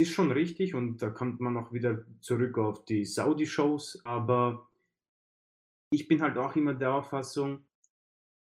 ist 0.00 0.12
schon 0.12 0.30
richtig 0.30 0.74
und 0.74 1.00
da 1.00 1.10
kommt 1.10 1.40
man 1.40 1.56
auch 1.56 1.72
wieder 1.72 2.04
zurück 2.20 2.58
auf 2.58 2.84
die 2.84 3.04
Saudi-Shows, 3.04 4.02
aber 4.04 4.68
ich 5.90 6.08
bin 6.08 6.20
halt 6.20 6.36
auch 6.36 6.54
immer 6.56 6.74
der 6.74 6.92
Auffassung, 6.92 7.64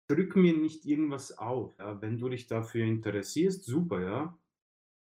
drück 0.08 0.36
mir 0.36 0.56
nicht 0.56 0.86
irgendwas 0.86 1.38
auf. 1.38 1.78
Ja? 1.80 2.02
Wenn 2.02 2.18
du 2.18 2.30
dich 2.30 2.48
dafür 2.48 2.86
interessierst, 2.86 3.64
super, 3.64 4.02
ja. 4.02 4.38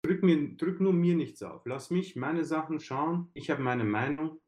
Drück, 0.05 0.23
mir, 0.23 0.57
drück 0.57 0.81
nur 0.81 0.93
mir 0.93 1.15
nichts 1.15 1.43
auf. 1.43 1.65
Lass 1.65 1.91
mich 1.91 2.17
meine 2.17 2.45
Sachen 2.45 2.81
schauen. 2.81 3.31
Ich 3.35 3.51
habe 3.51 3.63
meine 3.63 3.85
Meinung 3.85 4.41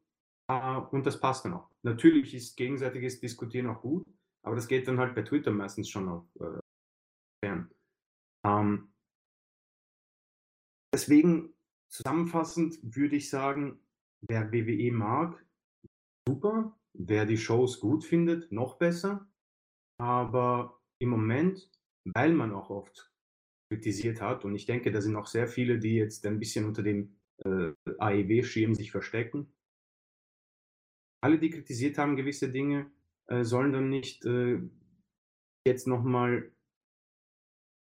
äh, 0.49 0.77
und 0.77 1.05
das 1.05 1.19
passt 1.19 1.45
dann 1.45 1.53
auch. 1.53 1.69
Natürlich 1.83 2.33
ist 2.33 2.57
gegenseitiges 2.57 3.19
Diskutieren 3.19 3.67
auch 3.67 3.81
gut, 3.81 4.03
aber 4.43 4.55
das 4.55 4.67
geht 4.67 4.87
dann 4.87 4.99
halt 4.99 5.15
bei 5.15 5.21
Twitter 5.21 5.51
meistens 5.51 5.89
schon 5.89 6.09
auf 6.09 6.25
äh, 6.39 6.59
fern. 7.43 7.71
Ähm, 8.45 8.93
deswegen 10.93 11.53
zusammenfassend 11.89 12.77
würde 12.83 13.15
ich 13.15 13.29
sagen, 13.29 13.79
wer 14.21 14.51
WWE 14.51 14.91
mag, 14.91 15.45
super. 16.27 16.77
Wer 16.97 17.25
die 17.25 17.37
Shows 17.37 17.79
gut 17.79 18.05
findet, 18.05 18.51
noch 18.51 18.77
besser. 18.77 19.27
Aber 19.99 20.81
im 20.99 21.09
Moment, 21.09 21.69
weil 22.05 22.33
man 22.33 22.53
auch 22.53 22.69
oft 22.69 23.11
kritisiert 23.69 24.21
hat, 24.21 24.45
und 24.45 24.55
ich 24.55 24.65
denke, 24.65 24.91
da 24.91 25.01
sind 25.01 25.15
auch 25.15 25.27
sehr 25.27 25.47
viele, 25.47 25.79
die 25.79 25.95
jetzt 25.95 26.25
ein 26.25 26.39
bisschen 26.39 26.65
unter 26.65 26.83
dem 26.83 27.15
äh, 27.43 27.71
AEW-Schirm 27.97 28.75
sich 28.75 28.91
verstecken. 28.91 29.51
Alle, 31.23 31.39
die 31.39 31.49
kritisiert 31.49 31.97
haben 31.97 32.15
gewisse 32.15 32.51
Dinge, 32.51 32.91
äh, 33.27 33.43
sollen 33.43 33.73
dann 33.73 33.89
nicht 33.89 34.25
äh, 34.25 34.59
jetzt 35.67 35.87
nochmal 35.87 36.51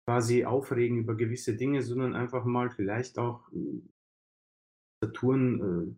quasi 0.07 0.45
aufregen 0.45 0.99
über 0.99 1.17
gewisse 1.17 1.57
Dinge, 1.57 1.83
sondern 1.83 2.15
einfach 2.15 2.45
mal 2.45 2.71
vielleicht 2.71 3.19
auch 3.19 3.51
äh, 3.53 3.81
Saturn 5.03 5.61
äh, 5.61 5.95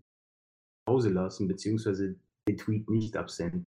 Pause 0.86 1.10
lassen, 1.10 1.48
beziehungsweise 1.48 2.16
den 2.48 2.56
Tweet 2.56 2.88
nicht 2.90 3.16
absenden. 3.16 3.64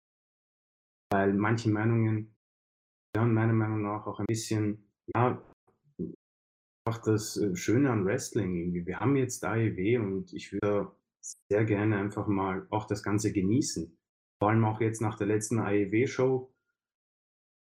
Weil 1.12 1.34
manche 1.34 1.70
Meinungen, 1.70 2.36
ja, 3.16 3.26
meiner 3.26 3.54
Meinung 3.54 3.82
nach 3.82 4.06
auch 4.06 4.20
ein 4.20 4.26
bisschen, 4.28 4.88
ja, 5.16 5.42
einfach 6.88 7.02
das 7.02 7.38
äh, 7.38 7.56
Schöne 7.56 7.92
an 7.92 8.06
Wrestling 8.06 8.56
irgendwie. 8.56 8.86
Wir 8.86 9.00
haben 9.00 9.16
jetzt 9.16 9.44
AEW 9.44 10.00
und 10.00 10.34
ich 10.34 10.54
würde 10.54 10.92
sehr 11.50 11.66
gerne 11.66 11.98
einfach 11.98 12.28
mal 12.28 12.66
auch 12.70 12.86
das 12.86 13.04
Ganze 13.04 13.34
genießen. 13.34 13.98
Vor 14.40 14.50
allem 14.50 14.64
auch 14.64 14.80
jetzt 14.80 15.02
nach 15.02 15.18
der 15.18 15.28
letzten 15.28 15.60
AEW-Show 15.60 16.54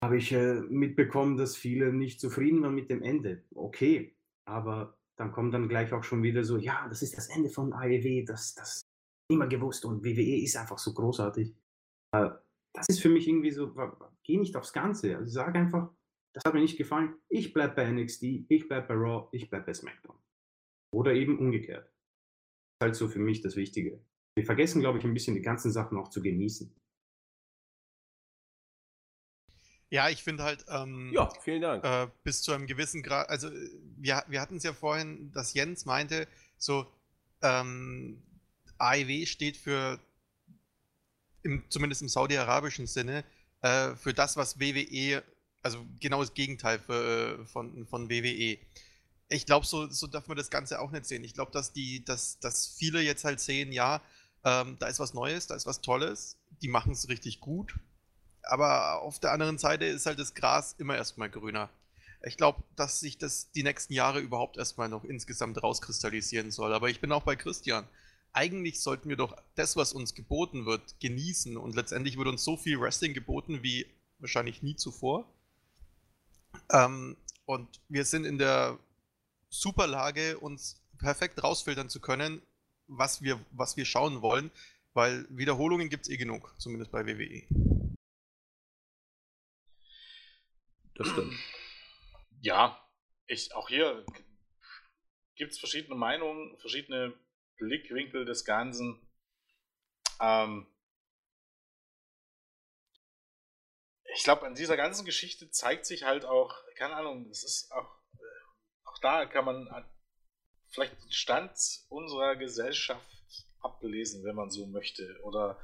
habe 0.04 0.16
ich 0.18 0.32
äh, 0.32 0.60
mitbekommen, 0.68 1.36
dass 1.36 1.56
viele 1.56 1.92
nicht 1.92 2.20
zufrieden 2.20 2.62
waren 2.62 2.74
mit 2.74 2.90
dem 2.90 3.02
Ende. 3.02 3.42
Okay, 3.54 4.16
aber 4.46 4.96
dann 5.18 5.32
kommt 5.32 5.54
dann 5.54 5.68
gleich 5.68 5.92
auch 5.92 6.04
schon 6.04 6.22
wieder 6.22 6.44
so, 6.44 6.58
ja, 6.58 6.86
das 6.88 7.02
ist 7.02 7.16
das 7.16 7.28
Ende 7.28 7.48
von 7.48 7.72
AEW, 7.72 8.24
das, 8.26 8.54
das 8.54 8.82
immer 9.28 9.48
gewusst 9.48 9.84
und 9.84 10.04
WWE 10.04 10.42
ist 10.42 10.56
einfach 10.56 10.78
so 10.78 10.92
großartig. 10.92 11.52
Äh, 12.14 12.30
das 12.74 12.88
ist 12.90 13.00
für 13.00 13.08
mich 13.08 13.26
irgendwie 13.26 13.50
so, 13.50 13.74
geh 14.22 14.36
nicht 14.36 14.54
aufs 14.54 14.72
Ganze. 14.72 15.16
Also 15.16 15.32
sag 15.32 15.56
einfach, 15.56 15.90
das 16.36 16.44
hat 16.44 16.52
mir 16.52 16.60
nicht 16.60 16.76
gefallen, 16.76 17.14
ich 17.30 17.54
bleib 17.54 17.76
bei 17.76 17.90
NXT, 17.90 18.22
ich 18.50 18.68
bleib 18.68 18.88
bei 18.88 18.94
Raw, 18.94 19.26
ich 19.32 19.48
bleib 19.48 19.64
bei 19.64 19.72
SmackDown. 19.72 20.18
Oder 20.92 21.14
eben 21.14 21.38
umgekehrt. 21.38 21.86
Das 21.86 21.92
ist 22.74 22.82
halt 22.82 22.96
so 22.96 23.08
für 23.08 23.20
mich 23.20 23.40
das 23.40 23.56
Wichtige. 23.56 24.04
Wir 24.34 24.44
vergessen, 24.44 24.82
glaube 24.82 24.98
ich, 24.98 25.04
ein 25.04 25.14
bisschen 25.14 25.34
die 25.34 25.40
ganzen 25.40 25.72
Sachen 25.72 25.96
auch 25.96 26.08
zu 26.10 26.20
genießen. 26.20 26.70
Ja, 29.88 30.10
ich 30.10 30.22
finde 30.22 30.42
halt, 30.42 30.66
ähm, 30.68 31.10
Ja, 31.14 31.30
vielen 31.40 31.62
Dank. 31.62 31.82
äh, 31.84 32.08
bis 32.22 32.42
zu 32.42 32.52
einem 32.52 32.66
gewissen 32.66 33.02
Grad, 33.02 33.30
also 33.30 33.48
wir, 33.96 34.22
wir 34.28 34.40
hatten 34.42 34.56
es 34.56 34.62
ja 34.64 34.74
vorhin, 34.74 35.32
dass 35.32 35.54
Jens 35.54 35.86
meinte, 35.86 36.28
so, 36.58 36.86
ähm, 37.40 38.22
AEW 38.76 39.24
steht 39.24 39.56
für, 39.56 39.98
im, 41.42 41.64
zumindest 41.70 42.02
im 42.02 42.08
saudi-arabischen 42.08 42.86
Sinne, 42.86 43.24
äh, 43.62 43.94
für 43.94 44.12
das, 44.12 44.36
was 44.36 44.60
WWE, 44.60 45.22
also 45.66 45.84
genau 46.00 46.20
das 46.20 46.34
Gegenteil 46.34 46.78
für, 46.78 47.38
äh, 47.40 47.46
von, 47.46 47.86
von 47.86 48.08
WWE. 48.08 48.58
Ich 49.28 49.46
glaube, 49.46 49.66
so, 49.66 49.88
so 49.90 50.06
darf 50.06 50.28
man 50.28 50.36
das 50.36 50.50
Ganze 50.50 50.80
auch 50.80 50.90
nicht 50.92 51.06
sehen. 51.06 51.24
Ich 51.24 51.34
glaube, 51.34 51.50
dass 51.52 51.72
die, 51.72 52.04
dass, 52.04 52.38
dass 52.38 52.66
viele 52.66 53.00
jetzt 53.00 53.24
halt 53.24 53.40
sehen, 53.40 53.72
ja, 53.72 54.00
ähm, 54.44 54.76
da 54.78 54.86
ist 54.86 55.00
was 55.00 55.14
Neues, 55.14 55.46
da 55.46 55.56
ist 55.56 55.66
was 55.66 55.80
Tolles, 55.80 56.36
die 56.62 56.68
machen 56.68 56.92
es 56.92 57.08
richtig 57.08 57.40
gut. 57.40 57.74
Aber 58.42 59.02
auf 59.02 59.18
der 59.18 59.32
anderen 59.32 59.58
Seite 59.58 59.84
ist 59.84 60.06
halt 60.06 60.20
das 60.20 60.34
Gras 60.34 60.76
immer 60.78 60.96
erstmal 60.96 61.28
grüner. 61.28 61.68
Ich 62.22 62.36
glaube, 62.36 62.62
dass 62.76 63.00
sich 63.00 63.18
das 63.18 63.50
die 63.50 63.64
nächsten 63.64 63.92
Jahre 63.92 64.20
überhaupt 64.20 64.56
erstmal 64.56 64.88
noch 64.88 65.04
insgesamt 65.04 65.62
rauskristallisieren 65.62 66.50
soll. 66.52 66.72
Aber 66.72 66.88
ich 66.88 67.00
bin 67.00 67.10
auch 67.12 67.24
bei 67.24 67.36
Christian 67.36 67.86
eigentlich 68.36 68.80
sollten 68.80 69.08
wir 69.08 69.16
doch 69.16 69.34
das, 69.54 69.76
was 69.76 69.94
uns 69.94 70.14
geboten 70.14 70.66
wird, 70.66 71.00
genießen. 71.00 71.56
Und 71.56 71.74
letztendlich 71.74 72.18
wird 72.18 72.28
uns 72.28 72.44
so 72.44 72.58
viel 72.58 72.78
Wrestling 72.78 73.14
geboten 73.14 73.62
wie 73.62 73.86
wahrscheinlich 74.18 74.62
nie 74.62 74.76
zuvor. 74.76 75.26
Ähm, 76.72 77.16
und 77.44 77.80
wir 77.88 78.04
sind 78.04 78.24
in 78.24 78.38
der 78.38 78.78
super 79.48 79.86
Lage, 79.86 80.38
uns 80.38 80.82
perfekt 80.98 81.42
rausfiltern 81.42 81.88
zu 81.88 82.00
können, 82.00 82.42
was 82.86 83.22
wir, 83.22 83.44
was 83.52 83.76
wir 83.76 83.84
schauen 83.84 84.22
wollen, 84.22 84.50
weil 84.94 85.26
Wiederholungen 85.30 85.88
gibt 85.88 86.06
es 86.06 86.10
eh 86.10 86.16
genug, 86.16 86.54
zumindest 86.58 86.90
bei 86.90 87.06
WWE. 87.06 87.42
Das 90.94 91.08
stimmt. 91.08 91.34
Ja, 92.40 92.80
ich, 93.26 93.54
auch 93.54 93.68
hier 93.68 94.04
gibt 95.34 95.52
es 95.52 95.58
verschiedene 95.58 95.94
Meinungen, 95.94 96.58
verschiedene 96.58 97.12
Blickwinkel 97.58 98.24
des 98.24 98.44
Ganzen. 98.44 98.98
Ähm, 100.20 100.66
ich 104.16 104.24
glaube, 104.24 104.46
an 104.46 104.54
dieser 104.54 104.76
ganzen 104.76 105.04
Geschichte 105.04 105.50
zeigt 105.50 105.84
sich 105.84 106.04
halt 106.04 106.24
auch, 106.24 106.54
keine 106.76 106.96
Ahnung, 106.96 107.28
es 107.30 107.44
ist 107.44 107.70
auch, 107.70 107.98
äh, 108.14 108.86
auch 108.86 108.98
da 109.02 109.26
kann 109.26 109.44
man 109.44 109.68
vielleicht 110.70 110.94
den 110.94 111.12
Stand 111.12 111.52
unserer 111.88 112.36
Gesellschaft 112.36 113.06
ablesen, 113.60 114.24
wenn 114.24 114.34
man 114.34 114.50
so 114.50 114.66
möchte. 114.66 115.18
Oder 115.22 115.60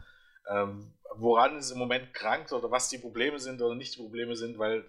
ähm, 0.51 0.99
woran 1.15 1.57
es 1.57 1.71
im 1.71 1.79
Moment 1.79 2.13
krankt 2.13 2.53
oder 2.53 2.71
was 2.71 2.91
die 2.91 2.99
Probleme 2.99 3.39
sind 3.39 3.63
oder 3.63 3.75
nicht 3.75 3.95
die 3.95 4.03
Probleme 4.03 4.37
sind, 4.37 4.59
weil 4.59 4.85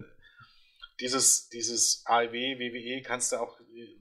dieses, 1.00 1.48
dieses 1.48 2.02
AEW, 2.06 2.58
WWE 2.58 3.02
kannst 3.02 3.32
du 3.32 3.36
auch 3.36 3.58
äh, 3.60 3.98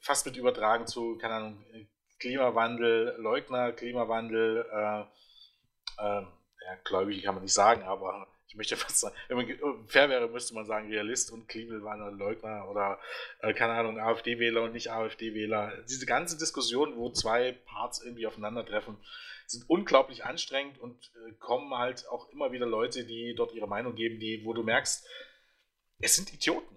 fast 0.00 0.26
mit 0.26 0.36
übertragen 0.36 0.86
zu, 0.88 1.16
keine 1.18 1.34
Ahnung, 1.34 1.64
Klimawandel, 2.18 3.14
Leugner, 3.18 3.72
Klimawandel, 3.72 4.66
äh, 4.72 5.00
äh, 6.02 6.22
ja, 6.22 6.74
gläubig 6.84 7.22
kann 7.22 7.36
man 7.36 7.44
nicht 7.44 7.54
sagen, 7.54 7.82
aber 7.82 8.26
ich 8.48 8.54
möchte 8.56 8.76
fast 8.76 9.00
sagen, 9.00 9.14
wenn 9.28 9.36
man 9.36 9.88
fair 9.88 10.08
wäre, 10.08 10.26
müsste 10.28 10.54
man 10.54 10.64
sagen, 10.64 10.88
Realist 10.88 11.30
und 11.30 11.48
Kliebel 11.48 11.84
waren 11.84 12.00
ein 12.00 12.16
Leugner 12.16 12.68
oder, 12.70 12.98
äh, 13.40 13.52
keine 13.52 13.74
Ahnung, 13.74 14.00
AfD-Wähler 14.00 14.62
und 14.62 14.72
nicht 14.72 14.90
AfD-Wähler. 14.90 15.84
Diese 15.88 16.06
ganze 16.06 16.38
Diskussion, 16.38 16.96
wo 16.96 17.12
zwei 17.12 17.52
Parts 17.52 18.02
irgendwie 18.02 18.26
aufeinandertreffen, 18.26 18.96
sind 19.46 19.68
unglaublich 19.68 20.24
anstrengend 20.24 20.78
und 20.78 21.12
äh, 21.26 21.32
kommen 21.34 21.74
halt 21.74 22.08
auch 22.08 22.30
immer 22.30 22.50
wieder 22.50 22.66
Leute, 22.66 23.04
die 23.04 23.34
dort 23.34 23.52
ihre 23.52 23.68
Meinung 23.68 23.94
geben, 23.94 24.18
die, 24.18 24.42
wo 24.44 24.54
du 24.54 24.62
merkst, 24.62 25.06
es 26.00 26.16
sind 26.16 26.32
Idioten. 26.32 26.76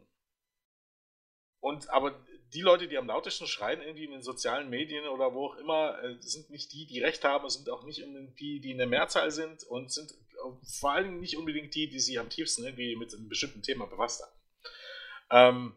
Und 1.62 1.90
aber 1.90 2.20
die 2.54 2.62
Leute, 2.62 2.90
die 2.90 2.98
am 2.98 3.08
lautesten 3.08 3.48
schreien, 3.48 3.82
irgendwie 3.82 4.06
in 4.06 4.12
den 4.12 4.24
sozialen 4.24 4.70
Medien 4.70 5.08
oder 5.08 5.34
wo 5.34 5.48
auch 5.48 5.56
immer, 5.56 6.04
äh, 6.04 6.18
sind 6.20 6.50
nicht 6.50 6.74
die, 6.74 6.86
die 6.86 7.00
Recht 7.00 7.24
haben, 7.24 7.50
sind 7.50 7.70
auch 7.70 7.84
nicht 7.84 8.04
die, 8.40 8.60
die 8.60 8.72
in 8.72 8.78
der 8.78 8.88
Mehrzahl 8.88 9.32
sind 9.32 9.64
und 9.64 9.92
sind 9.92 10.14
vor 10.80 10.92
allem 10.92 11.20
nicht 11.20 11.38
unbedingt 11.38 11.74
die, 11.76 11.90
die 11.90 12.00
sich 12.00 12.20
am 12.20 12.30
tiefsten 12.30 12.64
irgendwie 12.64 12.96
mit 12.96 13.14
einem 13.14 13.30
bestimmten 13.30 13.62
Thema 13.62 13.86
befasst 13.86 14.24
haben. 14.24 14.40
Ähm, 15.30 15.76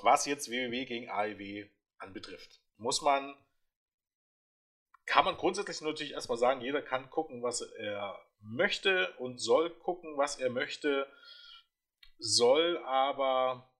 was 0.00 0.26
jetzt 0.26 0.50
WWW 0.50 0.84
gegen 0.84 1.10
AEW 1.10 1.68
anbetrifft, 1.98 2.60
muss 2.76 3.02
man, 3.02 3.34
kann 5.06 5.24
man 5.24 5.36
grundsätzlich 5.36 5.80
natürlich 5.80 6.12
erstmal 6.12 6.38
sagen, 6.38 6.60
jeder 6.60 6.82
kann 6.82 7.10
gucken, 7.10 7.42
was 7.42 7.60
er 7.60 8.18
möchte 8.40 9.12
und 9.18 9.38
soll 9.38 9.70
gucken, 9.70 10.16
was 10.16 10.36
er 10.36 10.50
möchte, 10.50 11.06
soll 12.18 12.78
aber 12.84 13.72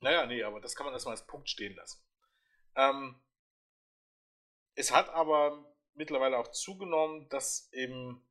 naja, 0.00 0.24
nee, 0.26 0.42
aber 0.42 0.60
das 0.60 0.74
kann 0.74 0.86
man 0.86 0.94
erstmal 0.94 1.14
als 1.14 1.26
Punkt 1.26 1.48
stehen 1.48 1.76
lassen. 1.76 2.02
Ähm, 2.74 3.20
es 4.74 4.92
hat 4.92 5.10
aber 5.10 5.69
mittlerweile 5.94 6.38
auch 6.38 6.48
zugenommen, 6.48 7.28
dass 7.28 7.70
eben. 7.72 8.24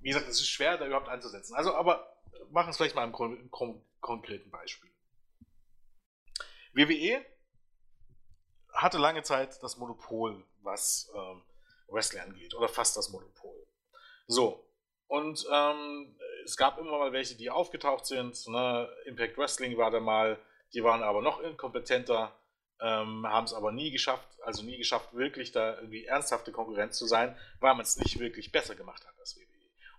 Wie 0.00 0.08
gesagt, 0.08 0.26
es 0.28 0.40
ist 0.40 0.48
schwer, 0.48 0.78
da 0.78 0.86
überhaupt 0.86 1.08
anzusetzen. 1.08 1.54
Also, 1.54 1.74
aber 1.74 2.20
machen 2.50 2.70
es 2.70 2.76
vielleicht 2.76 2.96
mal 2.96 3.04
im, 3.04 3.14
im, 3.14 3.50
im 3.50 3.82
konkreten 4.00 4.50
Beispiel. 4.50 4.90
WWE 6.72 7.24
hatte 8.72 8.98
lange 8.98 9.22
Zeit 9.22 9.62
das 9.62 9.76
Monopol, 9.76 10.44
was 10.62 11.10
ähm, 11.14 11.42
Wrestling 11.88 12.22
angeht, 12.22 12.54
oder 12.54 12.68
fast 12.68 12.96
das 12.96 13.10
Monopol. 13.10 13.66
So, 14.26 14.66
und 15.06 15.46
ähm, 15.52 16.16
es 16.44 16.56
gab 16.56 16.78
immer 16.78 16.98
mal 16.98 17.12
welche, 17.12 17.36
die 17.36 17.50
aufgetaucht 17.50 18.06
sind. 18.06 18.48
Ne? 18.48 18.88
Impact 19.04 19.36
Wrestling 19.36 19.76
war 19.76 19.90
da 19.90 20.00
mal, 20.00 20.38
die 20.72 20.82
waren 20.82 21.02
aber 21.02 21.20
noch 21.20 21.40
inkompetenter, 21.40 22.34
ähm, 22.82 23.26
haben 23.26 23.44
es 23.44 23.54
aber 23.54 23.70
nie 23.70 23.92
geschafft, 23.92 24.28
also 24.42 24.64
nie 24.64 24.76
geschafft, 24.76 25.14
wirklich 25.14 25.52
da 25.52 25.76
irgendwie 25.76 26.04
ernsthafte 26.04 26.50
Konkurrenz 26.50 26.98
zu 26.98 27.06
sein, 27.06 27.38
weil 27.60 27.74
man 27.74 27.82
es 27.82 27.96
nicht 27.96 28.18
wirklich 28.18 28.50
besser 28.50 28.74
gemacht 28.74 29.06
hat 29.06 29.18
als 29.20 29.36
WWE. 29.36 29.46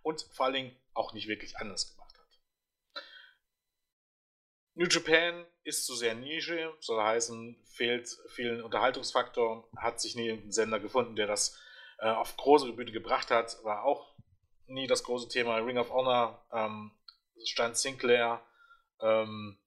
Und 0.01 0.27
vor 0.33 0.47
allen 0.47 0.55
Dingen 0.55 0.77
auch 0.93 1.13
nicht 1.13 1.29
wirklich 1.29 1.57
anders 1.57 1.89
gemacht 1.89 2.13
hat. 2.19 3.03
New 4.75 4.87
Japan 4.87 5.45
ist 5.63 5.85
zu 5.85 5.95
sehr 5.95 6.13
Nische, 6.13 6.75
soll 6.81 7.01
heißen, 7.01 7.63
fehlt 7.63 8.09
vielen 8.27 8.61
Unterhaltungsfaktor, 8.61 9.69
hat 9.77 10.01
sich 10.01 10.15
nie 10.15 10.27
irgendein 10.27 10.51
Sender 10.51 10.79
gefunden, 10.79 11.15
der 11.15 11.27
das 11.27 11.57
äh, 11.99 12.09
auf 12.09 12.35
große 12.35 12.73
Bühne 12.73 12.91
gebracht 12.91 13.31
hat, 13.31 13.63
war 13.63 13.85
auch 13.85 14.13
nie 14.67 14.87
das 14.87 15.03
große 15.03 15.29
Thema. 15.29 15.57
Ring 15.57 15.77
of 15.77 15.91
Honor 15.91 16.45
ähm, 16.51 16.91
stand 17.45 17.77
Sinclair 17.77 18.45
ähm, 18.99 19.57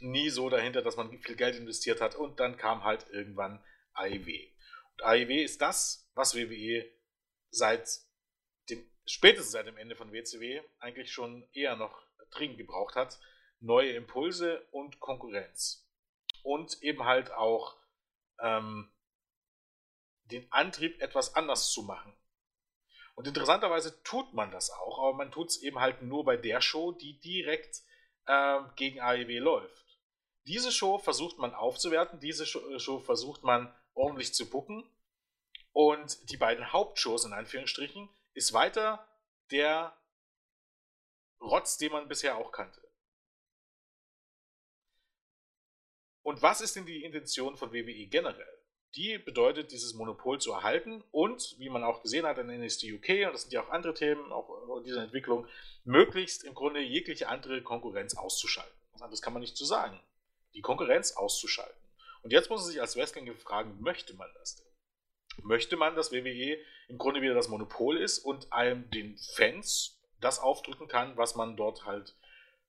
nie 0.00 0.30
so 0.30 0.48
dahinter, 0.48 0.82
dass 0.82 0.96
man 0.96 1.18
viel 1.20 1.36
Geld 1.36 1.56
investiert 1.56 2.00
hat. 2.00 2.14
Und 2.14 2.40
dann 2.40 2.56
kam 2.56 2.84
halt 2.84 3.06
irgendwann 3.10 3.62
AEW. 3.94 4.48
Und 4.92 5.04
AEW 5.04 5.42
ist 5.42 5.60
das, 5.60 6.08
was 6.14 6.34
WWE 6.34 6.84
seit 7.50 7.88
dem, 8.70 8.84
spätestens 9.06 9.52
seit 9.52 9.66
dem 9.66 9.76
Ende 9.76 9.96
von 9.96 10.12
WCW 10.12 10.62
eigentlich 10.78 11.12
schon 11.12 11.48
eher 11.52 11.76
noch 11.76 12.02
dringend 12.30 12.58
gebraucht 12.58 12.96
hat. 12.96 13.18
Neue 13.60 13.92
Impulse 13.92 14.66
und 14.70 15.00
Konkurrenz. 15.00 15.88
Und 16.42 16.82
eben 16.82 17.04
halt 17.04 17.32
auch 17.32 17.76
ähm, 18.40 18.90
den 20.30 20.50
Antrieb, 20.52 21.00
etwas 21.00 21.34
anders 21.34 21.70
zu 21.70 21.82
machen. 21.82 22.14
Und 23.14 23.28
interessanterweise 23.28 24.02
tut 24.02 24.34
man 24.34 24.50
das 24.50 24.70
auch, 24.70 24.98
aber 24.98 25.14
man 25.14 25.30
tut 25.30 25.48
es 25.48 25.62
eben 25.62 25.78
halt 25.78 26.02
nur 26.02 26.24
bei 26.24 26.36
der 26.36 26.60
Show, 26.60 26.92
die 26.92 27.20
direkt 27.20 27.82
äh, 28.26 28.60
gegen 28.76 29.00
AEW 29.00 29.38
läuft. 29.38 29.83
Diese 30.46 30.72
Show 30.72 30.98
versucht 30.98 31.38
man 31.38 31.54
aufzuwerten, 31.54 32.20
diese 32.20 32.44
äh, 32.44 32.78
Show 32.78 33.00
versucht 33.00 33.42
man 33.42 33.74
ordentlich 33.94 34.34
zu 34.34 34.48
bucken. 34.48 34.88
Und 35.72 36.30
die 36.30 36.36
beiden 36.36 36.72
Hauptshows 36.72 37.24
in 37.24 37.32
Anführungsstrichen 37.32 38.08
ist 38.34 38.52
weiter 38.52 39.08
der 39.50 39.96
Rotz, 41.40 41.78
den 41.78 41.92
man 41.92 42.08
bisher 42.08 42.36
auch 42.36 42.52
kannte. 42.52 42.80
Und 46.22 46.42
was 46.42 46.60
ist 46.60 46.76
denn 46.76 46.86
die 46.86 47.02
Intention 47.02 47.56
von 47.56 47.72
WWE 47.72 48.06
generell? 48.06 48.64
die 48.96 49.18
bedeutet, 49.18 49.72
dieses 49.72 49.94
Monopol 49.94 50.40
zu 50.40 50.52
erhalten 50.52 51.02
und, 51.10 51.56
wie 51.58 51.68
man 51.68 51.82
auch 51.82 52.02
gesehen 52.02 52.26
hat 52.26 52.38
in 52.38 52.46
NXT 52.46 52.84
UK, 52.84 53.26
und 53.26 53.32
das 53.32 53.42
sind 53.42 53.52
ja 53.52 53.62
auch 53.62 53.70
andere 53.70 53.94
Themen, 53.94 54.32
auch 54.32 54.78
in 54.78 54.84
dieser 54.84 55.02
Entwicklung, 55.02 55.46
möglichst 55.84 56.44
im 56.44 56.54
Grunde 56.54 56.80
jegliche 56.80 57.28
andere 57.28 57.62
Konkurrenz 57.62 58.16
auszuschalten. 58.16 58.72
Anderes 58.94 59.20
kann 59.20 59.32
man 59.32 59.42
nicht 59.42 59.56
zu 59.56 59.64
sagen. 59.64 60.00
Die 60.54 60.62
Konkurrenz 60.62 61.12
auszuschalten. 61.12 61.84
Und 62.22 62.32
jetzt 62.32 62.48
muss 62.48 62.62
man 62.62 62.70
sich 62.70 62.80
als 62.80 62.96
Wrestling 62.96 63.34
fragen, 63.36 63.80
möchte 63.80 64.14
man 64.14 64.28
das 64.34 64.56
denn? 64.56 65.44
Möchte 65.44 65.76
man, 65.76 65.96
dass 65.96 66.12
WWE 66.12 66.58
im 66.88 66.98
Grunde 66.98 67.20
wieder 67.20 67.34
das 67.34 67.48
Monopol 67.48 67.98
ist 67.98 68.18
und 68.18 68.52
einem 68.52 68.88
den 68.90 69.18
Fans 69.18 70.00
das 70.20 70.38
aufdrücken 70.38 70.88
kann, 70.88 71.16
was 71.16 71.34
man 71.34 71.56
dort 71.56 71.84
halt 71.84 72.14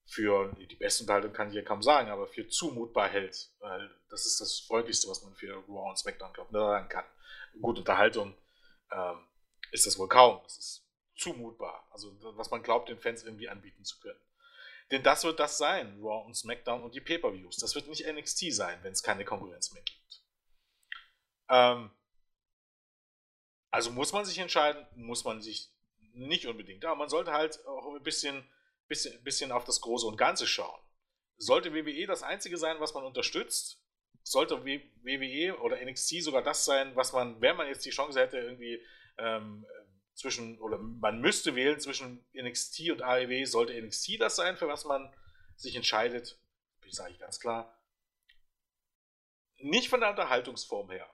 für 0.05 0.53
die 0.59 0.75
beste 0.75 1.03
Unterhaltung 1.03 1.33
kann 1.33 1.49
ich 1.49 1.55
ja 1.55 1.63
kaum 1.63 1.81
sagen, 1.81 2.09
aber 2.09 2.27
für 2.27 2.47
zumutbar 2.47 3.07
hält. 3.07 3.51
Weil 3.59 3.89
das 4.09 4.25
ist 4.25 4.39
das 4.39 4.59
Freundlichste, 4.59 5.09
was 5.09 5.23
man 5.23 5.33
für 5.35 5.53
Raw 5.67 5.89
und 5.89 5.97
SmackDown, 5.97 6.33
glaubt, 6.33 6.51
sagen 6.51 6.89
kann. 6.89 7.05
Gute 7.61 7.79
Unterhaltung 7.79 8.35
ähm, 8.91 9.27
ist 9.71 9.87
das 9.87 9.97
wohl 9.97 10.07
kaum. 10.07 10.41
Das 10.43 10.57
ist 10.57 10.87
zumutbar. 11.15 11.87
Also, 11.91 12.15
was 12.37 12.51
man 12.51 12.61
glaubt, 12.61 12.89
den 12.89 12.99
Fans 12.99 13.23
irgendwie 13.23 13.49
anbieten 13.49 13.83
zu 13.83 13.99
können. 13.99 14.19
Denn 14.91 15.03
das 15.03 15.23
wird 15.23 15.39
das 15.39 15.57
sein, 15.57 15.99
Raw 15.99 16.25
und 16.25 16.35
SmackDown 16.35 16.83
und 16.83 16.93
die 16.93 17.01
Pay-Per-Views. 17.01 17.57
Das 17.57 17.75
wird 17.75 17.87
nicht 17.87 18.05
NXT 18.05 18.53
sein, 18.53 18.79
wenn 18.83 18.93
es 18.93 19.01
keine 19.01 19.25
Konkurrenz 19.25 19.71
mehr 19.73 19.83
gibt. 19.83 20.23
Ähm, 21.49 21.91
also 23.71 23.91
muss 23.91 24.13
man 24.13 24.25
sich 24.25 24.37
entscheiden, 24.37 24.85
muss 24.95 25.23
man 25.23 25.41
sich 25.41 25.71
nicht 26.13 26.45
unbedingt. 26.45 26.85
Aber 26.85 26.95
man 26.95 27.09
sollte 27.09 27.33
halt 27.33 27.65
auch 27.65 27.95
ein 27.95 28.03
bisschen 28.03 28.47
bisschen, 28.87 29.21
bisschen 29.23 29.51
auf 29.51 29.63
das 29.63 29.81
Große 29.81 30.05
und 30.05 30.17
Ganze 30.17 30.47
schauen. 30.47 30.79
Sollte 31.37 31.73
WWE 31.73 32.05
das 32.07 32.23
Einzige 32.23 32.57
sein, 32.57 32.77
was 32.79 32.93
man 32.93 33.03
unterstützt, 33.03 33.81
sollte 34.23 34.63
WWE 34.63 35.59
oder 35.59 35.83
NXT 35.83 36.23
sogar 36.23 36.41
das 36.41 36.65
sein, 36.65 36.95
was 36.95 37.13
man, 37.13 37.41
wenn 37.41 37.57
man 37.57 37.67
jetzt 37.67 37.85
die 37.85 37.91
Chance 37.91 38.19
hätte, 38.19 38.37
irgendwie 38.37 38.81
ähm, 39.17 39.65
zwischen, 40.15 40.59
oder 40.59 40.77
man 40.77 41.19
müsste 41.19 41.55
wählen 41.55 41.79
zwischen 41.79 42.25
NXT 42.33 42.91
und 42.91 43.01
AEW, 43.01 43.45
sollte 43.45 43.79
NXT 43.79 44.19
das 44.19 44.35
sein, 44.35 44.57
für 44.57 44.67
was 44.67 44.85
man 44.85 45.13
sich 45.55 45.75
entscheidet, 45.75 46.39
sage 46.89 47.11
ich 47.11 47.19
ganz 47.19 47.39
klar. 47.39 47.77
Nicht 49.57 49.89
von 49.89 49.99
der 49.99 50.09
Unterhaltungsform 50.09 50.89
her. 50.91 51.09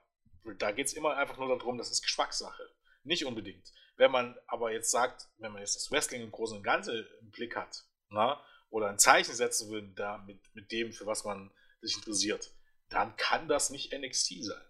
Da 0.58 0.72
geht 0.72 0.86
es 0.86 0.92
immer 0.92 1.16
einfach 1.16 1.38
nur 1.38 1.48
darum, 1.48 1.78
das 1.78 1.90
ist 1.90 2.02
Geschmackssache. 2.02 2.62
Nicht 3.04 3.24
unbedingt. 3.24 3.72
Wenn 3.96 4.10
man 4.10 4.36
aber 4.46 4.72
jetzt 4.72 4.90
sagt, 4.90 5.28
wenn 5.38 5.52
man 5.52 5.60
jetzt 5.60 5.76
das 5.76 5.90
Wrestling 5.90 6.22
im 6.22 6.30
Großen 6.30 6.56
und 6.56 6.62
Ganzen 6.62 7.06
im 7.20 7.30
Blick 7.30 7.56
hat, 7.56 7.84
na, 8.08 8.44
oder 8.70 8.88
ein 8.88 8.98
Zeichen 8.98 9.34
setzen 9.34 9.70
will 9.70 9.92
da 9.94 10.18
mit, 10.18 10.40
mit 10.54 10.72
dem, 10.72 10.92
für 10.92 11.06
was 11.06 11.24
man 11.24 11.52
sich 11.80 11.96
interessiert, 11.96 12.52
dann 12.88 13.16
kann 13.16 13.48
das 13.48 13.70
nicht 13.70 13.92
NXT 13.92 14.44
sein. 14.44 14.64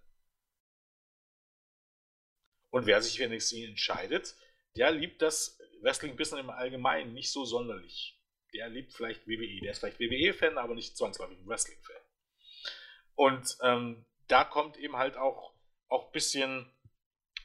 Und 2.72 2.86
wer 2.86 3.02
sich 3.02 3.18
für 3.18 3.28
NXT 3.28 3.52
entscheidet, 3.64 4.34
der 4.76 4.90
liebt 4.90 5.20
das 5.20 5.60
Wrestling-Business 5.82 6.40
im 6.40 6.50
Allgemeinen 6.50 7.12
nicht 7.12 7.30
so 7.30 7.44
sonderlich. 7.44 8.18
Der 8.54 8.68
liebt 8.70 8.94
vielleicht 8.94 9.28
WWE. 9.28 9.60
Der 9.60 9.72
ist 9.72 9.80
vielleicht 9.80 10.00
WWE-Fan, 10.00 10.56
aber 10.56 10.74
nicht 10.74 10.96
zwangsläufig 10.96 11.38
ein 11.38 11.46
Wrestling-Fan. 11.46 12.02
Und 13.14 13.58
ähm, 13.62 14.06
da 14.28 14.44
kommt 14.44 14.78
eben 14.78 14.96
halt 14.96 15.18
auch 15.18 15.54
ein 15.90 16.00
bisschen 16.12 16.72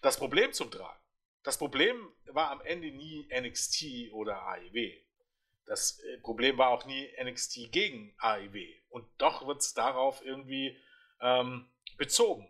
das 0.01 0.17
Problem 0.17 0.53
zum 0.53 0.71
Tragen. 0.71 0.99
Das 1.43 1.57
Problem 1.57 2.09
war 2.27 2.49
am 2.51 2.61
Ende 2.61 2.91
nie 2.91 3.27
NXT 3.29 4.13
oder 4.13 4.41
AEW. 4.43 4.93
Das 5.65 5.99
äh, 5.99 6.19
Problem 6.19 6.57
war 6.57 6.69
auch 6.69 6.85
nie 6.85 7.09
NXT 7.21 7.71
gegen 7.73 8.15
AEW. 8.19 8.65
Und 8.89 9.05
doch 9.17 9.45
wird 9.45 9.59
es 9.59 9.73
darauf 9.73 10.23
irgendwie 10.23 10.77
ähm, 11.19 11.69
bezogen. 11.97 12.49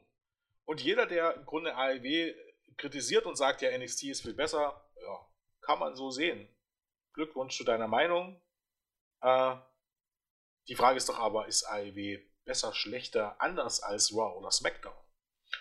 Und 0.65 0.81
jeder, 0.81 1.07
der 1.07 1.33
im 1.35 1.45
Grunde 1.45 1.75
AEW 1.75 2.35
kritisiert 2.77 3.25
und 3.25 3.35
sagt, 3.35 3.61
ja, 3.61 3.75
NXT 3.75 4.03
ist 4.05 4.21
viel 4.21 4.33
besser, 4.33 4.89
ja, 5.01 5.27
kann 5.61 5.79
man 5.79 5.95
so 5.95 6.11
sehen. 6.11 6.47
Glückwunsch 7.13 7.57
zu 7.57 7.63
deiner 7.63 7.87
Meinung. 7.87 8.41
Äh, 9.21 9.55
die 10.67 10.75
Frage 10.75 10.97
ist 10.97 11.09
doch 11.09 11.19
aber, 11.19 11.47
ist 11.47 11.65
AEW 11.65 12.19
besser, 12.45 12.73
schlechter, 12.73 13.41
anders 13.41 13.81
als 13.81 14.13
Raw 14.13 14.37
oder 14.37 14.51
SmackDown? 14.51 14.95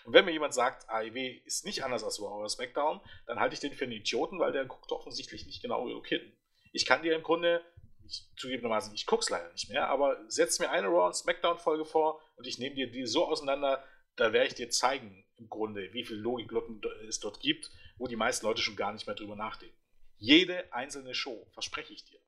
Und 0.05 0.13
wenn 0.13 0.25
mir 0.25 0.33
jemand 0.33 0.55
sagt, 0.55 0.89
AEW 0.89 1.43
ist 1.45 1.65
nicht 1.65 1.85
anders 1.85 2.05
als 2.05 2.21
Raw 2.21 2.39
oder 2.39 2.49
SmackDown, 2.49 3.01
dann 3.27 3.41
halte 3.41 3.55
ich 3.55 3.61
den 3.61 3.73
für 3.73 3.85
einen 3.85 3.93
Idioten, 3.93 4.39
weil 4.39 4.53
der 4.53 4.65
guckt 4.67 4.91
offensichtlich 4.93 5.47
nicht 5.47 5.63
genau 5.63 5.85
genug 5.85 6.07
hin. 6.07 6.37
Ich 6.73 6.87
kann 6.87 7.03
dir 7.03 7.15
im 7.15 7.23
Grunde, 7.23 7.65
ich, 8.05 8.29
zugegebenermaßen, 8.37 8.95
ich 8.95 9.07
gucke 9.07 9.23
es 9.23 9.31
leider 9.31 9.51
nicht 9.53 9.69
mehr, 9.69 9.89
aber 9.89 10.19
setz 10.29 10.59
mir 10.59 10.71
eine 10.71 10.89
Raw 10.89 11.07
und 11.07 11.17
SmackDown-Folge 11.17 11.85
vor 11.85 12.21
und 12.37 12.47
ich 12.47 12.59
nehme 12.59 12.75
dir 12.75 12.91
die 12.91 13.07
so 13.07 13.27
auseinander, 13.27 13.85
da 14.17 14.33
werde 14.33 14.49
ich 14.49 14.55
dir 14.55 14.71
zeigen, 14.71 15.26
im 15.39 15.49
Grunde, 15.49 15.93
wie 15.93 16.05
viel 16.05 16.17
Logiklücken 16.17 16.81
es 17.09 17.21
dort 17.21 17.41
gibt, 17.41 17.71
wo 17.99 18.07
die 18.07 18.17
meisten 18.17 18.47
Leute 18.47 18.63
schon 18.63 18.77
gar 18.77 18.93
nicht 18.93 19.07
mehr 19.07 19.17
drüber 19.17 19.37
nachdenken. 19.37 19.77
Jede 20.17 20.73
einzelne 20.73 21.15
Show, 21.15 21.47
verspreche 21.53 21.93
ich 21.93 22.05
dir. 22.05 22.21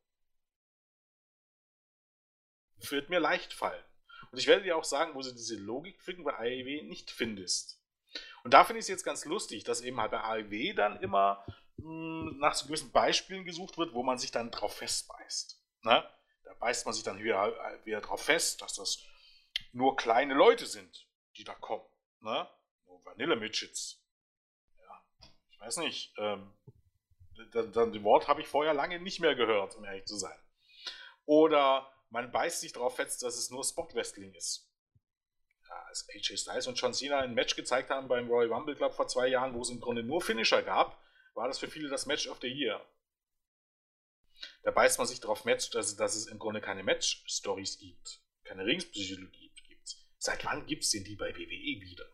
Wird 2.91 3.09
mir 3.09 3.19
leicht 3.19 3.53
fallen. 3.53 3.85
Und 4.31 4.39
ich 4.39 4.47
werde 4.47 4.63
dir 4.63 4.77
auch 4.77 4.85
sagen, 4.85 5.15
wo 5.15 5.23
du 5.23 5.33
diese 5.33 5.57
Logik 5.57 5.99
bei 6.23 6.35
AEW 6.35 6.83
nicht 6.85 7.11
findest. 7.11 7.83
Und 8.45 8.55
da 8.55 8.65
finde 8.65 8.79
ich 8.79 8.85
es 8.85 8.89
jetzt 8.89 9.05
ganz 9.05 9.25
lustig, 9.25 9.65
dass 9.65 9.81
eben 9.81 10.01
halt 10.01 10.11
bei 10.11 10.21
AEW 10.21 10.75
dann 10.75 11.01
immer 11.01 11.45
mh, 11.77 12.31
hm, 12.31 12.39
nach 12.39 12.55
so 12.55 12.67
gewissen 12.67 12.93
Beispielen 12.93 13.45
gesucht 13.45 13.79
wird, 13.79 13.95
wo 13.95 14.03
man 14.03 14.19
sich 14.19 14.31
dann 14.31 14.51
drauf 14.51 14.77
festbeißt. 14.77 15.63
Ne? 15.83 16.09
Da 16.45 16.55
beißt 16.55 16.87
man 16.87 16.95
sich 16.95 17.05
dann 17.05 17.23
wieder, 17.23 17.53
wieder 17.85 18.01
drauf 18.01 18.23
fest, 18.23 18.63
dass 18.63 18.75
das 18.75 19.03
nur 19.73 19.97
kleine 19.97 20.35
Leute 20.35 20.67
sind, 20.67 21.09
die 21.37 21.45
da 21.45 21.55
kommen. 21.55 21.85
Ne? 22.21 22.49
Vanilla 23.11 23.37
Midgets. 23.37 24.03
Ja, 24.79 25.05
ich 25.51 25.61
weiß 25.61 25.79
nicht. 25.79 26.15
Ähm, 26.19 26.53
das, 27.53 27.71
das 27.73 28.03
Wort 28.03 28.29
habe 28.29 28.41
ich 28.41 28.49
vorher 28.49 28.75
lange 28.75 29.01
nicht 29.01 29.21
mehr 29.21 29.35
gehört, 29.35 29.77
um 29.77 29.85
ehrlich 29.85 30.05
zu 30.07 30.17
sein. 30.17 30.39
Oder 31.25 31.91
man 32.11 32.33
beißt 32.33 32.61
sich 32.61 32.73
darauf 32.73 32.97
fest, 32.97 33.23
dass 33.23 33.37
es 33.37 33.51
nur 33.51 33.65
Spot-Wrestling 33.65 34.35
ist. 34.35 34.71
Ja, 35.69 35.75
als 35.89 36.09
AJ 36.09 36.39
Styles 36.39 36.67
und 36.67 36.81
John 36.81 36.95
Cena 36.95 37.19
ein 37.19 37.35
Match 37.35 37.55
gezeigt 37.55 37.91
haben 37.91 38.09
beim 38.09 38.29
Royal 38.29 38.53
Rumble 38.53 38.75
Club 38.75 38.95
vor 38.95 39.09
zwei 39.09 39.29
Jahren, 39.29 39.55
wo 39.55 39.61
es 39.61 39.71
im 39.71 39.81
Grunde 39.81 40.03
nur 40.03 40.23
Finisher 40.23 40.63
gab, 40.63 41.03
war 41.35 41.47
das 41.49 41.59
für 41.59 41.69
viele 41.69 41.89
das 41.89 42.07
Match 42.07 42.27
of 42.29 42.39
the 42.41 42.49
Year. 42.49 42.85
Da 44.63 44.71
beißt 44.71 44.99
man 44.99 45.07
sich 45.07 45.21
darauf 45.21 45.45
Match, 45.45 45.71
dass, 45.71 45.97
dass 45.97 46.15
es 46.15 46.27
im 46.27 46.39
Grunde 46.39 46.61
keine 46.61 46.83
Match-Stories 46.83 47.79
gibt, 47.79 48.23
keine 48.45 48.65
Ringspsychologie 48.65 49.53
gibt. 49.55 49.97
Seit 50.19 50.45
wann 50.45 50.67
gibt 50.67 50.85
es 50.85 50.91
denn 50.91 51.05
die 51.05 51.17
bei 51.17 51.35
WWE 51.35 51.81
wieder? 51.81 52.07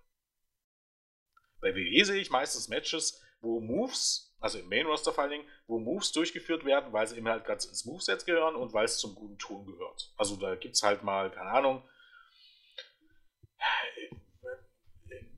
Bei 1.64 1.74
WWE 1.74 2.04
sehe 2.04 2.20
ich 2.20 2.28
meistens 2.28 2.68
Matches, 2.68 3.22
wo 3.40 3.58
Moves 3.58 4.34
also 4.44 4.58
im 4.58 4.68
Main 4.68 4.84
Roster 4.84 5.10
vor 5.10 5.22
allen 5.22 5.30
Dingen, 5.30 5.48
wo 5.66 5.78
Moves 5.78 6.12
durchgeführt 6.12 6.66
werden, 6.66 6.92
weil 6.92 7.06
sie 7.06 7.16
eben 7.16 7.26
halt 7.26 7.46
gerade 7.46 7.66
ins 7.66 7.86
Moveset 7.86 8.26
gehören 8.26 8.56
und 8.56 8.74
weil 8.74 8.84
es 8.84 8.98
zum 8.98 9.14
guten 9.14 9.38
Ton 9.38 9.64
gehört. 9.64 10.12
Also 10.18 10.36
da 10.36 10.54
gibt 10.54 10.74
es 10.74 10.82
halt 10.82 11.02
mal, 11.02 11.30
keine 11.30 11.48
Ahnung, 11.48 11.88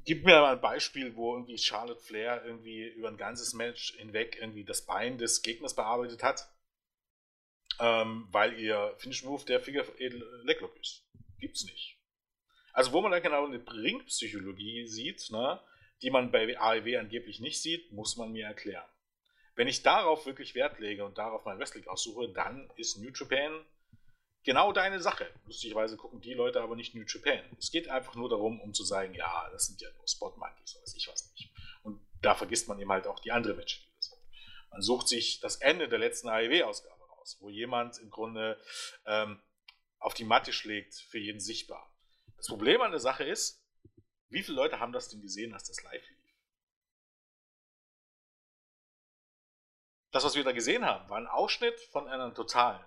gib 0.05 0.25
mir 0.25 0.41
mal 0.41 0.55
ein 0.55 0.61
Beispiel, 0.61 1.15
wo 1.15 1.37
irgendwie 1.37 1.57
Charlotte 1.57 2.01
Flair 2.01 2.45
irgendwie 2.45 2.89
über 2.89 3.07
ein 3.07 3.17
ganzes 3.17 3.55
Match 3.55 3.95
hinweg 3.97 4.39
irgendwie 4.41 4.65
das 4.65 4.85
Bein 4.85 5.19
des 5.19 5.43
Gegners 5.43 5.77
bearbeitet 5.77 6.25
hat, 6.25 6.45
ähm, 7.79 8.27
weil 8.33 8.59
ihr 8.59 8.93
Finish 8.99 9.23
Move 9.23 9.45
der 9.45 9.61
Figure 9.61 9.87
Leglock 10.43 10.77
ist. 10.81 11.07
Gibt's 11.39 11.63
nicht. 11.63 12.01
Also 12.73 12.91
wo 12.91 13.01
man 13.03 13.13
dann 13.13 13.23
genau 13.23 13.47
eine 13.47 13.65
Ringpsychologie 13.65 14.89
sieht, 14.89 15.31
ne, 15.31 15.61
die 16.03 16.11
man 16.11 16.31
bei 16.31 16.59
AEW 16.59 16.99
angeblich 16.99 17.41
nicht 17.41 17.61
sieht, 17.61 17.91
muss 17.93 18.17
man 18.17 18.33
mir 18.33 18.47
erklären. 18.47 18.89
Wenn 19.55 19.69
ich 19.69 19.83
darauf 19.83 20.27
wirklich 20.27 20.55
Wert 20.55 20.79
lege 20.79 21.05
und 21.05 21.17
darauf 21.17 21.45
mein 21.45 21.59
Wrestling 21.59 21.87
aussuche, 21.87 22.29
dann 22.29 22.71
ist 22.77 22.99
New 22.99 23.11
Japan 23.11 23.65
genau 24.45 24.73
deine 24.73 25.01
Sache. 25.01 25.27
Lustigerweise 25.47 25.97
gucken 25.97 26.21
die 26.21 26.35
Leute 26.35 26.61
aber 26.61 26.77
nicht 26.77 26.95
New 26.95 27.05
Japan. 27.07 27.45
Es 27.59 27.71
geht 27.71 27.89
einfach 27.89 28.15
nur 28.15 28.29
darum, 28.29 28.61
um 28.61 28.75
zu 28.75 28.85
sagen, 28.85 29.15
ja, 29.15 29.49
das 29.51 29.67
sind 29.67 29.81
ja 29.81 29.89
nur 29.97 30.07
Spot 30.07 30.35
Monkeys, 30.37 30.79
weiß 30.81 30.95
ich 30.95 31.09
was 31.09 31.31
nicht. 31.33 31.51
Und 31.83 32.01
da 32.21 32.35
vergisst 32.35 32.69
man 32.69 32.79
eben 32.79 32.93
halt 32.93 33.07
auch 33.07 33.21
die 33.21 33.33
andere 33.33 33.55
Matches. 33.55 33.83
Man 34.71 34.83
sucht 34.83 35.09
sich 35.09 35.41
das 35.41 35.57
Ende 35.57 35.89
der 35.89 35.99
letzten 35.99 36.29
AEW-Ausgabe 36.29 37.03
raus, 37.09 37.39
wo 37.41 37.49
jemand 37.49 37.99
im 37.99 38.11
Grunde 38.11 38.61
ähm, 39.07 39.41
auf 39.99 40.13
die 40.13 40.25
Matte 40.25 40.53
schlägt, 40.53 40.95
für 40.95 41.19
jeden 41.19 41.41
sichtbar. 41.41 41.91
Das 42.37 42.49
Problem 42.49 42.83
an 42.83 42.91
der 42.91 43.01
Sache 43.01 43.25
ist, 43.25 43.66
wie 44.29 44.43
viele 44.43 44.57
Leute 44.57 44.81
haben 44.81 44.93
das 44.93 45.09
denn 45.09 45.21
gesehen, 45.21 45.55
als 45.55 45.65
das 45.65 45.83
live 45.83 46.09
lief? 46.09 46.27
Das, 50.11 50.25
was 50.25 50.35
wir 50.35 50.45
da 50.45 50.53
gesehen 50.53 50.85
haben, 50.85 51.09
war 51.09 51.19
ein 51.19 51.27
Ausschnitt 51.27 51.79
von 51.93 52.09
einer 52.09 52.33
totalen. 52.33 52.85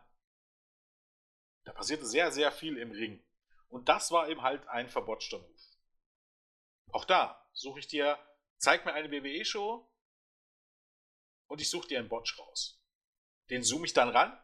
Da 1.64 1.74
passierte 1.74 2.06
sehr, 2.06 2.32
sehr 2.32 2.52
viel 2.52 2.78
im 2.78 2.92
Ring. 2.92 3.24
Und 3.68 3.88
das 3.88 4.12
war 4.12 4.30
eben 4.30 4.42
halt 4.42 4.68
ein 4.68 4.90
verbotschter 4.90 5.38
Move. 5.38 5.60
Auch 6.92 7.06
da 7.06 7.48
suche 7.54 7.80
ich 7.80 7.88
dir, 7.88 8.18
zeig 8.58 8.86
mir 8.86 8.94
eine 8.94 9.12
WWE-Show 9.12 9.88
und 11.48 11.62
ich 11.62 11.70
suche 11.70 11.88
dir 11.88 12.00
einen 12.00 12.10
Botch 12.10 12.38
raus. 12.40 12.82
Den 13.50 13.64
zoome 13.64 13.86
ich 13.86 13.94
dann 13.94 14.10
ran 14.10 14.44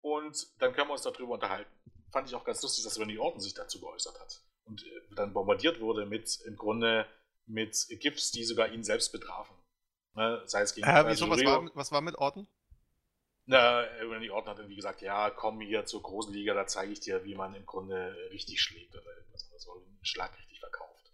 und 0.00 0.60
dann 0.60 0.72
können 0.72 0.88
wir 0.88 0.92
uns 0.92 1.02
darüber 1.02 1.34
unterhalten. 1.34 1.75
Fand 2.10 2.28
ich 2.28 2.34
auch 2.34 2.44
ganz 2.44 2.62
lustig, 2.62 2.84
dass 2.84 2.98
Randy 2.98 3.18
Orton 3.18 3.40
sich 3.40 3.54
dazu 3.54 3.80
geäußert 3.80 4.18
hat 4.20 4.40
und 4.64 4.84
äh, 4.84 5.14
dann 5.14 5.32
bombardiert 5.32 5.80
wurde 5.80 6.06
mit 6.06 6.40
im 6.46 6.56
Grunde 6.56 7.06
mit 7.46 7.86
GIFs, 8.00 8.32
die 8.32 8.44
sogar 8.44 8.68
ihn 8.72 8.84
selbst 8.84 9.12
betrafen. 9.12 9.54
Ne? 10.14 10.42
Sei 10.46 10.62
es 10.62 10.74
gegen 10.74 10.86
äh, 10.86 11.04
wieso, 11.06 11.30
was, 11.30 11.44
war, 11.44 11.70
was 11.74 11.92
war 11.92 12.00
mit 12.00 12.16
Orton? 12.16 12.48
Na, 13.44 13.80
Randy 14.00 14.30
Orton 14.30 14.50
hat 14.50 14.58
irgendwie 14.58 14.76
gesagt, 14.76 15.02
ja, 15.02 15.30
komm 15.30 15.60
hier 15.60 15.86
zur 15.86 16.02
großen 16.02 16.32
Liga, 16.32 16.52
da 16.54 16.66
zeige 16.66 16.92
ich 16.92 17.00
dir, 17.00 17.24
wie 17.24 17.36
man 17.36 17.54
im 17.54 17.64
Grunde 17.64 18.16
richtig 18.32 18.60
schlägt 18.60 18.96
oder 18.96 19.16
irgendwas 19.16 19.48
oder 19.48 19.60
so, 19.60 19.72
einen 19.74 20.04
Schlag 20.04 20.36
richtig 20.36 20.58
verkauft. 20.58 21.12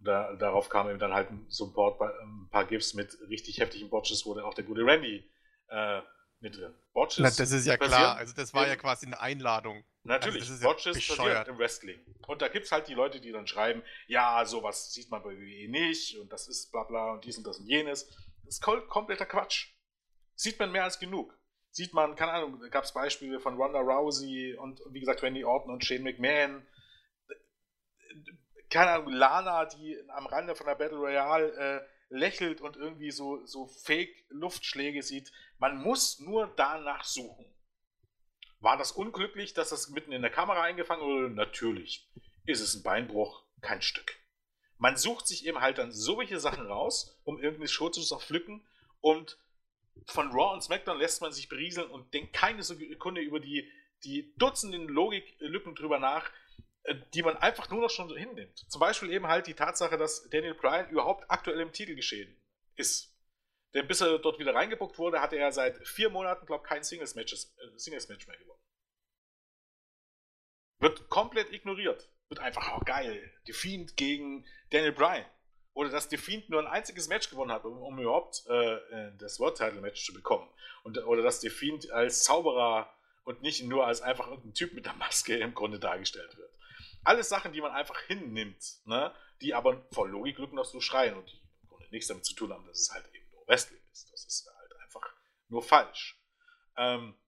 Und 0.00 0.06
da, 0.06 0.34
darauf 0.34 0.68
kam 0.68 0.88
eben 0.88 0.98
dann 0.98 1.12
halt 1.12 1.30
ein 1.30 1.46
Support, 1.48 2.00
ein 2.00 2.48
paar 2.50 2.64
GIFs 2.64 2.94
mit 2.94 3.16
richtig 3.28 3.60
heftigen 3.60 3.90
Botches, 3.90 4.26
wo 4.26 4.34
dann 4.34 4.44
auch 4.44 4.54
der 4.54 4.64
gute 4.64 4.84
Randy 4.84 5.30
äh, 5.68 6.00
mit 6.40 6.56
drin. 6.56 6.74
Botches. 6.92 7.18
Na, 7.18 7.30
das 7.30 7.52
ist 7.52 7.66
ja 7.66 7.76
klar, 7.76 8.16
also 8.16 8.34
das 8.34 8.52
war 8.54 8.66
ja 8.66 8.74
quasi 8.74 9.06
eine 9.06 9.20
Einladung. 9.20 9.84
Natürlich, 10.08 10.48
also 10.48 10.66
Botches 10.66 11.06
ja 11.06 11.16
passiert 11.16 11.48
im 11.48 11.58
Wrestling. 11.58 12.00
Und 12.26 12.40
da 12.40 12.48
gibt 12.48 12.64
es 12.64 12.72
halt 12.72 12.88
die 12.88 12.94
Leute, 12.94 13.20
die 13.20 13.30
dann 13.30 13.46
schreiben, 13.46 13.82
ja, 14.06 14.42
sowas 14.46 14.92
sieht 14.94 15.10
man 15.10 15.22
bei 15.22 15.36
WWE 15.36 15.68
nicht 15.68 16.16
und 16.16 16.32
das 16.32 16.48
ist 16.48 16.72
bla 16.72 16.84
bla 16.84 17.12
und 17.12 17.24
dies 17.26 17.36
und 17.36 17.46
das 17.46 17.58
und 17.58 17.66
jenes. 17.66 18.06
Das 18.44 18.54
ist 18.54 18.62
kompletter 18.62 19.26
Quatsch. 19.26 19.68
Sieht 20.34 20.58
man 20.58 20.72
mehr 20.72 20.84
als 20.84 20.98
genug. 20.98 21.38
Sieht 21.70 21.92
man, 21.92 22.16
keine 22.16 22.32
Ahnung, 22.32 22.58
da 22.58 22.68
gab 22.68 22.84
es 22.84 22.94
Beispiele 22.94 23.38
von 23.38 23.56
Ronda 23.56 23.80
Rousey 23.80 24.56
und 24.56 24.80
wie 24.88 25.00
gesagt 25.00 25.22
Randy 25.22 25.44
Orton 25.44 25.72
und 25.74 25.84
Shane 25.84 26.02
McMahon. 26.02 26.66
Keine 28.70 28.92
Ahnung, 28.92 29.12
Lana, 29.12 29.66
die 29.66 29.98
am 30.08 30.26
Rande 30.26 30.54
von 30.54 30.66
der 30.66 30.74
Battle 30.76 30.96
Royale 30.96 31.52
äh, 31.52 31.80
lächelt 32.08 32.62
und 32.62 32.78
irgendwie 32.78 33.10
so, 33.10 33.44
so 33.44 33.66
Fake-Luftschläge 33.66 35.02
sieht. 35.02 35.30
Man 35.58 35.82
muss 35.82 36.18
nur 36.18 36.46
danach 36.56 37.04
suchen. 37.04 37.44
War 38.60 38.76
das 38.76 38.92
unglücklich, 38.92 39.54
dass 39.54 39.70
das 39.70 39.88
mitten 39.90 40.12
in 40.12 40.22
der 40.22 40.30
Kamera 40.30 40.62
eingefangen 40.62 41.04
wurde? 41.04 41.30
Natürlich. 41.30 42.08
Ist 42.46 42.60
es 42.60 42.74
ein 42.74 42.82
Beinbruch? 42.82 43.44
Kein 43.60 43.82
Stück 43.82 44.18
man 44.78 44.96
sucht 44.96 45.26
sich 45.26 45.44
eben 45.46 45.60
halt 45.60 45.78
dann 45.78 45.92
solche 45.92 46.40
Sachen 46.40 46.66
raus, 46.66 47.20
um 47.24 47.38
irgendeine 47.38 47.68
Show 47.68 47.90
zu 47.90 48.00
zerpflücken 48.00 48.66
und 49.00 49.38
von 50.06 50.30
Raw 50.30 50.54
und 50.54 50.62
SmackDown 50.62 50.98
lässt 50.98 51.20
man 51.20 51.32
sich 51.32 51.48
berieseln 51.48 51.90
und 51.90 52.14
denkt 52.14 52.32
keine 52.32 52.62
Sekunde 52.62 53.20
über 53.20 53.40
die, 53.40 53.68
die 54.04 54.32
Dutzenden 54.36 54.88
Logiklücken 54.88 55.74
drüber 55.74 55.98
nach, 55.98 56.30
äh, 56.84 56.94
die 57.14 57.22
man 57.22 57.36
einfach 57.36 57.68
nur 57.68 57.82
noch 57.82 57.90
schon 57.90 58.16
hinnimmt. 58.16 58.58
Zum 58.70 58.80
Beispiel 58.80 59.10
eben 59.10 59.26
halt 59.26 59.48
die 59.48 59.54
Tatsache, 59.54 59.98
dass 59.98 60.30
Daniel 60.30 60.54
Bryan 60.54 60.88
überhaupt 60.90 61.28
aktuell 61.28 61.60
im 61.60 61.72
Titel 61.72 61.96
geschehen 61.96 62.40
ist. 62.76 63.12
Denn 63.74 63.86
bis 63.86 64.00
er 64.00 64.18
dort 64.18 64.38
wieder 64.38 64.54
reingebuckt 64.54 64.98
wurde, 64.98 65.20
hatte 65.20 65.36
er 65.36 65.52
seit 65.52 65.86
vier 65.86 66.10
Monaten, 66.10 66.46
glaube 66.46 66.64
ich, 66.64 66.68
kein 66.68 66.82
Singles-Match 66.82 67.32
äh, 67.34 67.78
Singles 67.78 68.08
mehr 68.08 68.16
gewonnen. 68.16 68.60
Wird 70.80 71.08
komplett 71.08 71.52
ignoriert 71.52 72.08
wird 72.28 72.40
einfach 72.40 72.72
auch 72.72 72.84
geil. 72.84 73.32
The 73.46 73.52
Fiend 73.52 73.96
gegen 73.96 74.46
Daniel 74.70 74.92
Bryan. 74.92 75.24
Oder 75.74 75.90
dass 75.90 76.10
The 76.10 76.16
Fiend 76.16 76.50
nur 76.50 76.60
ein 76.60 76.66
einziges 76.66 77.08
Match 77.08 77.30
gewonnen 77.30 77.52
hat, 77.52 77.64
um, 77.64 77.78
um 77.78 77.98
überhaupt 77.98 78.44
äh, 78.48 78.74
äh 78.74 79.12
das 79.16 79.38
World 79.38 79.56
Title 79.56 79.80
Match 79.80 80.04
zu 80.04 80.12
bekommen. 80.12 80.48
Und, 80.82 80.98
oder 81.06 81.22
dass 81.22 81.40
The 81.40 81.50
Fiend 81.50 81.90
als 81.90 82.24
Zauberer 82.24 82.92
und 83.24 83.42
nicht 83.42 83.62
nur 83.64 83.86
als 83.86 84.00
einfach 84.00 84.28
irgendein 84.28 84.54
Typ 84.54 84.72
mit 84.72 84.86
der 84.86 84.94
Maske 84.94 85.36
im 85.36 85.54
Grunde 85.54 85.78
dargestellt 85.78 86.36
wird. 86.36 86.52
Alles 87.04 87.28
Sachen, 87.28 87.52
die 87.52 87.60
man 87.60 87.72
einfach 87.72 88.00
hinnimmt, 88.02 88.80
ne? 88.86 89.14
die 89.40 89.54
aber 89.54 89.86
vor 89.92 90.08
Logiklücken 90.08 90.56
noch 90.56 90.64
so 90.64 90.80
schreien 90.80 91.16
und 91.16 91.30
die 91.30 91.38
im 91.62 91.68
Grunde 91.68 91.86
nichts 91.90 92.08
damit 92.08 92.24
zu 92.24 92.34
tun 92.34 92.52
haben, 92.52 92.66
dass 92.66 92.80
es 92.80 92.90
halt 92.92 93.06
eben 93.14 93.17
Wrestling 93.48 93.82
ist. 93.90 94.12
Das 94.12 94.24
ist 94.24 94.48
halt 94.56 94.76
einfach 94.80 95.14
nur 95.48 95.62
falsch. 95.62 96.22
Ähm, 96.76 97.18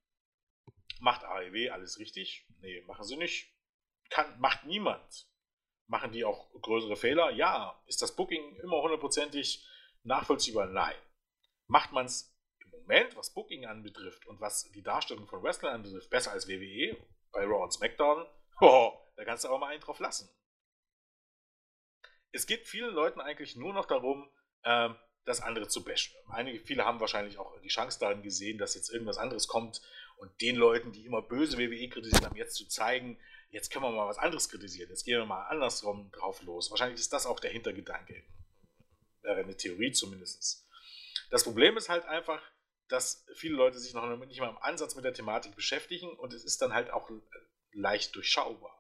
macht 1.01 1.25
AEW 1.25 1.71
alles 1.71 1.99
richtig? 1.99 2.47
Nee, 2.61 2.83
machen 2.83 3.05
sie 3.05 3.17
nicht 3.17 3.53
kann, 4.11 4.39
macht 4.41 4.65
niemand. 4.65 5.27
Machen 5.87 6.13
die 6.13 6.25
auch 6.25 6.53
größere 6.61 6.97
Fehler? 6.97 7.31
Ja. 7.31 7.81
Ist 7.87 8.03
das 8.03 8.15
Booking 8.15 8.57
immer 8.57 8.83
hundertprozentig 8.83 9.67
nachvollziehbar? 10.03 10.67
Nein. 10.67 10.95
Macht 11.67 11.93
man 11.93 12.07
es 12.07 12.37
im 12.59 12.71
Moment, 12.71 13.17
was 13.17 13.33
Booking 13.33 13.65
anbetrifft 13.65 14.27
und 14.27 14.41
was 14.41 14.71
die 14.73 14.83
Darstellung 14.83 15.27
von 15.27 15.43
Wrestlern 15.43 15.75
anbetrifft, 15.75 16.11
besser 16.11 16.33
als 16.33 16.49
WWE 16.49 16.97
bei 17.33 17.45
Raw 17.45 17.63
und 17.63 17.73
SmackDown? 17.73 18.27
Oh, 18.63 18.93
da 19.17 19.25
kannst 19.25 19.45
du 19.45 19.49
aber 19.49 19.57
mal 19.57 19.69
einen 19.69 19.81
drauf 19.81 20.01
lassen. 20.01 20.29
es 22.31 22.47
geht 22.47 22.69
vielen 22.69 22.95
Leuten 22.95 23.19
eigentlich 23.19 23.57
nur 23.57 23.73
noch 23.73 23.87
darum, 23.87 24.31
ähm, 24.65 24.99
das 25.25 25.41
andere 25.41 25.69
zu 25.69 25.85
bashen. 25.85 26.15
Einige, 26.29 26.61
viele 26.61 26.85
haben 26.85 27.01
wahrscheinlich 27.01 27.39
auch 27.39 27.59
die 27.61 27.69
Chance 27.69 27.99
darin 28.01 28.23
gesehen, 28.23 28.59
dass 28.59 28.75
jetzt 28.75 28.91
irgendwas 28.91 29.19
anderes 29.19 29.49
kommt 29.49 29.81
und 30.17 30.41
den 30.41 30.57
Leuten, 30.57 30.93
die 30.93 31.05
immer 31.05 31.23
böse 31.23 31.59
WWE 31.59 31.89
kritisiert 31.89 32.25
haben, 32.25 32.37
jetzt 32.37 32.57
zu 32.57 32.67
zeigen, 32.67 33.19
jetzt 33.51 33.71
können 33.71 33.85
wir 33.85 33.91
mal 33.91 34.09
was 34.09 34.19
anderes 34.19 34.49
kritisieren, 34.49 34.91
jetzt 34.91 35.05
gehen 35.05 35.19
wir 35.19 35.27
mal 35.27 35.45
andersrum 35.45 36.11
drauf 36.13 36.43
los. 36.43 36.71
Wahrscheinlich 36.71 37.01
ist 37.01 37.13
das 37.13 37.27
auch 37.27 37.41
der 37.41 37.51
Hintergedanke. 37.51 38.23
Wäre 39.23 39.41
eine 39.41 39.57
Theorie 39.57 39.93
zumindest. 39.93 40.67
Das 41.31 41.45
Problem 41.45 41.77
ist 41.77 41.89
halt 41.89 42.05
einfach, 42.07 42.43
dass 42.89 43.25
viele 43.35 43.55
Leute 43.55 43.79
sich 43.79 43.95
noch 43.95 44.05
nicht 44.17 44.41
mal 44.41 44.51
im 44.51 44.59
Ansatz 44.59 44.97
mit 44.97 45.05
der 45.05 45.15
Thematik 45.15 45.55
beschäftigen 45.55 46.11
und 46.11 46.33
es 46.33 46.45
ist 46.45 46.61
dann 46.61 46.75
halt 46.75 46.91
auch 46.91 47.09
leicht 47.73 48.15
durchschaubar. 48.17 48.77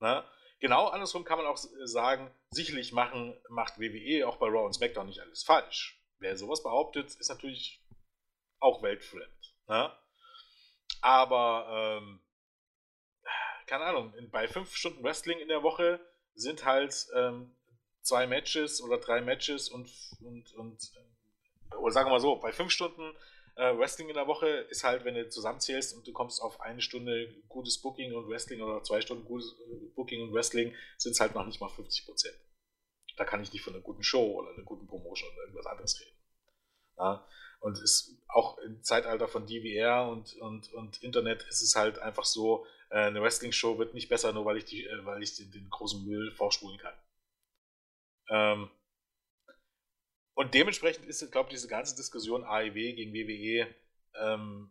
Na? 0.00 0.20
Ne? 0.20 0.28
Genau 0.58 0.86
andersrum 0.88 1.24
kann 1.24 1.38
man 1.38 1.46
auch 1.46 1.58
sagen, 1.84 2.30
sicherlich 2.56 2.92
machen, 2.92 3.38
macht 3.48 3.78
WWE 3.78 4.26
auch 4.26 4.36
bei 4.36 4.46
Raw 4.46 4.66
und 4.66 4.72
SmackDown 4.72 5.06
nicht 5.06 5.20
alles 5.20 5.44
falsch. 5.44 6.02
Wer 6.18 6.36
sowas 6.36 6.62
behauptet, 6.62 7.14
ist 7.14 7.28
natürlich 7.28 7.84
auch 8.58 8.82
weltfremd. 8.82 9.54
Ne? 9.68 9.92
Aber, 11.02 12.00
ähm, 12.00 12.20
keine 13.66 13.84
Ahnung, 13.84 14.14
bei 14.30 14.48
fünf 14.48 14.74
Stunden 14.74 15.04
Wrestling 15.04 15.38
in 15.38 15.48
der 15.48 15.62
Woche 15.62 16.00
sind 16.34 16.64
halt 16.64 17.06
ähm, 17.14 17.54
zwei 18.02 18.26
Matches 18.26 18.80
oder 18.82 18.98
drei 18.98 19.20
Matches 19.20 19.68
und, 19.68 19.90
und, 20.20 20.52
und 20.54 20.92
oder 21.78 21.92
sagen 21.92 22.06
wir 22.06 22.12
mal 22.12 22.20
so, 22.20 22.36
bei 22.36 22.52
fünf 22.52 22.70
Stunden 22.70 23.14
äh, 23.56 23.76
Wrestling 23.76 24.08
in 24.08 24.14
der 24.14 24.26
Woche 24.26 24.48
ist 24.48 24.84
halt, 24.84 25.04
wenn 25.04 25.14
du 25.14 25.28
zusammenzählst 25.28 25.94
und 25.94 26.06
du 26.06 26.12
kommst 26.12 26.40
auf 26.40 26.60
eine 26.60 26.80
Stunde 26.80 27.34
gutes 27.48 27.80
Booking 27.80 28.14
und 28.14 28.28
Wrestling 28.28 28.60
oder 28.60 28.82
zwei 28.82 29.00
Stunden 29.00 29.24
gutes 29.24 29.52
äh, 29.52 29.86
Booking 29.94 30.22
und 30.22 30.32
Wrestling, 30.34 30.74
sind 30.96 31.12
es 31.12 31.20
halt 31.20 31.34
noch 31.34 31.46
nicht 31.46 31.60
mal 31.60 31.68
50 31.68 32.06
Prozent. 32.06 32.36
Da 33.16 33.24
kann 33.24 33.42
ich 33.42 33.52
nicht 33.52 33.62
von 33.62 33.74
einer 33.74 33.82
guten 33.82 34.02
Show 34.02 34.34
oder 34.34 34.50
einer 34.50 34.62
guten 34.62 34.86
Promotion 34.86 35.30
oder 35.32 35.42
irgendwas 35.42 35.66
anderes 35.66 36.00
reden. 36.00 36.16
Ja? 36.98 37.26
Und 37.60 37.78
ist 37.78 38.22
auch 38.28 38.58
im 38.58 38.82
Zeitalter 38.82 39.28
von 39.28 39.46
DVR 39.46 40.08
und, 40.08 40.34
und, 40.36 40.72
und 40.74 41.02
Internet 41.02 41.42
ist 41.48 41.62
es 41.62 41.74
halt 41.74 41.98
einfach 41.98 42.24
so, 42.24 42.66
äh, 42.90 42.98
eine 42.98 43.22
Wrestling-Show 43.22 43.78
wird 43.78 43.94
nicht 43.94 44.08
besser, 44.08 44.32
nur 44.32 44.44
weil 44.44 44.58
ich, 44.58 44.64
die, 44.66 44.84
äh, 44.84 45.04
weil 45.04 45.22
ich 45.22 45.36
den, 45.36 45.50
den 45.50 45.70
großen 45.70 46.04
Müll 46.04 46.32
vorspulen 46.32 46.78
kann. 46.78 46.94
Ähm, 48.28 48.70
und 50.34 50.52
dementsprechend 50.52 51.06
ist, 51.06 51.30
glaube 51.32 51.48
ich, 51.48 51.54
diese 51.54 51.68
ganze 51.68 51.96
Diskussion 51.96 52.44
AEW 52.44 52.92
gegen 52.92 53.14
WWE 53.14 53.74
ähm, 54.20 54.70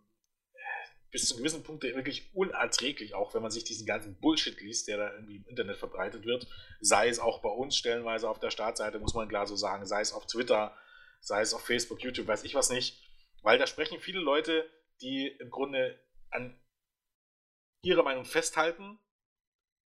bis 1.15 1.29
zu 1.29 1.35
einem 1.35 1.43
gewissen 1.43 1.63
Punkt 1.63 1.81
wirklich 1.83 2.29
unerträglich, 2.33 3.15
auch 3.15 3.33
wenn 3.33 3.41
man 3.41 3.49
sich 3.49 3.63
diesen 3.63 3.85
ganzen 3.85 4.19
Bullshit 4.19 4.59
liest, 4.59 4.89
der 4.89 4.97
da 4.97 5.13
irgendwie 5.13 5.37
im 5.37 5.47
Internet 5.47 5.77
verbreitet 5.77 6.25
wird. 6.25 6.45
Sei 6.81 7.07
es 7.07 7.19
auch 7.19 7.41
bei 7.41 7.47
uns 7.47 7.77
stellenweise 7.77 8.29
auf 8.29 8.37
der 8.37 8.49
Startseite, 8.49 8.99
muss 8.99 9.13
man 9.13 9.29
klar 9.29 9.47
so 9.47 9.55
sagen, 9.55 9.85
sei 9.85 10.01
es 10.01 10.11
auf 10.11 10.27
Twitter, 10.27 10.75
sei 11.21 11.39
es 11.39 11.53
auf 11.53 11.65
Facebook, 11.65 12.03
YouTube, 12.03 12.27
weiß 12.27 12.43
ich 12.43 12.53
was 12.53 12.69
nicht. 12.69 13.01
Weil 13.43 13.57
da 13.57 13.65
sprechen 13.65 14.01
viele 14.01 14.19
Leute, 14.19 14.69
die 14.99 15.27
im 15.39 15.49
Grunde 15.51 15.97
an 16.31 16.59
ihrer 17.81 18.03
Meinung 18.03 18.25
festhalten, 18.25 18.99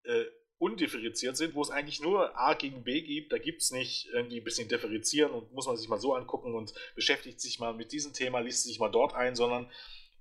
äh, 0.05 0.25
undifferenziert 0.57 1.37
sind, 1.37 1.53
wo 1.53 1.61
es 1.61 1.69
eigentlich 1.69 2.01
nur 2.01 2.35
A 2.39 2.55
gegen 2.55 2.83
B 2.83 3.01
gibt. 3.01 3.31
Da 3.31 3.37
gibt 3.37 3.61
es 3.61 3.69
nicht 3.69 4.07
irgendwie 4.07 4.41
ein 4.41 4.43
bisschen 4.43 4.67
differenzieren 4.67 5.31
und 5.31 5.53
muss 5.53 5.67
man 5.67 5.77
sich 5.77 5.89
mal 5.89 5.99
so 5.99 6.15
angucken 6.15 6.55
und 6.55 6.73
beschäftigt 6.95 7.39
sich 7.39 7.59
mal 7.59 7.75
mit 7.75 7.91
diesem 7.91 8.13
Thema, 8.13 8.39
liest 8.39 8.63
sich 8.63 8.79
mal 8.79 8.89
dort 8.89 9.13
ein, 9.13 9.35
sondern 9.35 9.69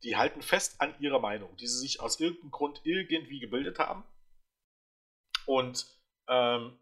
die 0.03 0.17
halten 0.17 0.43
fest 0.43 0.81
an 0.81 0.95
ihrer 1.01 1.19
Meinung, 1.19 1.57
die 1.57 1.67
sie 1.67 1.79
sich 1.79 2.01
aus 2.01 2.21
irgendeinem 2.21 2.51
Grund 2.51 2.81
irgendwie 2.85 3.41
gebildet 3.41 3.79
haben. 3.79 4.05
Und 5.47 5.87
ähm, 6.29 6.79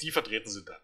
die 0.00 0.10
vertreten 0.10 0.50
sie 0.50 0.64
dann. 0.64 0.80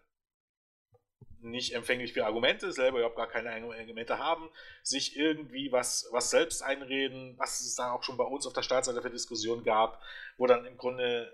Nicht 1.39 1.73
empfänglich 1.73 2.13
für 2.13 2.25
Argumente, 2.25 2.71
selber 2.71 2.99
überhaupt 2.99 3.17
gar 3.17 3.27
keine 3.27 3.51
Argumente 3.51 4.17
haben, 4.17 4.49
sich 4.81 5.17
irgendwie 5.17 5.73
was, 5.73 6.07
was 6.11 6.29
selbst 6.29 6.61
einreden, 6.61 7.37
was 7.37 7.59
es 7.59 7.75
da 7.75 7.91
auch 7.91 8.03
schon 8.03 8.15
bei 8.15 8.23
uns 8.23 8.47
auf 8.47 8.53
der 8.53 8.61
Startseite 8.61 9.01
für 9.01 9.09
Diskussionen 9.09 9.63
gab, 9.63 10.01
wo 10.37 10.47
dann 10.47 10.65
im 10.65 10.77
Grunde 10.77 11.29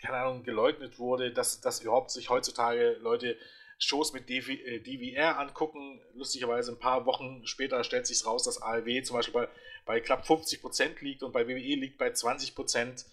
keine 0.00 0.16
Ahnung, 0.16 0.42
geleugnet 0.42 0.98
wurde, 0.98 1.32
dass, 1.32 1.60
dass 1.60 1.80
überhaupt 1.80 2.10
sich 2.10 2.30
heutzutage 2.30 2.96
Leute 3.00 3.36
Shows 3.82 4.12
mit 4.12 4.28
DV, 4.28 4.50
äh, 4.50 4.78
DVR 4.80 5.38
angucken. 5.38 6.00
Lustigerweise 6.12 6.70
ein 6.70 6.78
paar 6.78 7.06
Wochen 7.06 7.46
später 7.46 7.82
stellt 7.82 8.06
sich 8.06 8.24
raus, 8.26 8.44
dass 8.44 8.60
ALW 8.60 9.02
zum 9.02 9.16
Beispiel 9.16 9.32
bei, 9.32 9.48
bei 9.86 10.00
knapp 10.00 10.24
50% 10.24 11.02
liegt 11.02 11.22
und 11.22 11.32
bei 11.32 11.48
WWE 11.48 11.74
liegt 11.74 11.98
bei 11.98 12.08
20% 12.08 13.06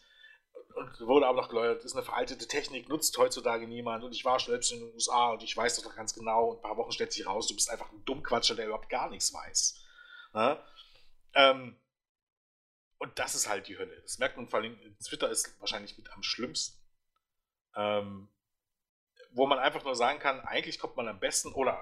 und 0.75 1.07
wurde 1.07 1.25
aber 1.25 1.41
noch 1.41 1.49
das 1.49 1.85
ist 1.85 1.95
eine 1.95 2.03
veraltete 2.03 2.47
Technik, 2.47 2.89
nutzt 2.89 3.17
heutzutage 3.17 3.65
niemand 3.67 4.03
und 4.03 4.13
ich 4.13 4.25
war 4.25 4.39
selbst 4.39 4.71
in 4.73 4.79
den 4.79 4.93
USA 4.93 5.31
und 5.31 5.41
ich 5.41 5.55
weiß 5.55 5.75
das 5.75 5.83
doch 5.83 5.95
ganz 5.95 6.13
genau 6.13 6.51
und 6.51 6.57
ein 6.57 6.61
paar 6.61 6.77
Wochen 6.77 6.91
stellt 6.91 7.13
sich 7.13 7.25
raus, 7.25 7.47
du 7.47 7.55
bist 7.55 7.71
einfach 7.71 7.91
ein 7.91 8.03
Dummquatscher, 8.03 8.55
der 8.55 8.65
überhaupt 8.65 8.89
gar 8.89 9.09
nichts 9.09 9.33
weiß. 9.33 9.83
Ja? 10.33 10.63
Ähm, 11.33 11.79
und 12.99 13.17
das 13.17 13.35
ist 13.35 13.47
halt 13.47 13.67
die 13.67 13.77
Hölle. 13.77 14.01
Das 14.01 14.19
merkt 14.19 14.35
man 14.35 14.49
vor 14.49 14.59
allem, 14.59 14.77
Twitter 15.03 15.29
ist 15.29 15.59
wahrscheinlich 15.59 15.97
mit 15.97 16.11
am 16.11 16.23
schlimmsten. 16.23 16.77
Ähm, 17.75 18.27
wo 19.31 19.47
man 19.47 19.59
einfach 19.59 19.83
nur 19.83 19.95
sagen 19.95 20.19
kann, 20.19 20.39
eigentlich 20.41 20.79
kommt 20.79 20.97
man 20.97 21.07
am 21.07 21.19
besten, 21.19 21.53
oder 21.53 21.79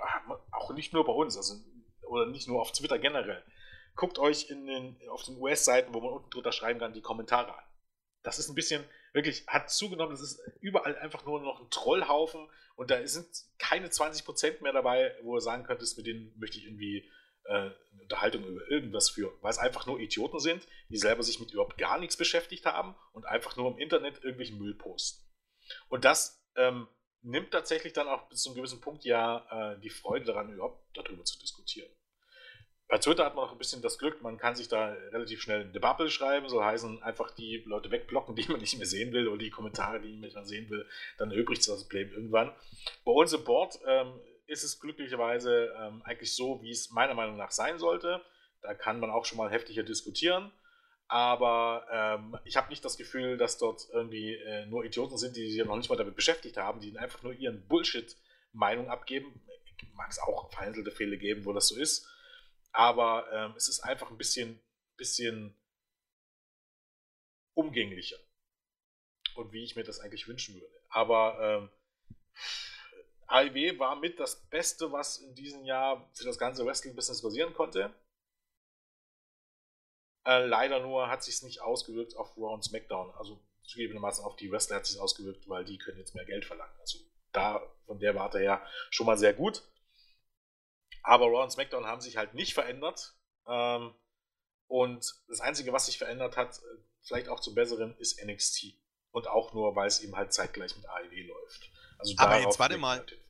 auch 0.51 0.73
nicht 0.73 0.93
nur 0.93 1.05
bei 1.05 1.13
uns, 1.13 1.38
also, 1.38 1.55
oder 2.03 2.26
nicht 2.26 2.47
nur 2.47 2.61
auf 2.61 2.72
Twitter 2.72 2.99
generell, 2.99 3.43
guckt 3.95 4.19
euch 4.19 4.49
in 4.49 4.67
den, 4.67 4.97
auf 5.09 5.23
den 5.23 5.38
US-Seiten, 5.38 5.93
wo 5.93 6.01
man 6.01 6.13
unten 6.13 6.30
drunter 6.30 6.51
schreiben 6.51 6.80
kann, 6.80 6.93
die 6.93 7.01
Kommentare 7.01 7.57
an. 7.57 7.63
Das 8.23 8.39
ist 8.39 8.49
ein 8.49 8.55
bisschen, 8.55 8.84
wirklich, 9.13 9.45
hat 9.47 9.69
zugenommen, 9.69 10.11
das 10.11 10.22
ist 10.22 10.39
überall 10.59 10.97
einfach 10.97 11.26
nur 11.26 11.41
noch 11.41 11.61
ein 11.61 11.69
Trollhaufen 11.69 12.49
und 12.76 12.91
da 12.91 13.05
sind 13.07 13.27
keine 13.57 13.88
20% 13.88 14.61
mehr 14.61 14.73
dabei, 14.73 15.15
wo 15.23 15.38
ihr 15.38 15.41
sagen 15.41 15.63
könntest, 15.63 15.97
mit 15.97 16.07
denen 16.07 16.34
möchte 16.38 16.57
ich 16.57 16.65
irgendwie 16.65 17.09
äh, 17.45 17.53
eine 17.53 18.01
Unterhaltung 18.01 18.43
über 18.43 18.69
irgendwas 18.69 19.09
führen, 19.09 19.34
weil 19.41 19.51
es 19.51 19.57
einfach 19.57 19.85
nur 19.85 19.99
Idioten 19.99 20.39
sind, 20.39 20.67
die 20.89 20.97
selber 20.97 21.23
sich 21.23 21.39
mit 21.39 21.51
überhaupt 21.51 21.77
gar 21.77 21.99
nichts 21.99 22.17
beschäftigt 22.17 22.65
haben 22.65 22.95
und 23.13 23.26
einfach 23.26 23.55
nur 23.55 23.72
im 23.72 23.77
Internet 23.77 24.23
irgendwelchen 24.23 24.57
Müll 24.57 24.76
posten. 24.76 25.23
Und 25.89 26.05
das 26.05 26.43
ähm, 26.55 26.88
nimmt 27.26 27.52
tatsächlich 27.52 27.93
dann 27.93 28.07
auch 28.07 28.27
bis 28.30 28.43
zu 28.43 28.49
einem 28.49 28.57
gewissen 28.57 28.81
Punkt 28.81 29.03
ja 29.03 29.73
äh, 29.73 29.80
die 29.81 29.89
Freude 29.89 30.26
daran, 30.26 30.53
überhaupt 30.53 30.80
darüber 30.95 31.23
zu 31.23 31.39
diskutieren. 31.39 31.89
Bei 32.88 32.99
Twitter 32.99 33.26
hat 33.26 33.35
man 33.35 33.45
auch 33.45 33.52
ein 33.52 33.57
bisschen 33.57 33.81
das 33.81 33.97
Glück, 33.97 34.22
man 34.22 34.38
kann 34.38 34.56
sich 34.56 34.68
da 34.68 34.89
relativ 35.11 35.41
schnell 35.41 35.61
eine 35.61 35.80
Bubble 35.80 36.11
schreiben, 36.11 36.47
so 36.47 36.64
heißen 36.64 37.02
einfach 37.02 37.31
die 37.31 37.64
Leute 37.65 37.89
wegblocken, 37.89 38.35
die 38.35 38.47
man 38.47 38.60
nicht 38.60 38.77
mehr 38.77 38.85
sehen 38.85 39.11
will, 39.11 39.27
oder 39.27 39.39
die 39.39 39.49
Kommentare, 39.49 39.99
die 39.99 40.11
man 40.11 40.22
nicht 40.22 40.35
mehr 40.35 40.45
sehen 40.45 40.69
will, 40.69 40.88
dann 41.18 41.31
sich 41.31 41.73
das 41.73 41.84
Problem 41.84 42.11
irgendwann. 42.11 42.53
Bei 43.03 43.11
uns 43.11 43.34
im 43.34 43.43
Board 43.43 43.80
ähm, 43.88 44.19
ist 44.45 44.64
es 44.64 44.80
glücklicherweise 44.80 45.73
ähm, 45.80 46.03
eigentlich 46.03 46.35
so, 46.35 46.61
wie 46.61 46.69
es 46.69 46.91
meiner 46.91 47.15
Meinung 47.15 47.38
nach 47.38 47.52
sein 47.52 47.80
sollte. 47.80 48.22
Da 48.61 48.76
kann 48.76 48.99
man 48.99 49.10
auch 49.10 49.26
schon 49.26 49.39
mal 49.39 49.49
heftiger 49.49 49.81
diskutieren. 49.81 50.52
Aber 51.07 51.86
ähm, 51.91 52.38
ich 52.45 52.57
habe 52.57 52.69
nicht 52.69 52.84
das 52.84 52.98
Gefühl, 52.98 53.38
dass 53.38 53.57
dort 53.57 53.88
irgendwie 53.94 54.34
äh, 54.34 54.65
nur 54.65 54.86
Idioten 54.86 55.18
sind, 55.18 55.36
die 55.36 55.52
sich 55.52 55.64
noch 55.64 55.77
nicht 55.77 55.90
mal 55.90 55.95
damit 55.95 56.15
beschäftigt 56.15 56.57
haben, 56.57 56.80
die 56.80 56.98
einfach 56.98 57.22
nur 57.22 57.34
ihren 57.34 57.68
Bullshit-Meinung 57.68 58.90
abgeben. 58.90 59.41
Mag 59.94 60.10
es 60.10 60.19
auch 60.19 60.52
vereinzelte 60.52 60.91
Fälle 60.91 61.18
geben, 61.18 61.45
wo 61.45 61.53
das 61.53 61.68
so 61.68 61.77
ist. 61.77 62.07
Aber 62.72 63.32
ähm, 63.32 63.53
es 63.56 63.68
ist 63.68 63.82
einfach 63.82 64.10
ein 64.10 64.18
bisschen, 64.18 64.60
bisschen 64.98 65.56
umgänglicher. 67.53 68.18
Und 69.36 69.52
wie 69.52 69.64
ich 69.64 69.76
mir 69.76 69.84
das 69.84 69.99
eigentlich 69.99 70.27
wünschen 70.27 70.56
würde. 70.56 70.68
Aber 70.90 71.40
ähm, 71.40 71.69
AIW 73.27 73.80
war 73.80 73.95
mit 73.95 74.19
das 74.19 74.48
Beste, 74.49 74.91
was 74.91 75.18
in 75.18 75.36
diesem 75.36 75.65
Jahr 75.65 76.10
für 76.14 76.26
das 76.26 76.38
ganze 76.38 76.65
Wrestling-Business 76.65 77.22
passieren 77.22 77.53
konnte. 77.53 77.94
Äh, 80.26 80.45
leider 80.45 80.80
nur 80.80 81.10
hat 81.10 81.23
sich 81.23 81.41
nicht 81.43 81.61
ausgewirkt 81.61 82.18
auf 82.18 82.35
Raw 82.38 82.53
und 82.53 82.64
SmackDown. 82.64 83.11
Also 83.18 83.39
zugegebenermaßen 83.64 84.23
auf 84.23 84.35
die 84.35 84.52
Wrestler 84.52 84.77
hat 84.77 84.85
sich 84.85 84.99
ausgewirkt, 84.99 85.47
weil 85.47 85.65
die 85.65 85.77
können 85.77 85.99
jetzt 85.99 86.15
mehr 86.15 86.26
Geld 86.26 86.45
verlangen. 86.45 86.76
Also 86.80 86.99
da 87.31 87.61
von 87.85 87.99
der 87.99 88.15
Warte 88.15 88.39
her 88.39 88.65
schon 88.89 89.06
mal 89.06 89.18
sehr 89.18 89.34
gut. 89.34 89.64
Aber 91.03 91.27
Raw 91.27 91.43
und 91.43 91.52
SmackDown 91.52 91.85
haben 91.85 92.02
sich 92.02 92.18
halt 92.18 92.34
nicht 92.34 92.53
verändert. 92.53 93.14
Ähm, 93.47 93.93
und 94.68 95.14
das 95.27 95.41
Einzige, 95.41 95.72
was 95.73 95.85
sich 95.85 95.99
verändert 95.99 96.38
hat, 96.38 96.57
äh, 96.57 96.61
vielleicht 97.02 97.30
auch 97.30 97.39
zum 97.39 97.53
Besseren, 97.53 97.95
ist 97.97 98.23
NXT. 98.23 98.73
Und 99.11 99.27
auch 99.27 99.53
nur, 99.53 99.76
weil 99.76 99.88
es 99.88 100.02
eben 100.02 100.15
halt 100.15 100.34
zeitgleich 100.34 100.76
mit 100.76 100.89
AEW 100.89 101.27
läuft. 101.27 101.69
Also 101.99 102.15
Aber 102.18 102.39
jetzt 102.39 102.60
warte 102.60 102.77
mal. 102.77 102.97
Halt 102.97 103.22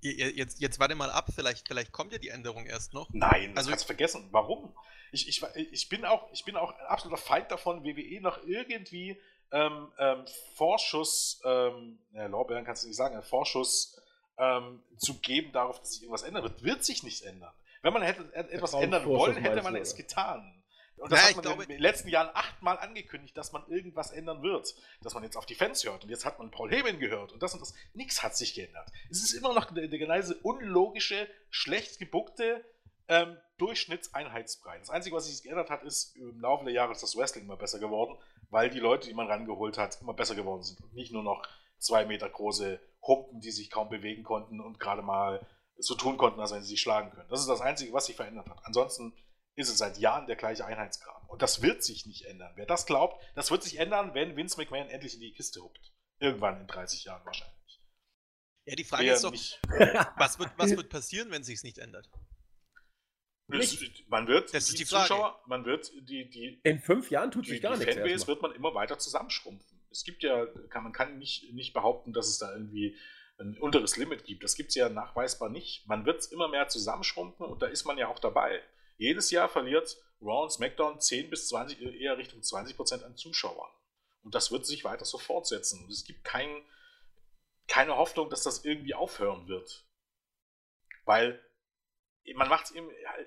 jetzt, 0.00 0.60
jetzt 0.60 0.78
warte 0.78 0.94
mal 0.94 1.10
ab, 1.10 1.28
vielleicht, 1.34 1.66
vielleicht 1.66 1.92
kommt 1.92 2.12
ja 2.12 2.18
die 2.18 2.28
Änderung 2.28 2.66
erst 2.66 2.92
noch. 2.92 3.08
Nein, 3.12 3.54
das 3.54 3.58
also, 3.58 3.70
kannst 3.70 3.84
du 3.84 3.86
vergessen. 3.86 4.28
Warum? 4.30 4.74
Ich, 5.12 5.28
ich, 5.28 5.42
ich, 5.54 5.88
bin 5.88 6.04
auch, 6.04 6.30
ich 6.32 6.44
bin 6.44 6.56
auch 6.56 6.72
ein 6.72 6.86
absoluter 6.86 7.20
Feind 7.20 7.50
davon, 7.50 7.84
WWE 7.84 8.20
noch 8.20 8.42
irgendwie 8.44 9.20
ähm, 9.52 9.92
ähm, 9.98 10.24
Vorschuss, 10.54 11.40
ähm, 11.44 11.98
ja, 12.12 12.26
Lorbeeren 12.26 12.64
kannst 12.64 12.82
du 12.82 12.88
nicht 12.88 12.96
sagen, 12.96 13.22
Vorschuss 13.22 14.00
ähm, 14.38 14.82
zu 14.98 15.18
geben 15.20 15.52
darauf, 15.52 15.78
dass 15.78 15.92
sich 15.92 16.02
irgendwas 16.02 16.22
ändern 16.22 16.42
wird. 16.42 16.62
Wird 16.62 16.84
sich 16.84 17.02
nicht 17.02 17.22
ändern. 17.22 17.52
Wenn 17.82 17.92
man 17.92 18.02
hätte 18.02 18.34
etwas 18.34 18.74
ändern 18.74 19.04
wollen, 19.06 19.36
hätte 19.36 19.62
man 19.62 19.76
es 19.76 19.94
getan. 19.94 20.52
Und 20.96 21.12
das 21.12 21.20
ja, 21.20 21.28
hat 21.28 21.36
man 21.36 21.42
glaube, 21.42 21.62
in 21.64 21.68
den 21.68 21.80
letzten 21.80 22.08
Jahren 22.08 22.30
achtmal 22.32 22.78
angekündigt, 22.78 23.36
dass 23.36 23.52
man 23.52 23.66
irgendwas 23.68 24.10
ändern 24.12 24.42
wird. 24.42 24.74
Dass 25.02 25.12
man 25.12 25.22
jetzt 25.22 25.36
auf 25.36 25.44
die 25.44 25.54
Fans 25.54 25.84
hört. 25.84 26.04
Und 26.04 26.10
jetzt 26.10 26.24
hat 26.24 26.38
man 26.38 26.50
Paul 26.50 26.70
Heyman 26.70 26.98
gehört 26.98 27.32
und 27.32 27.42
das 27.42 27.52
und 27.52 27.60
das. 27.60 27.74
Nichts 27.92 28.22
hat 28.22 28.36
sich 28.36 28.54
geändert. 28.54 28.90
Es 29.10 29.22
ist 29.22 29.32
immer 29.32 29.52
noch 29.52 29.70
der, 29.72 29.88
der 29.88 29.98
genau 29.98 30.18
unlogische, 30.42 31.28
schlecht 31.50 31.98
gebuckte 31.98 32.64
ähm, 33.08 33.36
Durchschnittseinheitsbrei. 33.58 34.78
Das 34.78 34.90
Einzige, 34.90 35.16
was 35.16 35.26
sich 35.26 35.42
geändert 35.42 35.70
hat, 35.70 35.82
ist, 35.82 36.16
im 36.16 36.40
Laufe 36.40 36.64
der 36.64 36.74
Jahre 36.74 36.92
ist 36.92 37.02
das 37.02 37.16
Wrestling 37.16 37.44
immer 37.44 37.56
besser 37.56 37.78
geworden, 37.78 38.18
weil 38.50 38.70
die 38.70 38.80
Leute, 38.80 39.08
die 39.08 39.14
man 39.14 39.26
rangeholt 39.26 39.78
hat, 39.78 40.00
immer 40.00 40.14
besser 40.14 40.34
geworden 40.34 40.62
sind. 40.62 40.80
Und 40.82 40.94
nicht 40.94 41.12
nur 41.12 41.22
noch 41.22 41.42
zwei 41.78 42.04
Meter 42.04 42.28
große 42.28 42.80
Humpen, 43.02 43.40
die 43.40 43.50
sich 43.50 43.70
kaum 43.70 43.88
bewegen 43.88 44.22
konnten 44.22 44.60
und 44.60 44.80
gerade 44.80 45.02
mal 45.02 45.46
so 45.78 45.94
tun 45.94 46.16
konnten, 46.16 46.40
als 46.40 46.52
wenn 46.52 46.62
sie 46.62 46.70
sich 46.70 46.80
schlagen 46.80 47.10
können. 47.10 47.28
Das 47.28 47.40
ist 47.40 47.48
das 47.48 47.60
Einzige, 47.60 47.92
was 47.92 48.06
sich 48.06 48.16
verändert 48.16 48.48
hat. 48.48 48.58
Ansonsten 48.64 49.14
ist 49.54 49.68
es 49.68 49.78
seit 49.78 49.98
Jahren 49.98 50.26
der 50.26 50.36
gleiche 50.36 50.64
Einheitsgraben. 50.64 51.28
Und 51.28 51.42
das 51.42 51.62
wird 51.62 51.82
sich 51.82 52.06
nicht 52.06 52.24
ändern. 52.24 52.52
Wer 52.56 52.66
das 52.66 52.86
glaubt, 52.86 53.22
das 53.34 53.50
wird 53.50 53.62
sich 53.62 53.78
ändern, 53.78 54.14
wenn 54.14 54.36
Vince 54.36 54.58
McMahon 54.58 54.88
endlich 54.88 55.14
in 55.14 55.20
die 55.20 55.32
Kiste 55.32 55.62
hupt. 55.62 55.92
Irgendwann 56.18 56.60
in 56.60 56.66
30 56.66 57.04
Jahren 57.04 57.24
wahrscheinlich. 57.24 57.56
Ja, 58.64 58.74
die 58.74 58.84
Frage 58.84 59.04
Wer 59.04 59.14
ist 59.14 59.24
doch, 59.24 59.32
was, 60.16 60.38
wird, 60.38 60.50
was 60.56 60.70
wird 60.70 60.88
passieren, 60.88 61.30
wenn 61.30 61.44
sich 61.44 61.56
es 61.56 61.62
nicht 61.62 61.78
ändert? 61.78 62.10
Es, 63.48 63.78
man 64.08 64.26
wird 64.26 64.52
das 64.52 64.66
die, 64.66 64.76
die 64.76 64.84
Zuschauer, 64.84 65.40
man 65.46 65.64
wird 65.64 65.92
die, 66.08 66.28
die 66.28 66.60
in 66.64 66.80
fünf 66.80 67.10
Jahren 67.10 67.30
tut 67.30 67.46
sich 67.46 67.62
gar 67.62 67.74
die 67.74 67.84
nichts. 67.84 67.94
Fanbase 67.94 68.26
wird 68.26 68.42
man 68.42 68.52
immer 68.52 68.74
weiter 68.74 68.98
zusammenschrumpfen. 68.98 69.78
Es 69.90 70.02
gibt 70.04 70.24
ja, 70.24 70.46
kann, 70.68 70.82
man 70.82 70.92
kann 70.92 71.18
nicht, 71.18 71.52
nicht 71.52 71.72
behaupten, 71.72 72.12
dass 72.12 72.28
es 72.28 72.38
da 72.38 72.52
irgendwie 72.52 72.96
ein 73.38 73.56
unteres 73.58 73.96
Limit 73.96 74.24
gibt. 74.24 74.42
Das 74.42 74.56
gibt 74.56 74.70
es 74.70 74.74
ja 74.74 74.88
nachweisbar 74.88 75.48
nicht. 75.48 75.86
Man 75.86 76.06
wird 76.06 76.20
es 76.20 76.26
immer 76.26 76.48
mehr 76.48 76.68
zusammenschrumpfen 76.68 77.46
und 77.46 77.62
da 77.62 77.66
ist 77.66 77.84
man 77.84 77.98
ja 77.98 78.08
auch 78.08 78.18
dabei. 78.18 78.60
Jedes 78.98 79.30
Jahr 79.30 79.48
verliert 79.48 79.96
Raw 80.20 80.44
und 80.44 80.50
SmackDown 80.50 81.00
10 81.00 81.30
bis 81.30 81.48
20, 81.48 81.80
eher 82.00 82.18
Richtung 82.18 82.42
20 82.42 82.76
Prozent 82.76 83.04
an 83.04 83.16
Zuschauern. 83.16 83.70
Und 84.22 84.34
das 84.34 84.50
wird 84.50 84.66
sich 84.66 84.84
weiter 84.84 85.04
so 85.04 85.18
fortsetzen. 85.18 85.84
Und 85.84 85.92
es 85.92 86.04
gibt 86.04 86.24
kein, 86.24 86.48
keine 87.68 87.96
Hoffnung, 87.96 88.30
dass 88.30 88.42
das 88.42 88.64
irgendwie 88.64 88.94
aufhören 88.94 89.46
wird. 89.46 89.86
Weil 91.04 91.40
man 92.34 92.48
macht 92.48 92.66
es 92.66 92.74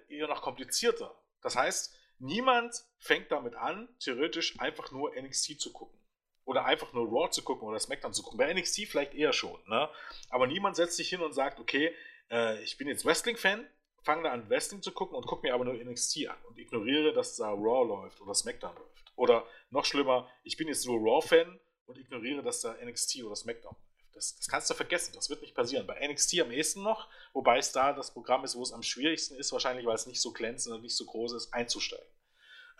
eher 0.09 0.27
noch 0.27 0.41
komplizierter. 0.41 1.15
Das 1.41 1.55
heißt, 1.55 1.95
niemand 2.19 2.83
fängt 2.97 3.31
damit 3.31 3.55
an, 3.55 3.89
theoretisch 3.99 4.59
einfach 4.59 4.91
nur 4.91 5.13
NXT 5.15 5.59
zu 5.59 5.71
gucken. 5.71 5.97
Oder 6.45 6.65
einfach 6.65 6.93
nur 6.93 7.07
Raw 7.07 7.29
zu 7.29 7.43
gucken 7.43 7.67
oder 7.67 7.79
SmackDown 7.79 8.13
zu 8.13 8.23
gucken. 8.23 8.37
Bei 8.39 8.51
NXT 8.51 8.87
vielleicht 8.87 9.13
eher 9.13 9.33
schon. 9.33 9.59
Ne? 9.67 9.89
Aber 10.29 10.47
niemand 10.47 10.75
setzt 10.75 10.97
sich 10.97 11.09
hin 11.09 11.21
und 11.21 11.33
sagt, 11.33 11.59
okay, 11.59 11.93
äh, 12.31 12.61
ich 12.63 12.77
bin 12.77 12.87
jetzt 12.87 13.05
Wrestling-Fan, 13.05 13.67
fange 14.01 14.23
da 14.23 14.31
an 14.31 14.49
Wrestling 14.49 14.81
zu 14.81 14.91
gucken 14.91 15.15
und 15.15 15.27
gucke 15.27 15.45
mir 15.45 15.53
aber 15.53 15.65
nur 15.65 15.75
NXT 15.75 16.27
an 16.27 16.37
und 16.47 16.57
ignoriere, 16.57 17.13
dass 17.13 17.35
da 17.35 17.49
Raw 17.51 17.87
läuft 17.87 18.19
oder 18.21 18.33
SmackDown 18.33 18.75
läuft. 18.75 19.13
Oder 19.15 19.45
noch 19.69 19.85
schlimmer, 19.85 20.29
ich 20.43 20.57
bin 20.57 20.67
jetzt 20.67 20.85
nur 20.87 20.99
Raw-Fan 20.99 21.59
und 21.85 21.97
ignoriere, 21.97 22.41
dass 22.41 22.61
da 22.61 22.75
NXT 22.83 23.23
oder 23.23 23.35
SmackDown 23.35 23.75
läuft. 23.75 23.88
Das, 24.19 24.35
das, 24.35 24.49
kannst 24.49 24.69
du 24.69 24.73
vergessen, 24.73 25.13
das 25.15 25.29
wird 25.29 25.41
nicht 25.41 25.55
passieren. 25.55 25.87
Bei 25.87 26.05
NXT 26.05 26.41
am 26.41 26.51
ehesten 26.51 26.83
noch, 26.83 27.07
wobei 27.31 27.57
es 27.57 27.71
da 27.71 27.93
das 27.93 28.11
Programm 28.11 28.43
ist, 28.43 28.57
wo 28.57 28.61
es 28.61 28.73
am 28.73 28.83
schwierigsten 28.83 29.35
ist, 29.37 29.53
wahrscheinlich, 29.53 29.85
weil 29.85 29.95
es 29.95 30.07
nicht 30.07 30.19
so 30.19 30.33
glänzend 30.33 30.75
und 30.75 30.81
nicht 30.81 30.97
so 30.97 31.05
groß 31.05 31.31
ist, 31.31 31.53
einzusteigen. 31.53 32.05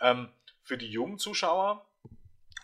Ähm, 0.02 0.30
für 0.62 0.76
die 0.76 0.90
jungen 0.90 1.18
Zuschauer 1.18 1.90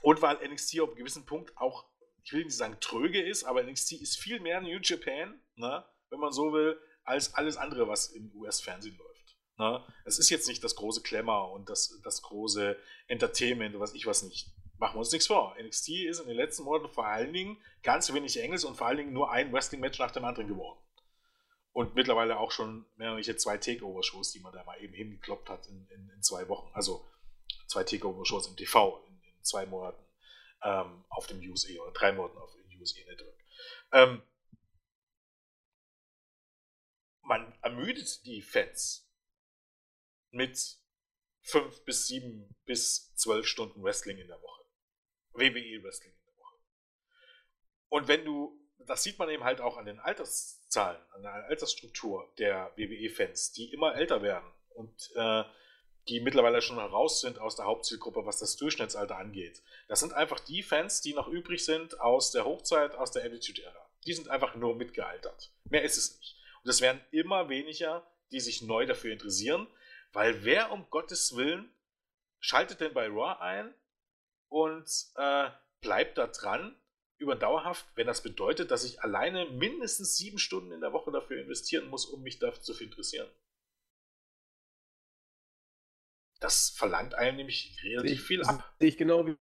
und 0.03 0.21
weil 0.21 0.47
NXT 0.47 0.81
auf 0.81 0.91
einem 0.91 0.99
gewissen 0.99 1.25
Punkt 1.25 1.57
auch, 1.57 1.87
ich 2.23 2.35
will 2.35 2.45
nicht 2.45 2.55
sagen 2.55 2.77
tröge 2.81 3.23
ist, 3.23 3.45
aber 3.45 3.63
NXT 3.63 3.93
ist 3.93 4.19
viel 4.19 4.41
mehr 4.41 4.61
New 4.61 4.79
Japan, 4.83 5.41
ne, 5.55 5.83
wenn 6.11 6.21
man 6.21 6.33
so 6.33 6.53
will, 6.53 6.79
als 7.03 7.33
alles 7.33 7.57
andere, 7.57 7.89
was 7.89 8.09
im 8.09 8.31
US-Fernsehen 8.35 8.99
läuft. 8.99 9.39
Ne? 9.57 9.83
Es 10.05 10.19
ist 10.19 10.29
jetzt 10.29 10.49
nicht 10.49 10.63
das 10.63 10.77
große 10.77 11.01
Klemmer 11.01 11.51
und 11.51 11.71
das, 11.71 11.99
das 12.05 12.21
große 12.21 12.77
Entertainment 13.07 13.75
und 13.75 13.81
was 13.81 13.95
ich 13.95 14.05
was 14.05 14.23
nicht. 14.23 14.51
Machen 14.79 14.97
wir 14.97 15.01
uns 15.01 15.13
nichts 15.13 15.27
vor. 15.27 15.57
NXT 15.59 15.89
ist 15.89 16.21
in 16.21 16.29
den 16.29 16.37
letzten 16.37 16.65
Monaten 16.65 16.93
vor 16.93 17.07
allen 17.07 17.33
Dingen 17.33 17.63
ganz 17.83 18.13
wenig 18.13 18.41
Engels 18.41 18.65
und 18.65 18.77
vor 18.77 18.87
allen 18.87 18.99
Dingen 18.99 19.13
nur 19.13 19.31
ein 19.31 19.53
Wrestling-Match 19.53 19.99
nach 19.99 20.11
dem 20.11 20.25
anderen 20.25 20.49
geworden. 20.49 20.79
Und 21.73 21.95
mittlerweile 21.95 22.39
auch 22.39 22.51
schon 22.51 22.87
mehrere 22.97 23.23
zwei 23.37 23.59
Takeover-Shows, 23.59 24.33
die 24.33 24.41
man 24.41 24.53
da 24.53 24.65
mal 24.65 24.81
eben 24.83 24.95
hingekloppt 24.95 25.49
hat 25.49 25.67
in, 25.67 25.87
in, 25.89 26.11
in 26.11 26.23
zwei 26.23 26.49
Wochen. 26.49 26.71
Also 26.75 27.07
zwei 27.67 27.85
Takeover-Shows 27.85 28.49
im 28.49 28.57
TV 28.57 29.05
in, 29.07 29.15
in 29.23 29.45
zwei 29.45 29.67
Monaten 29.67 30.03
ähm, 30.63 31.05
auf 31.09 31.27
dem 31.27 31.39
USA 31.41 31.73
oder 31.83 31.93
drei 31.93 32.13
Monaten 32.13 32.39
auf 32.39 32.53
dem 32.55 32.81
USA 32.81 33.01
Network. 33.07 33.45
Ähm, 33.93 34.23
man 37.23 37.53
ermüdet 37.63 38.25
die 38.27 38.43
Fans 38.43 39.09
mit 40.31 40.79
fünf 41.41 41.85
bis 41.85 42.07
sieben 42.07 42.55
bis 42.65 43.15
zwölf 43.15 43.47
Stunden 43.47 43.83
Wrestling 43.83 44.19
in 44.19 44.29
der 44.29 44.41
Woche. 44.43 44.56
WWE 45.39 45.83
Wrestling 45.83 46.13
in 46.13 46.25
der 46.25 46.37
Woche. 46.39 46.57
Und 47.89 48.09
wenn 48.09 48.25
du, 48.25 48.59
das 48.79 49.03
sieht 49.03 49.19
man 49.19 49.29
eben 49.29 49.45
halt 49.45 49.61
auch 49.61 49.77
an 49.77 49.87
den 49.87 49.99
Alterszahlen, 49.99 51.01
an 51.13 51.23
der 51.23 51.33
Altersstruktur 51.33 52.33
der 52.39 52.73
WWE-Fans, 52.77 53.53
die 53.53 53.73
immer 53.73 53.95
älter 53.95 54.23
werden 54.23 54.51
und 54.71 55.11
äh, 55.15 55.45
die 56.09 56.21
mittlerweile 56.21 56.63
schon 56.63 56.79
raus 56.79 57.21
sind 57.21 57.41
aus 57.41 57.57
der 57.57 57.65
Hauptzielgruppe, 57.65 58.25
was 58.25 58.39
das 58.39 58.57
Durchschnittsalter 58.57 59.17
angeht. 59.17 59.63
Das 59.89 60.01
sind 60.01 60.13
einfach 60.13 60.39
die 60.39 60.63
Fans, 60.63 61.01
die 61.01 61.15
noch 61.15 61.27
übrig 61.27 61.65
sind 61.65 62.01
aus 62.01 62.31
der 62.31 62.45
Hochzeit, 62.45 62.95
aus 62.95 63.11
der 63.11 63.25
Attitude-Ära. 63.25 63.91
Die 64.07 64.13
sind 64.13 64.29
einfach 64.29 64.55
nur 64.55 64.77
mitgealtert. 64.77 65.53
Mehr 65.65 65.83
ist 65.83 65.97
es 65.97 66.17
nicht. 66.19 66.37
Und 66.63 66.71
es 66.71 66.81
werden 66.81 67.01
immer 67.11 67.49
weniger, 67.49 68.07
die 68.31 68.41
sich 68.41 68.63
neu 68.63 68.87
dafür 68.87 69.13
interessieren, 69.13 69.67
weil 70.13 70.45
wer 70.45 70.71
um 70.71 70.89
Gottes 70.91 71.37
Willen 71.37 71.73
schaltet 72.39 72.81
denn 72.81 72.95
bei 72.95 73.09
Raw 73.09 73.41
ein 73.41 73.75
und 74.49 74.89
äh, 75.17 75.51
bleibt 75.81 76.19
da 76.19 76.27
dran 76.27 76.77
über 77.19 77.35
dauerhaft, 77.35 77.87
wenn 77.95 78.07
das 78.07 78.23
bedeutet, 78.23 78.71
dass 78.71 78.85
ich 78.85 79.01
alleine 79.01 79.47
mindestens 79.47 80.17
sieben 80.17 80.39
Stunden 80.39 80.73
in 80.73 80.81
der 80.81 80.93
Woche 80.93 81.11
dafür 81.11 81.41
investieren 81.41 81.89
muss, 81.89 82.05
um 82.05 82.23
mich 82.23 82.39
dafür 82.39 82.63
zu 82.63 82.79
interessieren. 82.83 83.29
Das 86.41 86.71
verlangt 86.71 87.15
einem 87.15 87.39
nämlich 87.39 87.79
relativ 87.83 88.27
viel 88.27 88.43
ab. 88.43 88.75
Sehe 88.79 88.89
ich 88.89 88.99
genau 88.99 89.27
wie. 89.27 89.37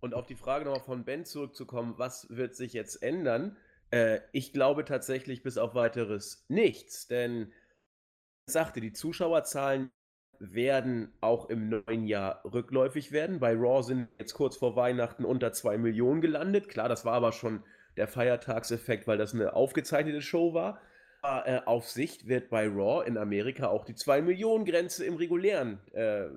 Und 0.00 0.14
auf 0.14 0.26
die 0.26 0.36
Frage 0.36 0.64
nochmal 0.64 0.82
von 0.82 1.04
Ben 1.04 1.26
zurückzukommen, 1.26 1.98
was 1.98 2.30
wird 2.30 2.56
sich 2.56 2.72
jetzt 2.72 3.02
ändern? 3.02 3.58
Äh, 3.90 4.20
ich 4.32 4.54
glaube 4.54 4.86
tatsächlich 4.86 5.42
bis 5.42 5.58
auf 5.58 5.74
weiteres 5.74 6.46
nichts, 6.48 7.06
denn 7.06 7.52
ich 8.46 8.54
sagte, 8.54 8.80
die 8.80 8.94
Zuschauerzahlen 8.94 9.92
werden 10.40 11.12
auch 11.20 11.50
im 11.50 11.68
neuen 11.68 12.06
Jahr 12.06 12.42
rückläufig 12.44 13.12
werden. 13.12 13.38
Bei 13.40 13.54
Raw 13.54 13.82
sind 13.82 14.08
jetzt 14.18 14.32
kurz 14.32 14.56
vor 14.56 14.74
Weihnachten 14.74 15.24
unter 15.24 15.52
2 15.52 15.78
Millionen 15.78 16.22
gelandet. 16.22 16.68
Klar, 16.68 16.88
das 16.88 17.04
war 17.04 17.12
aber 17.12 17.32
schon 17.32 17.62
der 17.96 18.08
Feiertagseffekt, 18.08 19.06
weil 19.06 19.18
das 19.18 19.34
eine 19.34 19.52
aufgezeichnete 19.52 20.22
Show 20.22 20.54
war. 20.54 20.80
Aber, 21.22 21.46
äh, 21.46 21.60
auf 21.66 21.88
Sicht 21.88 22.26
wird 22.26 22.48
bei 22.48 22.66
Raw 22.66 23.06
in 23.06 23.18
Amerika 23.18 23.68
auch 23.68 23.84
die 23.84 23.94
2 23.94 24.22
Millionen 24.22 24.64
Grenze 24.64 25.04
im 25.04 25.16
regulären 25.16 25.78
äh, 25.92 26.28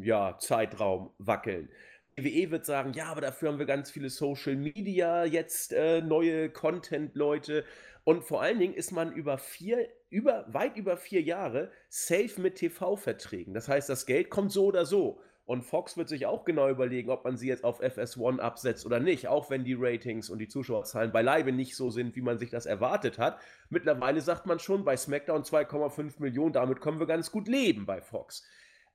ja, 0.00 0.38
Zeitraum 0.38 1.10
wackeln. 1.18 1.68
WWE 2.16 2.50
wird 2.52 2.64
sagen, 2.64 2.92
ja, 2.92 3.06
aber 3.06 3.20
dafür 3.20 3.48
haben 3.48 3.58
wir 3.58 3.66
ganz 3.66 3.90
viele 3.90 4.10
Social 4.10 4.54
Media, 4.54 5.24
jetzt 5.24 5.72
äh, 5.72 6.00
neue 6.02 6.50
Content-Leute. 6.50 7.64
Und 8.04 8.24
vor 8.24 8.42
allen 8.42 8.58
Dingen 8.58 8.74
ist 8.74 8.92
man 8.92 9.12
über 9.12 9.38
vier, 9.38 9.88
über, 10.10 10.44
weit 10.52 10.76
über 10.76 10.96
vier 10.96 11.22
Jahre 11.22 11.70
safe 11.88 12.40
mit 12.40 12.56
TV-Verträgen. 12.56 13.54
Das 13.54 13.68
heißt, 13.68 13.88
das 13.88 14.06
Geld 14.06 14.28
kommt 14.28 14.52
so 14.52 14.66
oder 14.66 14.84
so. 14.84 15.20
Und 15.46 15.62
Fox 15.62 15.96
wird 15.96 16.08
sich 16.08 16.26
auch 16.26 16.44
genau 16.44 16.68
überlegen, 16.68 17.10
ob 17.10 17.24
man 17.24 17.36
sie 17.36 17.48
jetzt 17.48 17.64
auf 17.64 17.82
FS1 17.82 18.38
absetzt 18.38 18.86
oder 18.86 19.00
nicht, 19.00 19.26
auch 19.26 19.50
wenn 19.50 19.64
die 19.64 19.74
Ratings 19.74 20.30
und 20.30 20.38
die 20.38 20.46
Zuschauerzahlen 20.46 21.10
beileibe 21.10 21.50
nicht 21.50 21.74
so 21.74 21.90
sind, 21.90 22.14
wie 22.14 22.20
man 22.20 22.38
sich 22.38 22.50
das 22.50 22.66
erwartet 22.66 23.18
hat. 23.18 23.40
Mittlerweile 23.68 24.20
sagt 24.20 24.46
man 24.46 24.60
schon, 24.60 24.84
bei 24.84 24.96
SmackDown 24.96 25.42
2,5 25.42 26.20
Millionen, 26.20 26.52
damit 26.52 26.80
können 26.80 27.00
wir 27.00 27.06
ganz 27.06 27.32
gut 27.32 27.48
leben 27.48 27.84
bei 27.84 28.00
Fox. 28.00 28.44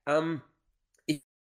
Ähm, 0.06 0.42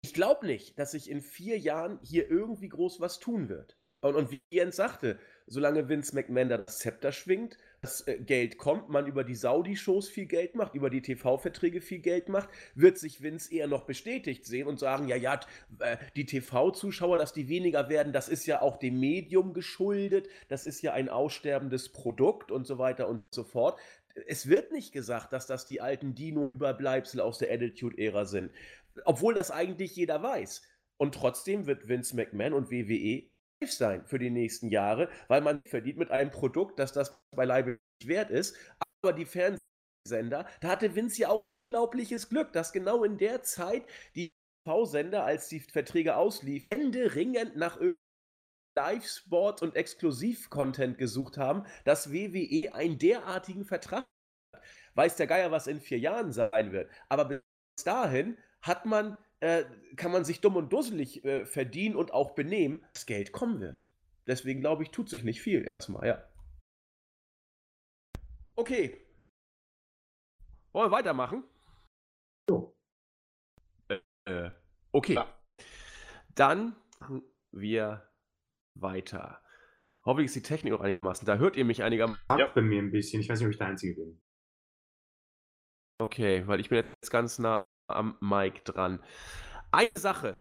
ich 0.08 0.14
glaube 0.14 0.46
nicht, 0.46 0.78
dass 0.80 0.92
sich 0.92 1.10
in 1.10 1.22
vier 1.22 1.58
Jahren 1.58 2.00
hier 2.02 2.30
irgendwie 2.30 2.70
groß 2.70 3.00
was 3.00 3.20
tun 3.20 3.50
wird. 3.50 3.78
Und, 4.02 4.16
und 4.16 4.32
wie 4.32 4.42
Jens 4.50 4.76
sagte, 4.76 5.20
solange 5.48 5.90
Vince 5.90 6.16
McMahon 6.16 6.50
da 6.50 6.58
das 6.58 6.80
Zepter 6.80 7.12
schwingt, 7.12 7.58
das 7.82 8.08
äh, 8.08 8.18
Geld 8.18 8.58
kommt, 8.58 8.90
man 8.90 9.08
über 9.08 9.24
die 9.24 9.36
Saudi-Shows 9.36 10.10
viel 10.10 10.26
Geld 10.26 10.56
macht, 10.56 10.76
über 10.76 10.90
die 10.90 11.02
TV-Verträge 11.02 11.82
viel 11.82 12.00
Geld 12.00 12.30
macht, 12.30 12.50
wird 12.76 12.98
sich 12.98 13.22
Vince 13.22 13.54
eher 13.54 13.68
noch 13.68 13.84
bestätigt 13.84 14.46
sehen 14.46 14.68
und 14.68 14.80
sagen, 14.80 15.08
ja, 15.08 15.16
ja, 15.16 15.40
äh, 15.80 15.98
die 16.16 16.26
TV-Zuschauer, 16.26 17.18
dass 17.18 17.34
die 17.34 17.50
weniger 17.50 17.90
werden, 17.90 18.14
das 18.14 18.30
ist 18.30 18.46
ja 18.46 18.62
auch 18.62 18.78
dem 18.78 19.00
Medium 19.00 19.54
geschuldet, 19.54 20.28
das 20.48 20.66
ist 20.66 20.82
ja 20.82 20.94
ein 20.94 21.10
aussterbendes 21.10 21.90
Produkt 21.90 22.52
und 22.52 22.66
so 22.66 22.78
weiter 22.78 23.08
und 23.08 23.24
so 23.32 23.44
fort. 23.44 23.80
Es 24.26 24.50
wird 24.50 24.72
nicht 24.72 24.94
gesagt, 24.94 25.32
dass 25.32 25.46
das 25.46 25.68
die 25.68 25.80
alten 25.80 26.16
Dino-Überbleibsel 26.16 27.22
aus 27.22 27.38
der 27.38 27.52
Attitude-Ära 27.54 28.26
sind 28.26 28.52
obwohl 29.06 29.34
das 29.34 29.52
eigentlich 29.52 29.96
jeder 29.96 30.22
weiß. 30.22 30.62
Und 30.98 31.16
trotzdem 31.16 31.68
wird 31.68 31.88
Vince 31.88 32.16
McMahon 32.16 32.54
und 32.54 32.72
WWE 32.72 33.30
sein 33.66 34.06
für 34.06 34.20
die 34.20 34.30
nächsten 34.30 34.70
Jahre, 34.70 35.10
weil 35.28 35.42
man 35.42 35.62
verdient 35.64 35.98
mit 35.98 36.12
einem 36.12 36.32
Produkt, 36.32 36.80
dass 36.80 36.94
das 36.94 37.18
beileibe 37.36 37.80
nicht 38.00 38.08
wert 38.08 38.30
ist. 38.30 38.56
Aber 39.02 39.14
die 39.14 39.26
Fernsehsender, 39.26 40.48
da 40.62 40.68
hatte 40.68 40.96
Vince 40.96 41.22
ja 41.22 41.30
auch 41.30 41.44
unglaubliches 41.72 42.30
Glück, 42.30 42.54
dass 42.54 42.72
genau 42.72 43.04
in 43.04 43.18
der 43.18 43.44
Zeit 43.44 43.86
die 44.16 44.32
TV-Sender, 44.66 45.24
als 45.24 45.50
die 45.50 45.60
Verträge 45.60 46.16
ausliefen, 46.16 46.68
händeringend 46.72 47.56
nach 47.56 47.80
Live-Sport 48.78 49.64
und 49.64 49.76
Exklusiv-Content 49.76 50.98
gesucht 50.98 51.38
haben, 51.38 51.66
dass 51.84 52.12
WWE 52.14 52.74
einen 52.74 53.00
derartigen 53.00 53.66
Vertrag 53.66 54.06
hat. 54.54 54.64
Weiß 54.94 55.16
der 55.16 55.28
Geier, 55.28 55.52
was 55.52 55.68
in 55.68 55.80
vier 55.80 56.00
Jahren 56.00 56.32
sein 56.32 56.72
wird. 56.72 56.90
Aber 57.10 57.26
bis 57.26 57.42
dahin 57.84 58.38
hat 58.62 58.86
man, 58.86 59.18
äh, 59.40 59.66
kann 59.96 60.12
man 60.12 60.26
sich 60.26 60.42
dumm 60.42 60.56
und 60.56 60.72
dusselig 60.74 61.24
äh, 61.24 61.46
verdienen 61.46 61.96
und 61.96 62.12
auch 62.12 62.32
benehmen. 62.32 62.84
Das 62.94 63.06
Geld 63.06 63.32
kommen 63.32 63.60
wird. 63.60 63.76
Deswegen 64.26 64.62
glaube 64.62 64.84
ich, 64.84 64.92
tut 64.92 65.10
sich 65.10 65.24
nicht 65.24 65.42
viel 65.42 65.68
erstmal, 65.80 66.08
ja. 66.08 66.24
Okay. 68.56 69.06
Wollen 70.74 70.92
wir 70.92 70.96
weitermachen? 70.96 71.44
So. 72.50 72.76
Äh, 73.90 74.00
äh, 74.26 74.52
okay. 74.92 75.14
Klar. 75.14 75.42
Dann 76.36 76.76
machen 77.00 77.24
wir 77.52 78.12
weiter. 78.76 79.42
Hoffentlich 80.06 80.28
ist 80.28 80.36
die 80.36 80.42
Technik 80.42 80.74
auch 80.74 80.82
einigermaßen. 80.82 81.26
Da 81.26 81.38
hört 81.38 81.56
ihr 81.56 81.66
mich 81.66 81.84
einigermaßen. 81.84 82.26
Hakt 82.30 82.56
bei 82.56 82.62
mir 82.62 82.82
ein 82.82 82.92
bisschen. 82.92 83.22
Ich 83.22 83.30
weiß 83.30 83.40
nicht, 83.40 83.48
ob 83.48 83.52
ich 83.52 83.58
der 83.58 83.68
Einzige 83.68 83.96
bin. 83.96 84.22
Okay, 86.00 86.46
weil 86.48 86.60
ich 86.60 86.70
bin 86.70 86.78
jetzt 86.78 87.12
ganz 87.12 87.40
nah 87.40 87.66
am 87.88 88.18
Mic 88.20 88.64
dran. 88.64 89.00
Eine 89.72 89.90
Sache, 89.96 90.36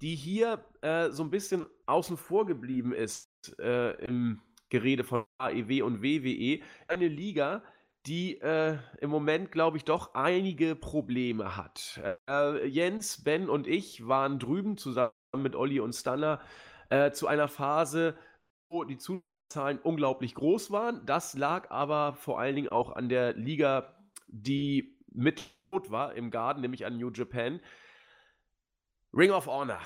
die 0.00 0.14
hier 0.14 0.64
äh, 0.80 1.10
so 1.10 1.22
ein 1.22 1.30
bisschen 1.30 1.66
außen 1.86 2.16
vor 2.16 2.46
geblieben 2.46 2.92
ist 2.92 3.28
äh, 3.58 3.92
im 4.04 4.40
Gerede 4.70 5.04
von 5.04 5.24
AEW 5.38 5.82
und 5.82 6.02
WWE, 6.02 6.60
eine 6.88 7.08
Liga, 7.08 7.62
die 8.06 8.40
äh, 8.40 8.78
im 9.00 9.10
Moment, 9.10 9.50
glaube 9.50 9.76
ich, 9.76 9.84
doch 9.84 10.14
einige 10.14 10.76
Probleme 10.76 11.56
hat. 11.56 12.00
Äh, 12.28 12.66
Jens, 12.66 13.24
Ben 13.24 13.48
und 13.48 13.66
ich 13.66 14.06
waren 14.06 14.38
drüben 14.38 14.76
zusammen 14.76 15.12
mit 15.36 15.56
Olli 15.56 15.80
und 15.80 15.94
Stanner 15.94 16.40
äh, 16.90 17.10
zu 17.12 17.26
einer 17.26 17.48
Phase, 17.48 18.16
wo 18.70 18.84
die 18.84 18.98
Zuzahlen 18.98 19.78
unglaublich 19.82 20.34
groß 20.34 20.70
waren. 20.70 21.04
Das 21.06 21.34
lag 21.34 21.70
aber 21.70 22.14
vor 22.14 22.38
allen 22.38 22.56
Dingen 22.56 22.68
auch 22.68 22.92
an 22.92 23.08
der 23.08 23.34
Liga, 23.34 23.94
die 24.26 24.96
mit 25.12 25.57
war 25.90 26.14
im 26.14 26.30
Garten, 26.30 26.60
nämlich 26.60 26.84
an 26.86 26.96
New 26.98 27.10
Japan. 27.10 27.60
Ring 29.12 29.30
of 29.30 29.46
Honor. 29.46 29.80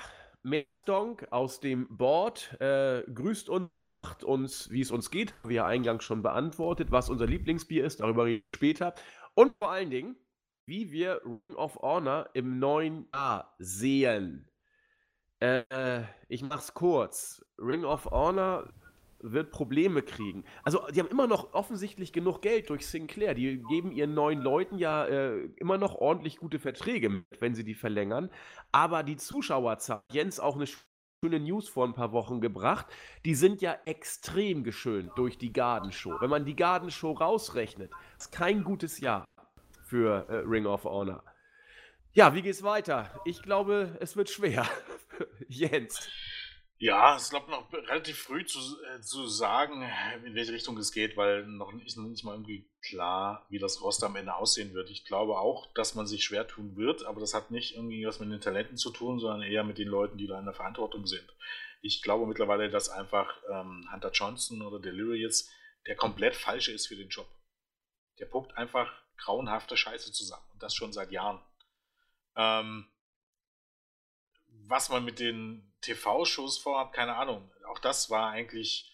Donk 0.85 1.27
aus 1.31 1.59
dem 1.59 1.87
Board 1.95 2.59
äh, 2.59 3.03
grüßt 3.13 3.49
uns, 3.49 3.69
sagt 4.03 4.23
uns, 4.23 4.69
wie 4.69 4.81
es 4.81 4.91
uns 4.91 5.09
geht. 5.09 5.33
Wie 5.45 5.55
er 5.55 5.65
eingangs 5.65 6.03
schon 6.03 6.21
beantwortet, 6.21 6.91
was 6.91 7.09
unser 7.09 7.25
Lieblingsbier 7.25 7.85
ist, 7.85 8.01
darüber 8.01 8.25
reden 8.25 8.43
wir 8.51 8.57
später. 8.57 8.93
Und 9.33 9.55
vor 9.57 9.71
allen 9.71 9.89
Dingen, 9.89 10.17
wie 10.65 10.91
wir 10.91 11.21
Ring 11.23 11.55
of 11.55 11.77
Honor 11.77 12.29
im 12.33 12.59
neuen 12.59 13.07
Jahr 13.13 13.55
sehen. 13.59 14.49
Äh, 15.39 16.03
ich 16.27 16.41
mach's 16.43 16.73
kurz. 16.73 17.45
Ring 17.57 17.83
of 17.85 18.05
Honor 18.05 18.73
wird 19.23 19.51
Probleme 19.51 20.01
kriegen. 20.01 20.43
Also, 20.63 20.81
die 20.93 20.99
haben 20.99 21.09
immer 21.09 21.27
noch 21.27 21.53
offensichtlich 21.53 22.13
genug 22.13 22.41
Geld 22.41 22.69
durch 22.69 22.85
Sinclair. 22.85 23.33
Die 23.33 23.63
geben 23.69 23.91
ihren 23.91 24.13
neuen 24.13 24.41
Leuten 24.41 24.77
ja 24.77 25.05
äh, 25.05 25.45
immer 25.57 25.77
noch 25.77 25.95
ordentlich 25.95 26.37
gute 26.37 26.59
Verträge 26.59 27.09
mit, 27.09 27.25
wenn 27.39 27.55
sie 27.55 27.63
die 27.63 27.73
verlängern. 27.73 28.29
Aber 28.71 29.03
die 29.03 29.17
Zuschauerzahl, 29.17 30.01
Jens 30.11 30.39
auch 30.39 30.55
eine 30.55 30.67
schöne 30.67 31.39
News 31.39 31.69
vor 31.69 31.87
ein 31.87 31.93
paar 31.93 32.11
Wochen 32.11 32.41
gebracht, 32.41 32.85
die 33.23 33.35
sind 33.35 33.61
ja 33.61 33.77
extrem 33.85 34.63
geschönt 34.63 35.11
durch 35.15 35.37
die 35.37 35.53
Gardenshow. 35.53 36.17
Wenn 36.19 36.29
man 36.29 36.45
die 36.45 36.55
Gardenshow 36.55 37.13
rausrechnet, 37.13 37.91
ist 38.17 38.31
kein 38.31 38.63
gutes 38.63 38.99
Jahr 38.99 39.25
für 39.83 40.27
äh, 40.27 40.35
Ring 40.45 40.65
of 40.65 40.83
Honor. 40.83 41.23
Ja, 42.11 42.35
wie 42.35 42.41
geht's 42.41 42.61
weiter? 42.61 43.09
Ich 43.25 43.41
glaube, 43.41 43.97
es 43.99 44.15
wird 44.15 44.29
schwer. 44.29 44.67
Jens. 45.47 46.09
Ja, 46.83 47.15
es 47.15 47.23
ist 47.23 47.29
glaube 47.29 47.49
noch 47.49 47.71
relativ 47.71 48.17
früh 48.17 48.45
zu, 48.45 48.59
äh, 48.59 48.99
zu 48.99 49.25
sagen, 49.25 49.89
in 50.25 50.35
welche 50.35 50.51
Richtung 50.51 50.77
es 50.77 50.91
geht, 50.91 51.15
weil 51.15 51.45
noch 51.45 51.71
nicht, 51.71 51.95
noch 51.95 52.09
nicht 52.09 52.25
mal 52.25 52.33
irgendwie 52.33 52.69
klar, 52.81 53.45
wie 53.47 53.57
das 53.57 53.81
Roster 53.81 54.07
am 54.07 54.17
Ende 54.17 54.35
aussehen 54.35 54.73
wird. 54.73 54.89
Ich 54.89 55.05
glaube 55.05 55.37
auch, 55.37 55.71
dass 55.75 55.95
man 55.95 56.07
sich 56.07 56.25
schwer 56.25 56.45
tun 56.45 56.75
wird, 56.75 57.05
aber 57.05 57.21
das 57.21 57.33
hat 57.33 57.51
nicht 57.51 57.75
irgendwie 57.75 58.05
was 58.05 58.19
mit 58.19 58.29
den 58.29 58.41
Talenten 58.41 58.75
zu 58.75 58.91
tun, 58.91 59.17
sondern 59.21 59.43
eher 59.43 59.63
mit 59.63 59.77
den 59.77 59.87
Leuten, 59.87 60.17
die 60.17 60.27
da 60.27 60.37
in 60.37 60.43
der 60.43 60.53
Verantwortung 60.53 61.07
sind. 61.07 61.33
Ich 61.81 62.01
glaube 62.01 62.27
mittlerweile, 62.27 62.69
dass 62.69 62.89
einfach 62.89 63.33
ähm, 63.49 63.87
Hunter 63.89 64.11
Johnson 64.11 64.61
oder 64.61 64.81
Delirious 64.81 65.49
der 65.87 65.95
komplett 65.95 66.35
falsche 66.35 66.73
ist 66.73 66.87
für 66.87 66.97
den 66.97 67.07
Job. 67.07 67.29
Der 68.19 68.25
puppt 68.25 68.57
einfach 68.57 68.91
grauenhafte 69.15 69.77
Scheiße 69.77 70.11
zusammen 70.11 70.49
und 70.51 70.61
das 70.61 70.75
schon 70.75 70.91
seit 70.91 71.13
Jahren. 71.13 71.39
Ähm, 72.35 72.89
was 74.67 74.89
man 74.89 75.05
mit 75.05 75.19
den 75.19 75.72
TV-Shows 75.83 76.57
vorhat, 76.57 76.93
keine 76.93 77.15
Ahnung. 77.15 77.49
Auch 77.69 77.79
das 77.79 78.09
war 78.09 78.31
eigentlich, 78.31 78.91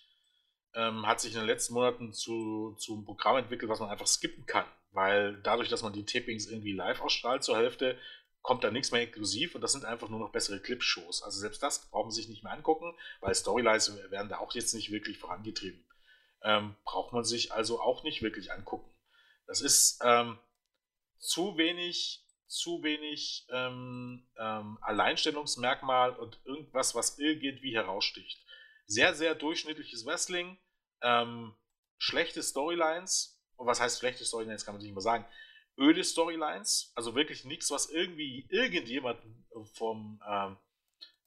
ähm, 0.73 1.07
hat 1.07 1.21
sich 1.21 1.33
in 1.33 1.39
den 1.39 1.47
letzten 1.47 1.73
Monaten 1.73 2.13
zu, 2.13 2.75
zu 2.77 2.93
einem 2.93 3.05
Programm 3.05 3.37
entwickelt, 3.37 3.69
was 3.69 3.79
man 3.79 3.89
einfach 3.89 4.07
skippen 4.07 4.45
kann. 4.45 4.65
Weil 4.91 5.39
dadurch, 5.43 5.69
dass 5.69 5.83
man 5.83 5.93
die 5.93 6.05
Tapings 6.05 6.47
irgendwie 6.47 6.73
live 6.73 7.01
ausstrahlt 7.01 7.43
zur 7.43 7.57
Hälfte, 7.57 7.97
kommt 8.41 8.63
da 8.63 8.71
nichts 8.71 8.91
mehr 8.91 9.01
exklusiv 9.01 9.55
und 9.55 9.61
das 9.61 9.73
sind 9.73 9.85
einfach 9.85 10.09
nur 10.09 10.19
noch 10.19 10.31
bessere 10.31 10.59
Clip-Shows. 10.59 11.23
Also 11.23 11.39
selbst 11.39 11.61
das 11.61 11.89
braucht 11.89 12.05
man 12.05 12.11
sich 12.11 12.29
nicht 12.29 12.43
mehr 12.43 12.53
angucken, 12.53 12.95
weil 13.19 13.35
Storylines 13.35 13.95
werden 14.11 14.29
da 14.29 14.39
auch 14.39 14.53
jetzt 14.55 14.73
nicht 14.73 14.91
wirklich 14.91 15.17
vorangetrieben. 15.19 15.85
Ähm, 16.41 16.75
braucht 16.85 17.13
man 17.13 17.25
sich 17.25 17.51
also 17.51 17.81
auch 17.81 18.03
nicht 18.03 18.21
wirklich 18.21 18.51
angucken. 18.51 18.89
Das 19.45 19.61
ist 19.61 19.99
ähm, 20.03 20.39
zu 21.17 21.57
wenig 21.57 22.25
zu 22.49 22.81
wenig 22.83 23.45
ähm, 23.51 24.27
ähm, 24.37 24.79
Alleinstellungsmerkmal 24.81 26.15
und 26.15 26.39
irgendwas, 26.45 26.95
was 26.95 27.19
irgendwie 27.19 27.75
heraussticht. 27.75 28.43
Sehr, 28.87 29.13
sehr 29.13 29.35
durchschnittliches 29.35 30.05
Wrestling, 30.05 30.57
ähm, 31.01 31.55
schlechte 31.99 32.41
Storylines. 32.41 33.39
Und 33.55 33.67
was 33.67 33.79
heißt 33.79 33.99
schlechte 33.99 34.25
Storylines, 34.25 34.65
kann 34.65 34.73
man 34.73 34.81
nicht 34.81 34.93
mal 34.93 35.01
sagen. 35.01 35.25
Öde 35.77 36.03
Storylines, 36.03 36.91
also 36.95 37.15
wirklich 37.15 37.45
nichts, 37.45 37.69
was 37.71 37.89
irgendwie 37.89 38.47
irgendjemanden 38.49 39.45
vom 39.75 40.21
ähm, 40.27 40.57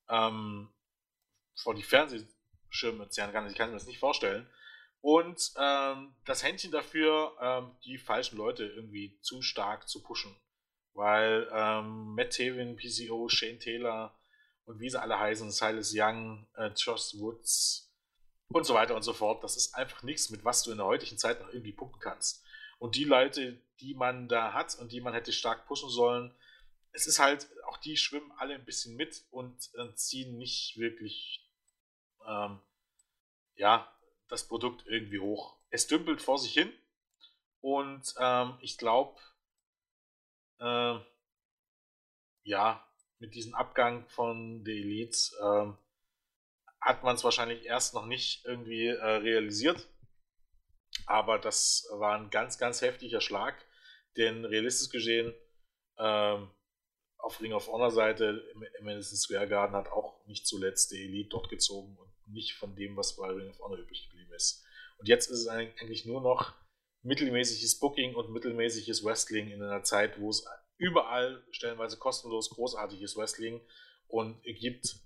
ähm, 0.08 0.74
vor 1.54 1.74
die 1.74 1.82
Fernsehschirme 1.84 3.08
zerren 3.10 3.32
kann. 3.32 3.48
Ich 3.48 3.54
kann 3.54 3.70
mir 3.70 3.76
das 3.76 3.86
nicht 3.86 4.00
vorstellen. 4.00 4.50
Und 5.00 5.52
ähm, 5.56 6.14
das 6.24 6.42
Händchen 6.42 6.70
dafür, 6.70 7.74
die 7.84 7.98
falschen 7.98 8.36
Leute 8.36 8.64
irgendwie 8.64 9.18
zu 9.20 9.42
stark 9.42 9.88
zu 9.88 10.02
pushen. 10.02 10.36
Weil 10.94 11.48
ähm, 11.52 12.14
Matt 12.14 12.36
Taven, 12.36 12.76
PCO, 12.76 13.28
Shane 13.28 13.58
Taylor 13.58 14.14
und 14.64 14.80
wie 14.80 14.90
sie 14.90 15.00
alle 15.00 15.18
heißen, 15.18 15.50
Silas 15.50 15.92
Young, 15.94 16.46
äh, 16.56 16.70
Josh 16.76 17.14
Woods 17.14 17.92
und 18.48 18.64
so 18.64 18.74
weiter 18.74 18.94
und 18.94 19.02
so 19.02 19.12
fort, 19.12 19.42
das 19.42 19.56
ist 19.56 19.74
einfach 19.74 20.02
nichts, 20.02 20.30
mit 20.30 20.44
was 20.44 20.62
du 20.62 20.70
in 20.70 20.76
der 20.76 20.86
heutigen 20.86 21.18
Zeit 21.18 21.40
noch 21.40 21.48
irgendwie 21.48 21.72
punkten 21.72 22.00
kannst. 22.00 22.44
Und 22.78 22.96
die 22.96 23.04
Leute, 23.04 23.60
die 23.80 23.94
man 23.94 24.28
da 24.28 24.52
hat 24.52 24.74
und 24.76 24.92
die 24.92 25.00
man 25.00 25.14
hätte 25.14 25.32
stark 25.32 25.66
pushen 25.66 25.88
sollen, 25.88 26.34
es 26.92 27.06
ist 27.06 27.18
halt, 27.18 27.48
auch 27.66 27.78
die 27.78 27.96
schwimmen 27.96 28.32
alle 28.36 28.54
ein 28.54 28.64
bisschen 28.64 28.96
mit 28.96 29.24
und 29.30 29.70
äh, 29.76 29.94
ziehen 29.94 30.36
nicht 30.36 30.76
wirklich, 30.76 31.48
ähm, 32.26 32.60
ja, 33.54 33.90
das 34.28 34.46
Produkt 34.46 34.86
irgendwie 34.86 35.18
hoch. 35.18 35.56
Es 35.70 35.86
dümpelt 35.86 36.20
vor 36.20 36.38
sich 36.38 36.52
hin 36.52 36.72
und 37.60 38.14
ähm, 38.18 38.58
ich 38.60 38.76
glaube, 38.76 39.18
äh, 40.62 41.00
ja, 42.44 42.86
mit 43.18 43.34
diesem 43.34 43.54
Abgang 43.54 44.08
von 44.08 44.64
der 44.64 44.74
Elite 44.74 45.16
äh, 45.40 45.72
hat 46.80 47.04
man 47.04 47.14
es 47.14 47.24
wahrscheinlich 47.24 47.64
erst 47.64 47.94
noch 47.94 48.06
nicht 48.06 48.44
irgendwie 48.44 48.86
äh, 48.86 49.04
realisiert. 49.04 49.88
Aber 51.06 51.38
das 51.38 51.86
war 51.92 52.18
ein 52.18 52.30
ganz, 52.30 52.58
ganz 52.58 52.82
heftiger 52.82 53.20
Schlag, 53.20 53.64
denn 54.16 54.44
realistisch 54.44 54.90
gesehen, 54.90 55.34
ähm, 55.98 56.50
auf 57.18 57.40
Ring 57.40 57.52
of 57.52 57.68
Honor 57.68 57.90
Seite 57.90 58.44
im, 58.52 58.84
Madison 58.84 59.16
Square 59.16 59.48
Garden 59.48 59.76
hat 59.76 59.88
auch 59.88 60.24
nicht 60.26 60.46
zuletzt 60.46 60.90
die 60.90 61.04
Elite 61.04 61.30
dort 61.30 61.48
gezogen 61.48 61.96
und 61.96 62.12
nicht 62.32 62.54
von 62.54 62.74
dem, 62.74 62.96
was 62.96 63.16
bei 63.16 63.28
Ring 63.28 63.48
of 63.48 63.60
Honor 63.60 63.78
übrig 63.78 64.08
geblieben 64.08 64.32
ist. 64.34 64.64
Und 64.98 65.08
jetzt 65.08 65.28
ist 65.28 65.38
es 65.40 65.48
eigentlich 65.48 66.04
nur 66.04 66.20
noch 66.20 66.54
mittelmäßiges 67.02 67.78
Booking 67.78 68.14
und 68.14 68.30
mittelmäßiges 68.32 69.04
Wrestling 69.04 69.50
in 69.50 69.62
einer 69.62 69.82
Zeit, 69.82 70.20
wo 70.20 70.30
es 70.30 70.44
überall 70.76 71.44
stellenweise 71.50 71.96
kostenlos 71.98 72.50
großartiges 72.50 73.16
Wrestling 73.16 73.60
und 74.08 74.42
gibt, 74.42 74.96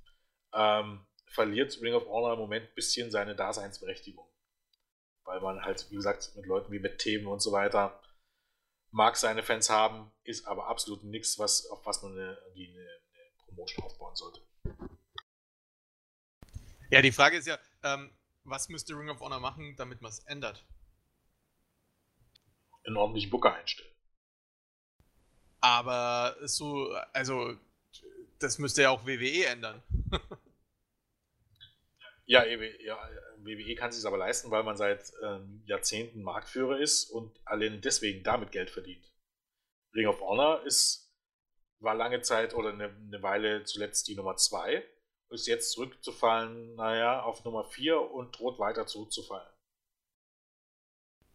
ähm, 0.52 1.06
verliert 1.26 1.80
Ring 1.82 1.94
of 1.94 2.06
Honor 2.06 2.34
im 2.34 2.38
Moment 2.38 2.66
ein 2.68 2.74
bisschen 2.74 3.10
seine 3.10 3.34
Daseinsberechtigung. 3.34 4.26
Weil 5.24 5.40
man 5.40 5.62
halt, 5.62 5.90
wie 5.90 5.96
gesagt, 5.96 6.32
mit 6.36 6.46
Leuten 6.46 6.72
wie 6.72 6.78
mit 6.78 6.98
Themen 6.98 7.26
und 7.26 7.40
so 7.40 7.52
weiter 7.52 8.00
mag 8.90 9.16
seine 9.16 9.42
Fans 9.42 9.68
haben, 9.68 10.10
ist 10.24 10.46
aber 10.46 10.68
absolut 10.68 11.04
nichts, 11.04 11.38
was, 11.38 11.66
auf 11.66 11.84
was 11.84 12.02
man 12.02 12.12
eine, 12.12 12.38
eine, 12.54 12.64
eine 12.64 13.30
Promotion 13.44 13.84
aufbauen 13.84 14.16
sollte. 14.16 14.40
Ja, 16.90 17.02
die 17.02 17.12
Frage 17.12 17.36
ist 17.36 17.46
ja, 17.46 17.58
ähm, 17.82 18.16
was 18.44 18.68
müsste 18.68 18.94
Ring 18.94 19.10
of 19.10 19.20
Honor 19.20 19.40
machen, 19.40 19.74
damit 19.76 20.00
man 20.00 20.10
es 20.10 20.20
ändert? 20.20 20.64
Einen 22.86 22.96
ordentlichen 22.96 23.30
Booker 23.30 23.54
einstellen. 23.54 23.90
Aber 25.60 26.36
so, 26.42 26.92
also, 27.12 27.56
das 28.38 28.58
müsste 28.58 28.82
ja 28.82 28.90
auch 28.90 29.06
WWE 29.06 29.46
ändern. 29.46 29.82
ja, 32.26 32.44
ja, 32.44 32.98
WWE 33.38 33.74
kann 33.74 33.92
sich 33.92 34.06
aber 34.06 34.18
leisten, 34.18 34.50
weil 34.50 34.62
man 34.62 34.76
seit 34.76 35.12
ähm, 35.22 35.62
Jahrzehnten 35.66 36.22
Marktführer 36.22 36.78
ist 36.78 37.10
und 37.10 37.40
allein 37.44 37.80
deswegen 37.80 38.22
damit 38.22 38.52
Geld 38.52 38.70
verdient. 38.70 39.12
Ring 39.94 40.06
of 40.06 40.20
Honor 40.20 40.62
ist, 40.64 41.12
war 41.80 41.94
lange 41.94 42.20
Zeit 42.20 42.54
oder 42.54 42.70
eine, 42.70 42.88
eine 42.88 43.22
Weile 43.22 43.64
zuletzt 43.64 44.08
die 44.08 44.14
Nummer 44.14 44.36
2, 44.36 44.84
ist 45.30 45.46
jetzt 45.46 45.72
zurückzufallen, 45.72 46.74
naja, 46.76 47.22
auf 47.22 47.44
Nummer 47.44 47.64
4 47.64 48.00
und 48.00 48.38
droht 48.38 48.58
weiter 48.58 48.86
zurückzufallen. 48.86 49.48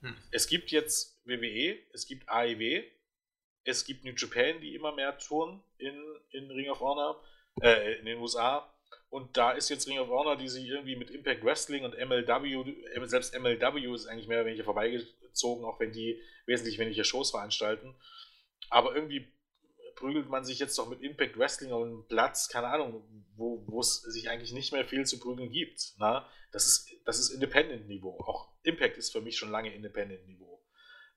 Hm. 0.02 0.16
Es 0.32 0.48
gibt 0.48 0.72
jetzt 0.72 1.20
WWE, 1.26 1.78
es 1.94 2.08
gibt 2.08 2.28
AEW, 2.30 2.84
es 3.64 3.86
gibt 3.86 4.04
New 4.04 4.14
Japan, 4.16 4.60
die 4.60 4.76
immer 4.76 4.92
mehr 4.94 5.18
touren 5.18 5.64
in, 5.78 6.02
in 6.32 6.50
Ring 6.52 6.70
of 6.70 6.80
Honor, 6.80 7.24
äh, 7.62 8.00
in 8.00 8.06
den 8.06 8.20
USA. 8.20 8.74
Und 9.10 9.38
da 9.38 9.52
ist 9.52 9.70
jetzt 9.70 9.88
Ring 9.88 10.00
of 10.00 10.10
Honor, 10.10 10.38
die 10.38 10.50
sich 10.50 10.68
irgendwie 10.68 10.96
mit 10.96 11.12
Impact 11.12 11.44
Wrestling 11.44 11.84
und 11.84 11.98
MLW, 11.98 12.74
selbst 13.06 13.38
MLW 13.38 13.94
ist 13.94 14.08
eigentlich 14.08 14.28
mehr 14.28 14.40
oder 14.40 14.48
weniger 14.48 14.64
vorbeigezogen, 14.64 15.66
auch 15.66 15.80
wenn 15.80 15.92
die 15.92 16.22
wesentlich 16.46 16.80
weniger 16.80 17.04
Shows 17.04 17.32
veranstalten. 17.32 17.96
Aber 18.70 18.96
irgendwie 18.96 19.32
prügelt 19.96 20.30
man 20.30 20.44
sich 20.44 20.60
jetzt 20.60 20.78
doch 20.78 20.90
mit 20.90 21.02
Impact 21.02 21.38
Wrestling 21.38 21.72
auf 21.72 21.84
einen 21.84 22.08
Platz, 22.08 22.48
keine 22.50 22.68
Ahnung, 22.68 23.04
wo 23.36 23.80
es 23.80 24.02
sich 24.02 24.30
eigentlich 24.30 24.54
nicht 24.54 24.72
mehr 24.72 24.86
viel 24.86 25.06
zu 25.06 25.20
prügeln 25.20 25.52
gibt. 25.52 25.94
Na? 25.98 26.28
Das 26.52 26.68
ist, 26.68 26.90
das 27.06 27.20
ist 27.20 27.30
Independent-Niveau. 27.30 28.20
Auch 28.20 28.50
Impact 28.64 28.98
ist 28.98 29.12
für 29.12 29.22
mich 29.22 29.38
schon 29.38 29.52
lange 29.52 29.74
Independent-Niveau. 29.74 30.62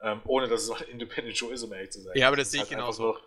Ähm, 0.03 0.23
ohne 0.27 0.49
dass 0.49 0.63
es 0.63 0.71
auch 0.71 0.81
Independent-Show 0.89 1.51
ist, 1.51 1.63
um 1.63 1.73
ehrlich 1.73 1.91
zu 1.91 2.03
sein. 2.03 2.17
Ja, 2.17 2.29
aber 2.29 2.37
das 2.37 2.51
sehe 2.51 2.63
ich 2.63 2.69
halt 2.69 2.79
genauso. 2.79 3.19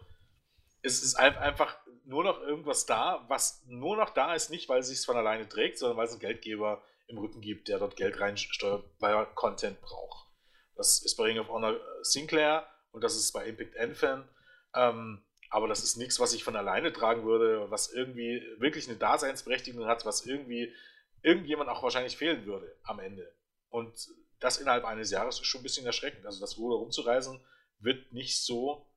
Es 0.82 1.04
ist 1.04 1.16
einfach 1.16 1.78
nur 2.06 2.24
noch 2.24 2.40
irgendwas 2.40 2.86
da, 2.86 3.26
was 3.28 3.64
nur 3.66 3.98
noch 3.98 4.12
da 4.12 4.34
ist, 4.34 4.50
nicht 4.50 4.70
weil 4.70 4.80
es 4.80 4.88
sich 4.88 5.06
von 5.06 5.18
alleine 5.18 5.50
trägt, 5.50 5.78
sondern 5.78 5.98
weil 5.98 6.06
es 6.06 6.12
einen 6.12 6.22
Geldgeber 6.22 6.82
im 7.08 7.18
Rücken 7.18 7.42
gibt, 7.42 7.68
der 7.68 7.80
dort 7.80 7.96
Geld 7.96 8.20
reinsteuert, 8.20 8.86
weil 9.00 9.14
er 9.14 9.26
Content 9.26 9.82
braucht. 9.82 10.28
Das 10.76 11.04
ist 11.04 11.16
bei 11.16 11.24
Ring 11.24 11.40
of 11.40 11.50
Honor 11.50 11.80
Sinclair 12.04 12.68
und 12.92 13.04
das 13.04 13.16
ist 13.16 13.32
bei 13.34 13.46
Impact 13.46 13.76
Enfan. 13.76 14.30
Ähm, 14.76 15.24
aber 15.50 15.68
das 15.68 15.84
ist 15.84 15.98
nichts, 15.98 16.20
was 16.20 16.34
ich 16.34 16.44
von 16.44 16.56
alleine 16.56 16.92
tragen 16.92 17.24
würde, 17.24 17.70
was 17.70 17.92
irgendwie 17.92 18.42
wirklich 18.58 18.88
eine 18.88 18.98
Daseinsberechtigung 18.98 19.86
hat, 19.86 20.06
was 20.06 20.26
irgendwie 20.26 20.74
irgendjemand 21.22 21.70
auch 21.70 21.84
wahrscheinlich 21.84 22.18
fehlen 22.18 22.46
würde 22.46 22.76
am 22.84 23.00
Ende. 23.00 23.32
Und 23.70 23.94
das 24.40 24.58
innerhalb 24.58 24.86
eines 24.86 25.12
Jahres 25.12 25.40
ist 25.40 25.48
schon 25.48 25.62
ein 25.62 25.64
bisschen 25.64 25.86
erschreckend. 25.86 26.26
Also 26.26 26.40
das 26.40 26.58
Ruder 26.58 26.78
rumzureisen 26.78 27.40
wird 27.80 28.12
nicht 28.14 28.44
so 28.44 28.88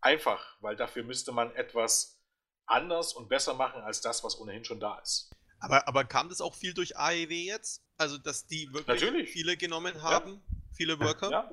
einfach, 0.00 0.56
weil 0.60 0.76
dafür 0.76 1.02
müsste 1.04 1.32
man 1.32 1.54
etwas 1.54 2.20
anders 2.66 3.12
und 3.12 3.28
besser 3.28 3.54
machen 3.54 3.82
als 3.82 4.00
das, 4.00 4.24
was 4.24 4.38
ohnehin 4.38 4.64
schon 4.64 4.80
da 4.80 4.98
ist. 4.98 5.30
Aber, 5.58 5.86
aber 5.88 6.04
kam 6.04 6.28
das 6.28 6.40
auch 6.40 6.54
viel 6.54 6.74
durch 6.74 6.96
AEW 6.96 7.32
jetzt? 7.32 7.82
Also, 7.96 8.18
dass 8.18 8.46
die 8.46 8.68
wirklich 8.72 9.00
Natürlich. 9.00 9.30
viele 9.30 9.56
genommen 9.56 10.02
haben? 10.02 10.34
Ja. 10.34 10.56
Viele 10.74 11.00
Worker? 11.00 11.30
Ja. 11.30 11.50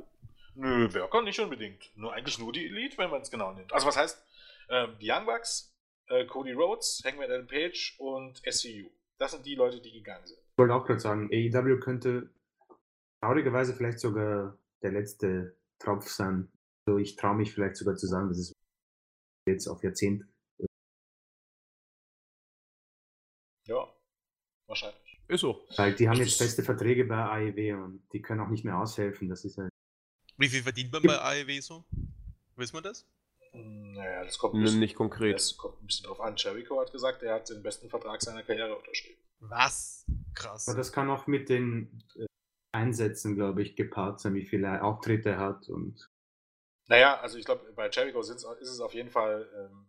Nö, 0.55 0.93
Worker 0.93 1.21
nicht 1.21 1.39
unbedingt. 1.39 1.89
Nur 1.95 2.13
eigentlich 2.13 2.37
nur 2.37 2.51
die 2.51 2.65
Elite, 2.65 2.97
wenn 2.97 3.09
man 3.09 3.21
es 3.21 3.31
genau 3.31 3.53
nimmt. 3.53 3.71
Also 3.73 3.87
was 3.87 3.95
heißt, 3.95 4.21
ähm, 4.69 4.97
die 4.99 5.09
Young 5.09 5.25
Bucks, 5.25 5.73
äh, 6.07 6.25
Cody 6.25 6.53
Rhodes, 6.53 7.01
Hangman 7.05 7.31
Adam 7.31 7.47
Page 7.47 7.95
und 7.99 8.41
SCU. 8.49 8.89
Das 9.17 9.31
sind 9.31 9.45
die 9.45 9.55
Leute, 9.55 9.81
die 9.81 9.91
gegangen 9.91 10.25
sind. 10.25 10.39
Ich 10.39 10.57
wollte 10.57 10.73
auch 10.73 10.85
gerade 10.85 10.99
sagen, 10.99 11.29
AEW 11.31 11.79
könnte 11.79 12.29
traurigerweise 13.21 13.73
vielleicht 13.73 13.99
sogar 13.99 14.57
der 14.81 14.91
letzte 14.91 15.57
Tropf 15.79 16.09
sein. 16.09 16.51
Also 16.85 16.99
ich 16.99 17.15
traue 17.15 17.35
mich 17.35 17.53
vielleicht 17.53 17.77
sogar 17.77 17.95
zu 17.95 18.07
sagen, 18.07 18.27
dass 18.27 18.37
es 18.37 18.53
jetzt 19.47 19.67
auf 19.67 19.83
Jahrzehnt. 19.83 20.25
Ja, 23.65 23.87
wahrscheinlich. 24.67 25.21
Ist 25.29 25.41
so. 25.41 25.65
Weil 25.77 25.95
die 25.95 26.09
haben 26.09 26.17
jetzt 26.17 26.37
feste 26.37 26.63
Verträge 26.63 27.05
bei 27.05 27.15
AEW 27.15 27.81
und 27.81 28.07
die 28.11 28.21
können 28.21 28.41
auch 28.41 28.49
nicht 28.49 28.65
mehr 28.65 28.77
aushelfen. 28.77 29.29
Das 29.29 29.45
ist 29.45 29.57
halt 29.57 29.69
Wie 30.37 30.49
viel 30.49 30.61
verdient 30.61 30.91
man 30.91 31.01
bei 31.03 31.17
AEW 31.17 31.61
so? 31.61 31.85
Wissen 32.57 32.75
wir 32.75 32.81
das? 32.81 33.07
Naja, 33.53 34.23
das 34.23 34.37
kommt 34.37 34.55
ein 34.55 34.61
bisschen, 34.61 34.79
nicht 34.79 34.95
konkret. 34.95 35.35
Das 35.35 35.57
kommt 35.57 35.81
ein 35.81 35.85
bisschen 35.85 36.07
drauf 36.07 36.19
an. 36.19 36.35
Jericho 36.37 36.79
hat 36.79 36.91
gesagt, 36.91 37.21
er 37.23 37.35
hat 37.35 37.49
den 37.49 37.61
besten 37.61 37.89
Vertrag 37.89 38.21
seiner 38.21 38.43
Karriere 38.43 38.75
unterschrieben. 38.75 39.21
Was? 39.39 40.05
Krass. 40.33 40.67
Aber 40.67 40.77
das 40.77 40.91
kann 40.91 41.09
auch 41.09 41.27
mit 41.27 41.49
den 41.49 42.03
äh, 42.15 42.25
Einsätzen, 42.71 43.35
glaube 43.35 43.61
ich, 43.61 43.75
gepaart 43.75 44.19
sein, 44.19 44.33
wie 44.33 44.45
viele 44.45 44.81
Auftritte 44.83 45.29
er 45.29 45.39
hat 45.39 45.69
und. 45.69 46.09
Naja, 46.87 47.19
also 47.19 47.37
ich 47.37 47.45
glaube, 47.45 47.71
bei 47.73 47.89
Jericho 47.89 48.19
ist 48.19 48.29
es 48.29 48.79
auf 48.79 48.93
jeden 48.93 49.09
Fall 49.09 49.49
ähm, 49.55 49.87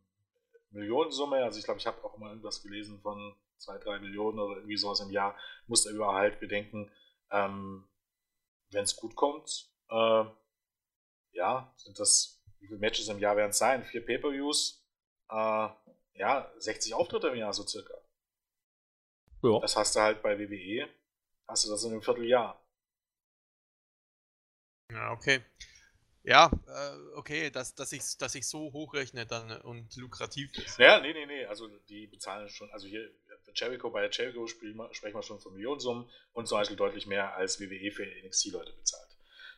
Millionensumme. 0.70 1.42
Also 1.42 1.58
ich 1.58 1.64
glaube, 1.64 1.80
ich 1.80 1.86
habe 1.86 2.04
auch 2.04 2.16
mal 2.18 2.30
irgendwas 2.30 2.62
gelesen 2.62 3.00
von 3.00 3.34
zwei, 3.56 3.78
drei 3.78 3.98
Millionen 3.98 4.38
oder 4.38 4.56
irgendwie 4.56 4.76
sowas 4.76 5.00
im 5.00 5.10
Jahr. 5.10 5.36
Muss 5.66 5.86
er 5.86 5.92
überall 5.92 6.16
halt 6.16 6.40
bedenken, 6.40 6.90
ähm, 7.30 7.88
wenn 8.70 8.84
es 8.84 8.96
gut 8.96 9.16
kommt, 9.16 9.70
äh, 9.88 10.24
ja, 11.32 11.72
sind 11.76 11.98
das, 11.98 12.33
wie 12.64 12.68
viele 12.68 12.80
Matches 12.80 13.08
im 13.08 13.18
Jahr 13.18 13.36
werden 13.36 13.50
es 13.50 13.58
sein? 13.58 13.84
Vier 13.84 14.04
Pay-Per-Views, 14.04 14.82
äh, 15.30 15.68
ja, 16.14 16.52
60 16.58 16.94
Auftritte 16.94 17.28
im 17.28 17.36
Jahr 17.36 17.52
so 17.52 17.66
circa. 17.66 17.94
Ja. 19.42 19.60
Das 19.60 19.76
hast 19.76 19.94
du 19.94 20.00
halt 20.00 20.22
bei 20.22 20.38
WWE, 20.38 20.88
hast 21.46 21.66
du 21.66 21.70
das 21.70 21.84
in 21.84 21.92
einem 21.92 22.02
Vierteljahr. 22.02 22.60
Ja, 24.90 25.12
okay. 25.12 25.44
Ja, 26.22 26.50
äh, 26.66 27.16
okay, 27.16 27.50
dass, 27.50 27.74
dass 27.74 27.92
ich 27.92 28.16
dass 28.16 28.34
ich 28.34 28.48
so 28.48 28.72
hochrechne 28.72 29.26
dann 29.26 29.60
und 29.60 29.94
lukrativ 29.96 30.56
ist. 30.56 30.78
Ja, 30.78 30.98
nee, 31.00 31.12
nee, 31.12 31.26
nee, 31.26 31.44
also 31.44 31.68
die 31.88 32.06
bezahlen 32.06 32.48
schon, 32.48 32.70
also 32.70 32.86
hier 32.86 33.10
Jericho, 33.54 33.90
bei 33.90 34.08
Jericho 34.08 34.46
sprechen 34.46 35.14
wir 35.14 35.22
schon 35.22 35.38
von 35.38 35.52
Millionensummen 35.52 36.10
und 36.32 36.46
zum 36.46 36.58
Beispiel 36.58 36.78
deutlich 36.78 37.06
mehr 37.06 37.36
als 37.36 37.60
WWE 37.60 37.92
für 37.92 38.06
NXT-Leute 38.06 38.72
bezahlt. 38.72 39.08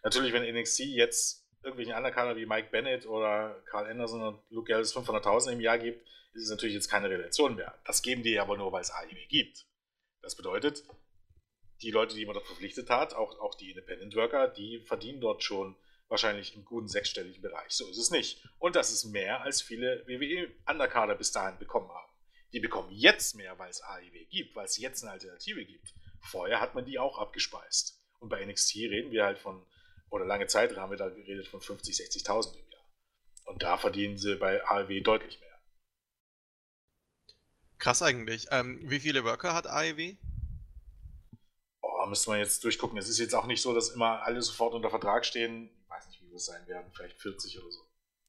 Natürlich, 0.03 0.33
wenn 0.33 0.43
NXT 0.43 0.81
jetzt 0.81 1.46
irgendwelchen 1.67 1.95
anderen 1.95 2.37
wie 2.37 2.47
Mike 2.47 2.69
Bennett 2.71 3.07
oder 3.07 3.61
Carl 3.67 3.87
Anderson 3.87 4.23
und 4.23 4.41
Luke 4.51 4.71
Gallows 4.71 4.97
500.000 4.97 5.53
im 5.53 5.61
Jahr 5.61 5.79
gibt, 5.79 6.07
ist 6.33 6.45
es 6.45 6.51
natürlich 6.51 6.75
jetzt 6.75 6.89
keine 6.89 7.11
Relation 7.11 7.57
mehr. 7.57 7.77
Das 7.85 8.03
geben 8.03 8.23
die 8.23 8.39
aber 8.39 8.57
nur, 8.57 8.73
weil 8.73 8.83
es 8.83 8.93
AEW 8.93 9.27
gibt. 9.29 9.67
Das 10.23 10.37
bedeutet, 10.37 10.85
die 11.83 11.91
Leute, 11.91 12.15
die 12.15 12.25
man 12.25 12.35
dort 12.35 12.47
verpflichtet 12.47 12.89
hat, 12.89 13.15
auch, 13.15 13.39
auch 13.41 13.55
die 13.55 13.71
Independent 13.71 14.15
Worker, 14.15 14.49
die 14.49 14.81
verdienen 14.81 15.21
dort 15.21 15.43
schon 15.43 15.77
wahrscheinlich 16.09 16.55
im 16.55 16.65
guten 16.65 16.89
sechsstelligen 16.89 17.43
Bereich. 17.43 17.73
So 17.73 17.89
ist 17.91 17.99
es 17.99 18.11
nicht. 18.11 18.47
Und 18.59 18.77
das 18.77 18.93
ist 18.93 19.07
mehr, 19.07 19.43
als 19.43 19.61
viele 19.61 20.07
WWE-Underkader 20.07 21.17
bis 21.17 21.33
dahin 21.33 21.59
bekommen 21.59 21.89
haben. 21.89 22.13
Die 22.53 22.61
bekommen 22.61 22.93
jetzt 22.93 23.35
mehr, 23.35 23.59
weil 23.59 23.71
es 23.71 23.83
AEW 23.83 24.25
gibt, 24.31 24.55
weil 24.55 24.67
es 24.67 24.79
jetzt 24.79 25.03
eine 25.03 25.13
Alternative 25.13 25.65
gibt. 25.65 25.95
Vorher 26.21 26.61
hat 26.61 26.75
man 26.75 26.85
die 26.85 26.99
auch 26.99 27.19
abgespeist. 27.19 28.01
Und 28.21 28.29
bei 28.29 28.45
NXT 28.45 28.77
reden 28.77 29.11
wir 29.11 29.25
halt 29.25 29.39
von, 29.39 29.67
oder 30.11 30.25
lange 30.25 30.47
Zeit 30.47 30.77
haben 30.77 30.91
wir 30.91 30.99
da 30.99 31.09
geredet 31.09 31.49
von 31.49 31.61
50, 31.61 31.97
60.000 31.97 32.57
im 32.57 32.71
Jahr. 32.71 32.85
Und 33.45 33.63
da 33.63 33.77
verdienen 33.77 34.19
sie 34.19 34.37
bei 34.37 34.65
AEW 34.67 35.01
deutlich 35.03 35.41
mehr. 35.41 35.47
Krass 37.79 38.03
eigentlich. 38.03 38.47
Ähm, 38.51 38.81
wie 38.85 39.01
viele 39.01 39.25
Worker 39.25 39.55
hat 39.55 39.67
AEW? 39.67 40.17
Oh, 41.83 42.07
müsste 42.07 42.31
man 42.31 42.39
jetzt 42.39 42.65
durchgucken. 42.65 42.99
Es 42.99 43.09
ist 43.09 43.19
jetzt 43.19 43.35
auch 43.35 43.47
nicht 43.47 43.63
so, 43.63 43.75
dass 43.75 43.91
immer 43.91 44.23
alle 44.23 44.43
sofort 44.43 44.75
unter 44.75 44.91
Vertrag 44.91 45.27
stehen. 45.27 45.71
Ich 45.83 45.91
weiß 45.91 46.09
nicht, 46.09 46.23
wie 46.23 46.33
das 46.33 46.47
sein 46.47 46.67
werden. 46.67 46.91
Vielleicht 46.93 47.21
40 47.21 47.59
oder 47.61 47.71
so. 47.71 47.81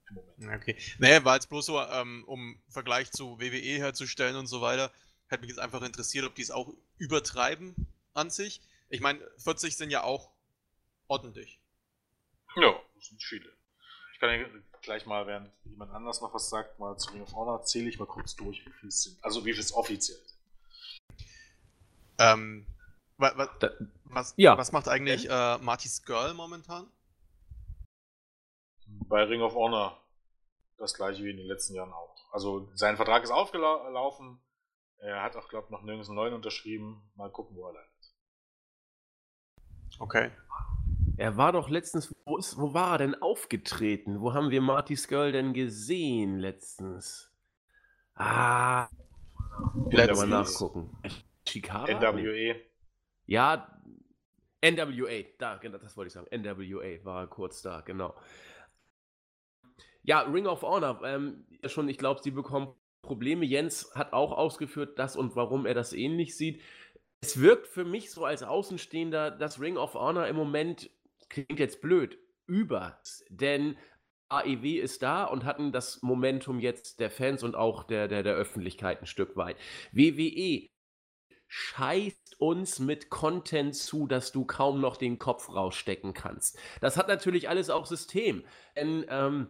Im 0.09 0.15
Moment. 0.15 0.61
Okay. 0.61 0.77
Naja, 0.99 1.23
war 1.23 1.35
jetzt 1.35 1.49
bloß 1.49 1.65
so, 1.65 1.81
ähm, 1.81 2.23
um 2.27 2.61
Vergleich 2.69 3.11
zu 3.11 3.39
WWE 3.39 3.77
herzustellen 3.77 4.35
und 4.35 4.47
so 4.47 4.61
weiter. 4.61 4.91
Hätte 5.27 5.41
mich 5.41 5.49
jetzt 5.49 5.59
einfach 5.59 5.81
interessiert, 5.81 6.25
ob 6.25 6.35
die 6.35 6.41
es 6.41 6.51
auch 6.51 6.73
übertreiben 6.97 7.75
an 8.13 8.29
sich. 8.29 8.61
Ich 8.89 9.01
meine, 9.01 9.19
40 9.37 9.75
sind 9.75 9.89
ja 9.89 10.03
auch 10.03 10.31
ordentlich. 11.07 11.59
Ja, 12.57 12.73
das 12.95 13.05
sind 13.05 13.21
viele. 13.21 13.51
Ich 14.13 14.19
kann 14.19 14.29
ja 14.29 14.47
gleich 14.81 15.05
mal, 15.05 15.27
während 15.27 15.51
jemand 15.65 15.91
anders 15.93 16.21
noch 16.21 16.33
was 16.33 16.49
sagt, 16.49 16.79
mal 16.79 16.97
zu 16.97 17.11
Ring 17.11 17.21
of 17.21 17.33
Honor, 17.33 17.63
zähle 17.63 17.87
ich 17.87 17.99
mal 17.99 18.07
kurz 18.07 18.35
durch, 18.35 18.65
wie 18.65 18.71
viel 18.71 18.89
es 18.89 19.03
sind. 19.03 19.23
Also 19.23 19.45
wie 19.45 19.53
viel 19.53 19.61
es 19.61 19.73
offiziell 19.73 20.17
sind. 20.17 20.37
Ähm, 22.19 22.65
was, 23.17 23.33
was, 24.05 24.33
ja. 24.37 24.57
was 24.57 24.71
macht 24.71 24.87
eigentlich 24.87 25.29
äh, 25.29 25.57
Marty's 25.59 26.03
Girl 26.03 26.33
momentan? 26.33 26.87
Bei 29.07 29.23
Ring 29.23 29.41
of 29.41 29.53
Honor 29.53 30.01
das 30.77 30.93
gleiche 30.93 31.23
wie 31.23 31.31
in 31.31 31.37
den 31.37 31.47
letzten 31.47 31.75
Jahren 31.75 31.93
auch. 31.93 32.15
Also 32.31 32.69
sein 32.75 32.95
Vertrag 32.95 33.23
ist 33.23 33.31
aufgelaufen. 33.31 34.39
Er 34.99 35.21
hat 35.21 35.35
auch, 35.35 35.47
glaube 35.47 35.65
ich, 35.65 35.71
noch 35.71 35.83
nirgends 35.83 36.09
einen 36.09 36.15
neuen 36.15 36.33
unterschrieben. 36.33 37.01
Mal 37.15 37.31
gucken, 37.31 37.55
wo 37.55 37.67
er 37.67 37.73
landet. 37.73 37.91
Okay. 39.99 40.31
Er 41.17 41.35
war 41.35 41.51
doch 41.51 41.69
letztens, 41.69 42.13
wo, 42.25 42.37
ist, 42.37 42.57
wo 42.57 42.73
war 42.75 42.93
er 42.93 42.97
denn 42.99 43.15
aufgetreten? 43.15 44.21
Wo 44.21 44.33
haben 44.33 44.51
wir 44.51 44.61
Marty's 44.61 45.07
Girl 45.07 45.31
denn 45.31 45.53
gesehen 45.53 46.37
letztens? 46.37 47.31
Ah, 48.13 48.87
letztens. 49.89 50.19
mal 50.19 50.27
nachgucken. 50.27 50.95
Chicago? 51.47 51.91
NWE. 51.91 52.55
Ja, 53.25 53.79
NWA, 54.63 55.23
da, 55.37 55.57
genau, 55.57 55.79
das 55.79 55.97
wollte 55.97 56.07
ich 56.07 56.13
sagen. 56.13 56.27
NWA 56.31 57.03
war 57.03 57.27
kurz 57.27 57.61
da, 57.61 57.81
genau. 57.81 58.15
Ja, 60.03 60.21
Ring 60.21 60.45
of 60.45 60.61
Honor, 60.61 61.01
ähm, 61.03 61.45
schon, 61.65 61.89
ich 61.89 61.97
glaube, 61.97 62.21
sie 62.23 62.31
bekommen 62.31 62.73
Probleme. 63.01 63.45
Jens 63.45 63.91
hat 63.95 64.13
auch 64.13 64.31
ausgeführt, 64.31 64.99
das 64.99 65.15
und 65.15 65.35
warum 65.35 65.65
er 65.65 65.73
das 65.73 65.93
ähnlich 65.93 66.37
sieht. 66.37 66.61
Es 67.21 67.41
wirkt 67.41 67.67
für 67.67 67.85
mich 67.85 68.11
so 68.11 68.23
als 68.25 68.43
Außenstehender, 68.43 69.31
dass 69.31 69.59
Ring 69.59 69.77
of 69.77 69.95
Honor 69.95 70.27
im 70.27 70.35
Moment, 70.35 70.91
klingt 71.29 71.59
jetzt 71.59 71.81
blöd, 71.81 72.17
über. 72.45 72.99
Denn 73.29 73.77
AEW 74.29 74.79
ist 74.79 75.03
da 75.03 75.25
und 75.25 75.45
hatten 75.45 75.71
das 75.71 76.01
Momentum 76.01 76.59
jetzt 76.59 76.99
der 76.99 77.11
Fans 77.11 77.43
und 77.43 77.55
auch 77.55 77.83
der, 77.83 78.07
der, 78.07 78.23
der 78.23 78.35
Öffentlichkeit 78.35 79.01
ein 79.01 79.07
Stück 79.07 79.35
weit. 79.37 79.57
WWE 79.91 80.69
scheißt 81.47 82.39
uns 82.39 82.79
mit 82.79 83.09
Content 83.09 83.75
zu, 83.75 84.05
dass 84.05 84.31
du 84.31 84.45
kaum 84.45 84.81
noch 84.81 84.97
den 84.97 85.17
Kopf 85.17 85.49
rausstecken 85.49 86.13
kannst. 86.13 86.59
Das 86.81 86.97
hat 86.97 87.07
natürlich 87.07 87.47
alles 87.47 87.69
auch 87.69 87.85
System. 87.85 88.43
Denn 88.75 89.05
ähm, 89.09 89.49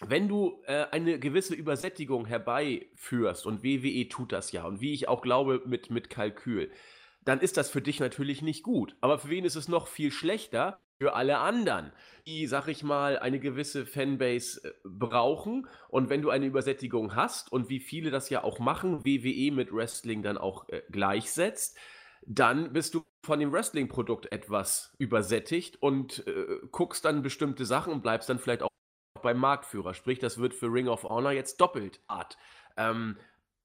wenn 0.00 0.28
du 0.28 0.62
äh, 0.66 0.86
eine 0.90 1.18
gewisse 1.18 1.54
Übersättigung 1.54 2.24
herbeiführst, 2.24 3.44
und 3.46 3.62
WWE 3.62 4.08
tut 4.08 4.32
das 4.32 4.52
ja, 4.52 4.64
und 4.64 4.80
wie 4.80 4.94
ich 4.94 5.08
auch 5.08 5.20
glaube, 5.20 5.62
mit, 5.66 5.90
mit 5.90 6.08
Kalkül, 6.08 6.70
dann 7.24 7.40
ist 7.40 7.56
das 7.56 7.68
für 7.68 7.82
dich 7.82 8.00
natürlich 8.00 8.40
nicht 8.40 8.62
gut. 8.62 8.96
Aber 9.00 9.18
für 9.18 9.28
wen 9.28 9.44
ist 9.44 9.56
es 9.56 9.68
noch 9.68 9.86
viel 9.86 10.12
schlechter? 10.12 10.80
Für 11.00 11.14
alle 11.14 11.38
anderen, 11.38 11.92
die, 12.26 12.46
sag 12.46 12.66
ich 12.66 12.82
mal, 12.82 13.18
eine 13.18 13.38
gewisse 13.38 13.86
Fanbase 13.86 14.64
äh, 14.64 14.72
brauchen. 14.84 15.68
Und 15.88 16.10
wenn 16.10 16.22
du 16.22 16.30
eine 16.30 16.46
Übersättigung 16.46 17.14
hast 17.14 17.52
und 17.52 17.68
wie 17.68 17.78
viele 17.78 18.10
das 18.10 18.30
ja 18.30 18.42
auch 18.42 18.58
machen, 18.58 19.04
WWE 19.04 19.52
mit 19.54 19.72
Wrestling 19.72 20.22
dann 20.22 20.38
auch 20.38 20.68
äh, 20.68 20.82
gleichsetzt, 20.90 21.78
dann 22.26 22.72
bist 22.72 22.94
du 22.94 23.04
von 23.24 23.38
dem 23.38 23.52
Wrestling-Produkt 23.52 24.32
etwas 24.32 24.94
übersättigt 24.98 25.80
und 25.80 26.26
äh, 26.26 26.58
guckst 26.72 27.04
dann 27.04 27.22
bestimmte 27.22 27.64
Sachen 27.64 27.92
und 27.92 28.02
bleibst 28.02 28.28
dann 28.28 28.38
vielleicht 28.38 28.62
auch 28.62 28.68
beim 29.22 29.38
Marktführer. 29.38 29.94
Sprich, 29.94 30.18
das 30.18 30.38
wird 30.38 30.52
für 30.52 30.66
Ring 30.66 30.88
of 30.88 31.04
Honor 31.04 31.32
jetzt 31.32 31.60
doppelt 31.60 32.00
hart. 32.08 32.36
Ähm, 32.76 33.18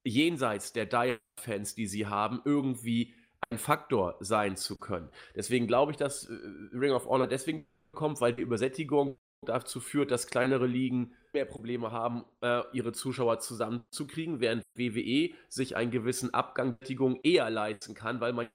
jenseits 0.04 0.72
der 0.72 0.86
Die-Fans, 0.86 1.74
die 1.74 1.86
sie 1.86 2.06
haben, 2.06 2.40
irgendwie 2.44 3.14
ein 3.50 3.58
Faktor 3.58 4.16
sein 4.20 4.56
zu 4.56 4.76
können. 4.76 5.08
Deswegen 5.34 5.66
glaube 5.66 5.92
ich, 5.92 5.98
dass 5.98 6.28
äh, 6.28 6.34
Ring 6.72 6.92
of 6.92 7.06
Honor 7.06 7.26
deswegen 7.26 7.66
kommt, 7.92 8.20
weil 8.20 8.34
die 8.34 8.42
Übersättigung 8.42 9.18
dazu 9.44 9.80
führt, 9.80 10.10
dass 10.10 10.26
kleinere 10.26 10.66
Ligen 10.66 11.14
mehr 11.32 11.44
Probleme 11.44 11.92
haben, 11.92 12.24
äh, 12.40 12.62
ihre 12.72 12.92
Zuschauer 12.92 13.40
zusammenzukriegen, 13.40 14.40
während 14.40 14.62
WWE 14.74 15.34
sich 15.48 15.76
einen 15.76 15.90
gewissen 15.90 16.32
Abgang 16.32 16.78
eher 17.22 17.50
leisten 17.50 17.94
kann, 17.94 18.20
weil 18.20 18.32
man 18.32 18.48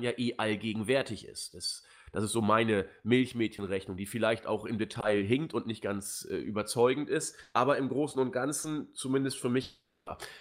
ja 0.00 0.12
eh 0.16 0.34
allgegenwärtig 0.36 1.26
ist. 1.26 1.54
Das 1.54 1.84
das 2.16 2.24
ist 2.24 2.32
so 2.32 2.40
meine 2.40 2.88
Milchmädchenrechnung, 3.02 3.98
die 3.98 4.06
vielleicht 4.06 4.46
auch 4.46 4.64
im 4.64 4.78
Detail 4.78 5.22
hinkt 5.22 5.52
und 5.52 5.66
nicht 5.66 5.82
ganz 5.82 6.26
äh, 6.30 6.36
überzeugend 6.36 7.10
ist, 7.10 7.36
aber 7.52 7.76
im 7.76 7.90
Großen 7.90 8.18
und 8.20 8.32
Ganzen 8.32 8.94
zumindest 8.94 9.38
für 9.38 9.50
mich. 9.50 9.82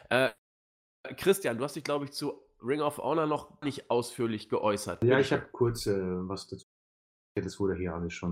Äh, 0.10 0.30
Christian, 1.18 1.58
du 1.58 1.66
hast 1.66 1.76
dich, 1.76 1.84
glaube 1.84 2.06
ich, 2.06 2.12
zu 2.12 2.45
Ring 2.66 2.82
of 2.82 2.98
Honor 2.98 3.28
noch 3.28 3.62
nicht 3.62 3.90
ausführlich 3.90 4.50
geäußert. 4.50 5.04
Ja, 5.04 5.20
ich 5.20 5.32
habe 5.32 5.48
kurz 5.52 5.86
äh, 5.86 5.94
was 6.28 6.48
dazu. 6.48 6.66
Das 7.36 7.60
wurde 7.60 7.76
hier 7.76 7.94
alles 7.94 8.14
schon. 8.14 8.32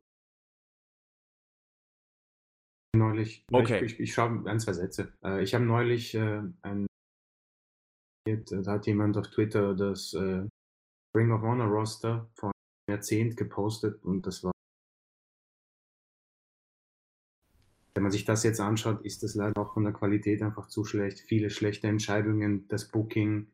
Neulich, 2.96 3.44
okay. 3.52 3.84
ich, 3.84 3.94
ich, 3.94 4.00
ich 4.00 4.14
schaue 4.14 4.44
ein, 4.50 4.60
zwei 4.60 4.74
Sätze. 4.74 5.14
Äh, 5.24 5.44
ich 5.44 5.54
habe 5.54 5.66
neulich 5.66 6.16
äh, 6.16 6.42
ein. 6.62 6.88
Da 8.26 8.72
hat 8.72 8.88
jemand 8.88 9.18
auf 9.18 9.28
Twitter 9.28 9.76
das 9.76 10.14
äh, 10.14 10.48
Ring 11.16 11.32
of 11.32 11.42
Honor 11.42 11.68
Roster 11.68 12.30
von 12.36 12.52
Jahrzehnt 12.90 13.36
gepostet 13.36 14.02
und 14.04 14.26
das 14.26 14.44
war 14.44 14.54
wenn 17.94 18.04
man 18.04 18.12
sich 18.12 18.26
das 18.26 18.44
jetzt 18.44 18.60
anschaut, 18.60 19.06
ist 19.06 19.24
das 19.24 19.36
leider 19.36 19.62
auch 19.62 19.74
von 19.74 19.84
der 19.84 19.94
Qualität 19.94 20.42
einfach 20.42 20.68
zu 20.68 20.84
schlecht. 20.84 21.20
Viele 21.20 21.50
schlechte 21.50 21.88
Entscheidungen, 21.88 22.68
das 22.68 22.90
Booking. 22.90 23.52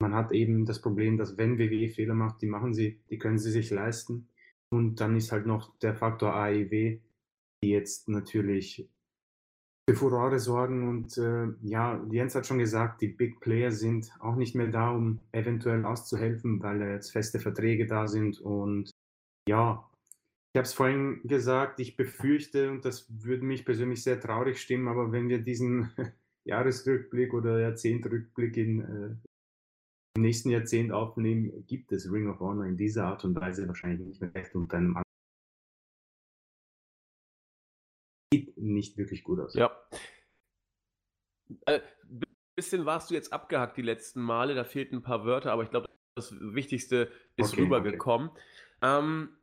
Man 0.00 0.14
hat 0.14 0.32
eben 0.32 0.66
das 0.66 0.80
Problem, 0.80 1.16
dass 1.16 1.36
wenn 1.38 1.58
WWE 1.58 1.88
Fehler 1.88 2.14
macht, 2.14 2.42
die 2.42 2.46
machen 2.46 2.74
sie, 2.74 3.00
die 3.10 3.18
können 3.18 3.38
sie 3.38 3.50
sich 3.50 3.70
leisten. 3.70 4.28
Und 4.70 5.00
dann 5.00 5.16
ist 5.16 5.32
halt 5.32 5.46
noch 5.46 5.76
der 5.78 5.94
Faktor 5.94 6.34
AEW, 6.34 6.98
die 7.62 7.70
jetzt 7.70 8.08
natürlich 8.08 8.88
für 9.88 9.96
Furore 9.96 10.38
sorgen. 10.38 10.88
Und 10.88 11.16
äh, 11.18 11.46
ja, 11.62 12.04
Jens 12.10 12.34
hat 12.34 12.46
schon 12.46 12.58
gesagt, 12.58 13.00
die 13.00 13.08
Big 13.08 13.40
Player 13.40 13.70
sind 13.70 14.10
auch 14.20 14.36
nicht 14.36 14.54
mehr 14.54 14.68
da, 14.68 14.90
um 14.90 15.20
eventuell 15.32 15.84
auszuhelfen, 15.84 16.62
weil 16.62 16.82
jetzt 16.82 17.12
feste 17.12 17.38
Verträge 17.38 17.86
da 17.86 18.08
sind. 18.08 18.40
Und 18.40 18.90
ja, 19.48 19.88
ich 20.52 20.58
habe 20.58 20.66
es 20.66 20.72
vorhin 20.72 21.20
gesagt, 21.24 21.80
ich 21.80 21.96
befürchte, 21.96 22.70
und 22.70 22.84
das 22.84 23.06
würde 23.08 23.44
mich 23.44 23.64
persönlich 23.64 24.02
sehr 24.02 24.20
traurig 24.20 24.60
stimmen, 24.60 24.88
aber 24.88 25.12
wenn 25.12 25.28
wir 25.28 25.38
diesen 25.38 25.90
Jahresrückblick 26.44 27.34
oder 27.34 27.60
Jahrzehntrückblick 27.60 28.56
in, 28.56 28.80
äh, 28.80 29.28
im 30.16 30.22
nächsten 30.22 30.50
Jahrzehnt 30.50 30.92
aufnehmen, 30.92 31.66
gibt 31.66 31.90
es 31.92 32.10
Ring 32.10 32.28
of 32.28 32.38
Honor 32.38 32.66
in 32.66 32.76
dieser 32.76 33.06
Art 33.06 33.24
und 33.24 33.34
Weise 33.34 33.66
wahrscheinlich 33.66 34.06
nicht 34.06 34.20
mehr 34.20 34.34
recht 34.34 34.54
unter 34.54 34.76
einem 34.76 35.02
sieht 38.32 38.56
nicht 38.56 38.96
wirklich 38.96 39.22
gut 39.24 39.40
aus. 39.40 39.54
Ja. 39.54 39.76
Äh, 41.66 41.80
bisschen 42.56 42.86
warst 42.86 43.10
du 43.10 43.14
jetzt 43.14 43.32
abgehackt 43.32 43.76
die 43.76 43.82
letzten 43.82 44.20
Male, 44.20 44.54
da 44.54 44.64
fehlten 44.64 44.96
ein 44.96 45.02
paar 45.02 45.24
Wörter, 45.24 45.52
aber 45.52 45.64
ich 45.64 45.70
glaube, 45.70 45.88
das 46.16 46.32
Wichtigste 46.40 47.10
ist 47.36 47.52
okay, 47.52 47.62
rübergekommen. 47.62 48.28
Okay. 48.28 48.40
Ähm, 48.82 49.36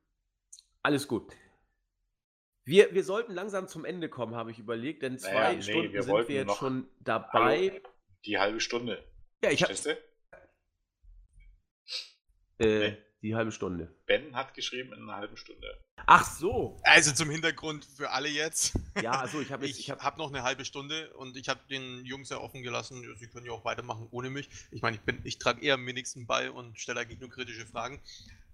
alles 0.84 1.08
gut. 1.08 1.34
Wir, 2.64 2.94
wir 2.94 3.04
sollten 3.04 3.34
langsam 3.34 3.68
zum 3.68 3.84
Ende 3.84 4.08
kommen, 4.08 4.36
habe 4.36 4.52
ich 4.52 4.60
überlegt, 4.60 5.04
denn 5.04 5.18
zwei 5.18 5.34
naja, 5.34 5.54
nee, 5.54 5.62
Stunden 5.62 5.94
wir 5.94 6.04
sind 6.04 6.28
wir 6.30 6.36
jetzt 6.36 6.58
schon 6.58 6.88
dabei. 7.00 7.72
Hallo, 7.72 7.90
die 8.26 8.40
halbe 8.40 8.60
Stunde. 8.62 9.04
Ja, 9.44 9.52
ich 9.52 9.64
habe. 9.64 9.74
Äh. 12.62 12.98
Die 13.22 13.36
halbe 13.36 13.52
Stunde. 13.52 13.94
Ben 14.08 14.36
hat 14.36 14.56
geschrieben 14.56 14.94
in 14.94 15.04
einer 15.04 15.16
halben 15.16 15.38
Stunde. 15.38 15.80
Ach 16.08 16.26
so. 16.26 16.80
Also 16.82 17.14
zum 17.14 17.30
Hintergrund 17.30 17.86
für 17.86 18.10
alle 18.10 18.30
jetzt. 18.30 18.74
Ja, 19.00 19.12
also 19.12 19.42
ich 19.42 19.52
habe 19.52 19.66
ich, 19.68 19.80
ich 19.80 19.92
habe 19.92 20.02
hab 20.02 20.18
noch 20.18 20.30
eine 20.30 20.42
halbe 20.42 20.66
Stunde 20.66 21.14
und 21.14 21.38
ich 21.38 21.48
habe 21.48 21.60
den 21.70 22.04
Jungs 22.04 22.30
ja 22.30 22.40
offen 22.40 22.64
gelassen, 22.64 23.04
sie 23.18 23.28
können 23.28 23.46
ja 23.46 23.52
auch 23.52 23.64
weitermachen 23.64 24.08
ohne 24.10 24.32
mich. 24.32 24.50
Ich 24.72 24.82
meine, 24.82 24.96
ich 24.96 25.04
bin, 25.04 25.22
ich 25.24 25.38
trage 25.38 25.62
eher 25.62 25.76
am 25.76 25.86
wenigsten 25.86 26.26
bei 26.26 26.50
und 26.50 26.80
stelle 26.80 27.00
eigentlich 27.00 27.20
nur 27.20 27.30
kritische 27.30 27.68
Fragen. 27.68 28.02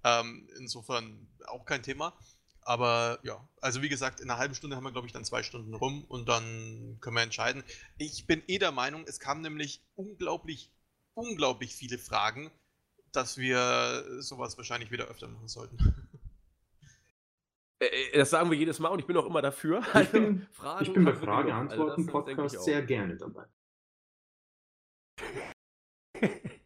Ähm, 0.03 0.49
insofern 0.57 1.27
auch 1.45 1.63
kein 1.63 1.81
Thema. 1.81 2.13
Aber 2.61 3.19
ja, 3.23 3.47
also 3.61 3.81
wie 3.81 3.89
gesagt, 3.89 4.19
in 4.19 4.29
einer 4.29 4.37
halben 4.37 4.53
Stunde 4.53 4.75
haben 4.75 4.83
wir, 4.83 4.91
glaube 4.91 5.07
ich, 5.07 5.13
dann 5.13 5.23
zwei 5.23 5.43
Stunden 5.43 5.73
rum 5.73 6.03
und 6.09 6.27
dann 6.27 6.97
können 6.99 7.15
wir 7.15 7.23
entscheiden. 7.23 7.63
Ich 7.97 8.27
bin 8.27 8.43
eh 8.47 8.59
der 8.59 8.73
Meinung, 8.73 9.05
es 9.07 9.21
kamen 9.21 9.41
nämlich 9.41 9.81
unglaublich, 9.95 10.69
unglaublich 11.13 11.73
viele 11.73 11.97
Fragen 11.97 12.51
dass 13.11 13.37
wir 13.37 14.03
sowas 14.21 14.57
wahrscheinlich 14.57 14.91
wieder 14.91 15.05
öfter 15.05 15.27
machen 15.27 15.47
sollten. 15.47 15.77
Äh, 17.79 17.85
äh, 17.85 18.17
das 18.17 18.31
sagen 18.31 18.49
wir 18.49 18.57
jedes 18.57 18.79
Mal 18.79 18.89
und 18.89 18.97
ich 18.99 19.05
bin 19.05 19.15
auch 19.17 19.25
immer 19.27 19.41
dafür. 19.41 19.83
Ich 20.01 20.09
bin, 20.09 20.47
Fragen 20.51 20.83
ich 20.83 20.91
bin 20.91 21.05
bei 21.05 21.13
Frage-Antworten-Podcast 21.13 22.55
also 22.55 22.59
sehr 22.59 22.81
gerne 22.81 23.17
dabei. 23.17 23.45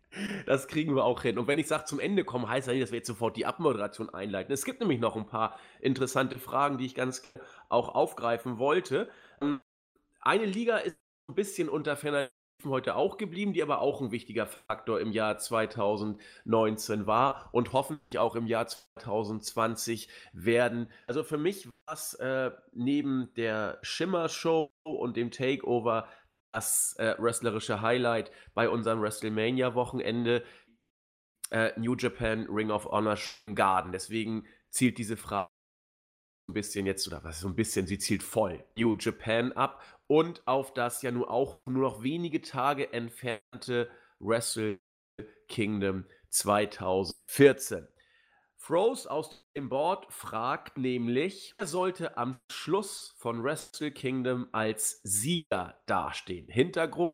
Das 0.46 0.68
kriegen 0.68 0.94
wir 0.96 1.06
auch 1.06 1.22
hin. 1.22 1.38
Und 1.38 1.48
wenn 1.48 1.58
ich 1.58 1.68
sage, 1.68 1.86
zum 1.86 2.00
Ende 2.00 2.26
kommen, 2.26 2.48
heißt 2.48 2.68
das 2.68 2.74
nicht, 2.74 2.84
dass 2.84 2.92
wir 2.92 2.98
jetzt 2.98 3.08
sofort 3.08 3.38
die 3.38 3.46
Abmoderation 3.46 4.10
einleiten. 4.10 4.52
Es 4.52 4.66
gibt 4.66 4.82
nämlich 4.82 5.00
noch 5.00 5.16
ein 5.16 5.26
paar 5.26 5.58
interessante 5.80 6.38
Fragen, 6.38 6.78
die 6.78 6.86
ich 6.86 6.96
ganz 6.96 7.24
auch 7.70 7.96
aufgreifen 7.96 8.58
wollte. 8.58 9.10
Ähm, 9.42 9.62
eine 10.20 10.46
Liga 10.46 10.78
ist 10.78 10.98
ein 11.30 11.36
bisschen 11.36 11.70
unter 11.70 11.96
ferner 11.96 12.30
heute 12.70 12.96
auch 12.96 13.18
geblieben, 13.18 13.54
die 13.54 13.64
aber 13.64 13.82
auch 13.82 14.02
ein 14.02 14.12
wichtiger 14.12 14.46
Faktor 14.46 15.00
im 15.00 15.12
Jahr 15.12 15.38
2019 15.38 17.08
war 17.08 17.50
und 17.52 17.74
hoffentlich 17.74 18.20
auch 18.20 18.36
im 18.36 18.48
Jahr 18.48 18.68
2020 18.68 20.08
werden. 20.34 20.90
Also 21.08 21.24
für 21.24 21.38
mich 21.38 21.68
war 21.68 21.94
es 21.94 22.14
äh, 22.16 22.52
neben 22.74 23.34
der 23.36 23.80
Schimmer-Show 23.82 24.72
und 24.84 25.18
dem 25.18 25.32
Takeover 25.32 26.08
das 26.54 26.96
äh, 26.98 27.16
wrestlerische 27.18 27.82
Highlight 27.82 28.32
bei 28.54 28.70
unserem 28.70 29.02
WrestleMania-Wochenende 29.02 30.44
äh, 31.52 31.72
New 31.80 31.96
Japan 31.96 32.48
Ring 32.50 32.72
of 32.72 32.86
Honor 32.86 33.18
Garden. 33.54 33.92
Deswegen 33.92 34.46
zielt 34.70 34.98
diese 34.98 35.18
Frage 35.18 35.50
ein 36.50 36.54
bisschen 36.54 36.86
jetzt, 36.86 37.08
oder 37.08 37.24
was 37.24 37.40
so 37.40 37.48
ein 37.48 37.56
bisschen, 37.56 37.88
sie 37.88 37.98
zielt 37.98 38.24
voll 38.24 38.64
New 38.78 38.98
Japan 39.00 39.52
ab 39.54 39.82
und 40.12 40.46
auf 40.46 40.74
das 40.74 41.02
ja 41.04 41.12
nur 41.12 41.32
auch 41.32 41.62
nur 41.66 41.84
noch 41.84 42.04
wenige 42.04 42.42
Tage 42.42 42.92
entfernte 42.92 43.90
Wrestle 44.20 44.78
Kingdom 45.48 46.04
2014. 46.32 47.88
Froze 48.58 49.10
aus 49.10 49.50
dem 49.56 49.70
Board 49.70 50.12
fragt 50.12 50.78
nämlich, 50.78 51.56
wer 51.58 51.66
sollte 51.66 52.18
am 52.18 52.42
Schluss 52.52 53.16
von 53.20 53.42
Wrestle 53.42 53.94
Kingdom 53.94 54.50
als 54.52 55.00
Sieger 55.04 55.82
dastehen? 55.86 56.50
Hintergrund, 56.50 57.14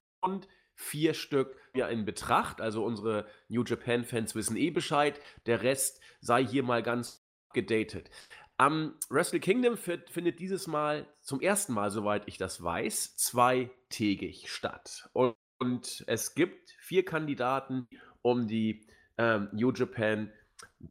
vier 0.74 1.14
Stück 1.14 1.56
ja 1.76 1.88
in 1.90 2.03
Betracht, 2.03 2.61
also 2.61 2.84
unsere 2.84 3.28
New 3.48 3.64
Japan 3.64 4.06
Fans 4.06 4.34
wissen 4.34 4.57
eh 4.57 4.72
Bescheid, 4.72 5.22
der 5.45 5.61
Rest 5.61 6.02
sei 6.19 6.44
hier 6.44 6.64
mal 6.64 6.82
ganz 6.82 7.24
gedatet. 7.53 8.10
Am 8.59 8.95
Wrestle 9.09 9.39
Kingdom 9.39 9.77
findet 9.77 10.39
dieses 10.39 10.65
Mal 10.65 11.07
zum 11.21 11.41
ersten 11.41 11.73
Mal, 11.73 11.91
soweit 11.91 12.23
ich 12.27 12.39
das 12.39 12.63
weiß, 12.63 13.15
zweitägig 13.15 14.51
statt. 14.51 15.09
Und, 15.13 15.35
und 15.59 16.03
es 16.07 16.34
gibt 16.34 16.71
vier 16.79 17.05
Kandidaten 17.05 17.88
um 18.23 18.47
die 18.47 18.88
ähm, 19.19 19.49
New 19.53 19.71
Japan 19.71 20.31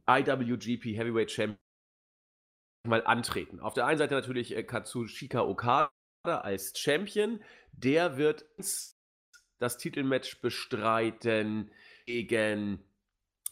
IWGP 0.09 0.97
Heavyweight 0.97 1.32
Champion 1.32 1.59
mal 2.86 3.05
antreten. 3.05 3.59
Auf 3.59 3.74
der 3.74 3.86
einen 3.86 3.98
Seite 3.98 4.14
natürlich 4.14 4.56
äh, 4.56 4.62
Katsushika 4.62 5.43
Okada 5.43 5.90
als 6.24 6.78
Champion. 6.78 7.43
Der 7.72 8.16
wird 8.16 8.44
das 9.59 9.76
Titelmatch 9.76 10.40
bestreiten 10.40 11.72
gegen 12.06 12.84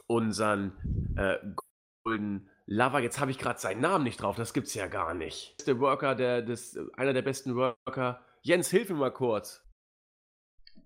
unseren 0.06 1.16
äh, 1.16 1.38
Golden 2.04 2.48
Lover. 2.66 3.00
Jetzt 3.00 3.20
habe 3.20 3.30
ich 3.30 3.38
gerade 3.38 3.58
seinen 3.60 3.80
Namen 3.80 4.04
nicht 4.04 4.22
drauf. 4.22 4.36
Das 4.36 4.52
gibt's 4.54 4.74
ja 4.74 4.86
gar 4.86 5.14
nicht. 5.14 5.66
Der 5.66 5.78
Worker, 5.80 6.14
der, 6.14 6.42
des, 6.42 6.78
einer 6.94 7.12
der 7.12 7.22
besten 7.22 7.56
Worker. 7.56 8.24
Jens, 8.42 8.70
hilf 8.70 8.88
mir 8.90 8.96
mal 8.96 9.12
kurz. 9.12 9.62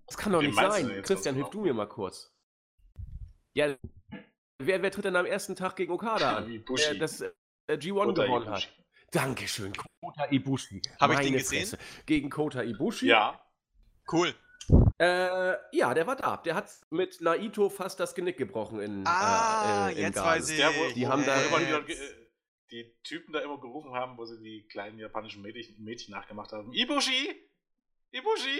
Das 0.07 0.17
kann 0.17 0.33
doch 0.33 0.41
Wie 0.41 0.47
nicht 0.47 0.59
sein. 0.59 1.01
Christian, 1.03 1.35
hilf 1.35 1.49
du 1.49 1.61
mir 1.61 1.73
mal 1.73 1.87
kurz. 1.87 2.33
Ja, 3.53 3.75
wer, 4.59 4.81
wer 4.81 4.91
tritt 4.91 5.05
denn 5.05 5.15
am 5.15 5.25
ersten 5.25 5.55
Tag 5.55 5.75
gegen 5.75 5.91
Okada 5.91 6.37
an? 6.37 6.63
Der 6.77 6.95
das 6.95 7.21
äh, 7.21 7.31
G1 7.69 8.05
Kota 8.05 8.25
gewonnen 8.25 8.45
Ibushi. 8.47 8.67
hat. 8.67 8.85
Dankeschön, 9.11 9.73
Kota 10.01 10.31
Ibushi. 10.31 10.81
Habe 10.99 11.13
ich 11.13 11.19
den 11.19 11.33
gesehen? 11.33 11.67
Fresse. 11.67 11.77
Gegen 12.05 12.29
Kota 12.29 12.63
Ibushi. 12.63 13.07
Ja. 13.07 13.39
Cool. 14.11 14.33
Äh, 14.99 15.55
ja, 15.75 15.93
der 15.93 16.05
war 16.07 16.15
da. 16.15 16.37
Der 16.37 16.55
hat 16.55 16.69
mit 16.89 17.21
Naito 17.21 17.69
fast 17.69 17.99
das 17.99 18.13
Genick 18.13 18.37
gebrochen 18.37 18.81
in 18.81 19.07
Ah, 19.07 19.89
äh, 19.89 19.93
äh, 19.93 20.01
jetzt 20.01 20.15
Garden. 20.15 20.29
weiß 20.31 20.49
ich. 20.49 20.57
Der, 20.57 20.69
wo, 20.69 20.93
die 20.93 21.05
wo 21.05 21.09
haben 21.09 21.25
da 21.25 21.37
die, 21.81 21.95
die 22.71 22.93
Typen 23.03 23.33
da 23.33 23.39
immer 23.39 23.59
gerufen 23.59 23.93
haben, 23.93 24.17
wo 24.17 24.25
sie 24.25 24.41
die 24.41 24.67
kleinen 24.67 24.99
japanischen 24.99 25.41
Mädchen, 25.41 25.83
Mädchen 25.83 26.13
nachgemacht 26.13 26.51
haben. 26.51 26.71
Ibushi! 26.73 27.33
Ibushi! 28.11 28.59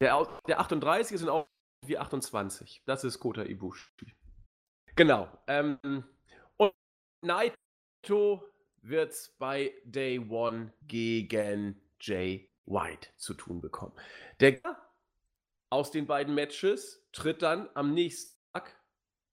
Der, 0.00 0.40
der 0.46 0.60
38 0.60 1.18
sind 1.18 1.28
auch 1.28 1.46
wie 1.84 1.98
28. 1.98 2.82
Das 2.86 3.04
ist 3.04 3.18
Kota 3.18 3.42
Ibushi. 3.42 4.14
Genau. 4.96 5.28
Ähm, 5.46 6.04
und 6.56 6.72
Naito 7.22 8.44
wird 8.82 9.32
bei 9.38 9.74
Day 9.84 10.18
One 10.18 10.72
gegen 10.82 11.80
Jay 12.00 12.53
White 12.66 13.08
zu 13.16 13.34
tun 13.34 13.60
bekommen. 13.60 13.92
Der 14.40 14.60
aus 15.70 15.90
den 15.90 16.06
beiden 16.06 16.34
Matches 16.34 17.02
tritt 17.12 17.42
dann 17.42 17.68
am 17.74 17.92
nächsten 17.94 18.38
Tag 18.52 18.76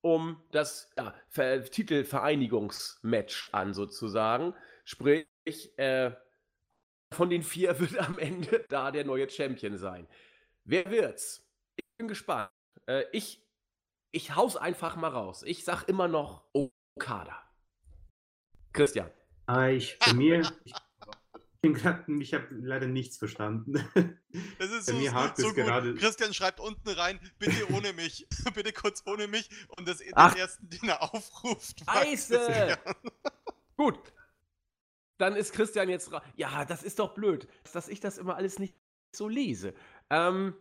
um 0.02 0.42
das 0.52 0.92
ja, 0.98 1.14
Titelvereinigungsmatch 1.34 3.50
an, 3.54 3.74
sozusagen. 3.74 4.54
Sprich, 4.84 5.28
äh, 5.78 6.12
von 7.12 7.30
den 7.30 7.44
vier 7.44 7.80
wird 7.80 7.98
am 8.00 8.18
Ende 8.18 8.66
da 8.70 8.92
der 8.92 9.06
neue 9.06 9.30
Champion 9.30 9.78
sein. 9.78 10.08
Wer 10.64 10.90
wird's? 10.90 11.48
Ich 11.76 11.86
bin 11.98 12.08
gespannt. 12.08 12.50
Äh, 12.88 13.04
ich, 13.12 13.46
ich 14.12 14.36
hau's 14.36 14.58
einfach 14.58 14.96
mal 14.96 15.10
raus. 15.10 15.44
Ich 15.44 15.64
sag 15.64 15.84
immer 15.84 16.08
noch 16.08 16.44
Okada. 16.54 17.38
Christian. 18.74 19.12
Ah, 19.46 19.68
ich, 19.68 20.00
bei 20.00 20.14
mir, 20.14 20.52
ich 20.64 20.74
ich 21.64 22.34
habe 22.34 22.48
leider 22.50 22.88
nichts 22.88 23.18
verstanden. 23.18 23.74
Das 24.60 24.72
ist 24.72 24.86
so, 24.86 24.94
mir 24.94 25.14
hakt 25.14 25.38
so, 25.38 25.48
gut. 25.48 25.58
Gerade. 25.58 25.94
Christian 25.96 26.34
schreibt 26.34 26.62
unten 26.62 26.88
rein, 26.88 27.20
bitte 27.38 27.70
ohne 27.74 27.92
mich. 27.92 28.26
bitte 28.54 28.72
kurz 28.72 29.04
ohne 29.06 29.28
mich. 29.28 29.50
Und 29.76 29.88
das 29.90 29.98
den 29.98 30.14
ersten, 30.14 30.70
den 30.70 30.88
er 30.88 31.02
aufruft. 31.02 31.82
Scheiße! 31.86 32.78
gut. 33.76 34.00
Dann 35.18 35.36
ist 35.36 35.52
Christian 35.54 35.90
jetzt. 35.90 36.12
Ja, 36.38 36.64
das 36.64 36.84
ist 36.84 37.00
doch 37.00 37.14
blöd, 37.14 37.50
dass 37.74 37.90
ich 37.90 38.00
das 38.00 38.18
immer 38.18 38.38
alles 38.38 38.58
nicht 38.58 38.74
so 39.12 39.28
lese. 39.28 39.74
Ähm, 40.10 40.56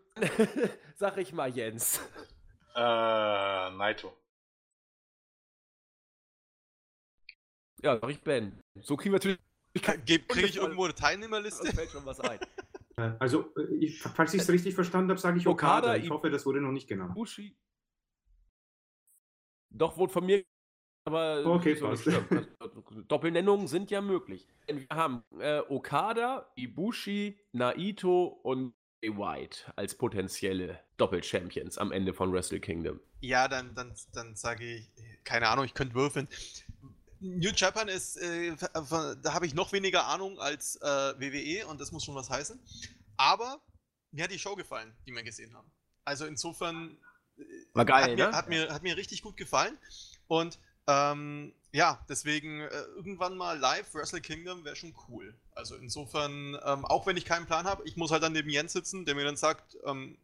sag 0.96 1.16
ich 1.18 1.32
mal, 1.32 1.54
Jens. 1.54 2.00
Äh, 2.74 2.80
Naito. 2.80 4.12
Ja, 7.82 8.00
sag 8.00 8.10
ich 8.10 8.20
Ben. 8.22 8.60
So 8.80 8.96
kriegen 8.96 9.12
wir 9.12 9.18
natürlich 9.18 9.38
Kriege 9.74 10.46
ich 10.46 10.56
irgendwo 10.56 10.84
eine 10.84 10.94
Teilnehmerliste? 10.94 11.68
Es 11.68 11.74
fällt 11.74 11.90
schon 11.90 12.04
was 12.04 12.20
ein. 12.20 12.40
Äh, 12.96 13.12
also, 13.18 13.54
äh, 13.56 13.74
ich, 13.80 14.02
falls 14.02 14.34
ich 14.34 14.42
es 14.42 14.50
richtig 14.50 14.74
verstanden 14.74 15.10
habe, 15.10 15.20
sage 15.20 15.38
ich 15.38 15.46
Okada. 15.46 15.78
Okada. 15.78 15.96
Ich 15.96 16.10
hoffe, 16.10 16.30
das 16.30 16.44
wurde 16.46 16.60
noch 16.60 16.72
nicht 16.72 16.88
genannt. 16.88 17.14
Bushi. 17.14 17.56
Doch, 19.70 19.96
wurde 19.96 20.12
von 20.12 20.26
mir. 20.26 20.44
Aber 21.06 21.46
okay, 21.46 21.74
so 21.74 21.86
also, 21.86 22.10
Doppelnennungen 23.08 23.66
sind 23.68 23.90
ja 23.90 24.00
möglich. 24.00 24.46
Wir 24.66 24.86
haben 24.90 25.24
äh, 25.38 25.60
Okada, 25.68 26.52
Ibushi, 26.56 27.40
Naito 27.52 28.26
und 28.42 28.74
White 29.02 29.72
als 29.76 29.96
potenzielle 29.96 30.78
Doppelchampions 30.98 31.78
am 31.78 31.90
Ende 31.90 32.12
von 32.12 32.32
Wrestle 32.32 32.60
Kingdom. 32.60 33.00
Ja, 33.20 33.48
dann, 33.48 33.74
dann, 33.74 33.94
dann 34.12 34.36
sage 34.36 34.64
ich, 34.64 34.90
keine 35.24 35.48
Ahnung, 35.48 35.64
ich 35.64 35.72
könnte 35.72 35.94
würfeln. 35.94 36.28
New 37.20 37.50
Japan 37.54 37.88
ist, 37.88 38.16
äh, 38.16 38.56
da 38.56 39.34
habe 39.34 39.46
ich 39.46 39.54
noch 39.54 39.72
weniger 39.72 40.06
Ahnung 40.06 40.38
als 40.38 40.76
äh, 40.76 40.86
WWE 40.86 41.66
und 41.66 41.80
das 41.80 41.92
muss 41.92 42.04
schon 42.04 42.14
was 42.14 42.30
heißen. 42.30 42.58
Aber 43.16 43.60
mir 44.10 44.24
hat 44.24 44.30
die 44.30 44.38
Show 44.38 44.56
gefallen, 44.56 44.92
die 45.06 45.12
wir 45.12 45.22
gesehen 45.22 45.54
haben. 45.54 45.70
Also 46.04 46.24
insofern 46.24 46.96
äh, 47.36 47.42
war 47.74 47.84
geil, 47.84 48.02
hat, 48.02 48.10
mir, 48.10 48.16
ne? 48.16 48.32
hat, 48.32 48.48
mir, 48.48 48.72
hat 48.72 48.82
mir 48.82 48.96
richtig 48.96 49.22
gut 49.22 49.36
gefallen. 49.36 49.78
Und 50.28 50.58
ähm, 50.86 51.52
ja, 51.72 52.04
deswegen 52.08 52.60
äh, 52.60 52.68
irgendwann 52.96 53.36
mal 53.36 53.58
live 53.58 53.94
Wrestle 53.94 54.20
Kingdom 54.20 54.64
wäre 54.64 54.76
schon 54.76 54.94
cool. 55.08 55.38
Also 55.52 55.76
insofern, 55.76 56.58
ähm, 56.64 56.84
auch 56.84 57.06
wenn 57.06 57.16
ich 57.16 57.24
keinen 57.24 57.46
Plan 57.46 57.66
habe, 57.66 57.86
ich 57.86 57.96
muss 57.96 58.10
halt 58.10 58.22
dann 58.22 58.32
neben 58.32 58.48
Jens 58.48 58.72
sitzen, 58.72 59.04
der 59.04 59.14
mir 59.14 59.24
dann 59.24 59.36
sagt, 59.36 59.76
ähm, 59.84 60.18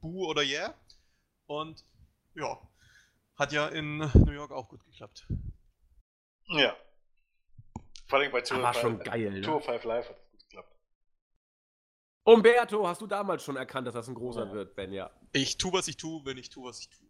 Bu 0.00 0.26
oder 0.26 0.42
Yeah. 0.42 0.74
Und 1.46 1.84
ja, 2.34 2.58
hat 3.36 3.52
ja 3.52 3.68
in 3.68 3.98
New 3.98 4.32
York 4.32 4.52
auch 4.52 4.68
gut 4.68 4.84
geklappt. 4.84 5.26
Ja. 6.50 6.76
Vor 8.06 8.18
allem 8.18 8.32
bei 8.32 8.40
Tour, 8.40 8.62
war 8.62 8.74
schon 8.74 8.98
bei, 8.98 9.04
geil, 9.04 9.30
ne? 9.30 9.40
Tour 9.40 9.60
5 9.60 9.84
Live 9.84 10.08
hat 10.08 10.16
es 10.16 10.30
gut 10.30 10.40
geklappt. 10.40 10.76
Umberto, 12.24 12.86
hast 12.86 13.00
du 13.00 13.06
damals 13.06 13.44
schon 13.44 13.56
erkannt, 13.56 13.86
dass 13.86 13.94
das 13.94 14.08
ein 14.08 14.14
großer 14.14 14.46
ja. 14.46 14.52
wird, 14.52 14.74
Ben, 14.74 14.92
ja? 14.92 15.10
Ich 15.32 15.58
tu, 15.58 15.72
was 15.72 15.86
ich 15.86 15.96
tue, 15.96 16.24
wenn 16.24 16.36
ich 16.36 16.50
tue, 16.50 16.68
was 16.68 16.80
ich 16.80 16.90
tue. 16.90 17.06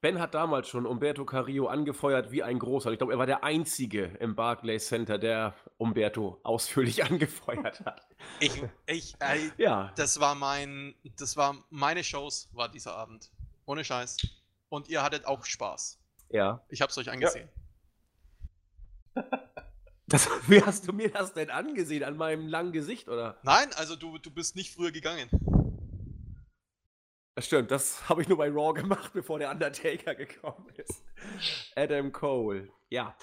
Ben 0.00 0.20
hat 0.20 0.34
damals 0.34 0.68
schon 0.68 0.84
Umberto 0.84 1.24
Carrillo 1.24 1.66
angefeuert 1.68 2.30
wie 2.30 2.42
ein 2.42 2.58
großer. 2.58 2.92
Ich 2.92 2.98
glaube, 2.98 3.14
er 3.14 3.18
war 3.18 3.24
der 3.24 3.42
Einzige 3.42 4.04
im 4.20 4.34
Barclays 4.34 4.88
Center, 4.88 5.16
der 5.16 5.54
Umberto 5.78 6.40
ausführlich 6.42 7.04
angefeuert 7.10 7.80
hat. 7.86 8.06
Ich, 8.38 8.62
ich, 8.86 9.14
äh, 9.20 9.50
ja. 9.56 9.92
Das 9.96 10.20
war 10.20 10.34
mein, 10.34 10.94
das 11.16 11.38
war 11.38 11.56
meine 11.70 12.04
Shows, 12.04 12.50
war 12.52 12.68
dieser 12.68 12.94
Abend. 12.94 13.30
Ohne 13.64 13.82
Scheiß. 13.82 14.18
Und 14.68 14.88
ihr 14.88 15.02
hattet 15.02 15.24
auch 15.24 15.44
Spaß. 15.46 16.03
Ja. 16.34 16.60
Ich 16.68 16.82
hab's 16.82 16.98
euch 16.98 17.10
angesehen. 17.10 17.48
Ja. 19.14 19.24
Das, 20.06 20.28
wie 20.48 20.62
hast 20.62 20.86
du 20.86 20.92
mir 20.92 21.10
das 21.10 21.32
denn 21.32 21.48
angesehen? 21.48 22.04
An 22.04 22.18
meinem 22.18 22.46
langen 22.46 22.72
Gesicht, 22.72 23.08
oder? 23.08 23.38
Nein, 23.42 23.70
also 23.76 23.96
du, 23.96 24.18
du 24.18 24.30
bist 24.30 24.54
nicht 24.54 24.74
früher 24.74 24.92
gegangen. 24.92 25.30
Das 27.34 27.46
stimmt, 27.46 27.70
das 27.70 28.06
habe 28.06 28.20
ich 28.20 28.28
nur 28.28 28.36
bei 28.36 28.50
Raw 28.50 28.74
gemacht, 28.74 29.12
bevor 29.14 29.38
der 29.38 29.50
Undertaker 29.50 30.14
gekommen 30.14 30.68
ist. 30.76 31.02
Adam 31.74 32.12
Cole. 32.12 32.68
Ja. 32.90 33.16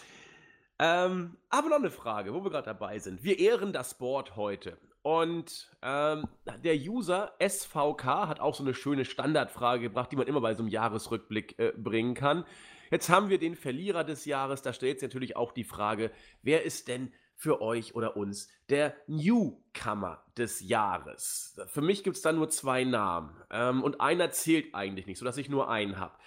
Ähm, 0.80 1.38
aber 1.50 1.70
noch 1.70 1.78
eine 1.78 1.92
Frage, 1.92 2.34
wo 2.34 2.44
wir 2.44 2.50
gerade 2.50 2.66
dabei 2.66 2.98
sind. 2.98 3.24
Wir 3.24 3.38
ehren 3.38 3.74
das 3.74 4.00
Board 4.00 4.36
heute. 4.36 4.76
Und 5.04 5.72
ähm, 5.84 6.28
der 6.64 6.76
User 6.76 7.36
SVK 7.40 8.28
hat 8.28 8.40
auch 8.40 8.56
so 8.56 8.64
eine 8.64 8.74
schöne 8.74 9.06
Standardfrage 9.06 9.84
gebracht, 9.84 10.12
die 10.12 10.16
man 10.16 10.26
immer 10.26 10.42
bei 10.42 10.56
so 10.56 10.64
einem 10.64 10.72
Jahresrückblick 10.72 11.60
äh, 11.60 11.74
bringen 11.78 12.16
kann. 12.16 12.44
Jetzt 12.92 13.10
haben 13.10 13.30
wir 13.30 13.40
den 13.40 13.56
Verlierer 13.56 14.04
des 14.04 14.26
Jahres. 14.26 14.62
Da 14.62 14.74
stellt 14.74 15.00
sich 15.00 15.08
natürlich 15.08 15.38
auch 15.38 15.54
die 15.54 15.64
Frage, 15.64 16.12
wer 16.42 16.64
ist 16.64 16.90
denn 16.90 17.14
für 17.38 17.62
euch 17.62 17.96
oder 17.96 18.18
uns 18.18 18.50
der 18.70 18.96
Newcomer 19.08 20.24
des 20.38 20.60
Jahres? 20.60 21.58
Für 21.68 21.82
mich 21.82 22.04
gibt 22.04 22.18
es 22.18 22.22
da 22.22 22.34
nur 22.34 22.50
zwei 22.50 22.84
Namen. 22.84 23.42
Ähm, 23.50 23.82
und 23.82 24.02
einer 24.02 24.32
zählt 24.32 24.76
eigentlich 24.76 25.08
nicht, 25.08 25.18
sodass 25.18 25.38
ich 25.38 25.50
nur 25.50 25.70
einen 25.70 25.98
habe. 26.00 26.18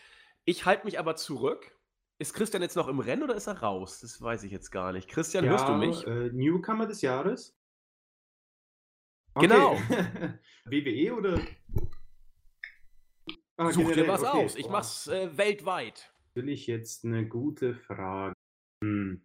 Ich 0.47 0.65
halte 0.65 0.87
mich 0.87 0.99
aber 0.99 1.17
zurück. 1.17 1.71
Ist 2.19 2.33
Christian 2.33 2.63
jetzt 2.63 2.77
noch 2.77 2.89
im 2.89 3.01
Rennen 3.01 3.25
oder 3.25 3.35
ist 3.35 3.47
er 3.47 3.61
raus? 3.61 4.01
Das 4.01 4.23
weiß 4.23 4.45
ich 4.45 4.53
jetzt 4.53 4.71
gar 4.71 4.93
nicht. 4.93 5.09
Christian, 5.09 5.45
ja, 5.45 5.51
hörst 5.51 5.69
du 5.69 5.75
mich? 5.75 6.07
Äh, 6.07 6.31
Newcomer 6.33 6.87
des 6.87 7.03
Jahres? 7.03 7.59
Okay. 9.35 9.49
Genau. 9.49 9.77
WWE 10.65 11.15
oder? 11.15 11.41
Ah, 13.57 13.71
Such 13.71 13.93
dir 13.93 14.09
was 14.09 14.23
okay. 14.23 14.45
aus. 14.45 14.57
Ich 14.57 14.69
mach's 14.69 15.09
äh, 15.09 15.37
weltweit 15.37 16.14
natürlich 16.35 16.67
jetzt 16.67 17.05
eine 17.05 17.29
gute 17.29 17.75
Frage. 17.75 18.35
Hm. 18.83 19.23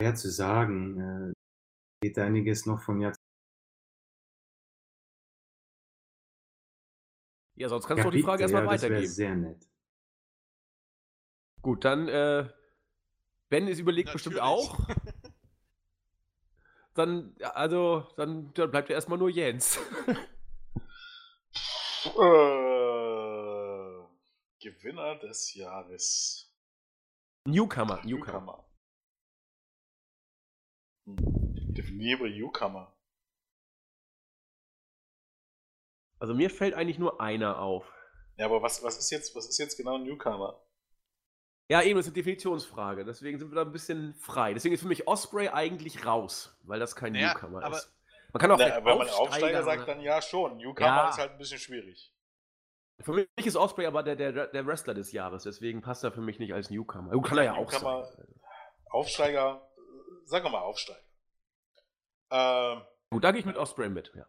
Schwer 0.00 0.14
zu 0.14 0.30
sagen. 0.30 1.32
Äh, 1.32 1.32
geht 2.02 2.18
einiges 2.18 2.64
noch 2.64 2.80
von 2.80 3.00
Jahrzehnten. 3.00 3.18
Ja, 7.56 7.68
sonst 7.68 7.86
kannst 7.86 8.04
du 8.04 8.08
doch 8.08 8.16
die 8.16 8.22
Frage 8.22 8.42
erstmal 8.42 8.64
ja, 8.64 8.70
weitergeben. 8.70 9.02
Das 9.02 9.14
sehr 9.16 9.34
nett. 9.34 9.68
Gut, 11.60 11.84
dann, 11.84 12.08
äh, 12.08 12.48
Ben 13.50 13.66
ist 13.66 13.80
überlegt 13.80 14.12
bestimmt 14.12 14.36
Natürlich. 14.36 14.70
auch. 14.70 14.88
Dann, 16.94 17.36
ja, 17.38 17.50
also, 17.50 18.08
dann, 18.16 18.52
dann 18.54 18.72
bleibt 18.72 18.88
ja 18.88 18.96
erstmal 18.96 19.18
nur 19.18 19.30
Jens. 19.30 19.78
Äh, 22.04 22.77
Gewinner 24.72 25.16
des 25.16 25.54
Jahres. 25.54 26.52
Newcomer, 27.46 28.02
Newcomer. 28.04 28.64
Hm, 31.06 31.16
Definiere 31.74 32.28
Newcomer. 32.28 32.94
Also 36.20 36.34
mir 36.34 36.50
fällt 36.50 36.74
eigentlich 36.74 36.98
nur 36.98 37.20
einer 37.20 37.58
auf. 37.60 37.90
Ja, 38.36 38.46
aber 38.46 38.62
was, 38.62 38.82
was, 38.82 38.98
ist 38.98 39.10
jetzt, 39.10 39.34
was 39.34 39.48
ist 39.48 39.58
jetzt 39.58 39.76
genau 39.76 39.96
ein 39.96 40.02
Newcomer? 40.04 40.60
Ja, 41.70 41.82
eben, 41.82 41.96
das 41.96 42.06
ist 42.06 42.10
eine 42.10 42.14
Definitionsfrage. 42.14 43.04
Deswegen 43.04 43.38
sind 43.38 43.50
wir 43.50 43.56
da 43.56 43.62
ein 43.62 43.72
bisschen 43.72 44.14
frei. 44.14 44.54
Deswegen 44.54 44.74
ist 44.74 44.80
für 44.82 44.88
mich 44.88 45.06
Osprey 45.06 45.48
eigentlich 45.48 46.04
raus, 46.06 46.56
weil 46.62 46.80
das 46.80 46.96
kein 46.96 47.12
Naja, 47.12 47.32
Newcomer 47.34 47.62
aber- 47.62 47.76
ist. 47.76 47.92
Man 48.32 48.40
kann 48.42 48.50
auch 48.50 48.58
Na, 48.58 48.76
wenn 48.84 48.98
man 48.98 49.08
Aufsteiger 49.08 49.62
sagt, 49.62 49.88
dann 49.88 50.00
ja 50.00 50.20
schon. 50.20 50.58
Newcomer 50.58 50.86
Ja. 50.86 51.08
ist 51.08 51.18
halt 51.18 51.32
ein 51.32 51.38
bisschen 51.38 51.58
schwierig. 51.58 52.14
Für 53.00 53.12
mich 53.12 53.28
ist 53.36 53.56
Osprey 53.56 53.86
aber 53.86 54.02
der, 54.02 54.16
der, 54.16 54.48
der 54.48 54.66
Wrestler 54.66 54.94
des 54.94 55.12
Jahres, 55.12 55.44
deswegen 55.44 55.82
passt 55.82 56.02
er 56.04 56.10
für 56.12 56.20
mich 56.20 56.38
nicht 56.38 56.52
als 56.52 56.68
Newcomer. 56.70 57.12
Gut, 57.12 57.26
kann 57.26 57.38
er 57.38 57.44
ja 57.44 57.52
auch 57.54 57.70
Newcomer- 57.70 58.04
sein. 58.04 58.40
Aufsteiger, 58.90 59.68
sagen 60.24 60.44
wir 60.44 60.50
mal 60.50 60.62
Aufsteiger. 60.62 61.00
Ähm, 62.30 62.82
Gut, 63.10 63.22
da 63.24 63.30
gehe 63.30 63.40
ich 63.40 63.46
mit 63.46 63.56
Osprey 63.56 63.88
mit. 63.88 64.12
Ja. 64.14 64.26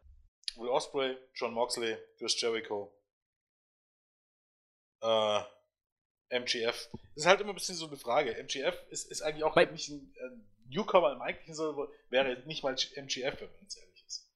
Will 0.57 0.69
Osprey, 0.69 1.17
John 1.33 1.53
Moxley, 1.53 1.97
Chris 2.17 2.39
Jericho, 2.39 2.93
äh, 5.01 5.41
MGF. 6.29 6.89
Das 6.91 6.99
ist 7.15 7.25
halt 7.25 7.41
immer 7.41 7.51
ein 7.51 7.55
bisschen 7.55 7.75
so 7.75 7.87
eine 7.87 7.97
Frage. 7.97 8.35
MGF 8.37 8.75
ist, 8.89 9.09
ist 9.09 9.21
eigentlich 9.21 9.43
auch 9.43 9.55
Bei- 9.55 9.65
nicht 9.65 9.89
ein 9.89 10.13
Newcomer 10.67 11.13
im 11.13 11.21
eigentlichen 11.21 11.55
Sinne, 11.55 11.75
wäre 12.09 12.39
nicht 12.45 12.63
mal 12.63 12.73
MGF, 12.95 13.41
wenn 13.41 13.51
man 13.51 13.61
jetzt 13.61 13.77
ehrlich 13.77 14.05
ist. 14.05 14.29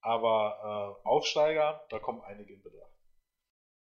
Aber 0.00 0.98
äh, 1.02 1.08
Aufsteiger, 1.08 1.84
da 1.90 1.98
kommen 1.98 2.20
einige 2.22 2.52
in 2.52 2.62
Betracht. 2.62 2.92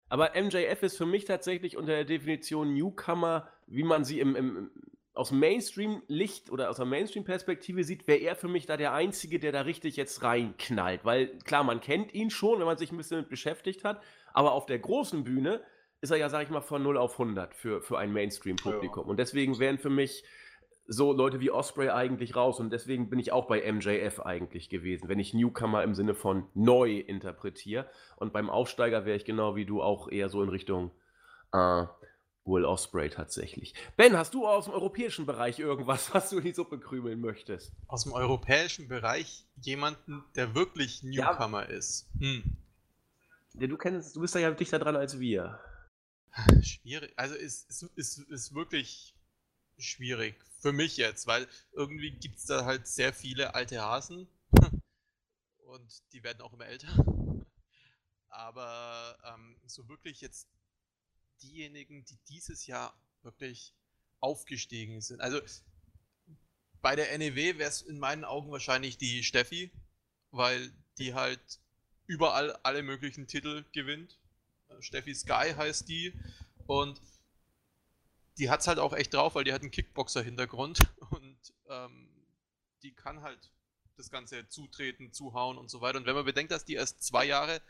Aber 0.09 0.33
MJF 0.35 0.83
ist 0.83 0.97
für 0.97 1.07
mich 1.07 1.25
tatsächlich 1.25 1.77
unter 1.77 1.93
der 1.93 2.05
Definition 2.05 2.75
Newcomer, 2.75 3.49
wie 3.67 3.83
man 3.83 4.05
sie 4.05 4.21
im, 4.21 4.37
im, 4.37 4.71
aus 5.15 5.33
Mainstream-Licht 5.33 6.51
oder 6.51 6.71
aus 6.71 6.77
der 6.77 6.87
Mainstream-Perspektive 6.87 7.85
sieht, 7.85 8.07
wäre 8.07 8.21
er 8.21 8.37
für 8.37 8.49
mich 8.49 8.67
da 8.67 8.77
der 8.77 8.95
Einzige, 8.95 9.39
der 9.39 9.53
da 9.53 9.63
richtig 9.63 9.97
jetzt 9.97 10.23
reinknallt. 10.23 11.05
Weil 11.05 11.39
klar, 11.41 11.65
man 11.65 11.81
kennt 11.81 12.15
ihn 12.15 12.31
schon, 12.31 12.59
wenn 12.59 12.67
man 12.67 12.79
sich 12.79 12.93
ein 12.93 12.97
bisschen 12.97 13.19
mit 13.19 13.29
beschäftigt 13.29 13.85
hat, 13.85 14.03
aber 14.33 14.53
auf 14.53 14.67
der 14.67 14.79
großen 14.79 15.25
Bühne 15.25 15.61
ist 16.01 16.11
er 16.11 16.17
ja, 16.17 16.29
sag 16.29 16.45
ich 16.45 16.51
mal, 16.51 16.61
von 16.61 16.83
0 16.83 16.97
auf 16.97 17.19
100 17.19 17.55
für, 17.55 17.83
für 17.83 17.99
ein 17.99 18.13
Mainstream-Publikum. 18.13 19.07
Und 19.07 19.19
deswegen 19.19 19.59
wären 19.59 19.79
für 19.79 19.91
mich 19.91 20.25
so 20.89 21.13
Leute 21.13 21.39
wie 21.39 21.51
Osprey 21.51 21.91
eigentlich 21.91 22.35
raus. 22.35 22.59
Und 22.59 22.71
deswegen 22.71 23.11
bin 23.11 23.19
ich 23.19 23.31
auch 23.31 23.47
bei 23.47 23.71
MJF 23.71 24.21
eigentlich 24.21 24.71
gewesen, 24.71 25.09
wenn 25.09 25.19
ich 25.19 25.35
Newcomer 25.35 25.85
im 25.85 25.95
Sinne 25.95 26.15
von 26.15 26.49
neu 26.55 26.99
interpretiere. 26.99 27.89
Und 28.17 28.33
beim 28.33 28.49
Aufsteiger 28.51 29.05
wäre 29.05 29.17
ich 29.17 29.27
genau 29.27 29.55
wie 29.55 29.67
du 29.67 29.83
auch 29.83 30.11
eher 30.11 30.31
so 30.31 30.43
in 30.43 30.49
Richtung 30.49 30.91
äh, 31.53 31.85
Will 32.47 32.65
Osprey 32.65 33.11
tatsächlich. 33.11 33.75
Ben, 33.99 34.17
hast 34.17 34.33
du 34.33 34.47
aus 34.47 34.65
dem 34.65 34.73
europäischen 34.73 35.27
Bereich 35.27 35.59
irgendwas, 35.59 36.13
was 36.15 36.31
du 36.31 36.39
in 36.39 36.45
die 36.45 36.55
Suppe 36.55 36.81
krümeln 36.81 37.21
möchtest? 37.21 37.73
Aus 37.87 38.05
dem 38.05 38.13
europäischen 38.13 38.89
Bereich 38.89 39.47
jemanden, 39.61 40.25
der 40.35 40.55
wirklich 40.55 41.03
Ja. 41.03 41.33
Newcomer 41.33 41.69
ist. 41.69 42.09
Hm. 42.19 42.43
Ja, 43.55 43.67
du 43.67 43.77
kennst, 43.77 44.17
du 44.17 44.21
bist 44.21 44.35
da 44.35 44.39
ja 44.39 44.51
dichter 44.51 44.79
dran 44.79 44.97
als 44.97 45.21
wir. 45.21 45.61
Schwierig. 46.63 47.13
Also 47.17 47.35
ist, 47.35 47.69
ist, 47.69 47.83
ist, 47.97 48.19
ist 48.31 48.55
wirklich 48.55 49.15
schwierig. 49.77 50.37
Für 50.59 50.73
mich 50.73 50.97
jetzt, 50.97 51.27
weil 51.27 51.47
irgendwie 51.73 52.11
gibt 52.11 52.39
es 52.39 52.47
da 52.47 52.65
halt 52.65 52.87
sehr 52.87 53.13
viele 53.13 53.55
alte 53.55 53.81
Hasen. 53.81 54.29
Und 55.59 56.03
die 56.13 56.23
werden 56.23 56.41
auch 56.41 56.53
immer 56.53 56.67
älter. 56.67 56.89
Aber 58.29 59.19
ähm, 59.25 59.57
so 59.67 59.89
wirklich 59.89 60.21
jetzt 60.21 60.49
diejenigen, 61.43 62.05
die 62.05 62.19
dieses 62.29 62.67
Jahr 62.67 62.99
wirklich 63.23 63.75
aufgestiegen 64.21 65.01
sind. 65.01 65.21
Also 65.21 65.41
bei 66.81 66.97
der 66.97 67.17
NEW 67.19 67.59
wäre 67.59 67.69
es 67.69 67.83
in 67.83 67.99
meinen 67.99 68.25
Augen 68.25 68.51
wahrscheinlich 68.51 68.99
die 68.99 69.23
Steffi, 69.23 69.71
weil 70.31 70.73
die 70.99 71.15
halt 71.15 71.41
überall 72.07 72.53
alle 72.63 72.83
möglichen 72.83 73.27
Titel 73.27 73.65
gewinnt. 73.73 74.19
Äh, 74.69 74.83
Steffi 74.83 75.15
Sky 75.15 75.55
heißt 75.57 75.89
die. 75.89 76.13
Und 76.67 77.01
die 78.39 78.51
hat 78.51 78.61
es 78.61 78.69
halt 78.69 78.79
auch 78.79 78.93
echt 78.93 79.15
drauf, 79.15 79.35
weil 79.35 79.45
die 79.45 79.53
hat 79.53 79.63
einen 79.63 79.71
Kickboxer-Hintergrund 79.71 80.81
und 81.11 81.39
ähm, 81.69 82.09
die 82.83 82.95
kann 82.95 83.23
halt 83.23 83.51
das 83.97 84.11
Ganze 84.11 84.49
zutreten, 84.49 85.13
zuhauen 85.13 85.59
und 85.59 85.71
so 85.71 85.81
weiter. 85.81 85.99
Und 85.99 86.07
wenn 86.07 86.15
man 86.15 86.25
bedenkt, 86.25 86.53
dass 86.53 86.65
die 86.65 86.75
erst 86.75 87.03
zwei 87.03 87.25
Jahre 87.25 87.61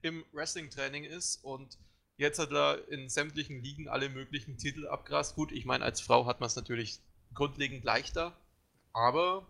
im 0.00 0.24
Wrestling-Training 0.32 1.04
ist 1.04 1.44
und 1.44 1.78
jetzt 2.16 2.38
hat 2.38 2.52
er 2.52 2.88
in 2.88 3.08
sämtlichen 3.08 3.62
Ligen 3.62 3.88
alle 3.88 4.08
möglichen 4.08 4.56
Titel 4.56 4.86
abgrast. 4.86 5.34
Gut, 5.34 5.52
ich 5.52 5.64
meine, 5.64 5.84
als 5.84 6.00
Frau 6.00 6.26
hat 6.26 6.40
man 6.40 6.46
es 6.46 6.56
natürlich 6.56 7.00
grundlegend 7.34 7.84
leichter, 7.84 8.36
aber 8.92 9.46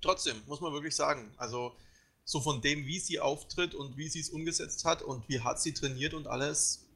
trotzdem 0.00 0.36
muss 0.46 0.60
man 0.60 0.72
wirklich 0.72 0.96
sagen, 0.96 1.32
also 1.36 1.76
so 2.24 2.40
von 2.40 2.60
dem, 2.60 2.86
wie 2.86 3.00
sie 3.00 3.20
auftritt 3.20 3.74
und 3.74 3.96
wie 3.96 4.08
sie 4.08 4.20
es 4.20 4.30
umgesetzt 4.30 4.84
hat 4.84 5.02
und 5.02 5.28
wie 5.28 5.40
hart 5.40 5.60
sie 5.60 5.74
trainiert 5.74 6.14
und 6.14 6.26
alles, 6.26 6.86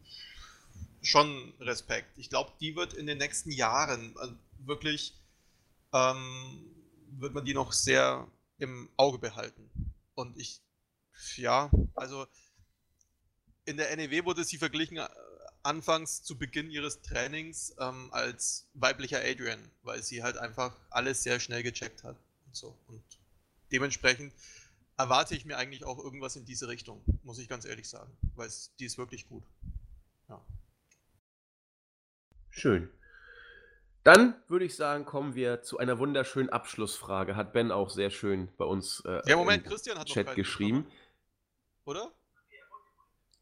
schon 1.05 1.52
Respekt. 1.60 2.18
Ich 2.18 2.31
glaube, 2.31 2.52
die 2.60 2.76
wird 2.76 2.94
in 2.94 3.06
den 3.06 3.18
nächsten 3.18 3.51
Jahren 3.51 4.16
äh, 4.16 4.28
wirklich, 4.66 5.14
ähm, 5.93 6.64
wird 7.10 7.35
man 7.35 7.44
die 7.44 7.55
noch 7.55 7.72
sehr 7.72 8.26
im 8.59 8.89
Auge 8.97 9.18
behalten. 9.18 9.70
Und 10.14 10.39
ich, 10.39 10.60
ja, 11.36 11.70
also 11.94 12.26
in 13.66 13.76
der 13.76 13.94
NEW 13.97 14.24
wurde 14.24 14.44
sie 14.44 14.59
verglichen 14.59 14.97
äh, 14.97 15.09
anfangs 15.62 16.22
zu 16.22 16.39
Beginn 16.39 16.70
ihres 16.70 17.02
Trainings 17.02 17.74
ähm, 17.78 18.09
als 18.12 18.68
weiblicher 18.74 19.20
Adrian, 19.22 19.60
weil 19.82 20.02
sie 20.02 20.22
halt 20.22 20.36
einfach 20.36 20.76
alles 20.90 21.22
sehr 21.22 21.40
schnell 21.40 21.62
gecheckt 21.62 22.05
hat 22.05 22.16
und 22.47 22.56
so. 22.56 22.78
Und 22.86 23.02
dementsprechend 23.72 24.32
erwarte 24.97 25.35
ich 25.35 25.44
mir 25.44 25.56
eigentlich 25.56 25.85
auch 25.85 25.98
irgendwas 25.98 26.36
in 26.36 26.44
diese 26.44 26.68
Richtung, 26.68 27.02
muss 27.22 27.39
ich 27.39 27.48
ganz 27.48 27.64
ehrlich 27.64 27.89
sagen, 27.89 28.12
weil 28.36 28.51
die 28.78 28.85
ist 28.85 28.98
wirklich 28.98 29.28
gut. 29.28 29.44
Schön. 32.56 32.89
Dann 34.05 34.35
würde 34.47 34.64
ich 34.64 34.76
sagen, 34.76 35.05
kommen 35.05 35.35
wir 35.35 35.62
zu 35.62 35.78
einer 35.78 35.98
wunderschönen 35.98 36.51
Abschlussfrage. 36.51 37.35
Hat 37.35 37.52
Ben 37.52 37.72
auch 37.72 37.90
sehr 37.90 38.10
schön 38.10 38.48
bei 38.56 38.64
uns 38.64 39.02
äh, 39.05 39.20
Ja, 39.26 39.36
Moment, 39.36 39.64
im 39.64 39.70
Christian 39.70 39.98
hat 39.98 40.06
Chat 40.06 40.36
geschrieben. 40.36 40.86
Oder? 41.85 42.12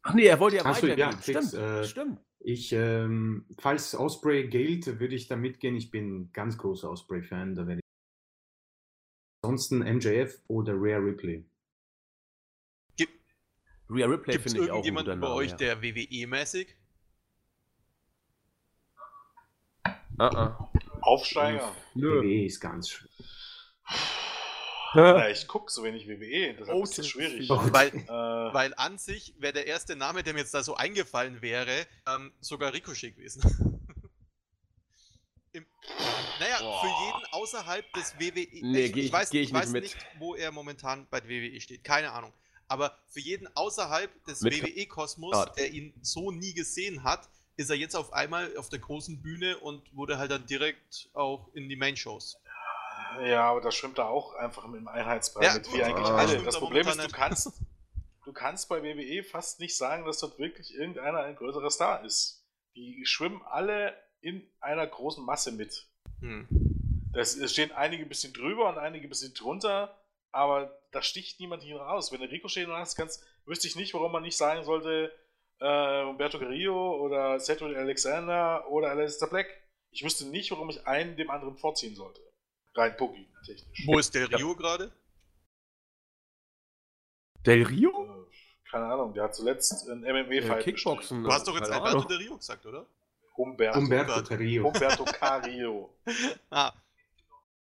Ach 0.02 0.14
nee, 0.14 0.24
er 0.24 0.40
wollte 0.40 0.56
ja 0.56 0.74
so, 0.74 0.86
ja, 0.86 1.12
stimmt, 1.20 1.54
äh, 1.54 1.84
stimmt. 1.84 2.20
Ich, 2.40 2.72
ähm, 2.72 3.44
falls 3.58 3.94
Osprey 3.94 4.48
gilt, 4.48 4.98
würde 4.98 5.14
ich 5.14 5.28
da 5.28 5.36
mitgehen. 5.36 5.76
Ich 5.76 5.90
bin 5.90 6.32
ganz 6.32 6.56
großer 6.56 6.90
Osprey-Fan. 6.90 7.54
Da 7.54 7.66
werde 7.66 7.80
ich. 7.80 7.86
Ansonsten 9.42 9.80
MJF 9.80 10.40
oder 10.48 10.72
Rare 10.74 11.04
Ripley. 11.04 11.44
Gibt 12.96 13.12
Rhea 13.90 14.06
Ripley 14.06 14.36
es 14.36 14.42
finde 14.42 14.64
ich 14.64 14.70
auch 14.70 14.78
ein 14.82 14.84
irgendjemanden 14.84 15.20
guter 15.20 15.28
bei 15.28 15.36
euch, 15.36 15.50
ja. 15.50 15.56
der 15.56 15.82
WWE-mäßig? 15.82 16.76
Ah, 20.18 20.28
ah. 20.34 20.70
Aufsteiger. 21.00 21.74
Nö. 21.94 22.20
WWE 22.22 22.44
ist 22.46 22.60
ganz 22.60 22.88
schön. 22.90 23.08
Na, 24.94 25.30
ich 25.30 25.48
gucke 25.48 25.72
so 25.72 25.82
wenig 25.84 26.06
WWE, 26.06 26.54
deshalb 26.54 26.76
Oh, 26.78 26.82
ist 26.84 26.98
das 26.98 27.06
schwierig. 27.08 27.48
Weil, 27.48 27.88
Äh, 27.88 28.08
weil 28.08 28.74
an 28.76 28.98
sich 28.98 29.34
wäre 29.38 29.54
der 29.54 29.66
erste 29.66 29.96
Name, 29.96 30.22
der 30.22 30.34
mir 30.34 30.40
jetzt 30.40 30.52
da 30.52 30.62
so 30.62 30.74
eingefallen 30.74 31.40
wäre, 31.40 31.86
ähm, 32.06 32.32
sogar 32.40 32.74
Ricochet 32.74 33.16
gewesen. 33.16 33.42
Im, 35.52 35.66
naja, 36.40 36.58
Boah. 36.60 36.80
für 36.82 37.06
jeden 37.06 37.26
außerhalb 37.32 37.92
des 37.94 38.14
WWE. 38.18 38.46
Nee, 38.66 38.84
ich, 38.86 38.92
geh 38.92 39.00
ich 39.02 39.12
weiß, 39.12 39.30
geh 39.30 39.40
ich 39.40 39.48
ich 39.48 39.52
nicht 39.52 39.62
weiß 39.62 39.70
mit. 39.70 39.82
nicht, 39.84 39.96
wo 40.18 40.34
er 40.34 40.50
momentan 40.52 41.06
bei 41.10 41.20
der 41.20 41.28
WWE 41.30 41.60
steht. 41.60 41.84
Keine 41.84 42.12
Ahnung. 42.12 42.32
Aber 42.68 42.98
für 43.08 43.20
jeden 43.20 43.48
außerhalb 43.54 44.10
des 44.26 44.42
WWE-Kosmos, 44.42 45.34
Ah. 45.36 45.52
der 45.56 45.70
ihn 45.72 45.92
so 46.02 46.30
nie 46.30 46.54
gesehen 46.54 47.02
hat, 47.04 47.28
ist 47.56 47.70
er 47.70 47.76
jetzt 47.76 47.94
auf 47.94 48.12
einmal 48.12 48.56
auf 48.56 48.68
der 48.68 48.78
großen 48.78 49.22
Bühne 49.22 49.58
und 49.58 49.94
wurde 49.94 50.18
halt 50.18 50.30
dann 50.30 50.46
direkt 50.46 51.10
auch 51.12 51.48
in 51.54 51.68
die 51.68 51.76
Main-Shows. 51.76 52.36
ja, 53.24 53.44
aber 53.44 53.60
das 53.60 53.74
schwimmt 53.74 53.98
da 53.98 54.06
auch 54.06 54.34
einfach 54.34 54.64
im 54.64 54.88
Einheitsbrei 54.88 55.44
Ja, 55.44 55.54
mit, 55.54 55.72
wie 55.72 55.82
eigentlich 55.82 56.06
aber 56.06 56.18
alle. 56.18 56.28
stimmt 56.30 56.46
Das 56.46 56.54
da 56.54 56.60
Problem 56.60 56.88
ist, 56.88 57.02
du 57.02 57.08
kannst, 57.08 57.52
du 58.24 58.32
kannst 58.32 58.68
bei 58.68 58.82
WWE 58.82 59.22
fast 59.22 59.60
nicht 59.60 59.76
sagen, 59.76 60.04
dass 60.06 60.18
dort 60.18 60.38
wirklich 60.38 60.74
irgendeiner 60.74 61.20
ein 61.20 61.36
größerer 61.36 61.70
Star 61.70 62.04
ist. 62.04 62.44
Die 62.74 63.04
schwimmen 63.04 63.42
alle 63.42 63.94
in 64.22 64.48
einer 64.60 64.86
großen 64.86 65.24
Masse 65.24 65.52
mit. 65.52 65.86
Hm. 66.20 66.46
Das, 67.12 67.36
es 67.36 67.52
stehen 67.52 67.72
einige 67.72 68.04
ein 68.04 68.08
bisschen 68.08 68.32
drüber 68.32 68.70
und 68.70 68.78
einige 68.78 69.06
ein 69.06 69.10
bisschen 69.10 69.34
drunter, 69.34 69.94
aber 70.30 70.78
da 70.92 71.02
sticht 71.02 71.38
niemand 71.40 71.62
hier 71.62 71.76
raus. 71.76 72.10
Wenn 72.10 72.20
du 72.20 72.30
Ricochet 72.30 72.66
hast, 72.68 72.96
kannst, 72.96 73.22
wüsste 73.44 73.66
ich 73.66 73.76
nicht, 73.76 73.92
warum 73.92 74.12
man 74.12 74.22
nicht 74.22 74.36
sagen 74.36 74.64
sollte, 74.64 75.12
äh, 75.62 76.02
Umberto 76.04 76.38
Carrillo 76.38 76.96
oder 76.96 77.38
Cedric 77.38 77.76
Alexander 77.76 78.68
oder 78.68 78.90
Alistair 78.90 79.28
Black. 79.28 79.46
Ich 79.90 80.02
wüsste 80.02 80.26
nicht, 80.26 80.50
warum 80.50 80.70
ich 80.70 80.86
einen 80.86 81.16
dem 81.16 81.30
anderen 81.30 81.56
vorziehen 81.56 81.94
sollte. 81.94 82.20
Rein 82.74 82.96
Boogie 82.96 83.28
technisch. 83.44 83.86
Wo 83.86 83.98
ist 83.98 84.14
der 84.14 84.30
Rio 84.30 84.54
gerade? 84.56 84.90
Del 87.44 87.64
Rio? 87.64 87.90
Äh, 87.90 88.70
keine 88.70 88.86
Ahnung, 88.86 89.12
der 89.12 89.24
hat 89.24 89.34
zuletzt 89.34 89.88
ein 89.88 90.04
Äh, 90.04 90.22
MMA-Fight 90.22 90.64
Kickboxen. 90.64 91.22
Du 91.22 91.30
hast 91.30 91.46
doch 91.46 91.54
jetzt 91.54 91.70
Alberto. 91.70 92.08
Del 92.08 92.18
Rio 92.18 92.36
gesagt, 92.36 92.64
oder? 92.66 92.86
Humberto, 93.36 93.78
Umberto 93.78 94.12
Umberto. 94.12 94.28
Carrillo. 94.28 94.64
Humberto 94.64 95.04
Carrillo. 95.04 95.94
Ah, 96.50 96.72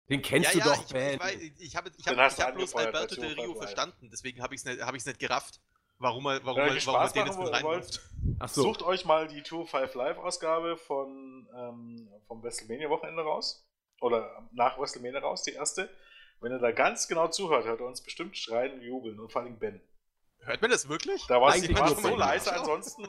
Den 0.08 0.22
kennst 0.22 0.54
ja, 0.54 0.60
du 0.60 0.68
ja, 0.68 0.74
doch, 0.74 0.84
ich, 0.84 0.92
Ben. 0.92 1.14
ich, 1.14 1.20
weiß, 1.20 1.34
ich 1.58 1.76
habe 1.76 1.90
ich 1.96 2.06
hab, 2.06 2.32
ich 2.32 2.40
hab 2.40 2.54
bloß 2.54 2.74
Alberto 2.74 3.14
Del 3.14 3.32
Rio 3.32 3.54
255. 3.54 3.58
verstanden, 3.58 4.08
deswegen 4.10 4.42
habe 4.42 4.54
ich 4.54 4.60
es 4.60 4.64
nicht, 4.64 4.80
hab 4.82 4.94
ich's 4.94 5.06
nicht 5.06 5.18
gerafft, 5.18 5.60
warum 6.01 6.27
er, 6.27 6.44
warum 6.44 6.62
Wenn 6.62 6.68
er, 6.68 6.74
ihr 6.74 6.86
warum 6.86 7.01
er 7.02 7.12
den 7.12 7.27
jetzt 7.27 7.39
mit 7.39 7.52
reinwirft. 7.52 8.01
Ach 8.40 8.48
so. 8.48 8.62
Sucht 8.62 8.82
euch 8.82 9.05
mal 9.05 9.28
die 9.28 9.43
2-5 9.43 9.97
Live-Ausgabe 9.97 10.77
von 10.77 11.48
ähm, 11.55 12.09
vom 12.27 12.43
WrestleMania-Wochenende 12.43 13.22
raus. 13.22 13.64
Oder 14.01 14.48
nach 14.52 14.78
WrestleMania 14.78 15.20
raus, 15.20 15.43
die 15.43 15.52
erste. 15.52 15.89
Wenn 16.40 16.52
ihr 16.52 16.59
da 16.59 16.72
ganz 16.72 17.06
genau 17.06 17.28
zuhört, 17.28 17.66
hört 17.66 17.81
ihr 17.81 17.86
uns 17.86 18.01
bestimmt 18.01 18.36
schreien 18.36 18.72
und 18.72 18.82
jubeln. 18.82 19.20
Und 19.20 19.31
vor 19.31 19.43
allem 19.43 19.59
Ben. 19.59 19.81
Hört 20.40 20.62
man 20.62 20.70
das 20.70 20.89
wirklich? 20.89 21.27
Da 21.27 21.40
war 21.40 21.55
es 21.55 21.62
so 22.01 22.16
leise 22.16 22.52
ansonsten. 22.55 23.06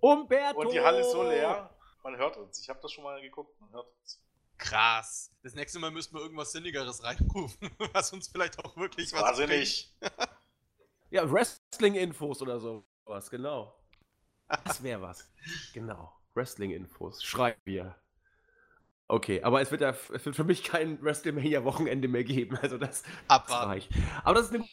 Umberto! 0.00 0.60
Und 0.60 0.72
die 0.72 0.80
Halle 0.80 1.00
ist 1.00 1.10
so 1.10 1.22
leer. 1.22 1.70
Man 2.02 2.18
hört 2.18 2.36
uns. 2.36 2.60
Ich 2.60 2.68
habe 2.68 2.78
das 2.82 2.92
schon 2.92 3.02
mal 3.02 3.20
geguckt. 3.22 3.58
Man 3.60 3.72
hört 3.72 3.86
uns. 3.98 4.20
Krass. 4.58 5.30
Das 5.42 5.54
nächste 5.54 5.78
Mal 5.78 5.90
müssten 5.90 6.14
wir 6.14 6.20
irgendwas 6.20 6.52
Sinnigeres 6.52 7.02
reinrufen, 7.02 7.70
was 7.92 8.12
uns 8.12 8.28
vielleicht 8.28 8.62
auch 8.62 8.76
wirklich 8.76 9.12
was 9.12 9.22
Wahnsinnig. 9.22 9.90
Ja, 11.14 11.30
Wrestling-Infos 11.30 12.42
oder 12.42 12.58
sowas, 12.58 13.30
genau. 13.30 13.72
Das 14.64 14.82
wäre 14.82 15.00
was. 15.00 15.32
Genau. 15.72 16.12
Wrestling-Infos. 16.34 17.22
Schreiben 17.22 17.60
wir. 17.64 17.94
Okay, 19.06 19.40
aber 19.44 19.60
es 19.60 19.70
wird, 19.70 19.82
ja, 19.82 19.90
es 19.90 20.26
wird 20.26 20.34
für 20.34 20.42
mich 20.42 20.64
kein 20.64 21.00
WrestleMania-Wochenende 21.00 22.08
mehr 22.08 22.24
geben. 22.24 22.56
Also 22.60 22.78
das, 22.78 23.02
bringt. 23.02 23.16
das 23.28 23.30
Abwarten. 23.30 23.70
reicht. 23.70 23.92
Aber 24.24 24.34
das 24.34 24.46
ist 24.46 24.54
eine 24.56 24.64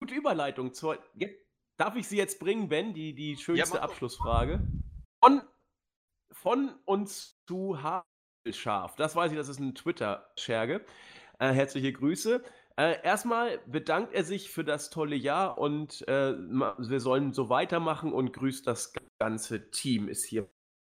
gute 0.00 0.14
Überleitung 0.14 0.72
zur. 0.72 0.98
Jetzt, 1.12 1.36
darf 1.76 1.94
ich 1.96 2.08
sie 2.08 2.16
jetzt 2.16 2.40
bringen, 2.40 2.70
Ben? 2.70 2.94
Die, 2.94 3.14
die 3.14 3.36
schönste 3.36 3.76
doch. 3.76 3.82
Abschlussfrage. 3.82 4.66
Von, 5.22 5.42
von 6.32 6.78
uns 6.86 7.38
zu 7.46 7.76
Haarscharf. 7.82 8.96
Das 8.96 9.16
weiß 9.16 9.32
ich, 9.32 9.36
das 9.36 9.50
ist 9.50 9.60
ein 9.60 9.74
Twitter-Scherge. 9.74 10.82
Äh, 11.38 11.52
herzliche 11.52 11.92
Grüße. 11.92 12.42
Äh, 12.80 13.02
erstmal 13.02 13.58
bedankt 13.66 14.14
er 14.14 14.24
sich 14.24 14.50
für 14.50 14.64
das 14.64 14.88
tolle 14.88 15.14
Jahr 15.14 15.58
und 15.58 16.08
äh, 16.08 16.32
wir 16.32 17.00
sollen 17.00 17.34
so 17.34 17.50
weitermachen 17.50 18.10
und 18.10 18.32
grüßt 18.32 18.66
das 18.66 18.94
ganze 19.18 19.70
Team, 19.70 20.08
ist 20.08 20.24
hier 20.24 20.48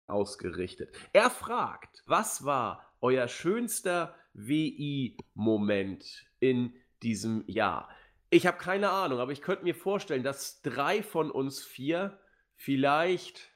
ausgerichtet. 0.06 0.94
Er 1.14 1.30
fragt, 1.30 2.02
was 2.04 2.44
war 2.44 2.84
euer 3.00 3.28
schönster 3.28 4.14
WI-Moment 4.34 6.26
in 6.38 6.74
diesem 7.02 7.44
Jahr? 7.46 7.88
Ich 8.28 8.46
habe 8.46 8.58
keine 8.58 8.90
Ahnung, 8.90 9.18
aber 9.18 9.32
ich 9.32 9.40
könnte 9.40 9.64
mir 9.64 9.74
vorstellen, 9.74 10.22
dass 10.22 10.60
drei 10.60 11.02
von 11.02 11.30
uns 11.30 11.64
vier 11.64 12.20
vielleicht 12.56 13.52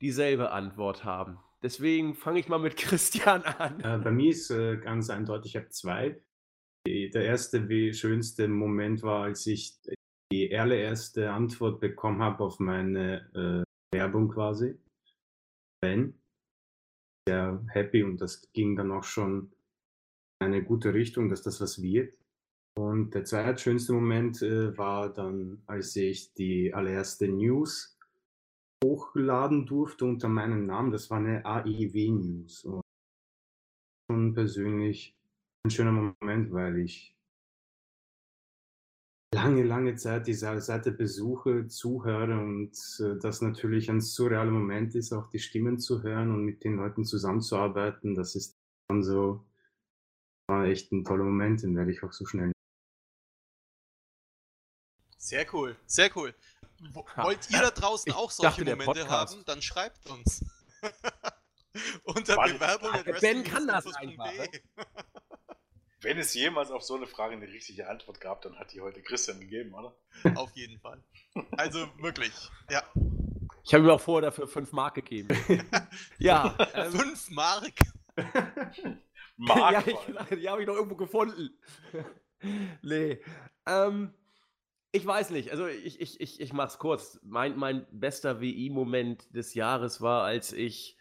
dieselbe 0.00 0.52
Antwort 0.52 1.04
haben. 1.04 1.38
Deswegen 1.62 2.14
fange 2.14 2.40
ich 2.40 2.48
mal 2.48 2.58
mit 2.58 2.76
Christian 2.78 3.42
an. 3.42 3.78
Äh, 3.80 3.98
bei 3.98 4.10
mir 4.10 4.30
ist 4.30 4.48
äh, 4.48 4.78
ganz 4.78 5.10
eindeutig, 5.10 5.54
ich 5.54 5.56
habe 5.60 5.68
zwei. 5.68 6.18
Der 6.86 7.24
erste 7.24 7.68
wie 7.68 7.92
schönste 7.94 8.48
Moment 8.48 9.02
war, 9.02 9.24
als 9.24 9.46
ich 9.46 9.78
die 10.32 10.56
allererste 10.56 11.30
Antwort 11.30 11.80
bekommen 11.80 12.20
habe 12.22 12.42
auf 12.42 12.58
meine 12.58 13.64
äh, 13.92 13.96
Werbung 13.96 14.28
quasi. 14.28 14.78
Ben. 15.80 16.14
Sehr 17.28 17.64
happy 17.68 18.02
und 18.02 18.20
das 18.20 18.50
ging 18.52 18.74
dann 18.74 18.90
auch 18.90 19.04
schon 19.04 19.52
in 20.40 20.46
eine 20.48 20.64
gute 20.64 20.92
Richtung, 20.92 21.28
dass 21.28 21.42
das 21.42 21.60
was 21.60 21.80
wird. 21.80 22.16
Und 22.76 23.14
der 23.14 23.24
zweitschönste 23.24 23.92
Moment 23.92 24.42
äh, 24.42 24.76
war 24.76 25.12
dann, 25.12 25.62
als 25.66 25.94
ich 25.94 26.32
die 26.34 26.72
allererste 26.74 27.28
News 27.28 27.96
hochladen 28.82 29.66
durfte 29.66 30.04
unter 30.04 30.28
meinem 30.28 30.66
Namen. 30.66 30.90
Das 30.90 31.10
war 31.10 31.18
eine 31.18 31.44
AIW 31.44 32.10
News. 32.10 32.64
Und 32.64 32.82
schon 34.10 34.34
persönlich 34.34 35.14
ein 35.64 35.70
schöner 35.70 35.92
Moment, 35.92 36.52
weil 36.52 36.78
ich 36.78 37.16
lange, 39.32 39.62
lange 39.62 39.94
Zeit 39.94 40.26
diese 40.26 40.60
Seite 40.60 40.90
besuche, 40.90 41.68
zuhöre 41.68 42.38
und 42.38 42.76
äh, 43.00 43.18
das 43.20 43.40
natürlich 43.40 43.88
ein 43.90 44.00
surrealer 44.00 44.50
Moment 44.50 44.94
ist, 44.94 45.12
auch 45.12 45.28
die 45.28 45.38
Stimmen 45.38 45.78
zu 45.78 46.02
hören 46.02 46.32
und 46.32 46.44
mit 46.44 46.64
den 46.64 46.76
Leuten 46.76 47.04
zusammenzuarbeiten. 47.04 48.14
Das 48.14 48.34
ist 48.34 48.58
dann 48.88 49.02
so, 49.02 49.46
war 50.48 50.66
echt 50.66 50.92
ein 50.92 51.04
toller 51.04 51.24
Moment, 51.24 51.62
den 51.62 51.76
werde 51.76 51.92
ich 51.92 52.02
auch 52.02 52.12
so 52.12 52.26
schnell. 52.26 52.52
Sehr 55.16 55.46
cool, 55.54 55.76
sehr 55.86 56.10
cool. 56.16 56.34
Wollt 57.16 57.48
ihr 57.50 57.60
da 57.60 57.70
draußen 57.70 58.10
Ich 58.10 58.16
auch 58.16 58.32
solche 58.32 58.64
dachte, 58.64 58.76
Momente 58.76 59.08
haben? 59.08 59.44
Dann 59.46 59.62
schreibt 59.62 60.10
uns. 60.10 60.44
Unter. 62.02 62.34
Bewerbung 62.34 62.90
Ben 63.20 63.44
kann 63.44 63.68
das 63.68 63.86
einfach. 63.94 64.28
Wenn 66.02 66.18
es 66.18 66.34
jemals 66.34 66.70
auf 66.72 66.82
so 66.82 66.96
eine 66.96 67.06
Frage 67.06 67.34
eine 67.36 67.46
richtige 67.46 67.88
Antwort 67.88 68.20
gab, 68.20 68.42
dann 68.42 68.58
hat 68.58 68.72
die 68.72 68.80
heute 68.80 69.00
Christian 69.02 69.38
gegeben, 69.38 69.72
oder? 69.72 69.94
Auf 70.34 70.50
jeden 70.56 70.80
Fall. 70.80 71.00
Also 71.52 71.86
wirklich. 71.98 72.32
Ja. 72.70 72.82
Ich 73.64 73.72
habe 73.72 73.84
ihm 73.84 73.90
auch 73.90 74.00
vorher 74.00 74.30
dafür 74.30 74.48
5 74.48 74.72
Mark 74.72 74.96
gegeben. 74.96 75.28
ja, 76.18 76.56
ähm, 76.74 76.90
Fünf 76.90 77.30
Mark. 77.30 77.72
Mark 79.36 79.72
ja, 79.72 79.84
ich, 79.86 80.38
die 80.40 80.48
habe 80.48 80.62
ich 80.62 80.66
noch 80.66 80.74
irgendwo 80.74 80.96
gefunden. 80.96 81.50
nee. 82.82 83.20
Ähm, 83.66 84.12
ich 84.90 85.06
weiß 85.06 85.30
nicht, 85.30 85.52
also 85.52 85.68
ich, 85.68 86.00
ich, 86.00 86.20
ich, 86.20 86.40
ich 86.40 86.52
mach's 86.52 86.78
kurz. 86.78 87.20
Mein, 87.22 87.56
mein 87.56 87.86
bester 87.92 88.40
WI-Moment 88.40 89.34
des 89.34 89.54
Jahres 89.54 90.00
war, 90.00 90.24
als 90.24 90.52
ich 90.52 90.98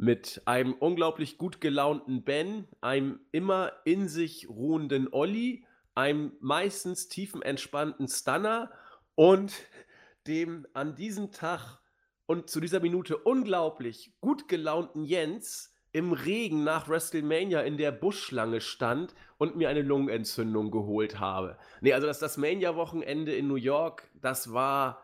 mit 0.00 0.40
einem 0.46 0.72
unglaublich 0.72 1.36
gut 1.36 1.60
gelaunten 1.60 2.24
Ben, 2.24 2.66
einem 2.80 3.20
immer 3.32 3.72
in 3.84 4.08
sich 4.08 4.48
ruhenden 4.48 5.12
Olli, 5.12 5.66
einem 5.94 6.32
meistens 6.40 7.08
tiefenentspannten 7.08 8.08
Stunner 8.08 8.70
und 9.14 9.52
dem 10.26 10.66
an 10.72 10.94
diesem 10.94 11.32
Tag 11.32 11.80
und 12.24 12.48
zu 12.48 12.60
dieser 12.60 12.80
Minute 12.80 13.18
unglaublich 13.18 14.14
gut 14.22 14.48
gelaunten 14.48 15.04
Jens 15.04 15.74
im 15.92 16.14
Regen 16.14 16.64
nach 16.64 16.88
WrestleMania 16.88 17.60
in 17.60 17.76
der 17.76 17.92
Buschschlange 17.92 18.62
stand 18.62 19.14
und 19.36 19.56
mir 19.56 19.68
eine 19.68 19.82
Lungenentzündung 19.82 20.70
geholt 20.70 21.20
habe. 21.20 21.58
Nee, 21.82 21.92
also 21.92 22.06
das, 22.06 22.20
das 22.20 22.38
Mania-Wochenende 22.38 23.34
in 23.34 23.48
New 23.48 23.56
York, 23.56 24.08
das 24.14 24.54
war. 24.54 25.02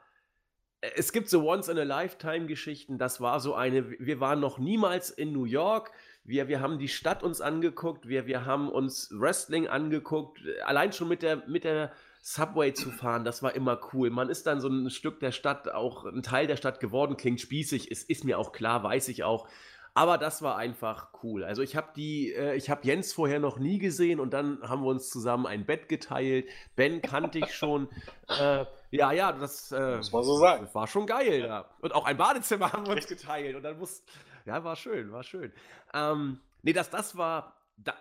Es 0.81 1.13
gibt 1.13 1.29
so 1.29 1.49
Once-in-a-Lifetime-Geschichten, 1.49 2.99
das 2.99 3.21
war 3.21 3.41
so 3.41 3.55
eine. 3.55 3.91
Wir 3.99 4.21
waren 4.21 4.41
noch 4.41 4.59
niemals 4.59 5.11
in 5.11 5.33
New 5.33 5.45
York. 5.45 5.91
Wir, 6.25 6.49
wir 6.49 6.61
haben 6.61 6.79
die 6.79 6.89
Stadt 6.89 7.23
uns 7.23 7.41
angeguckt, 7.41 8.09
wir, 8.09 8.27
wir 8.27 8.45
haben 8.45 8.69
uns 8.69 9.11
Wrestling 9.13 9.69
angeguckt. 9.69 10.41
Allein 10.65 10.93
schon 10.93 11.09
mit 11.09 11.23
der, 11.23 11.47
mit 11.47 11.65
der 11.65 11.93
Subway 12.21 12.75
zu 12.75 12.91
fahren, 12.91 13.25
das 13.25 13.43
war 13.43 13.55
immer 13.55 13.79
cool. 13.93 14.11
Man 14.11 14.29
ist 14.29 14.47
dann 14.49 14.61
so 14.61 14.69
ein 14.69 14.91
Stück 14.91 15.21
der 15.21 15.31
Stadt, 15.31 15.69
auch 15.73 16.05
ein 16.05 16.25
Teil 16.25 16.49
der 16.49 16.57
Stadt 16.57 16.81
geworden, 16.81 17.17
klingt 17.17 17.41
spießig, 17.41 17.91
ist, 17.91 18.11
ist 18.11 18.25
mir 18.25 18.39
auch 18.39 18.51
klar, 18.51 18.83
weiß 18.83 19.09
ich 19.09 19.23
auch. 19.23 19.49
Aber 19.97 20.19
das 20.19 20.43
war 20.43 20.59
einfach 20.59 21.09
cool. 21.23 21.43
Also 21.43 21.63
ich 21.63 21.75
habe 21.75 21.89
die, 21.97 22.31
äh, 22.31 22.55
ich 22.55 22.69
habe 22.69 22.87
Jens 22.87 23.15
vorher 23.15 23.41
noch 23.41 23.59
nie 23.59 23.79
gesehen 23.79 24.21
und 24.21 24.35
dann 24.35 24.61
haben 24.61 24.83
wir 24.83 24.89
uns 24.89 25.09
zusammen 25.09 25.47
ein 25.47 25.65
Bett 25.65 25.89
geteilt. 25.89 26.47
Ben 26.75 27.01
kannte 27.01 27.39
ich 27.39 27.55
schon. 27.55 27.89
Äh, 28.29 28.67
ja, 28.91 29.13
ja, 29.13 29.33
das, 29.33 29.73
äh, 29.73 29.97
Muss 29.97 30.13
man 30.13 30.23
so 30.23 30.37
sagen. 30.37 30.65
das 30.65 30.75
war 30.75 30.87
schon 30.87 31.07
geil 31.07 31.45
da. 31.45 31.71
Und 31.81 31.95
auch 31.95 32.05
ein 32.05 32.19
Badezimmer 32.19 32.73
haben 32.75 32.87
wir 32.87 32.93
uns 32.93 33.07
geteilt 33.07 33.57
und 33.57 33.63
dann 33.63 33.79
muss, 33.79 34.03
ja, 34.45 34.63
war 34.63 34.77
schön, 34.77 35.13
war 35.13 35.23
schön. 35.23 35.51
Ähm, 35.95 36.41
nee, 36.63 36.75
das, 36.75 36.91
das 36.91 37.17
war, 37.17 37.57
da, 37.79 37.95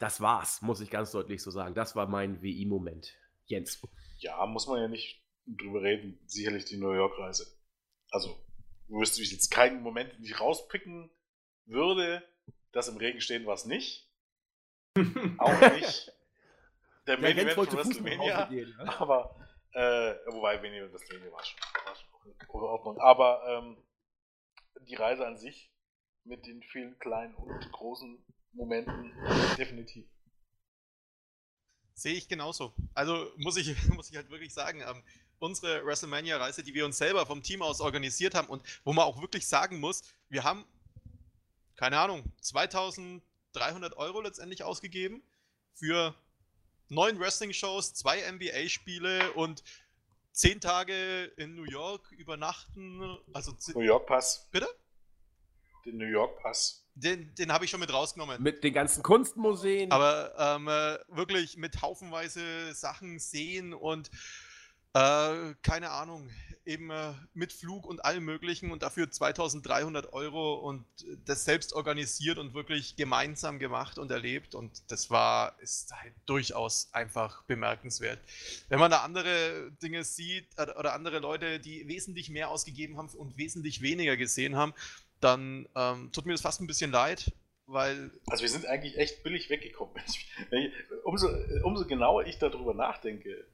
das 0.00 0.20
war's, 0.20 0.60
muss 0.60 0.82
ich 0.82 0.90
ganz 0.90 1.12
deutlich 1.12 1.42
so 1.42 1.50
sagen. 1.50 1.74
Das 1.74 1.96
war 1.96 2.06
mein 2.08 2.42
WI-Moment. 2.42 3.16
Jens. 3.46 3.80
Ja, 4.18 4.44
muss 4.44 4.66
man 4.66 4.82
ja 4.82 4.88
nicht 4.88 5.24
drüber 5.46 5.80
reden. 5.80 6.18
Sicherlich 6.26 6.66
die 6.66 6.76
New 6.76 6.92
York-Reise. 6.92 7.46
Also, 8.10 8.38
wüsste 8.88 9.22
ich 9.22 9.32
jetzt 9.32 9.50
keinen 9.50 9.80
Moment, 9.82 10.12
den 10.12 10.24
ich 10.24 10.38
rauspicken 10.38 11.10
würde. 11.68 12.22
Das 12.72 12.88
im 12.88 12.96
Regen 12.96 13.20
stehen 13.20 13.46
war 13.46 13.54
es 13.54 13.64
nicht. 13.64 14.08
Auch 15.38 15.60
nicht. 15.72 16.12
Der 17.06 17.14
Ja, 17.14 17.20
Main 17.20 17.36
Jens 17.36 17.52
Event 17.52 17.70
von 17.70 17.78
WrestleMania. 17.78 18.44
Gehen, 18.46 18.76
ne? 18.76 19.00
Aber, 19.00 19.34
äh, 19.72 20.14
wobei, 20.26 20.60
Main 20.60 20.74
Event 20.74 20.92
WrestleMania 20.92 21.32
war 21.32 21.44
schon, 21.44 21.60
war 21.84 21.94
schon 21.94 22.32
in 22.32 22.48
Ordnung. 22.48 23.00
Aber 23.00 23.42
ähm, 23.48 23.76
die 24.86 24.94
Reise 24.94 25.26
an 25.26 25.38
sich 25.38 25.70
mit 26.24 26.46
den 26.46 26.62
vielen 26.62 26.98
kleinen 26.98 27.34
und 27.34 27.72
großen 27.72 28.24
Momenten 28.52 29.12
definitiv. 29.56 30.06
Sehe 31.94 32.14
ich 32.14 32.28
genauso. 32.28 32.74
Also 32.94 33.32
muss 33.36 33.56
ich, 33.56 33.74
muss 33.88 34.10
ich 34.10 34.16
halt 34.16 34.30
wirklich 34.30 34.52
sagen, 34.52 34.82
ähm, 34.86 35.02
unsere 35.38 35.84
WrestleMania-Reise, 35.84 36.62
die 36.62 36.74
wir 36.74 36.84
uns 36.84 36.98
selber 36.98 37.26
vom 37.26 37.42
Team 37.42 37.62
aus 37.62 37.80
organisiert 37.80 38.34
haben 38.34 38.48
und 38.48 38.62
wo 38.84 38.92
man 38.92 39.04
auch 39.04 39.20
wirklich 39.20 39.46
sagen 39.46 39.80
muss, 39.80 40.02
wir 40.28 40.44
haben 40.44 40.64
keine 41.78 42.00
Ahnung, 42.00 42.24
2300 42.40 43.96
Euro 43.96 44.20
letztendlich 44.20 44.64
ausgegeben 44.64 45.22
für 45.74 46.12
neun 46.88 47.20
Wrestling-Shows, 47.20 47.94
zwei 47.94 48.20
NBA-Spiele 48.30 49.32
und 49.34 49.62
zehn 50.32 50.60
Tage 50.60 51.24
in 51.36 51.54
New 51.54 51.64
York 51.64 52.10
übernachten. 52.12 53.16
Also 53.32 53.56
New 53.74 53.80
York 53.80 54.06
Pass. 54.06 54.48
Bitte? 54.50 54.66
Den 55.84 55.98
New 55.98 56.06
York 56.06 56.42
Pass. 56.42 56.84
Den, 56.96 57.32
den 57.36 57.52
habe 57.52 57.64
ich 57.64 57.70
schon 57.70 57.78
mit 57.78 57.92
rausgenommen. 57.92 58.42
Mit 58.42 58.64
den 58.64 58.74
ganzen 58.74 59.04
Kunstmuseen. 59.04 59.92
Aber 59.92 60.34
ähm, 60.36 60.66
äh, 60.66 60.98
wirklich 61.16 61.56
mit 61.56 61.80
haufenweise 61.80 62.74
Sachen 62.74 63.20
sehen 63.20 63.72
und 63.72 64.10
äh, 64.94 65.54
keine 65.62 65.90
Ahnung, 65.90 66.28
eben 66.68 66.90
äh, 66.90 67.14
mit 67.34 67.52
Flug 67.52 67.86
und 67.86 68.04
allem 68.04 68.24
Möglichen 68.24 68.70
und 68.70 68.82
dafür 68.82 69.10
2300 69.10 70.12
Euro 70.12 70.54
und 70.54 70.84
das 71.24 71.44
selbst 71.44 71.72
organisiert 71.72 72.38
und 72.38 72.54
wirklich 72.54 72.94
gemeinsam 72.94 73.58
gemacht 73.58 73.98
und 73.98 74.10
erlebt 74.10 74.54
und 74.54 74.70
das 74.90 75.10
war, 75.10 75.56
ist 75.60 75.92
halt 75.92 76.12
durchaus 76.26 76.90
einfach 76.92 77.42
bemerkenswert. 77.44 78.20
Wenn 78.68 78.78
man 78.78 78.90
da 78.90 78.98
andere 78.98 79.72
Dinge 79.82 80.04
sieht 80.04 80.46
oder 80.58 80.94
andere 80.94 81.18
Leute, 81.18 81.58
die 81.58 81.88
wesentlich 81.88 82.28
mehr 82.28 82.50
ausgegeben 82.50 82.98
haben 82.98 83.08
und 83.08 83.38
wesentlich 83.38 83.80
weniger 83.80 84.16
gesehen 84.16 84.54
haben, 84.54 84.74
dann 85.20 85.68
ähm, 85.74 86.12
tut 86.12 86.26
mir 86.26 86.32
das 86.32 86.42
fast 86.42 86.60
ein 86.60 86.66
bisschen 86.66 86.90
leid, 86.90 87.32
weil. 87.66 88.10
Also 88.26 88.42
wir 88.42 88.50
sind 88.50 88.66
eigentlich 88.66 88.98
echt 88.98 89.22
billig 89.22 89.48
weggekommen. 89.50 89.94
umso, 91.04 91.28
umso 91.64 91.86
genauer 91.86 92.26
ich 92.26 92.38
darüber 92.38 92.74
nachdenke, 92.74 93.46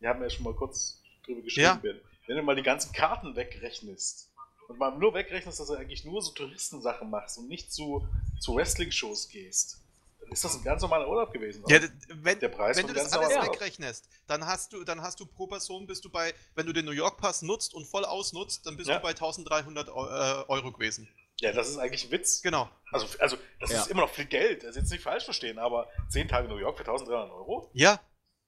wir 0.00 0.08
haben 0.08 0.20
ja 0.20 0.28
schon 0.28 0.44
mal 0.44 0.54
kurz 0.54 1.02
drüber 1.24 1.42
geschrieben, 1.42 1.64
ja. 1.64 1.74
Ben, 1.76 2.00
wenn 2.26 2.36
du 2.36 2.42
mal 2.42 2.56
die 2.56 2.62
ganzen 2.62 2.92
Karten 2.92 3.36
wegrechnest 3.36 4.32
und 4.68 4.78
mal 4.78 4.96
nur 4.96 5.14
wegrechnest, 5.14 5.60
dass 5.60 5.68
du 5.68 5.74
eigentlich 5.74 6.04
nur 6.04 6.22
so 6.22 6.32
Touristensachen 6.32 7.08
machst 7.10 7.38
und 7.38 7.48
nicht 7.48 7.72
zu, 7.72 8.06
zu 8.40 8.56
Wrestling-Shows 8.56 9.28
gehst, 9.28 9.82
dann 10.20 10.32
ist 10.32 10.44
das 10.44 10.56
ein 10.56 10.64
ganz 10.64 10.82
normaler 10.82 11.08
Urlaub 11.08 11.32
gewesen. 11.32 11.62
Ja, 11.68 11.80
wenn, 12.08 12.40
der 12.40 12.48
Preis 12.48 12.76
wenn 12.76 12.86
du 12.86 12.94
das 12.94 13.12
alles 13.12 13.30
wegrechnest, 13.30 14.08
dann 14.26 14.44
hast 14.44 14.72
du, 14.72 14.82
dann 14.82 15.00
hast 15.00 15.20
du 15.20 15.26
pro 15.26 15.46
Person 15.46 15.86
bist 15.86 16.04
du 16.04 16.10
bei, 16.10 16.34
wenn 16.54 16.66
du 16.66 16.72
den 16.72 16.84
New 16.84 16.92
York 16.92 17.18
Pass 17.18 17.42
nutzt 17.42 17.74
und 17.74 17.86
voll 17.86 18.04
ausnutzt, 18.04 18.66
dann 18.66 18.76
bist 18.76 18.88
ja. 18.88 18.96
du 18.96 19.02
bei 19.02 19.10
1300 19.10 19.88
äh, 19.88 19.90
Euro 19.90 20.72
gewesen. 20.72 21.08
Ja, 21.38 21.52
das 21.52 21.68
ist 21.68 21.76
eigentlich 21.76 22.04
ein 22.04 22.10
Witz. 22.12 22.42
Genau. 22.42 22.68
Also, 22.90 23.06
also 23.18 23.36
das 23.60 23.70
ja. 23.70 23.80
ist 23.82 23.90
immer 23.90 24.02
noch 24.02 24.10
viel 24.10 24.24
Geld. 24.24 24.62
Das 24.62 24.70
ist 24.70 24.76
jetzt 24.76 24.90
nicht 24.90 25.02
falsch 25.02 25.24
verstehen, 25.24 25.58
aber 25.58 25.88
10 26.08 26.28
Tage 26.28 26.48
New 26.48 26.56
York 26.56 26.78
für 26.78 26.84
1300 26.84 27.30
Euro? 27.30 27.70
Ja. 27.74 28.00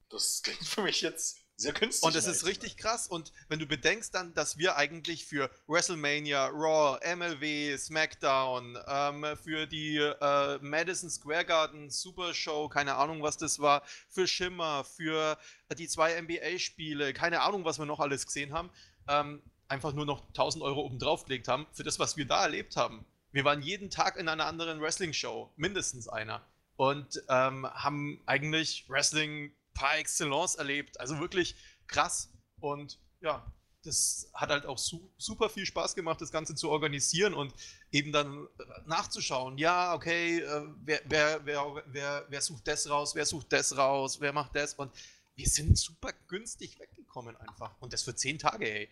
Das 0.09 0.41
klingt 0.43 0.65
für 0.65 0.81
mich 0.81 1.01
jetzt 1.01 1.37
sehr 1.59 1.73
künstlich. 1.73 2.03
Und 2.03 2.15
es 2.15 2.25
ist 2.25 2.45
richtig 2.45 2.77
krass. 2.77 3.07
Und 3.07 3.33
wenn 3.49 3.59
du 3.59 3.65
bedenkst 3.65 4.13
dann, 4.15 4.33
dass 4.33 4.57
wir 4.57 4.77
eigentlich 4.77 5.25
für 5.25 5.49
WrestleMania, 5.67 6.47
Raw, 6.47 6.99
MLW, 7.15 7.77
SmackDown, 7.77 8.77
ähm, 8.87 9.25
für 9.41 9.67
die 9.67 9.97
äh, 9.97 10.57
Madison 10.61 11.09
Square 11.09 11.45
Garden 11.45 11.89
Super 11.89 12.33
Show, 12.33 12.69
keine 12.69 12.95
Ahnung, 12.95 13.21
was 13.21 13.37
das 13.37 13.59
war, 13.59 13.83
für 14.07 14.27
Shimmer, 14.27 14.83
für 14.85 15.37
die 15.77 15.87
zwei 15.87 16.19
NBA-Spiele, 16.21 17.13
keine 17.13 17.41
Ahnung, 17.41 17.65
was 17.65 17.77
wir 17.77 17.85
noch 17.85 17.99
alles 17.99 18.25
gesehen 18.25 18.53
haben, 18.53 18.69
ähm, 19.07 19.41
einfach 19.67 19.93
nur 19.93 20.05
noch 20.05 20.27
1000 20.29 20.63
Euro 20.63 20.81
oben 20.81 20.97
drauf 20.97 21.25
gelegt 21.25 21.47
haben, 21.47 21.67
für 21.73 21.83
das, 21.83 21.99
was 21.99 22.17
wir 22.17 22.25
da 22.25 22.43
erlebt 22.43 22.75
haben. 22.75 23.05
Wir 23.31 23.43
waren 23.43 23.61
jeden 23.61 23.89
Tag 23.89 24.17
in 24.17 24.27
einer 24.27 24.45
anderen 24.45 24.81
Wrestling-Show, 24.81 25.51
mindestens 25.57 26.07
einer. 26.07 26.41
Und 26.77 27.21
ähm, 27.27 27.67
haben 27.67 28.21
eigentlich 28.25 28.85
Wrestling 28.87 29.51
par 29.79 29.97
excellence 29.97 30.55
erlebt. 30.55 30.99
Also 30.99 31.19
wirklich 31.19 31.55
krass. 31.87 32.29
Und 32.59 32.99
ja, 33.21 33.49
das 33.83 34.29
hat 34.33 34.49
halt 34.49 34.65
auch 34.65 34.77
su 34.77 35.09
super 35.17 35.49
viel 35.49 35.65
Spaß 35.65 35.95
gemacht, 35.95 36.19
das 36.19 36.31
Ganze 36.31 36.53
zu 36.53 36.69
organisieren 36.69 37.33
und 37.33 37.53
eben 37.91 38.11
dann 38.11 38.47
nachzuschauen. 38.85 39.57
Ja, 39.57 39.93
okay, 39.93 40.39
äh, 40.39 40.67
wer, 40.83 41.01
wer, 41.05 41.45
wer, 41.45 41.83
wer, 41.85 42.25
wer 42.27 42.41
sucht 42.41 42.67
das 42.67 42.89
raus, 42.89 43.15
wer 43.15 43.25
sucht 43.25 43.53
das 43.53 43.77
raus, 43.77 44.19
wer 44.19 44.33
macht 44.33 44.55
das? 44.55 44.73
Und 44.73 44.91
wir 45.35 45.47
sind 45.47 45.77
super 45.77 46.11
günstig 46.27 46.77
weggekommen 46.77 47.37
einfach. 47.37 47.79
Und 47.79 47.93
das 47.93 48.03
für 48.03 48.13
zehn 48.13 48.37
Tage, 48.37 48.69
ey. 48.69 48.89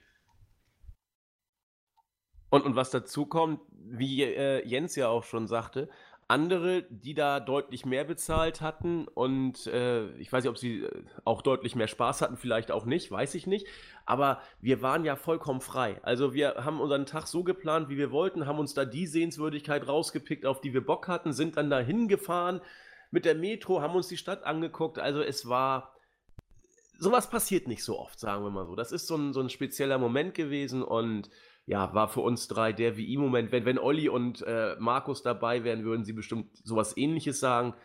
Und, 2.49 2.63
und 2.63 2.77
was 2.77 2.91
dazu 2.91 3.25
kommt, 3.25 3.59
wie 3.71 4.23
äh, 4.23 4.65
Jens 4.65 4.95
ja 4.95 5.09
auch 5.09 5.25
schon 5.25 5.47
sagte, 5.47 5.89
andere, 6.27 6.83
die 6.89 7.13
da 7.13 7.39
deutlich 7.39 7.85
mehr 7.85 8.03
bezahlt 8.03 8.59
hatten 8.59 9.07
und 9.07 9.65
äh, 9.67 10.09
ich 10.17 10.31
weiß 10.31 10.43
nicht, 10.43 10.49
ob 10.49 10.57
sie 10.57 10.83
äh, 10.83 11.03
auch 11.23 11.41
deutlich 11.41 11.75
mehr 11.75 11.87
Spaß 11.87 12.21
hatten, 12.21 12.35
vielleicht 12.35 12.69
auch 12.69 12.85
nicht, 12.85 13.09
weiß 13.09 13.33
ich 13.35 13.47
nicht. 13.47 13.65
Aber 14.05 14.41
wir 14.59 14.81
waren 14.81 15.05
ja 15.05 15.15
vollkommen 15.15 15.61
frei. 15.61 15.99
Also 16.03 16.33
wir 16.33 16.55
haben 16.65 16.81
unseren 16.81 17.05
Tag 17.05 17.27
so 17.27 17.43
geplant, 17.43 17.87
wie 17.87 17.97
wir 17.97 18.11
wollten, 18.11 18.45
haben 18.45 18.59
uns 18.59 18.73
da 18.73 18.83
die 18.83 19.07
Sehenswürdigkeit 19.07 19.87
rausgepickt, 19.87 20.45
auf 20.45 20.59
die 20.59 20.73
wir 20.73 20.85
Bock 20.85 21.07
hatten, 21.07 21.31
sind 21.31 21.55
dann 21.55 21.69
da 21.69 21.79
hingefahren 21.79 22.59
mit 23.09 23.23
der 23.23 23.35
Metro, 23.35 23.81
haben 23.81 23.95
uns 23.95 24.09
die 24.09 24.17
Stadt 24.17 24.43
angeguckt. 24.43 24.99
Also 24.99 25.21
es 25.21 25.47
war, 25.47 25.95
sowas 26.99 27.29
passiert 27.29 27.69
nicht 27.69 27.85
so 27.85 27.97
oft, 27.97 28.19
sagen 28.19 28.43
wir 28.43 28.51
mal 28.51 28.65
so. 28.65 28.75
Das 28.75 28.91
ist 28.91 29.07
so 29.07 29.15
ein, 29.15 29.31
so 29.31 29.39
ein 29.39 29.49
spezieller 29.49 29.97
Moment 29.97 30.33
gewesen 30.33 30.83
und 30.83 31.29
ja, 31.67 31.93
war 31.93 32.07
für 32.07 32.21
uns 32.21 32.47
drei 32.47 32.71
der 32.71 32.95
WI-Moment. 32.95 33.51
Wenn, 33.51 33.65
wenn 33.65 33.77
Olli 33.77 34.07
und 34.07 34.41
äh, 34.41 34.77
Markus 34.79 35.21
dabei 35.21 35.65
wären, 35.65 35.83
würden 35.83 36.05
sie 36.05 36.13
bestimmt 36.13 36.55
sowas 36.63 36.95
ähnliches 36.95 37.41
sagen. 37.41 37.75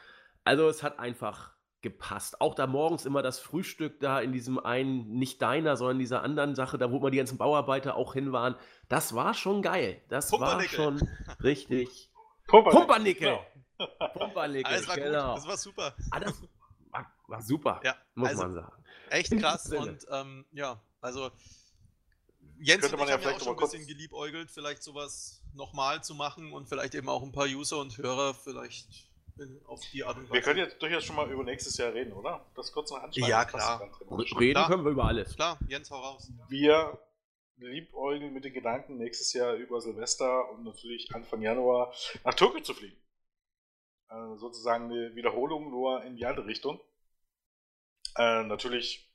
Also 0.44 0.68
es 0.68 0.84
hat 0.84 1.00
einfach 1.00 1.52
gepasst. 1.82 2.40
Auch 2.40 2.54
da 2.54 2.68
morgens 2.68 3.04
immer 3.06 3.22
das 3.22 3.40
Frühstück 3.40 3.98
da 3.98 4.20
in 4.20 4.32
diesem 4.32 4.64
einen, 4.64 5.08
nicht 5.18 5.42
deiner, 5.42 5.76
sondern 5.76 5.98
dieser 5.98 6.22
anderen 6.22 6.54
Sache, 6.54 6.78
da 6.78 6.92
wo 6.92 7.00
mal 7.00 7.10
die 7.10 7.18
ganzen 7.18 7.38
Bauarbeiter 7.38 7.96
auch 7.96 8.14
hin 8.14 8.30
waren. 8.30 8.54
Das 8.88 9.16
war 9.16 9.34
schon 9.34 9.62
geil. 9.62 10.00
Das 10.08 10.30
war 10.30 10.62
schon 10.62 11.00
richtig. 11.42 12.12
Pumpernickel. 12.46 13.36
Genau. 13.78 14.08
Pumpernickel. 14.12 14.72
Alles 14.72 14.86
war 14.86 14.96
genau. 14.96 15.28
gut. 15.28 15.38
Das 15.38 15.48
war 15.48 15.56
super. 15.56 15.94
Ah, 16.12 16.20
das 16.20 16.40
war, 16.92 17.12
war 17.26 17.42
super, 17.42 17.80
ja, 17.82 17.96
muss 18.14 18.28
also 18.28 18.42
man 18.42 18.54
sagen. 18.54 18.84
Echt 19.10 19.36
krass. 19.38 19.72
und 19.72 20.06
ähm, 20.08 20.46
ja, 20.52 20.80
also 21.00 21.32
Jens 22.62 22.92
und 22.92 23.00
ich 23.00 23.08
ja 23.08 23.18
ja 23.18 23.30
auch 23.34 23.40
schon 23.40 23.56
ein 23.56 23.56
bisschen 23.56 23.86
geliebäugelt, 23.86 24.50
vielleicht 24.50 24.82
sowas 24.82 25.42
nochmal 25.54 26.02
zu 26.02 26.14
machen 26.14 26.52
und 26.52 26.68
vielleicht 26.68 26.94
eben 26.94 27.08
auch 27.08 27.22
ein 27.22 27.32
paar 27.32 27.46
User 27.46 27.78
und 27.78 27.96
Hörer 27.98 28.34
vielleicht 28.34 28.86
auf 29.66 29.80
die 29.92 30.04
Art 30.04 30.16
und 30.16 30.24
Weise. 30.24 30.34
Wir 30.34 30.42
können 30.42 30.58
jetzt 30.58 30.80
durchaus 30.80 31.04
schon 31.04 31.16
mal 31.16 31.30
über 31.30 31.42
nächstes 31.42 31.76
Jahr 31.76 31.92
reden, 31.92 32.12
oder? 32.12 32.44
Das 32.54 32.72
kurz 32.72 32.90
noch 32.90 33.02
anschneiden. 33.02 33.30
Ja, 33.30 33.44
klar. 33.44 33.80
Reden 34.38 34.54
klar. 34.54 34.68
können 34.68 34.84
wir 34.84 34.92
über 34.92 35.04
alles. 35.04 35.34
Klar, 35.34 35.58
Jens, 35.68 35.90
hau 35.90 35.98
raus. 36.00 36.30
Wir 36.48 36.98
liebäugeln 37.56 38.32
mit 38.32 38.44
den 38.44 38.52
Gedanken, 38.52 38.98
nächstes 38.98 39.32
Jahr 39.32 39.54
über 39.54 39.80
Silvester 39.80 40.50
und 40.50 40.64
natürlich 40.64 41.14
Anfang 41.14 41.42
Januar 41.42 41.92
nach 42.24 42.34
Tokio 42.34 42.62
zu 42.62 42.74
fliegen. 42.74 42.96
Äh, 44.08 44.36
sozusagen 44.36 44.90
eine 44.90 45.14
Wiederholung, 45.14 45.70
nur 45.70 46.02
in 46.04 46.16
die 46.16 46.26
andere 46.26 46.46
Richtung. 46.46 46.80
Äh, 48.16 48.44
natürlich 48.44 49.11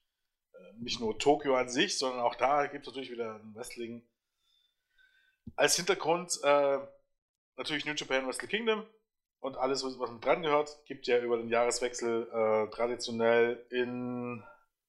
nicht 0.79 0.99
nur 0.99 1.17
Tokio 1.17 1.55
an 1.55 1.69
sich, 1.69 1.97
sondern 1.97 2.21
auch 2.21 2.35
da 2.35 2.67
gibt 2.67 2.85
es 2.85 2.93
natürlich 2.93 3.11
wieder 3.11 3.35
ein 3.35 3.55
Wrestling. 3.55 4.07
Als 5.55 5.75
Hintergrund 5.75 6.39
äh, 6.43 6.79
natürlich 7.55 7.85
New 7.85 7.93
Japan 7.93 8.27
Wrestle 8.27 8.47
Kingdom 8.47 8.85
und 9.39 9.57
alles, 9.57 9.83
was, 9.83 9.97
dran 10.19 10.43
gehört. 10.43 10.83
Gibt 10.85 11.07
ja 11.07 11.19
über 11.19 11.37
den 11.37 11.49
Jahreswechsel 11.49 12.27
äh, 12.31 12.69
traditionell 12.75 13.65
in 13.71 14.43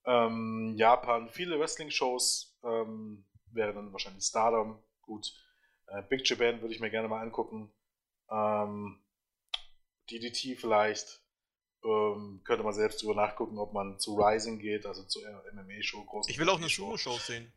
ähm, 0.05 0.74
Japan 0.77 1.28
viele 1.28 1.59
Wrestling-Shows. 1.59 2.59
Ähm, 2.65 3.27
wäre 3.53 3.74
dann 3.74 3.93
wahrscheinlich 3.93 4.24
Stardom. 4.24 4.82
Gut. 5.03 5.32
Äh, 5.86 6.03
Big 6.03 6.28
Japan 6.28 6.61
würde 6.61 6.74
ich 6.74 6.81
mir 6.81 6.90
gerne 6.90 7.09
mal 7.09 7.23
angucken. 7.23 7.73
Ähm, 8.31 9.03
DDT 10.11 10.59
vielleicht. 10.59 11.23
Ähm, 11.85 12.41
könnte 12.45 12.65
man 12.65 12.75
selbst 12.75 13.03
drüber 13.03 13.15
nachgucken, 13.15 13.59
ob 13.59 13.73
man 13.73 13.99
zu 13.99 14.17
Rising 14.17 14.59
geht, 14.59 14.85
also 14.85 15.05
zur 15.05 15.23
MMA-Show. 15.53 16.05
Ich 16.27 16.39
will 16.39 16.49
auch 16.49 16.59
eine 16.59 16.69
Sumo-Show 16.69 17.19
sehen. 17.19 17.53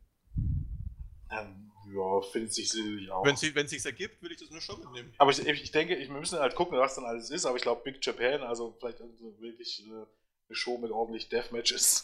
Ähm, 1.32 1.72
ja, 1.94 2.22
findet 2.22 2.54
sich 2.54 2.70
sicherlich 2.70 3.10
auch. 3.10 3.26
Wenn 3.26 3.36
es 3.36 3.72
sich 3.72 3.86
ergibt, 3.86 4.22
würde 4.22 4.36
ich 4.36 4.40
das 4.40 4.50
nur 4.50 4.62
schon 4.62 4.80
mitnehmen. 4.80 5.14
Aber 5.18 5.32
ich, 5.32 5.46
ich 5.46 5.72
denke, 5.72 5.98
wir 5.98 6.10
müssen 6.10 6.40
halt 6.40 6.56
gucken, 6.56 6.78
was 6.78 6.96
dann 6.96 7.06
alles 7.06 7.30
ist. 7.32 7.46
Aber 7.46 7.58
ich 7.58 7.64
glaube, 7.64 7.82
Big 7.84 8.06
Japan, 8.06 8.44
also 8.44 8.76
vielleicht 8.80 9.00
wirklich 9.00 9.86
äh, 9.88 9.90
eine 9.90 10.56
Show 10.56 10.78
mit 10.78 10.92
ordentlich 10.92 11.30
Deathmatches. 11.30 12.04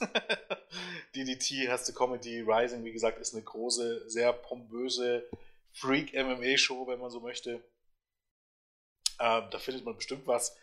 DDT, 1.16 1.70
hast 1.70 1.88
du 1.88 1.94
Comedy, 1.94 2.42
Rising, 2.42 2.84
wie 2.84 2.92
gesagt, 2.92 3.20
ist 3.20 3.34
eine 3.34 3.44
große, 3.44 4.10
sehr 4.10 4.34
pompöse 4.34 5.30
Freak-MMA-Show, 5.74 6.88
wenn 6.88 7.00
man 7.00 7.12
so 7.12 7.20
möchte. 7.20 7.64
Ähm, 9.20 9.44
da 9.52 9.60
findet 9.60 9.86
man 9.86 9.96
bestimmt 9.96 10.28
was 10.28 10.56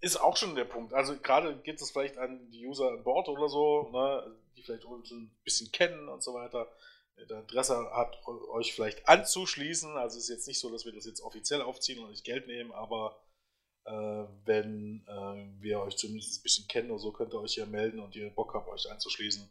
ist 0.00 0.16
auch 0.16 0.36
schon 0.36 0.54
der 0.54 0.64
Punkt. 0.64 0.92
Also 0.92 1.16
gerade 1.18 1.56
geht 1.58 1.80
es 1.80 1.90
vielleicht 1.90 2.18
an 2.18 2.50
die 2.50 2.66
User 2.66 2.88
an 2.88 3.02
Bord 3.02 3.28
oder 3.28 3.48
so, 3.48 3.90
ne, 3.90 4.36
die 4.56 4.62
vielleicht 4.62 4.84
uns 4.84 5.10
ein 5.10 5.30
bisschen 5.44 5.70
kennen 5.72 6.08
und 6.08 6.22
so 6.22 6.34
weiter. 6.34 6.70
Der 7.30 7.40
Interesse 7.40 7.90
hat, 7.92 8.14
euch 8.26 8.74
vielleicht 8.74 9.08
anzuschließen. 9.08 9.96
Also 9.96 10.18
es 10.18 10.24
ist 10.24 10.30
jetzt 10.30 10.48
nicht 10.48 10.60
so, 10.60 10.70
dass 10.70 10.84
wir 10.84 10.92
das 10.92 11.06
jetzt 11.06 11.22
offiziell 11.22 11.62
aufziehen 11.62 11.98
und 11.98 12.10
euch 12.10 12.24
Geld 12.24 12.46
nehmen, 12.46 12.72
aber 12.72 13.18
äh, 13.84 14.26
wenn 14.44 15.06
äh, 15.06 15.62
wir 15.62 15.80
euch 15.80 15.96
zumindest 15.96 16.40
ein 16.40 16.42
bisschen 16.42 16.68
kennen 16.68 16.90
oder 16.90 16.98
so, 16.98 17.12
könnt 17.12 17.32
ihr 17.32 17.40
euch 17.40 17.56
ja 17.56 17.66
melden 17.66 18.00
und 18.00 18.14
ihr 18.16 18.28
Bock 18.30 18.52
habt, 18.54 18.68
euch 18.68 18.90
anzuschließen. 18.90 19.48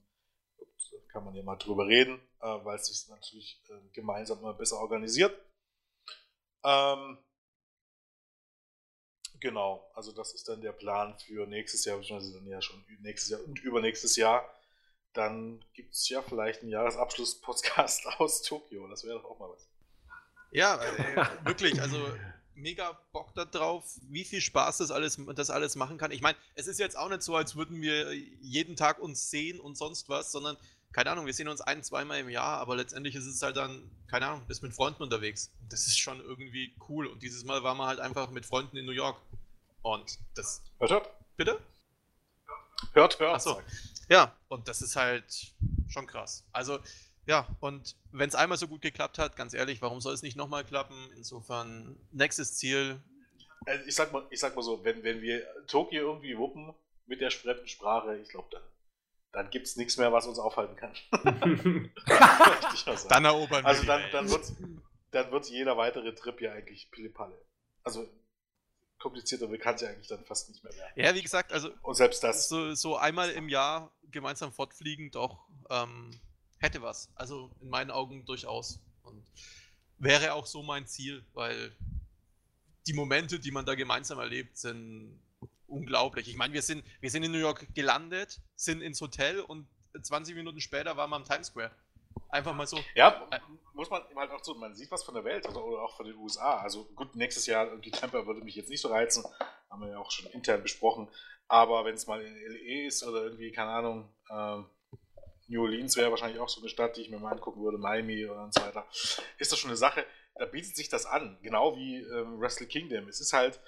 kann 1.08 1.24
man 1.24 1.34
ja 1.34 1.42
mal 1.42 1.56
drüber 1.56 1.88
reden, 1.88 2.20
äh, 2.42 2.66
weil 2.66 2.76
es 2.76 2.88
sich 2.88 3.08
natürlich 3.10 3.64
äh, 3.70 3.90
gemeinsam 3.94 4.40
immer 4.40 4.54
besser 4.54 4.78
organisiert. 4.78 5.34
Ähm, 6.64 7.18
genau, 9.40 9.90
also 9.94 10.12
das 10.12 10.34
ist 10.34 10.48
dann 10.50 10.62
der 10.62 10.72
Plan 10.72 11.18
für 11.20 11.48
nächstes 11.48 11.86
Jahr, 11.86 11.98
beziehungsweise 11.98 12.34
dann 12.34 12.48
ja 12.48 12.62
schon 12.62 12.84
nächstes 13.02 13.30
Jahr 13.30 13.44
und 13.44 13.60
übernächstes 13.60 14.16
Jahr. 14.16 14.50
Dann 15.14 15.64
gibt 15.74 15.94
es 15.94 16.10
ja 16.10 16.22
vielleicht 16.22 16.62
einen 16.62 16.72
Jahresabschluss-Podcast 16.72 18.06
aus 18.20 18.42
Tokio. 18.42 18.88
Das 18.88 19.04
wäre 19.04 19.20
doch 19.20 19.26
auch 19.26 19.40
mal 19.40 19.50
was. 19.50 19.68
Ja, 20.52 20.82
äh, 20.82 21.46
wirklich, 21.46 21.82
also 21.82 21.98
mega 22.56 22.98
Bock 23.12 23.34
darauf, 23.52 23.84
wie 24.10 24.24
viel 24.24 24.42
Spaß 24.42 24.78
das 24.78 24.92
alles, 24.92 25.20
das 25.36 25.50
alles 25.50 25.76
machen 25.76 25.98
kann. 25.98 26.12
Ich 26.12 26.22
meine, 26.22 26.38
es 26.56 26.68
ist 26.68 26.80
jetzt 26.80 26.98
auch 26.98 27.10
nicht 27.10 27.22
so, 27.22 27.36
als 27.36 27.56
würden 27.56 27.82
wir 27.82 28.14
jeden 28.14 28.76
Tag 28.76 29.00
uns 29.00 29.30
sehen 29.30 29.60
und 29.60 29.78
sonst 29.78 30.10
was, 30.10 30.32
sondern, 30.32 30.58
keine 30.96 31.12
Ahnung, 31.12 31.26
wir 31.26 31.34
sehen 31.34 31.50
uns 31.50 31.60
ein, 31.60 31.84
zweimal 31.84 32.20
im 32.20 32.30
Jahr, 32.30 32.58
aber 32.58 32.78
letztendlich 32.78 33.16
ist 33.16 33.26
es 33.26 33.42
halt 33.42 33.58
dann, 33.58 33.92
keine 34.08 34.28
Ahnung, 34.28 34.48
bist 34.48 34.64
mit 34.64 34.74
Freunden 34.74 35.04
unterwegs. 35.04 35.52
Das 35.68 35.88
ist 35.88 36.00
schon 36.00 36.22
irgendwie 36.22 36.74
cool. 36.88 37.08
Und 37.08 37.22
dieses 37.22 37.44
Mal 37.44 37.64
waren 37.64 37.76
wir 37.76 37.86
halt 37.86 38.00
einfach 38.00 38.30
mit 38.30 38.46
Freunden 38.46 38.78
in 38.78 38.86
New 38.86 38.94
York. 38.94 39.22
Und 39.82 40.18
das. 40.36 40.64
Hört, 40.80 40.92
hört. 40.92 41.10
Bitte? 41.36 41.60
Hört, 42.94 43.20
hört. 43.20 43.36
Achso. 43.36 43.62
Ja, 44.08 44.34
und 44.48 44.70
das 44.70 44.82
ist 44.82 44.96
halt 44.96 45.54
schon 45.90 46.08
krass. 46.08 46.46
Also, 46.54 46.80
ja, 47.26 47.46
und 47.60 47.98
wenn 48.14 48.30
es 48.30 48.36
einmal 48.36 48.58
so 48.58 48.70
gut 48.70 48.82
geklappt 48.82 49.18
hat, 49.20 49.36
ganz 49.36 49.54
ehrlich, 49.54 49.82
warum 49.82 50.00
soll 50.00 50.14
es 50.14 50.22
nicht 50.22 50.38
nochmal 50.38 50.64
klappen? 50.64 51.12
Insofern, 51.18 52.00
nächstes 52.14 52.56
Ziel. 52.56 53.02
Also 53.66 53.84
ich 53.86 53.96
sag 53.96 54.14
mal, 54.14 54.26
ich 54.30 54.40
sag 54.40 54.56
mal 54.56 54.62
so, 54.62 54.86
wenn, 54.86 55.04
wenn 55.04 55.22
wir 55.22 55.46
Tokio 55.68 56.04
irgendwie 56.04 56.38
wuppen 56.38 56.74
mit 57.06 57.20
der 57.20 57.32
fremden 57.32 57.68
Sprache, 57.68 58.18
ich 58.18 58.30
glaube, 58.30 58.48
dann, 58.52 58.64
dann 59.36 59.50
gibt 59.50 59.68
es 59.68 59.76
nichts 59.76 59.98
mehr, 59.98 60.14
was 60.14 60.26
uns 60.28 60.40
aufhalten 60.40 60.78
kann. 60.78 60.94
dann 63.10 63.26
erobern 63.26 63.64
wir. 63.64 63.68
Also 63.68 63.84
dann, 63.84 64.02
dann 64.14 64.30
wird 64.30 64.46
dann 65.12 65.32
wird 65.32 65.50
jeder 65.50 65.76
weitere 65.76 66.16
Trip 66.16 66.40
ja 66.40 66.54
eigentlich 66.54 66.90
Pillepalle. 66.92 67.38
Also 67.84 68.08
komplizierter 68.98 69.46
kann 69.58 69.76
es 69.76 69.82
ja 69.82 69.90
eigentlich 69.90 70.08
dann 70.08 70.26
fast 70.26 70.50
nicht 70.50 70.64
mehr 70.64 70.74
werden. 70.74 70.94
Ja, 70.96 71.14
wie 71.14 71.22
gesagt, 71.22 71.52
also 71.52 71.70
und 71.82 71.96
selbst 71.96 72.24
das. 72.24 72.48
So, 72.48 72.74
so 72.76 72.96
einmal 72.96 73.30
im 73.32 73.50
Jahr 73.50 73.92
gemeinsam 74.10 74.54
fortfliegen, 74.54 75.12
doch 75.12 75.46
ähm, 75.70 76.18
hätte 76.60 76.82
was. 76.82 77.12
Also 77.16 77.52
in 77.60 77.70
meinen 77.70 77.92
Augen 77.92 78.26
durchaus. 78.26 78.80
Und 79.04 79.30
wäre 79.98 80.34
auch 80.34 80.46
so 80.46 80.64
mein 80.64 80.88
Ziel, 80.88 81.26
weil 81.34 81.76
die 82.88 82.94
Momente, 82.94 83.40
die 83.40 83.52
man 83.52 83.66
da 83.66 83.76
gemeinsam 83.76 84.20
erlebt, 84.20 84.58
sind 84.58 85.22
unglaublich. 85.68 86.28
Ich 86.28 86.38
meine, 86.38 86.54
wir 86.54 86.62
sind, 86.62 86.84
wir 87.02 87.10
sind 87.10 87.24
in 87.24 87.32
New 87.32 87.40
York 87.40 87.68
gelandet, 87.74 88.42
sind 88.56 88.82
ins 88.82 89.02
Hotel 89.02 89.40
und 89.40 89.68
20 90.02 90.36
Minuten 90.36 90.60
später 90.62 90.98
waren 90.98 91.10
wir 91.10 91.16
am 91.16 91.26
Times 91.26 91.48
Square. 91.48 91.72
Einfach 92.30 92.54
mal 92.54 92.68
so. 92.68 92.80
Ja, 92.96 93.28
muss 93.74 93.90
man 93.90 94.02
halt 94.16 94.32
auch 94.32 94.44
so, 94.44 94.56
man 94.56 94.76
sieht 94.76 94.92
was 94.92 95.04
von 95.04 95.14
der 95.14 95.24
Welt 95.24 95.48
oder, 95.48 95.64
oder 95.64 95.82
auch 95.82 95.96
von 95.96 96.06
den 96.06 96.16
USA. 96.16 96.58
Also 96.58 96.86
gut, 96.96 97.16
nächstes 97.16 97.46
Jahr, 97.46 97.76
die 97.78 97.92
Tampa 97.92 98.26
würde 98.26 98.42
mich 98.42 98.56
jetzt 98.56 98.70
nicht 98.70 98.82
so 98.82 98.90
reizen, 98.90 99.24
haben 99.70 99.82
wir 99.82 99.90
ja 99.90 100.00
auch 100.00 100.12
schon 100.12 100.30
intern 100.32 100.64
besprochen. 100.64 101.10
Aber 101.48 101.86
wenn 101.86 101.96
es 101.96 102.08
mal 102.08 102.22
in 102.22 102.34
LE 102.34 102.88
ist 102.88 103.04
oder 103.04 103.24
irgendwie, 103.24 103.52
keine 103.52 103.72
Ahnung, 103.72 104.10
ähm, 104.32 104.66
New 105.48 105.62
Orleans 105.62 105.96
wäre 105.96 106.10
wahrscheinlich 106.10 106.40
auch 106.40 106.50
so 106.50 106.62
eine 106.62 106.70
Stadt, 106.70 106.98
die 106.98 107.02
ich 107.02 107.10
mir 107.10 107.20
mal 107.20 107.34
angucken 107.34 107.62
würde, 107.62 107.78
Miami 107.78 108.26
und 108.26 108.54
so 108.54 108.62
weiter. 108.62 108.88
Ist 109.38 109.52
das 109.52 109.60
schon 109.60 109.70
eine 109.70 109.78
Sache, 109.78 110.06
da 110.36 110.46
bietet 110.46 110.76
sich 110.76 110.90
das 110.90 111.06
an, 111.06 111.38
genau 111.42 111.78
wie 111.78 111.98
ähm, 111.98 112.40
Wrestle 112.40 112.68
Kingdom. 112.68 113.08
Es 113.08 113.22
ist 113.22 113.34
halt, 113.34 113.60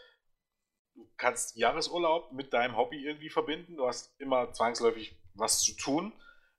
du 0.98 1.08
kannst 1.16 1.56
Jahresurlaub 1.56 2.34
mit 2.34 2.54
deinem 2.54 2.76
Hobby 2.76 3.06
irgendwie 3.06 3.30
verbinden, 3.30 3.78
du 3.78 3.88
hast 3.88 4.20
immer 4.20 4.52
zwangsläufig 4.52 5.16
was 5.36 5.62
zu 5.62 5.74
tun. 5.74 6.12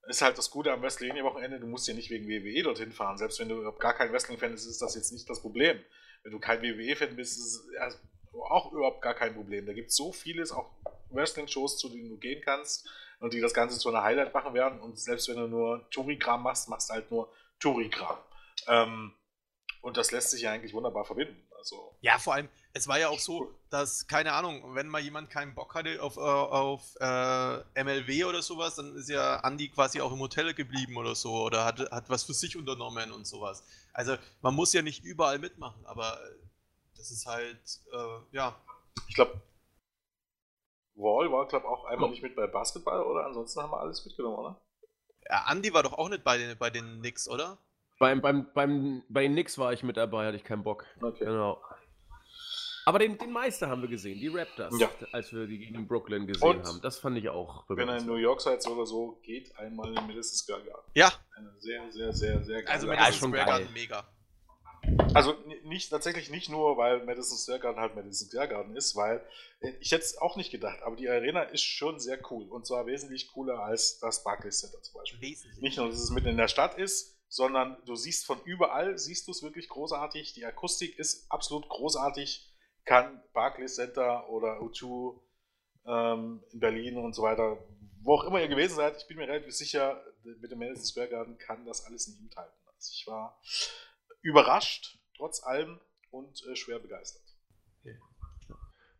Ist 0.07 0.23
halt 0.23 0.39
das 0.39 0.51
Gute 0.51 0.73
am 0.73 0.81
WrestleMania-Wochenende, 0.81 1.61
du 1.61 1.67
musst 1.67 1.87
ja 1.87 1.93
nicht 1.93 2.09
wegen 2.09 2.29
WWE 2.29 2.63
dorthin 2.63 2.93
fahren. 2.93 3.19
Selbst 3.19 3.41
wenn 3.41 3.49
du 3.51 3.71
gar 3.73 3.93
kein 3.93 4.11
Wrestling-Fan 4.11 4.53
bist, 4.53 4.67
ist 4.67 4.81
das 4.81 4.95
jetzt 4.95 5.13
nicht 5.13 5.29
das 5.29 5.43
Problem. 5.43 5.79
Wenn 6.23 6.33
du 6.33 6.39
kein 6.39 6.63
WWE-Fan 6.63 7.15
bist, 7.15 7.37
ist 7.37 7.69
es 7.79 8.01
auch 8.49 8.73
überhaupt 8.73 9.03
gar 9.03 9.15
kein 9.15 9.35
Problem. 9.35 9.67
Da 9.67 9.75
gibt 9.75 9.91
es 9.91 9.97
so 9.97 10.13
vieles, 10.13 10.51
auch 10.51 10.71
Wrestling-Shows, 11.11 11.79
zu 11.79 11.91
denen 11.91 12.09
du 12.09 12.17
gehen 12.17 12.41
kannst 12.43 12.89
und 13.21 13.35
die 13.35 13.41
das 13.41 13.53
Ganze 13.53 13.79
zu 13.79 13.91
einer 13.91 14.03
Highlight 14.03 14.33
machen 14.33 14.55
werden. 14.55 14.81
Und 14.81 14.99
selbst 14.99 15.29
wenn 15.29 15.37
du 15.37 15.47
nur 15.47 15.91
Touri-Kram 15.91 16.43
machst, 16.43 16.71
machst 16.71 16.89
du 16.89 16.95
halt 16.95 17.11
nur 17.11 17.31
Touri-Kram. 17.61 18.17
Ähm, 18.69 19.13
und 19.83 19.97
das 19.97 20.11
lässt 20.11 20.31
sich 20.31 20.43
ja 20.43 20.53
eigentlich 20.53 20.73
wunderbar 20.73 21.05
verbinden. 21.05 21.47
Also, 21.57 21.97
ja, 22.01 22.19
vor 22.19 22.35
allem, 22.35 22.49
es 22.73 22.87
war 22.87 22.99
ja 22.99 23.09
auch 23.09 23.19
so, 23.19 23.55
dass, 23.71 24.07
keine 24.07 24.33
Ahnung, 24.33 24.75
wenn 24.75 24.89
mal 24.89 25.01
jemand 25.01 25.31
keinen 25.31 25.55
Bock 25.55 25.75
hatte 25.75 26.03
auf, 26.03 26.17
äh, 26.17 26.21
auf 26.21 26.95
äh, 27.01 27.83
MLW 27.83 28.25
oder 28.25 28.43
sowas, 28.43 28.77
dann 28.77 28.95
ist 28.97 29.09
ja 29.09 29.41
Andy 29.41 29.69
quasi 29.69 30.01
auch 30.01 30.13
im 30.13 30.21
Hotel 30.21 30.55
geblieben 30.55 30.97
oder 30.97 31.15
so 31.15 31.33
oder 31.43 31.65
hat, 31.65 31.81
hat 31.91 32.11
was 32.11 32.25
für 32.25 32.35
sich 32.35 32.57
unternommen 32.57 33.11
und 33.13 33.27
sowas. 33.27 33.65
Also 33.93 34.17
man 34.43 34.55
muss 34.55 34.73
ja 34.73 34.83
nicht 34.83 35.05
überall 35.05 35.39
mitmachen, 35.39 35.85
aber 35.87 36.19
das 36.97 37.11
ist 37.11 37.27
halt, 37.27 37.81
äh, 37.93 38.37
ja. 38.37 38.55
Ich 39.09 39.15
glaube, 39.15 39.41
Wall 40.95 41.31
war, 41.31 41.47
glaube 41.47 41.65
ich, 41.65 41.71
auch 41.71 41.85
einmal 41.85 42.09
oh. 42.09 42.11
nicht 42.11 42.23
mit 42.23 42.35
bei 42.35 42.47
Basketball, 42.47 43.03
oder? 43.03 43.27
Ansonsten 43.27 43.63
haben 43.63 43.71
wir 43.71 43.81
alles 43.81 44.05
mitgenommen, 44.05 44.37
oder? 44.37 44.61
Ja, 45.29 45.47
Andy 45.51 45.73
war 45.73 45.83
doch 45.83 45.93
auch 45.93 46.09
nicht 46.09 46.25
bei 46.25 46.39
den, 46.39 46.59
bei 46.59 46.71
den 46.71 47.01
Knicks, 47.01 47.29
oder? 47.29 47.59
Beim, 47.99 48.21
beim, 48.21 48.47
beim, 48.53 49.03
bei 49.09 49.23
den 49.23 49.33
Knicks 49.33 49.59
war 49.59 49.73
ich 49.73 49.83
mit 49.83 49.97
dabei, 49.97 50.27
hatte 50.27 50.37
ich 50.37 50.45
keinen 50.45 50.63
Bock. 50.63 50.85
Okay. 51.01 51.25
Genau. 51.25 51.61
Aber 52.89 53.01
den, 53.01 53.19
den 53.19 53.31
Meister 53.31 53.69
haben 53.69 53.83
wir 53.83 53.89
gesehen, 53.91 54.19
die 54.19 54.29
Raptors, 54.29 54.73
ja. 54.81 54.91
als 55.13 55.31
wir 55.31 55.47
die 55.47 55.59
gegen 55.59 55.87
Brooklyn 55.87 56.27
gesehen 56.27 56.43
Und 56.43 56.67
haben. 56.67 56.81
Das 56.81 56.99
fand 56.99 57.19
ich 57.19 57.29
auch. 57.29 57.67
Wenn 57.69 57.87
ihr 57.87 57.99
in 57.99 58.07
New 58.07 58.15
York 58.15 58.41
seid 58.41 58.67
oder 58.67 58.87
so, 58.87 59.21
geht 59.23 59.55
einmal 59.59 59.89
in 59.89 60.07
Madison 60.07 60.39
Square 60.39 60.65
Garden. 60.65 60.91
Ja. 60.95 61.13
Eine 61.37 61.53
sehr, 61.59 61.93
sehr, 61.93 62.15
sehr, 62.15 62.43
sehr 62.43 62.63
geile 62.63 62.75
Also 62.75 62.87
Madison 62.87 63.31
Square 63.31 63.45
Garden 63.45 63.73
mega. 63.75 64.09
Also 65.13 65.35
nicht, 65.65 65.91
tatsächlich 65.91 66.31
nicht 66.31 66.49
nur, 66.49 66.79
weil 66.79 67.05
Madison 67.05 67.37
Square 67.37 67.61
Garden 67.61 67.79
halt 67.79 67.95
Madison 67.95 68.27
Square 68.27 68.49
Garden 68.49 68.75
ist, 68.75 68.97
weil 68.97 69.23
äh, 69.61 69.75
ich 69.81 69.93
hätte 69.93 70.05
es 70.05 70.17
auch 70.17 70.37
nicht 70.37 70.51
gedacht, 70.51 70.79
aber 70.83 70.97
die 70.97 71.11
Arena 71.11 71.43
ist 71.43 71.65
schon 71.65 72.01
sehr 72.01 72.19
cool 72.31 72.49
und 72.49 72.67
zwar 72.67 72.87
wesentlich 72.87 73.29
cooler 73.29 73.59
als 73.59 73.99
das 73.99 74.25
Barclays 74.25 74.61
Center 74.61 74.81
zum 74.81 74.95
Beispiel. 74.95 75.21
Wesentlich. 75.21 75.61
Nicht 75.61 75.77
nur, 75.77 75.89
dass 75.89 76.01
es 76.01 76.09
mitten 76.09 76.29
in 76.29 76.39
der 76.39 76.49
Stadt 76.49 76.79
ist, 76.79 77.19
sondern 77.29 77.77
du 77.85 77.95
siehst 77.97 78.25
von 78.25 78.41
überall, 78.45 78.97
siehst 78.97 79.27
du 79.29 79.33
es 79.33 79.43
wirklich 79.43 79.69
großartig. 79.69 80.33
Die 80.33 80.47
Akustik 80.47 80.99
ist 80.99 81.31
absolut 81.31 81.69
großartig. 81.69 82.48
Kann 82.89 83.23
Barclays 83.35 83.75
Center 83.75 84.27
oder 84.31 84.61
O2 84.63 85.21
ähm, 85.85 86.43
in 86.53 86.59
Berlin 86.59 86.97
und 86.97 87.15
so 87.15 87.23
weiter, 87.23 87.59
wo 88.01 88.15
auch 88.15 88.25
immer 88.25 88.41
ihr 88.41 88.49
gewesen 88.49 88.77
seid, 88.77 88.97
ich 88.97 89.07
bin 89.07 89.19
mir 89.19 89.29
relativ 89.29 89.55
sicher, 89.55 90.03
mit 90.23 90.51
dem 90.51 90.59
Madison 90.59 90.87
Square 90.87 91.09
Garden 91.09 91.37
kann 91.37 91.67
das 91.67 91.85
alles 91.85 92.09
nicht 92.09 92.23
mithalten. 92.23 92.57
Also 92.67 92.91
ich 92.95 93.07
war 93.07 93.39
überrascht, 94.23 94.99
trotz 95.19 95.45
allem, 95.45 95.79
und 96.11 96.43
äh, 96.47 96.57
schwer 96.57 96.79
begeistert. 96.79 97.23
Okay. 97.83 97.99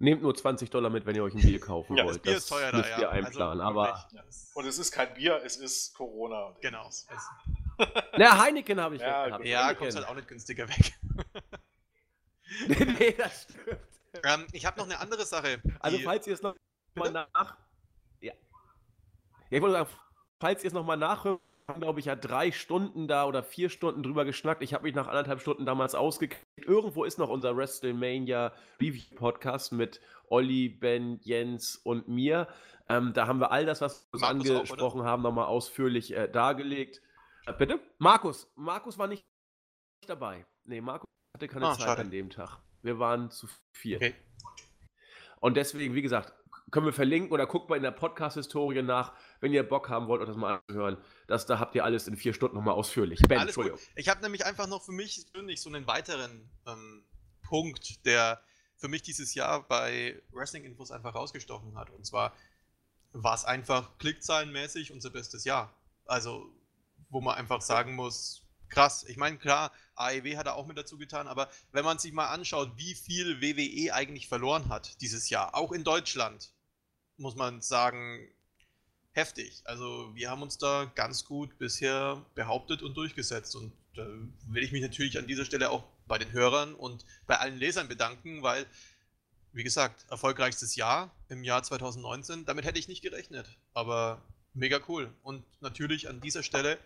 Nehmt 0.01 0.21
nur 0.21 0.35
20 0.35 0.69
Dollar 0.69 0.91
mit, 0.91 1.07
wenn 1.07 1.17
ihr 1.17 1.25
euch 1.25 1.33
ein 1.33 1.41
Bier 1.41 1.59
kaufen 1.59 1.97
ja, 1.97 2.05
wollt. 2.05 2.17
Das 2.17 2.23
Bier 2.23 2.37
ist 2.37 2.49
teuer 2.51 2.71
müsst 2.75 2.91
da, 2.91 2.97
ihr 2.97 3.03
ja. 3.05 3.09
einplanen. 3.09 3.63
Also, 3.63 3.81
aber 3.81 4.09
ja. 4.13 4.23
Und 4.53 4.67
es 4.67 4.79
ist 4.79 4.93
kein 4.93 5.15
Bier, 5.15 5.41
es 5.43 5.57
ist 5.57 5.95
Corona. 5.95 6.55
Genau. 6.61 6.91
Na, 8.19 8.39
Heineken 8.39 8.79
habe 8.79 8.97
ich 8.97 9.01
ja, 9.01 9.29
gehabt. 9.29 9.47
Ja, 9.47 9.73
kommt 9.73 9.95
halt 9.95 10.07
auch 10.07 10.15
nicht 10.15 10.29
günstiger 10.29 10.69
weg. 10.69 10.93
nee, 12.69 13.15
das 13.17 13.43
stimmt. 13.45 13.81
Ähm, 14.25 14.47
ich 14.53 14.67
habe 14.67 14.79
noch 14.79 14.87
eine 14.87 14.99
andere 15.01 15.25
Sache. 15.25 15.61
Also, 15.81 15.99
falls 15.99 16.27
ihr 16.27 16.35
es 16.35 16.43
noch 16.43 16.55
mal 16.95 17.11
nach. 17.11 17.57
Ja. 18.21 18.33
ja. 18.33 18.35
Ich 19.51 19.61
wollte 19.61 19.75
sagen, 19.75 19.91
falls 20.41 20.65
ihr 20.65 20.69
es 20.69 20.75
nochmal 20.75 20.97
nachhört, 20.97 21.41
haben, 21.69 21.81
glaube 21.81 22.01
ich, 22.01 22.07
ja 22.07 22.17
drei 22.17 22.51
Stunden 22.51 23.09
da 23.09 23.27
oder 23.27 23.43
vier 23.43 23.69
Stunden 23.69 24.03
drüber 24.03 24.25
geschnackt. 24.25 24.63
Ich 24.63 24.73
habe 24.73 24.85
mich 24.85 24.95
nach 24.95 25.07
anderthalb 25.07 25.41
Stunden 25.41 25.67
damals 25.67 25.95
ausgekriegt. 25.95 26.47
Irgendwo 26.57 27.05
ist 27.05 27.19
noch 27.19 27.29
unser 27.29 27.57
WrestleMania 27.57 28.53
Review 28.81 29.15
Podcast 29.17 29.73
mit 29.73 30.01
Olli, 30.29 30.71
Ben, 30.71 31.21
Jens 31.23 31.77
und 31.77 32.09
mir. 32.09 32.49
Ähm, 32.89 33.13
da 33.13 33.27
haben 33.27 33.41
wir 33.41 33.53
all 33.53 33.67
das, 33.67 33.83
was 33.83 34.09
wir 34.13 34.21
Markus 34.21 34.51
angesprochen 34.51 35.03
auch, 35.03 35.05
haben, 35.05 35.23
nochmal 35.23 35.45
ausführlich 35.45 36.17
äh, 36.17 36.27
dargelegt. 36.29 37.03
Äh, 37.45 37.53
bitte? 37.53 37.81
Markus. 37.99 38.51
Markus 38.57 38.97
war 38.97 39.07
nicht 39.07 39.27
dabei. 40.07 40.47
Nee, 40.65 40.81
Markus 40.81 41.09
hatte 41.35 41.49
keine 41.49 41.67
ah, 41.67 41.75
Zeit 41.75 41.87
schade. 41.87 42.01
an 42.03 42.11
dem 42.11 42.31
Tag. 42.31 42.59
Wir 42.83 42.99
waren 42.99 43.31
zu 43.31 43.49
vier. 43.73 43.97
Okay. 43.97 44.15
Und 45.41 45.57
deswegen, 45.57 45.95
wie 45.95 46.03
gesagt, 46.03 46.33
können 46.71 46.87
wir 46.87 46.93
verlinken 46.93 47.33
oder 47.33 47.47
guckt 47.47 47.71
mal 47.71 47.77
in 47.77 47.83
der 47.83 47.91
Podcast-Historie 47.91 48.83
nach, 48.83 49.13
wenn 49.41 49.53
ihr 49.53 49.63
Bock 49.63 49.89
haben 49.89 50.07
wollt, 50.09 50.21
euch 50.21 50.29
das 50.29 50.37
mal 50.37 50.59
anzuhören. 50.59 50.99
Das, 51.27 51.47
da 51.47 51.59
habt 51.59 51.75
ihr 51.75 51.85
alles 51.85 52.09
in 52.09 52.17
vier 52.17 52.35
Stunden 52.35 52.57
nochmal 52.57 52.75
ausführlich. 52.75 53.21
Ben, 53.21 53.39
alles 53.39 53.51
Entschuldigung. 53.51 53.79
Gut. 53.79 53.89
Ich 53.97 54.09
habe 54.09 54.21
nämlich 54.21 54.45
einfach 54.45 54.67
noch 54.67 54.85
für 54.85 54.93
mich 54.93 55.27
persönlich 55.33 55.61
so 55.63 55.71
einen 55.71 55.87
weiteren 55.87 56.51
ähm, 56.67 57.05
Punkt, 57.43 58.05
der 58.05 58.43
für 58.77 58.89
mich 58.89 59.03
dieses 59.03 59.35
Jahr 59.35 59.67
bei 59.67 60.21
Wrestling-Infos 60.33 60.91
einfach 60.91 61.15
rausgestochen 61.15 61.77
hat. 61.77 61.91
Und 61.91 62.07
zwar 62.07 62.35
war 63.13 63.35
es 63.35 63.45
einfach 63.45 63.97
klickzahlenmäßig 63.99 64.93
unser 64.93 65.11
bestes 65.11 65.45
Jahr. 65.45 65.75
Also, 66.05 66.53
wo 67.11 67.21
man 67.21 67.37
einfach 67.37 67.63
sagen 67.63 67.95
muss, 67.95 68.43
krass. 68.69 69.05
Ich 69.09 69.17
meine, 69.17 69.39
klar, 69.39 69.73
AEW 69.97 70.37
hat 70.37 70.47
er 70.47 70.55
auch 70.57 70.67
mit 70.67 70.77
dazu 70.77 70.99
getan, 70.99 71.27
aber 71.27 71.49
wenn 71.73 71.85
man 71.85 71.99
sich 71.99 72.13
mal 72.13 72.29
anschaut, 72.29 72.73
wie 72.77 72.95
viel 72.95 73.41
WWE 73.41 73.95
eigentlich 73.95 74.29
verloren 74.29 74.69
hat 74.69 75.01
dieses 75.01 75.31
Jahr, 75.31 75.55
auch 75.55 75.73
in 75.73 75.85
Deutschland, 75.85 76.53
muss 77.17 77.35
man 77.35 77.61
sagen, 77.61 78.29
heftig. 79.19 79.63
Also 79.65 80.15
wir 80.15 80.31
haben 80.31 80.43
uns 80.43 80.59
da 80.59 80.91
ganz 80.95 81.25
gut 81.25 81.59
bisher 81.59 82.25
behauptet 82.35 82.83
und 82.83 82.97
durchgesetzt. 82.97 83.57
Und 83.57 83.73
da 83.95 84.07
will 84.47 84.63
ich 84.63 84.73
mich 84.73 84.83
natürlich 84.83 85.19
an 85.19 85.27
dieser 85.27 85.45
Stelle 85.45 85.71
auch 85.71 85.85
bei 86.07 86.19
den 86.19 86.33
Hörern 86.33 86.75
und 86.75 87.05
bei 87.27 87.37
allen 87.39 87.59
Lesern 87.59 87.89
bedanken, 87.89 88.43
weil, 88.43 88.65
wie 89.53 89.65
gesagt, 89.65 90.07
erfolgreichstes 90.09 90.77
Jahr 90.77 91.11
im 91.29 91.43
Jahr 91.43 91.63
2019. 91.63 92.47
Damit 92.47 92.65
hätte 92.65 92.79
ich 92.79 92.89
nicht 92.89 93.03
gerechnet, 93.03 93.49
aber 93.75 94.23
mega 94.55 94.81
cool. 94.89 95.13
Und 95.23 95.45
natürlich 95.61 96.09
an 96.09 96.21
dieser 96.21 96.43
Stelle 96.43 96.79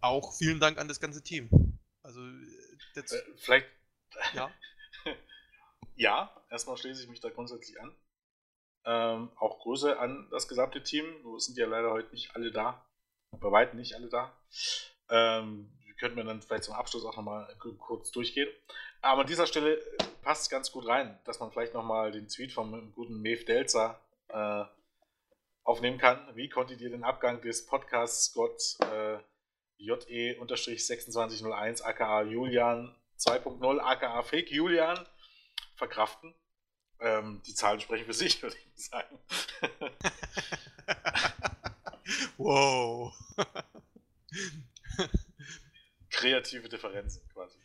auch 0.00 0.34
vielen 0.34 0.60
Dank 0.60 0.78
an 0.78 0.88
das 0.88 1.00
ganze 1.00 1.22
Team. 1.22 1.78
Also, 2.02 2.20
äh, 2.20 3.12
vielleicht. 3.36 3.66
Ja. 4.34 4.50
ja, 5.94 6.44
erstmal 6.50 6.76
schließe 6.76 7.04
ich 7.04 7.08
mich 7.08 7.20
da 7.20 7.30
grundsätzlich 7.30 7.80
an. 7.80 7.94
Ähm, 8.84 9.30
auch 9.36 9.60
Grüße 9.60 9.98
an 9.98 10.28
das 10.32 10.48
gesamte 10.48 10.82
Team. 10.82 11.04
Nur 11.22 11.38
sind 11.40 11.56
ja 11.56 11.66
leider 11.66 11.92
heute 11.92 12.10
nicht 12.10 12.34
alle 12.34 12.50
da. 12.50 12.84
Bei 13.30 13.52
weitem 13.52 13.78
nicht 13.78 13.94
alle 13.94 14.08
da. 14.08 14.36
Ähm, 15.08 15.70
könnten 16.00 16.16
wir 16.16 16.24
dann 16.24 16.42
vielleicht 16.42 16.64
zum 16.64 16.74
Abschluss 16.74 17.04
auch 17.04 17.16
nochmal 17.16 17.54
kurz 17.78 18.10
durchgehen. 18.10 18.48
Aber 19.02 19.20
an 19.20 19.26
dieser 19.26 19.46
Stelle 19.46 19.80
passt 20.22 20.42
es 20.42 20.50
ganz 20.50 20.72
gut 20.72 20.88
rein, 20.88 21.20
dass 21.24 21.38
man 21.38 21.52
vielleicht 21.52 21.74
nochmal 21.74 22.10
den 22.10 22.26
Tweet 22.26 22.52
vom 22.52 22.92
guten 22.92 23.20
Mev 23.20 23.44
Delzer 23.44 24.00
äh, 24.28 24.64
aufnehmen 25.62 25.98
kann. 25.98 26.34
Wie 26.34 26.48
konntet 26.48 26.80
ihr 26.80 26.90
den 26.90 27.04
Abgang 27.04 27.40
des 27.42 27.66
Podcasts 27.66 28.32
Gott 28.32 28.60
äh, 28.80 29.18
JE-2601 29.80 31.82
aka 31.82 32.22
Julian 32.22 32.94
2.0 33.18 33.80
aka 33.80 34.22
Fake 34.22 34.50
Julian 34.50 35.06
verkraften? 35.74 36.34
Ähm, 37.00 37.42
die 37.46 37.54
Zahlen 37.54 37.80
sprechen 37.80 38.04
für 38.04 38.14
sich, 38.14 38.42
würde 38.42 38.56
ich 38.56 38.84
sagen. 38.84 39.18
wow. 42.36 43.14
Kreative 46.10 46.68
Differenzen 46.68 47.26
quasi. 47.32 47.58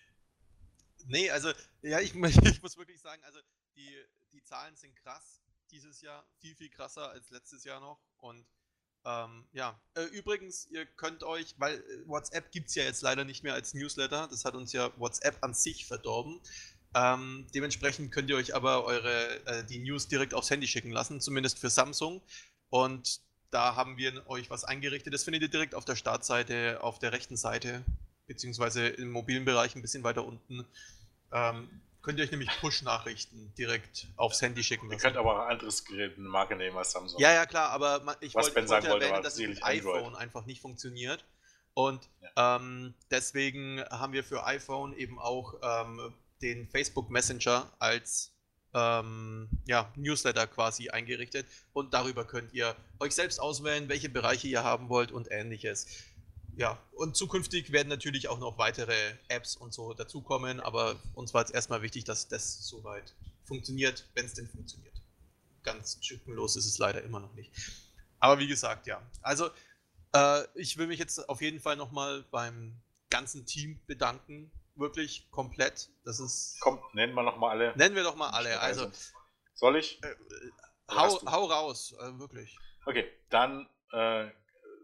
Nee, 1.07 1.29
also, 1.29 1.51
ja, 1.81 1.99
ich, 1.99 2.15
ich 2.43 2.61
muss 2.61 2.77
wirklich 2.77 3.01
sagen, 3.01 3.23
also 3.25 3.39
die, 3.75 3.93
die 4.31 4.43
Zahlen 4.43 4.75
sind 4.75 4.95
krass 4.95 5.41
dieses 5.71 6.01
Jahr, 6.01 6.25
viel, 6.37 6.55
viel 6.55 6.69
krasser 6.69 7.09
als 7.09 7.29
letztes 7.29 7.63
Jahr 7.63 7.79
noch. 7.79 7.99
Und 8.17 8.45
ähm, 9.05 9.45
ja, 9.53 9.79
äh, 9.93 10.03
übrigens, 10.05 10.67
ihr 10.71 10.85
könnt 10.85 11.23
euch, 11.23 11.55
weil 11.57 11.75
äh, 11.75 12.07
WhatsApp 12.07 12.51
gibt 12.51 12.69
es 12.69 12.75
ja 12.75 12.83
jetzt 12.83 13.01
leider 13.01 13.23
nicht 13.23 13.43
mehr 13.43 13.53
als 13.53 13.73
Newsletter, 13.73 14.27
das 14.29 14.45
hat 14.45 14.55
uns 14.55 14.73
ja 14.73 14.91
WhatsApp 14.97 15.37
an 15.41 15.53
sich 15.53 15.85
verdorben. 15.85 16.39
Ähm, 16.95 17.45
dementsprechend 17.53 18.11
könnt 18.11 18.29
ihr 18.29 18.37
euch 18.37 18.55
aber 18.55 18.85
eure 18.85 19.45
äh, 19.45 19.63
die 19.65 19.79
News 19.79 20.07
direkt 20.07 20.33
aufs 20.33 20.49
Handy 20.49 20.67
schicken 20.67 20.91
lassen, 20.91 21.21
zumindest 21.21 21.59
für 21.59 21.69
Samsung. 21.69 22.21
Und 22.69 23.21
da 23.51 23.75
haben 23.75 23.97
wir 23.97 24.27
euch 24.27 24.49
was 24.49 24.63
eingerichtet. 24.63 25.13
Das 25.13 25.23
findet 25.23 25.43
ihr 25.43 25.49
direkt 25.49 25.75
auf 25.75 25.85
der 25.85 25.95
Startseite, 25.95 26.81
auf 26.81 26.97
der 26.97 27.11
rechten 27.11 27.37
Seite, 27.37 27.83
beziehungsweise 28.27 28.87
im 28.87 29.11
mobilen 29.11 29.45
Bereich 29.45 29.75
ein 29.75 29.81
bisschen 29.81 30.03
weiter 30.03 30.25
unten. 30.25 30.65
Ähm, 31.31 31.81
könnt 32.05 32.19
ihr 32.19 32.25
euch 32.25 32.31
nämlich 32.31 32.49
Push-Nachrichten 32.61 33.51
direkt 33.57 34.07
aufs 34.15 34.39
Handy 34.41 34.63
schicken 34.63 34.87
lassen. 34.87 34.99
Ihr 34.99 35.01
könnt 35.01 35.17
aber 35.17 35.33
auch 35.33 35.45
ein 35.45 35.53
anderes 35.53 35.83
Gerät, 35.83 36.17
eine 36.17 36.29
Marke 36.29 36.55
nehmen 36.55 36.77
als 36.77 36.91
Samsung. 36.91 37.19
Ja, 37.19 37.33
ja, 37.33 37.47
klar, 37.47 37.71
aber 37.71 38.17
ich 38.21 38.35
wollte, 38.35 38.55
wollte 38.69 38.87
erwähnen, 38.87 39.23
dass 39.23 39.37
das 39.37 39.63
iPhone 39.63 40.15
einfach 40.15 40.45
nicht 40.45 40.61
funktioniert. 40.61 41.25
Und 41.73 42.07
ja. 42.21 42.57
ähm, 42.57 42.93
deswegen 43.09 43.83
haben 43.89 44.13
wir 44.13 44.23
für 44.23 44.45
iPhone 44.45 44.95
eben 44.95 45.19
auch 45.19 45.55
ähm, 45.63 46.13
den 46.43 46.69
Facebook 46.69 47.09
Messenger 47.09 47.73
als 47.79 48.31
ähm, 48.75 49.49
ja, 49.65 49.91
Newsletter 49.95 50.45
quasi 50.47 50.89
eingerichtet 50.89 51.47
und 51.73 51.93
darüber 51.93 52.25
könnt 52.25 52.53
ihr 52.53 52.75
euch 52.99 53.15
selbst 53.15 53.39
auswählen, 53.39 53.89
welche 53.89 54.09
Bereiche 54.09 54.47
ihr 54.47 54.63
haben 54.63 54.89
wollt 54.89 55.11
und 55.11 55.31
ähnliches. 55.31 55.87
Ja, 56.57 56.81
und 56.93 57.17
zukünftig 57.17 57.71
werden 57.71 57.89
natürlich 57.89 58.29
auch 58.29 58.39
noch 58.39 58.57
weitere 58.57 59.13
Apps 59.27 59.57
und 59.57 59.73
so 59.73 59.93
dazukommen, 59.93 60.61
aber 60.61 60.95
uns 61.13 61.33
war 61.33 61.41
jetzt 61.41 61.53
erstmal 61.53 61.81
wichtig, 61.81 62.05
dass 62.05 62.27
das 62.29 62.65
soweit 62.65 63.13
funktioniert, 63.43 64.09
wenn 64.15 64.25
es 64.25 64.33
denn 64.33 64.47
funktioniert. 64.47 64.95
Ganz 65.63 65.97
schickenlos 66.01 66.55
ist 66.55 66.65
es 66.65 66.77
leider 66.77 67.03
immer 67.03 67.19
noch 67.19 67.33
nicht. 67.33 67.51
Aber 68.19 68.39
wie 68.39 68.47
gesagt, 68.47 68.87
ja. 68.87 69.01
Also, 69.21 69.49
äh, 70.13 70.43
ich 70.55 70.77
will 70.77 70.87
mich 70.87 70.99
jetzt 70.99 71.27
auf 71.27 71.41
jeden 71.41 71.59
Fall 71.59 71.75
nochmal 71.75 72.23
beim 72.31 72.81
ganzen 73.09 73.45
Team 73.45 73.81
bedanken 73.85 74.51
wirklich 74.75 75.29
komplett. 75.31 75.89
Das 76.03 76.19
ist. 76.19 76.57
Komm, 76.61 76.79
nennen 76.93 77.13
wir 77.13 77.23
noch 77.23 77.37
mal 77.37 77.49
alle. 77.49 77.75
Nennen 77.75 77.95
wir 77.95 78.03
doch 78.03 78.15
mal 78.15 78.29
alle. 78.29 78.59
Also. 78.59 78.91
Soll 79.53 79.77
ich? 79.77 80.01
Äh, 80.03 80.15
hau, 80.91 81.21
hau 81.25 81.45
raus, 81.45 81.95
äh, 81.99 82.19
wirklich. 82.19 82.57
Okay, 82.85 83.09
dann 83.29 83.67
äh, 83.91 84.29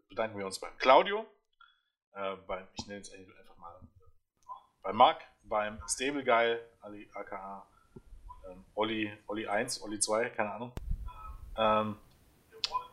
bedanken 0.10 0.38
wir 0.38 0.46
uns 0.46 0.60
beim 0.60 0.78
Claudio, 0.78 1.26
äh, 2.16 2.36
beim, 2.48 2.68
ich 2.76 2.88
nenne 2.88 3.02
es 3.02 3.12
einfach 3.12 3.58
mal, 3.58 3.80
beim 4.82 4.96
Marc, 4.96 5.22
beim 5.44 5.80
Stable 5.88 6.24
Guy, 6.24 6.58
Ali, 6.82 7.10
aka 7.14 7.66
ähm, 8.50 8.64
Olli, 8.76 9.12
Olli 9.28 9.48
1, 9.48 9.82
Olli 9.84 10.00
2, 10.00 10.30
keine 10.30 10.54
Ahnung. 10.54 10.72
Ähm, 11.58 11.98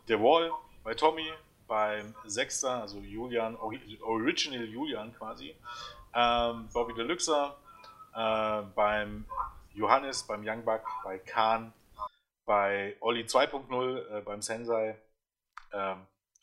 der 0.09 0.21
Wall, 0.21 0.51
bei 0.83 0.95
Tommy, 0.95 1.31
beim 1.67 2.15
Sechster, 2.27 2.83
also 2.83 2.99
Julian, 2.99 3.57
Original 3.57 4.65
Julian 4.65 5.15
quasi, 5.15 5.55
ähm, 6.15 6.69
Bobby 6.73 6.95
Deluxe, 6.95 7.55
äh, 8.15 8.63
beim 8.75 9.27
Johannes, 9.75 10.25
beim 10.25 10.47
Youngbuck, 10.47 10.83
bei 11.05 11.19
Khan, 11.19 11.73
bei 12.45 12.97
Olli 13.01 13.23
2.0, 13.23 14.19
äh, 14.19 14.21
beim 14.23 14.43
Sensei, 14.43 14.99
äh, 15.73 15.95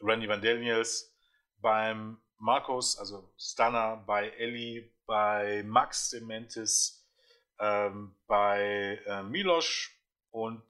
Randy 0.02 0.30
Van 0.30 0.41
Daniels, 0.41 1.11
beim 1.61 2.18
Markus, 2.38 2.98
also 2.98 3.30
Stunner, 3.38 4.03
bei 4.06 4.30
Ellie, 4.30 4.91
bei 5.06 5.64
Max 5.66 6.10
Dementis, 6.10 7.06
ähm, 7.60 8.16
bei 8.28 8.99
äh, 9.06 9.24
Milosch 9.24 9.98
und 10.32 10.64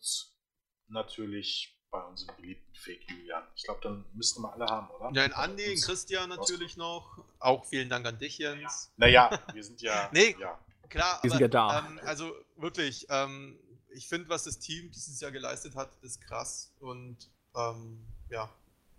natürlich 0.88 1.76
bei 1.90 2.04
unserem 2.04 2.36
beliebten 2.36 2.76
Fake 2.76 3.10
Julian. 3.10 3.44
Ich 3.56 3.64
glaube, 3.64 3.80
dann 3.82 4.06
müssten 4.14 4.42
wir 4.42 4.54
alle 4.54 4.66
haben, 4.66 4.90
oder? 4.90 5.12
Ja, 5.14 5.26
in 5.26 5.34
Andi, 5.34 5.64
in 5.64 5.82
Christian 5.82 6.30
natürlich 6.30 6.78
noch. 6.78 7.24
Auch 7.40 7.66
vielen 7.66 7.90
Dank 7.90 8.06
an 8.06 8.18
dich, 8.18 8.38
Jens. 8.38 8.92
Naja, 8.98 9.40
wir 9.54 9.64
sind 9.64 9.82
ja. 9.82 10.10
nee, 10.14 10.36
ja. 10.40 10.60
klar. 10.90 11.20
Wir 11.22 11.30
aber, 11.32 11.40
sind 11.40 11.40
ja 11.40 11.48
da. 11.48 11.80
Ähm, 11.80 12.00
also 12.04 12.36
wirklich, 12.58 13.08
ähm, 13.10 13.58
ich 13.90 14.08
finde, 14.08 14.28
was 14.30 14.44
das 14.44 14.60
Team 14.60 14.92
dieses 14.92 15.22
Jahr 15.22 15.32
geleistet 15.32 15.76
hat, 15.76 15.90
ist 16.02 16.22
krass. 16.22 16.74
Und 16.80 17.32
ähm, 17.56 18.06
ja, 18.30 18.50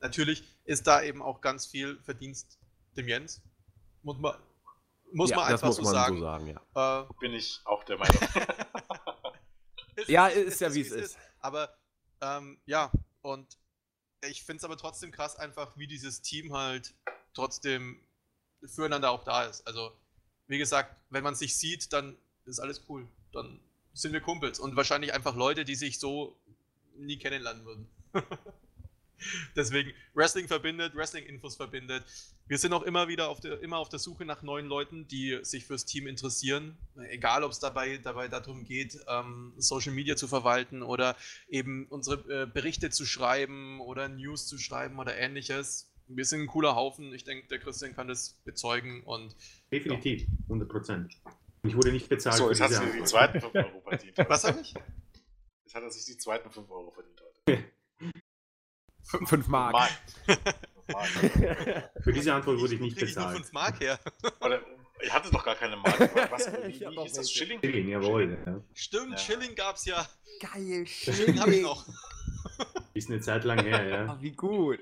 natürlich 0.06 0.44
ist 0.64 0.86
da 0.86 1.02
eben 1.02 1.22
auch 1.22 1.40
ganz 1.40 1.66
viel 1.66 1.98
Verdienst 2.02 2.58
dem 2.96 3.08
Jens. 3.08 3.42
Muss 4.02 4.18
man, 4.18 4.34
muss 5.12 5.30
ja, 5.30 5.36
man 5.36 5.46
einfach 5.46 5.66
muss 5.68 5.76
so, 5.76 5.82
man 5.82 5.92
sagen. 5.92 6.16
so 6.16 6.22
sagen. 6.22 6.46
ja. 6.74 7.00
Äh, 7.00 7.06
Bin 7.20 7.32
ich 7.32 7.60
auch 7.64 7.84
der 7.84 7.98
Meinung. 7.98 8.20
ja, 10.06 10.28
ist, 10.28 10.46
ist 10.46 10.60
ja 10.60 10.74
wie 10.74 10.80
es 10.80 10.90
ist. 10.90 11.04
ist. 11.04 11.18
Aber 11.40 11.76
ähm, 12.20 12.58
ja, 12.66 12.90
und 13.22 13.58
ich 14.22 14.44
finde 14.44 14.58
es 14.58 14.64
aber 14.64 14.76
trotzdem 14.76 15.10
krass, 15.10 15.36
einfach 15.36 15.76
wie 15.76 15.86
dieses 15.86 16.22
Team 16.22 16.52
halt 16.52 16.94
trotzdem 17.34 18.00
füreinander 18.64 19.10
auch 19.10 19.24
da 19.24 19.44
ist. 19.44 19.66
Also, 19.66 19.92
wie 20.46 20.58
gesagt, 20.58 20.96
wenn 21.10 21.22
man 21.22 21.34
sich 21.34 21.56
sieht, 21.56 21.92
dann 21.92 22.16
ist 22.44 22.58
alles 22.58 22.82
cool. 22.88 23.06
Dann 23.32 23.60
sind 23.92 24.12
wir 24.12 24.20
Kumpels 24.20 24.58
und 24.58 24.76
wahrscheinlich 24.76 25.12
einfach 25.12 25.34
Leute, 25.36 25.64
die 25.64 25.74
sich 25.74 25.98
so 25.98 26.38
nie 26.94 27.18
kennenlernen 27.18 27.64
würden. 27.64 27.88
Deswegen, 29.56 29.92
Wrestling 30.14 30.48
verbindet, 30.48 30.94
Wrestling-Infos 30.94 31.56
verbindet. 31.56 32.04
Wir 32.48 32.58
sind 32.58 32.72
auch 32.72 32.82
immer 32.82 33.08
wieder 33.08 33.28
auf 33.28 33.40
der, 33.40 33.60
immer 33.60 33.78
auf 33.78 33.88
der 33.88 33.98
Suche 33.98 34.24
nach 34.24 34.42
neuen 34.42 34.66
Leuten, 34.66 35.08
die 35.08 35.38
sich 35.42 35.66
fürs 35.66 35.84
Team 35.84 36.06
interessieren. 36.06 36.76
Egal, 37.08 37.42
ob 37.42 37.50
es 37.50 37.58
dabei, 37.58 37.98
dabei 37.98 38.28
darum 38.28 38.64
geht, 38.64 38.98
ähm, 39.08 39.52
Social 39.56 39.92
Media 39.92 40.16
zu 40.16 40.28
verwalten 40.28 40.82
oder 40.82 41.16
eben 41.48 41.86
unsere 41.88 42.42
äh, 42.42 42.46
Berichte 42.46 42.90
zu 42.90 43.04
schreiben 43.04 43.80
oder 43.80 44.08
News 44.08 44.46
zu 44.46 44.58
schreiben 44.58 44.98
oder 44.98 45.16
ähnliches. 45.16 45.92
Wir 46.08 46.24
sind 46.24 46.42
ein 46.42 46.46
cooler 46.46 46.76
Haufen. 46.76 47.12
Ich 47.12 47.24
denke, 47.24 47.48
der 47.48 47.58
Christian 47.58 47.94
kann 47.94 48.06
das 48.06 48.40
bezeugen 48.44 49.02
und. 49.04 49.34
Definitiv, 49.72 50.22
ja. 50.22 50.28
100 50.44 50.68
Prozent. 50.68 51.16
Ich 51.64 51.76
wurde 51.76 51.90
nicht 51.90 52.08
bezahlt. 52.08 52.36
So, 52.36 52.48
jetzt 52.48 52.60
hast 52.60 52.80
du 52.80 52.86
die 52.86 53.02
zweiten 53.02 53.40
5 53.40 53.54
Euro 53.54 53.80
verdient. 53.80 54.18
Was 54.28 54.44
habe 54.44 54.60
ich? 54.60 54.74
Jetzt 55.64 55.74
hat 55.74 55.82
er 55.82 55.90
sich 55.90 56.04
die 56.04 56.16
zweiten 56.16 56.48
5 56.48 56.70
Euro 56.70 56.92
verdient 56.92 57.20
heute. 57.20 57.64
5 59.06 59.48
Mark. 59.48 59.72
Mark. 59.72 59.90
Für 62.02 62.12
diese 62.12 62.34
Antwort 62.34 62.60
wurde 62.60 62.74
ich 62.74 62.80
nicht 62.80 62.98
bezahlt. 62.98 63.36
Ich 63.36 63.42
5 63.42 63.52
Mark 63.52 63.80
her. 63.80 63.98
Oder, 64.40 64.60
ich 65.00 65.12
hatte 65.12 65.30
doch 65.30 65.44
gar 65.44 65.54
keine 65.54 65.76
Mark. 65.76 65.98
Was, 66.30 66.52
wie, 66.52 66.80
wie 66.80 67.02
hieß 67.02 67.12
das? 67.12 67.30
Schilling? 67.30 67.60
Schilling, 67.60 67.88
jawohl. 67.88 68.38
Ja. 68.46 68.60
Stimmt, 68.74 69.12
ja. 69.12 69.18
Schilling 69.18 69.54
gab's 69.54 69.84
ja. 69.84 70.06
Geil, 70.40 70.86
Schilling 70.86 71.40
habe 71.40 71.54
ich 71.54 71.62
noch. 71.62 71.86
Ist 72.94 73.10
eine 73.10 73.20
Zeit 73.20 73.44
lang 73.44 73.62
her, 73.62 73.84
ja. 73.84 74.06
Ach, 74.08 74.16
wie 74.22 74.32
gut. 74.32 74.80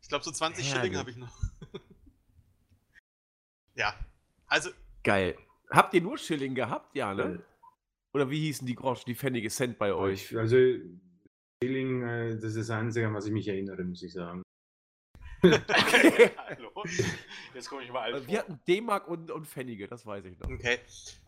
Ich 0.00 0.08
glaube, 0.08 0.24
so 0.24 0.30
20 0.30 0.64
Herrlich. 0.64 0.80
Schilling 0.80 0.98
habe 0.98 1.10
ich 1.10 1.16
noch. 1.16 1.32
ja, 3.74 3.94
also. 4.46 4.70
Geil. 5.02 5.36
Habt 5.70 5.94
ihr 5.94 6.02
nur 6.02 6.18
Schilling 6.18 6.54
gehabt? 6.54 6.94
Ja, 6.94 7.14
ne? 7.14 7.42
Oder 8.12 8.30
wie 8.30 8.40
hießen 8.40 8.66
die 8.66 8.74
Groschen, 8.74 9.04
die 9.06 9.14
Pfennige 9.14 9.50
Cent 9.50 9.78
bei 9.78 9.92
euch? 9.92 10.36
Also, 10.36 10.56
Schilling, 11.62 12.02
äh, 12.02 12.34
das 12.34 12.44
ist 12.44 12.68
das 12.68 12.70
Einzige, 12.70 13.06
an 13.06 13.14
was 13.14 13.26
ich 13.26 13.32
mich 13.32 13.48
erinnere, 13.48 13.84
muss 13.84 14.02
ich 14.02 14.12
sagen. 14.12 14.42
Hallo? 15.42 16.84
Jetzt 17.54 17.68
komme 17.68 17.82
ich 17.82 17.92
mal 17.92 18.00
alt 18.00 18.26
Wir 18.26 18.38
vor. 18.40 18.48
hatten 18.48 18.60
D-Mark 18.66 19.08
und, 19.08 19.30
und 19.30 19.46
Pfennige, 19.46 19.86
das 19.86 20.06
weiß 20.06 20.24
ich 20.24 20.38
noch. 20.38 20.48
Okay. 20.48 20.78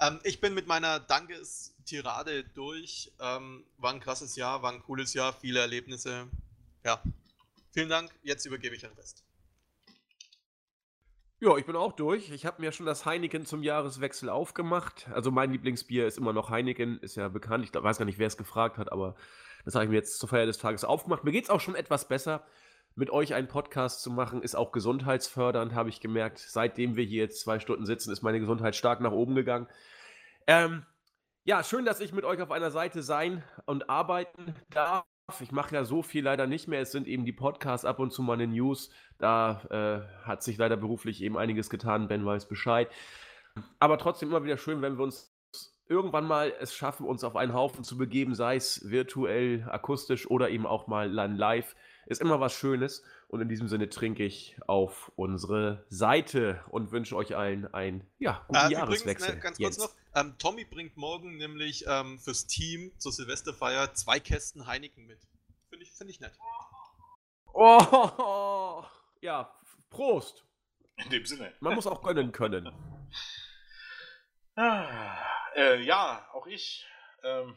Ähm, 0.01 0.21
ich 0.25 0.41
bin 0.41 0.55
mit 0.55 0.67
meiner 0.67 1.01
Dankes-Tirade 1.01 2.45
durch. 2.45 3.13
Ähm, 3.21 3.65
war 3.77 3.93
ein 3.93 4.01
krasses 4.01 4.37
Jahr, 4.37 4.63
war 4.63 4.73
ein 4.73 4.83
cooles 4.83 5.13
Jahr, 5.13 5.33
viele 5.35 5.61
Erlebnisse. 5.61 6.29
Ja. 6.85 7.03
Vielen 7.73 7.91
Dank. 7.91 8.11
Jetzt 8.23 8.47
übergebe 8.47 8.75
ich 8.75 8.87
an 8.87 8.93
Rest. 8.93 9.23
Ja, 11.39 11.55
ich 11.59 11.67
bin 11.67 11.77
auch 11.77 11.93
durch. 11.93 12.31
Ich 12.31 12.47
habe 12.47 12.63
mir 12.63 12.73
schon 12.73 12.87
das 12.87 13.05
Heineken 13.05 13.45
zum 13.45 13.63
Jahreswechsel 13.63 14.31
aufgemacht. 14.31 15.07
Also 15.13 15.31
mein 15.31 15.53
Lieblingsbier 15.53 16.07
ist 16.07 16.17
immer 16.17 16.33
noch 16.33 16.49
Heineken, 16.49 16.99
ist 17.01 17.17
ja 17.17 17.29
bekannt. 17.29 17.67
Ich 17.67 17.75
weiß 17.75 17.99
gar 17.99 18.07
nicht, 18.07 18.19
wer 18.19 18.27
es 18.27 18.39
gefragt 18.39 18.79
hat, 18.79 18.91
aber 18.91 19.15
das 19.67 19.75
habe 19.75 19.85
ich 19.85 19.91
mir 19.91 19.97
jetzt 19.97 20.21
zur 20.21 20.29
Feier 20.29 20.47
des 20.47 20.59
Tages 20.59 20.85
aufgemacht. 20.85 21.25
Mir 21.25 21.33
geht 21.33 21.45
es 21.45 21.51
auch 21.51 21.61
schon 21.61 21.75
etwas 21.75 22.07
besser. 22.07 22.47
Mit 22.95 23.11
euch 23.11 23.35
einen 23.35 23.49
Podcast 23.49 24.01
zu 24.01 24.11
machen, 24.11 24.41
ist 24.41 24.55
auch 24.55 24.71
gesundheitsfördernd, 24.71 25.75
habe 25.75 25.89
ich 25.89 26.01
gemerkt. 26.01 26.39
Seitdem 26.39 26.95
wir 26.95 27.05
hier 27.05 27.25
jetzt 27.25 27.41
zwei 27.41 27.59
Stunden 27.59 27.85
sitzen, 27.85 28.13
ist 28.13 28.23
meine 28.23 28.39
Gesundheit 28.39 28.77
stark 28.77 29.01
nach 29.01 29.11
oben 29.11 29.35
gegangen. 29.35 29.67
Ähm, 30.47 30.87
ja, 31.45 31.65
schön, 31.65 31.85
dass 31.85 32.01
ich 32.01 32.13
mit 32.13 32.25
euch 32.25 32.41
auf 32.41 32.53
einer 32.53 32.71
Seite 32.71 33.03
sein 33.03 33.43
und 33.67 33.91
arbeiten 33.91 34.55
darf. 34.71 35.05
Ich 35.41 35.51
mache 35.51 35.75
ja 35.75 35.85
so 35.85 36.03
viel 36.03 36.23
leider 36.23 36.47
nicht 36.47 36.69
mehr. 36.69 36.81
Es 36.81 36.93
sind 36.93 37.09
eben 37.09 37.25
die 37.25 37.33
Podcasts, 37.33 37.85
ab 37.85 37.99
und 37.99 38.13
zu 38.13 38.23
meine 38.23 38.47
News. 38.47 38.91
Da 39.19 39.63
äh, 39.71 40.27
hat 40.27 40.45
sich 40.45 40.57
leider 40.59 40.77
beruflich 40.77 41.23
eben 41.23 41.37
einiges 41.37 41.71
getan. 41.71 42.07
Ben 42.07 42.25
weiß 42.25 42.47
Bescheid. 42.47 42.89
Aber 43.81 43.99
trotzdem 43.99 44.29
immer 44.29 44.45
wieder 44.45 44.59
schön, 44.59 44.81
wenn 44.81 44.97
wir 44.97 45.03
uns 45.03 45.36
irgendwann 45.89 46.27
mal 46.27 46.53
es 46.61 46.75
schaffen, 46.75 47.07
uns 47.07 47.25
auf 47.25 47.37
einen 47.37 47.53
Haufen 47.55 47.85
zu 47.85 47.97
begeben, 47.97 48.35
sei 48.35 48.57
es 48.57 48.89
virtuell, 48.89 49.67
akustisch 49.71 50.29
oder 50.31 50.51
eben 50.51 50.67
auch 50.67 50.87
mal 50.87 51.11
live. 51.11 51.75
Ist 52.07 52.21
immer 52.21 52.39
was 52.41 52.53
Schönes. 52.53 53.03
Und 53.29 53.41
in 53.41 53.49
diesem 53.49 53.67
Sinne 53.67 53.89
trinke 53.89 54.25
ich 54.25 54.57
auf 54.69 55.11
unsere 55.17 55.85
Seite 55.89 56.63
und 56.69 56.93
wünsche 56.93 57.17
euch 57.17 57.37
allen 57.37 57.73
einen 57.75 58.07
ja, 58.21 58.45
guten 58.47 58.55
Äh, 58.55 58.61
übrigens, 58.61 58.79
Jahreswechsel. 58.79 59.35
ne, 59.35 59.41
ganz 59.41 59.59
kurz 59.59 59.77
Jetzt. 59.77 59.85
noch. 59.85 59.95
Ähm, 60.15 60.35
Tommy 60.39 60.65
bringt 60.65 60.97
morgen 60.97 61.37
nämlich 61.37 61.85
ähm, 61.89 62.21
fürs 62.21 62.47
Team 62.47 62.93
zur 62.99 63.11
Silvesterfeier 63.11 63.93
zwei 63.95 64.21
Kästen 64.21 64.67
Heineken 64.69 65.07
mit. 65.07 65.19
Finde 65.69 65.85
ich, 65.85 65.93
find 65.93 66.09
ich 66.09 66.21
nett. 66.21 66.39
Oh, 67.53 68.85
ja, 69.21 69.53
Prost. 69.91 70.45
In 71.05 71.11
dem 71.11 71.27
Sinne. 71.27 71.53
Man 71.61 71.75
muss 71.75 71.87
auch 71.89 72.03
gönnen 72.03 72.31
können. 72.31 72.71
Ah, 74.55 75.19
äh, 75.57 75.81
ja, 75.83 76.29
auch 76.33 76.47
ich 76.47 76.87
ähm, 77.23 77.57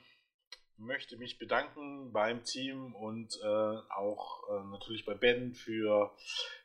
möchte 0.78 1.18
mich 1.18 1.38
bedanken 1.38 2.12
beim 2.14 2.44
Team 2.44 2.96
und 2.96 3.38
äh, 3.44 3.78
auch 3.92 4.48
äh, 4.50 4.64
natürlich 4.72 5.06
bei 5.06 5.14
Ben 5.14 5.54
für 5.54 6.16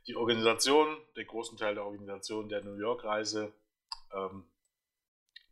die 0.06 0.16
Organisation, 0.16 0.96
den 1.16 1.26
großen 1.26 1.58
Teil 1.58 1.74
der 1.74 1.84
Organisation 1.84 2.48
der 2.48 2.62
New 2.62 2.76
York-Reise. 2.76 3.52
Ähm, 4.12 4.48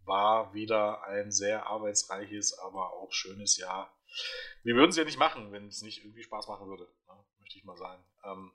war 0.05 0.53
wieder 0.53 1.05
ein 1.05 1.31
sehr 1.31 1.67
arbeitsreiches, 1.67 2.59
aber 2.59 2.93
auch 2.93 3.13
schönes 3.13 3.57
Jahr. 3.57 3.97
Wir 4.63 4.75
würden 4.75 4.91
es 4.91 4.97
ja 4.97 5.05
nicht 5.05 5.19
machen, 5.19 5.53
wenn 5.53 5.69
es 5.69 5.83
nicht 5.83 6.05
irgendwie 6.05 6.23
Spaß 6.23 6.49
machen 6.49 6.69
würde, 6.69 6.85
ne? 7.07 7.25
möchte 7.39 7.59
ich 7.59 7.65
mal 7.65 7.77
sagen. 7.77 8.05
Ähm, 8.25 8.53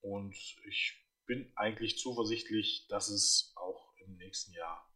und 0.00 0.34
ich 0.66 0.96
bin 1.26 1.52
eigentlich 1.56 1.98
zuversichtlich, 1.98 2.86
dass 2.88 3.08
es 3.08 3.52
auch 3.56 3.94
im 3.98 4.16
nächsten 4.16 4.52
Jahr 4.52 4.89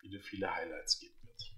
viele, 0.00 0.20
viele 0.20 0.54
Highlights 0.54 0.98
geben 0.98 1.14
wird. 1.22 1.56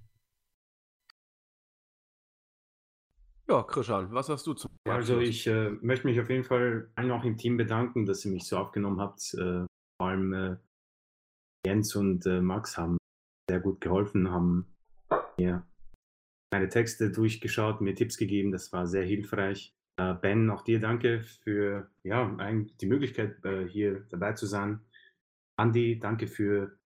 Ja, 3.49 3.63
Christian, 3.63 4.13
was 4.13 4.29
hast 4.29 4.47
du 4.47 4.55
zu 4.55 4.69
Ja, 4.87 4.95
also 4.95 5.21
ich 5.21 5.47
äh, 5.47 5.71
möchte 5.83 6.07
mich 6.07 6.21
auf 6.21 6.31
jeden 6.31 6.45
Fall 6.45 6.91
allen 6.95 7.11
auch 7.11 7.25
im 7.25 7.37
Team 7.37 7.57
bedanken, 7.57 8.07
dass 8.07 8.25
ihr 8.25 8.33
mich 8.33 8.45
so 8.45 8.57
aufgenommen 8.57 9.01
habt. 9.01 9.35
Äh, 9.35 9.67
vor 10.01 10.09
allem 10.09 10.33
äh, 10.33 10.57
Jens 11.67 11.95
und 11.97 12.27
äh, 12.27 12.41
Max 12.41 12.77
haben 12.77 12.97
sehr 13.49 13.61
gut 13.61 13.81
geholfen, 13.81 14.31
haben 14.31 14.75
mir 15.39 15.67
meine 16.53 16.69
Texte 16.69 17.11
durchgeschaut, 17.11 17.81
mir 17.81 17.95
Tipps 17.95 18.17
gegeben. 18.17 18.53
Das 18.53 18.73
war 18.73 18.87
sehr 18.87 19.05
hilfreich. 19.05 19.73
Äh, 19.99 20.15
ben, 20.15 20.51
auch 20.51 20.63
dir 20.63 20.81
danke 20.81 21.23
für 21.23 21.91
ja, 22.03 22.35
ein, 22.37 22.73
die 22.81 22.87
Möglichkeit, 22.87 23.45
äh, 23.45 23.69
hier 23.69 24.07
dabei 24.11 24.33
zu 24.33 24.47
sein. 24.47 24.81
Andi, 25.57 25.99
danke 25.99 26.27
für 26.27 26.79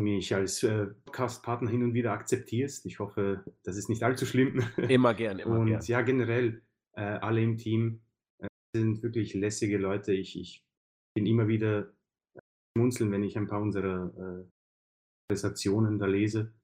mich 0.00 0.34
als 0.34 0.62
äh, 0.62 0.86
Podcast-Partner 1.04 1.70
hin 1.70 1.82
und 1.82 1.94
wieder 1.94 2.12
akzeptierst. 2.12 2.86
Ich 2.86 2.98
hoffe, 2.98 3.44
das 3.62 3.76
ist 3.76 3.88
nicht 3.88 4.02
allzu 4.02 4.26
schlimm. 4.26 4.62
Immer 4.88 5.14
gern, 5.14 5.38
immer 5.38 5.58
Und 5.60 5.66
gern. 5.66 5.82
ja, 5.84 6.02
generell, 6.02 6.62
äh, 6.96 7.00
alle 7.02 7.42
im 7.42 7.56
Team 7.58 8.02
äh, 8.38 8.48
sind 8.76 9.02
wirklich 9.02 9.34
lässige 9.34 9.78
Leute. 9.78 10.12
Ich, 10.12 10.38
ich 10.38 10.64
bin 11.14 11.26
immer 11.26 11.48
wieder 11.48 11.92
schmunzeln, 12.76 13.10
wenn 13.12 13.24
ich 13.24 13.36
ein 13.36 13.46
paar 13.48 13.60
unserer 13.60 14.12
äh, 14.16 14.44
Konversationen 15.28 15.98
da 15.98 16.06
lese. 16.06 16.54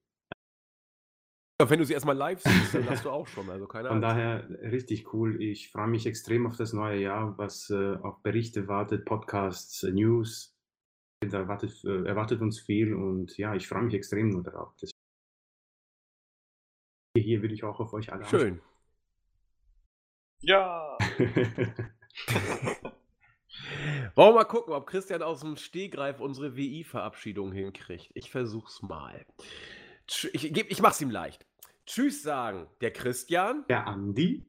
Ja, 1.61 1.71
Wenn 1.71 1.79
du 1.79 1.87
sie 1.87 1.95
erstmal 1.95 2.17
live 2.17 2.43
siehst, 2.43 2.75
dann 2.75 2.89
hast 2.91 3.05
du 3.07 3.11
auch 3.11 3.27
schon, 3.27 3.49
also 3.49 3.67
keine 3.67 3.89
Von 3.89 4.05
Ahnung. 4.05 4.17
daher 4.17 4.51
äh, 4.61 4.69
richtig 4.69 5.13
cool. 5.15 5.41
Ich 5.43 5.71
freue 5.71 5.87
mich 5.89 6.07
extrem 6.07 6.47
auf 6.47 6.57
das 6.57 6.73
neue 6.75 7.01
Jahr, 7.01 7.37
was 7.39 7.71
äh, 7.71 7.97
auf 8.03 8.23
Berichte 8.23 8.69
wartet, 8.69 9.05
Podcasts, 9.07 9.83
äh, 9.83 9.91
News. 9.93 10.56
Da 11.21 11.39
erwartet, 11.39 11.83
äh, 11.85 12.05
erwartet 12.05 12.41
uns 12.43 12.61
viel 12.61 12.95
und 12.95 13.37
ja, 13.39 13.55
ich 13.55 13.67
freue 13.67 13.83
mich 13.83 13.95
extrem 13.95 14.29
nur 14.29 14.43
darauf. 14.43 14.75
Das 14.81 14.91
hier 17.17 17.41
würde 17.41 17.55
ich 17.55 17.65
auch 17.65 17.81
auf 17.81 17.95
euch 17.95 18.13
alle 18.13 18.27
Schön. 18.27 18.61
Ja! 20.41 20.99
Wollen 24.15 24.31
wir 24.31 24.35
mal 24.35 24.45
gucken, 24.45 24.75
ob 24.75 24.87
Christian 24.87 25.23
aus 25.23 25.41
dem 25.41 25.57
Stehgreif 25.57 26.21
unsere 26.21 26.57
WI-Verabschiedung 26.57 27.53
hinkriegt. 27.53 28.11
Ich 28.15 28.31
versuch's 28.31 28.83
mal. 28.83 29.25
Ich, 30.33 30.53
geb- 30.53 30.71
ich 30.71 30.83
mach's 30.83 31.01
ihm 31.01 31.11
leicht. 31.11 31.47
Tschüss 31.87 32.23
sagen 32.23 32.69
der 32.83 32.93
Christian. 32.93 33.65
Der 33.69 33.87
Andi? 33.87 34.45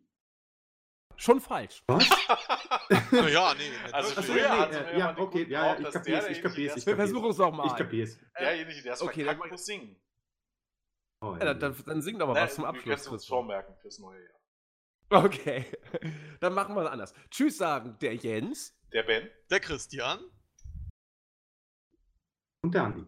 Schon 1.18 1.42
falsch. 1.42 1.84
Was? 1.88 2.08
Naja, 3.12 3.54
nee. 3.58 3.72
Also 3.92 4.14
Ach 4.16 4.16
so, 4.24 4.34
früher 4.34 4.50
nee, 4.50 4.58
man 4.58 4.98
ja, 4.98 5.18
okay, 5.18 5.46
ja, 5.50 5.66
ja, 5.76 5.80
ich 5.80 5.92
kapier's, 5.92 6.28
ich 6.28 6.42
kapier's, 6.42 6.86
Wir 6.86 6.96
versuchen 6.96 7.30
es 7.32 7.38
nochmal. 7.38 7.68
Ich 7.68 7.76
kapier's. 7.76 8.18
Derjenige, 8.40 8.82
der 8.84 8.94
es 8.94 9.02
Okay, 9.02 9.24
verkackt, 9.24 9.44
dann- 9.44 9.50
muss 9.52 9.66
singen. 9.66 9.96
Oh, 11.22 11.34
Ja, 11.40 11.46
dann, 11.46 11.60
dann, 11.60 11.76
dann 11.86 12.02
sing 12.02 12.20
doch 12.20 12.28
mal 12.28 12.34
Na, 12.36 12.44
was 12.44 12.56
zum 12.56 12.64
wir 12.64 12.70
Abschluss. 12.70 12.84
können 12.84 12.96
es 12.96 13.08
uns 13.08 13.26
vormerken 13.26 13.76
fürs 13.82 14.00
neue 14.00 14.22
Jahr. 14.24 15.24
Okay, 15.26 15.66
dann 16.40 16.54
machen 16.54 16.76
wir 16.76 16.84
es 16.84 16.90
anders. 16.90 17.14
Tschüss 17.32 17.58
sagen 17.58 17.98
der 18.00 18.16
Jens. 18.16 18.78
Der 18.94 19.04
Ben. 19.04 19.30
Der 19.50 19.60
Christian. 19.60 20.20
Und 22.64 22.74
der 22.74 22.84
Andi. 22.84 23.06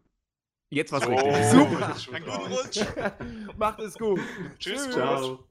Jetzt 0.72 0.92
was 0.92 1.04
So, 1.04 1.10
richtig. 1.10 1.46
Super. 1.52 1.96
Einen 2.16 2.26
guten 2.26 2.54
Rutsch. 2.54 3.58
Macht 3.58 3.80
es 3.80 3.96
gut. 3.98 4.20
Tschüss, 4.60 4.84
Tschüss. 4.86 4.92
Ciao. 4.94 5.49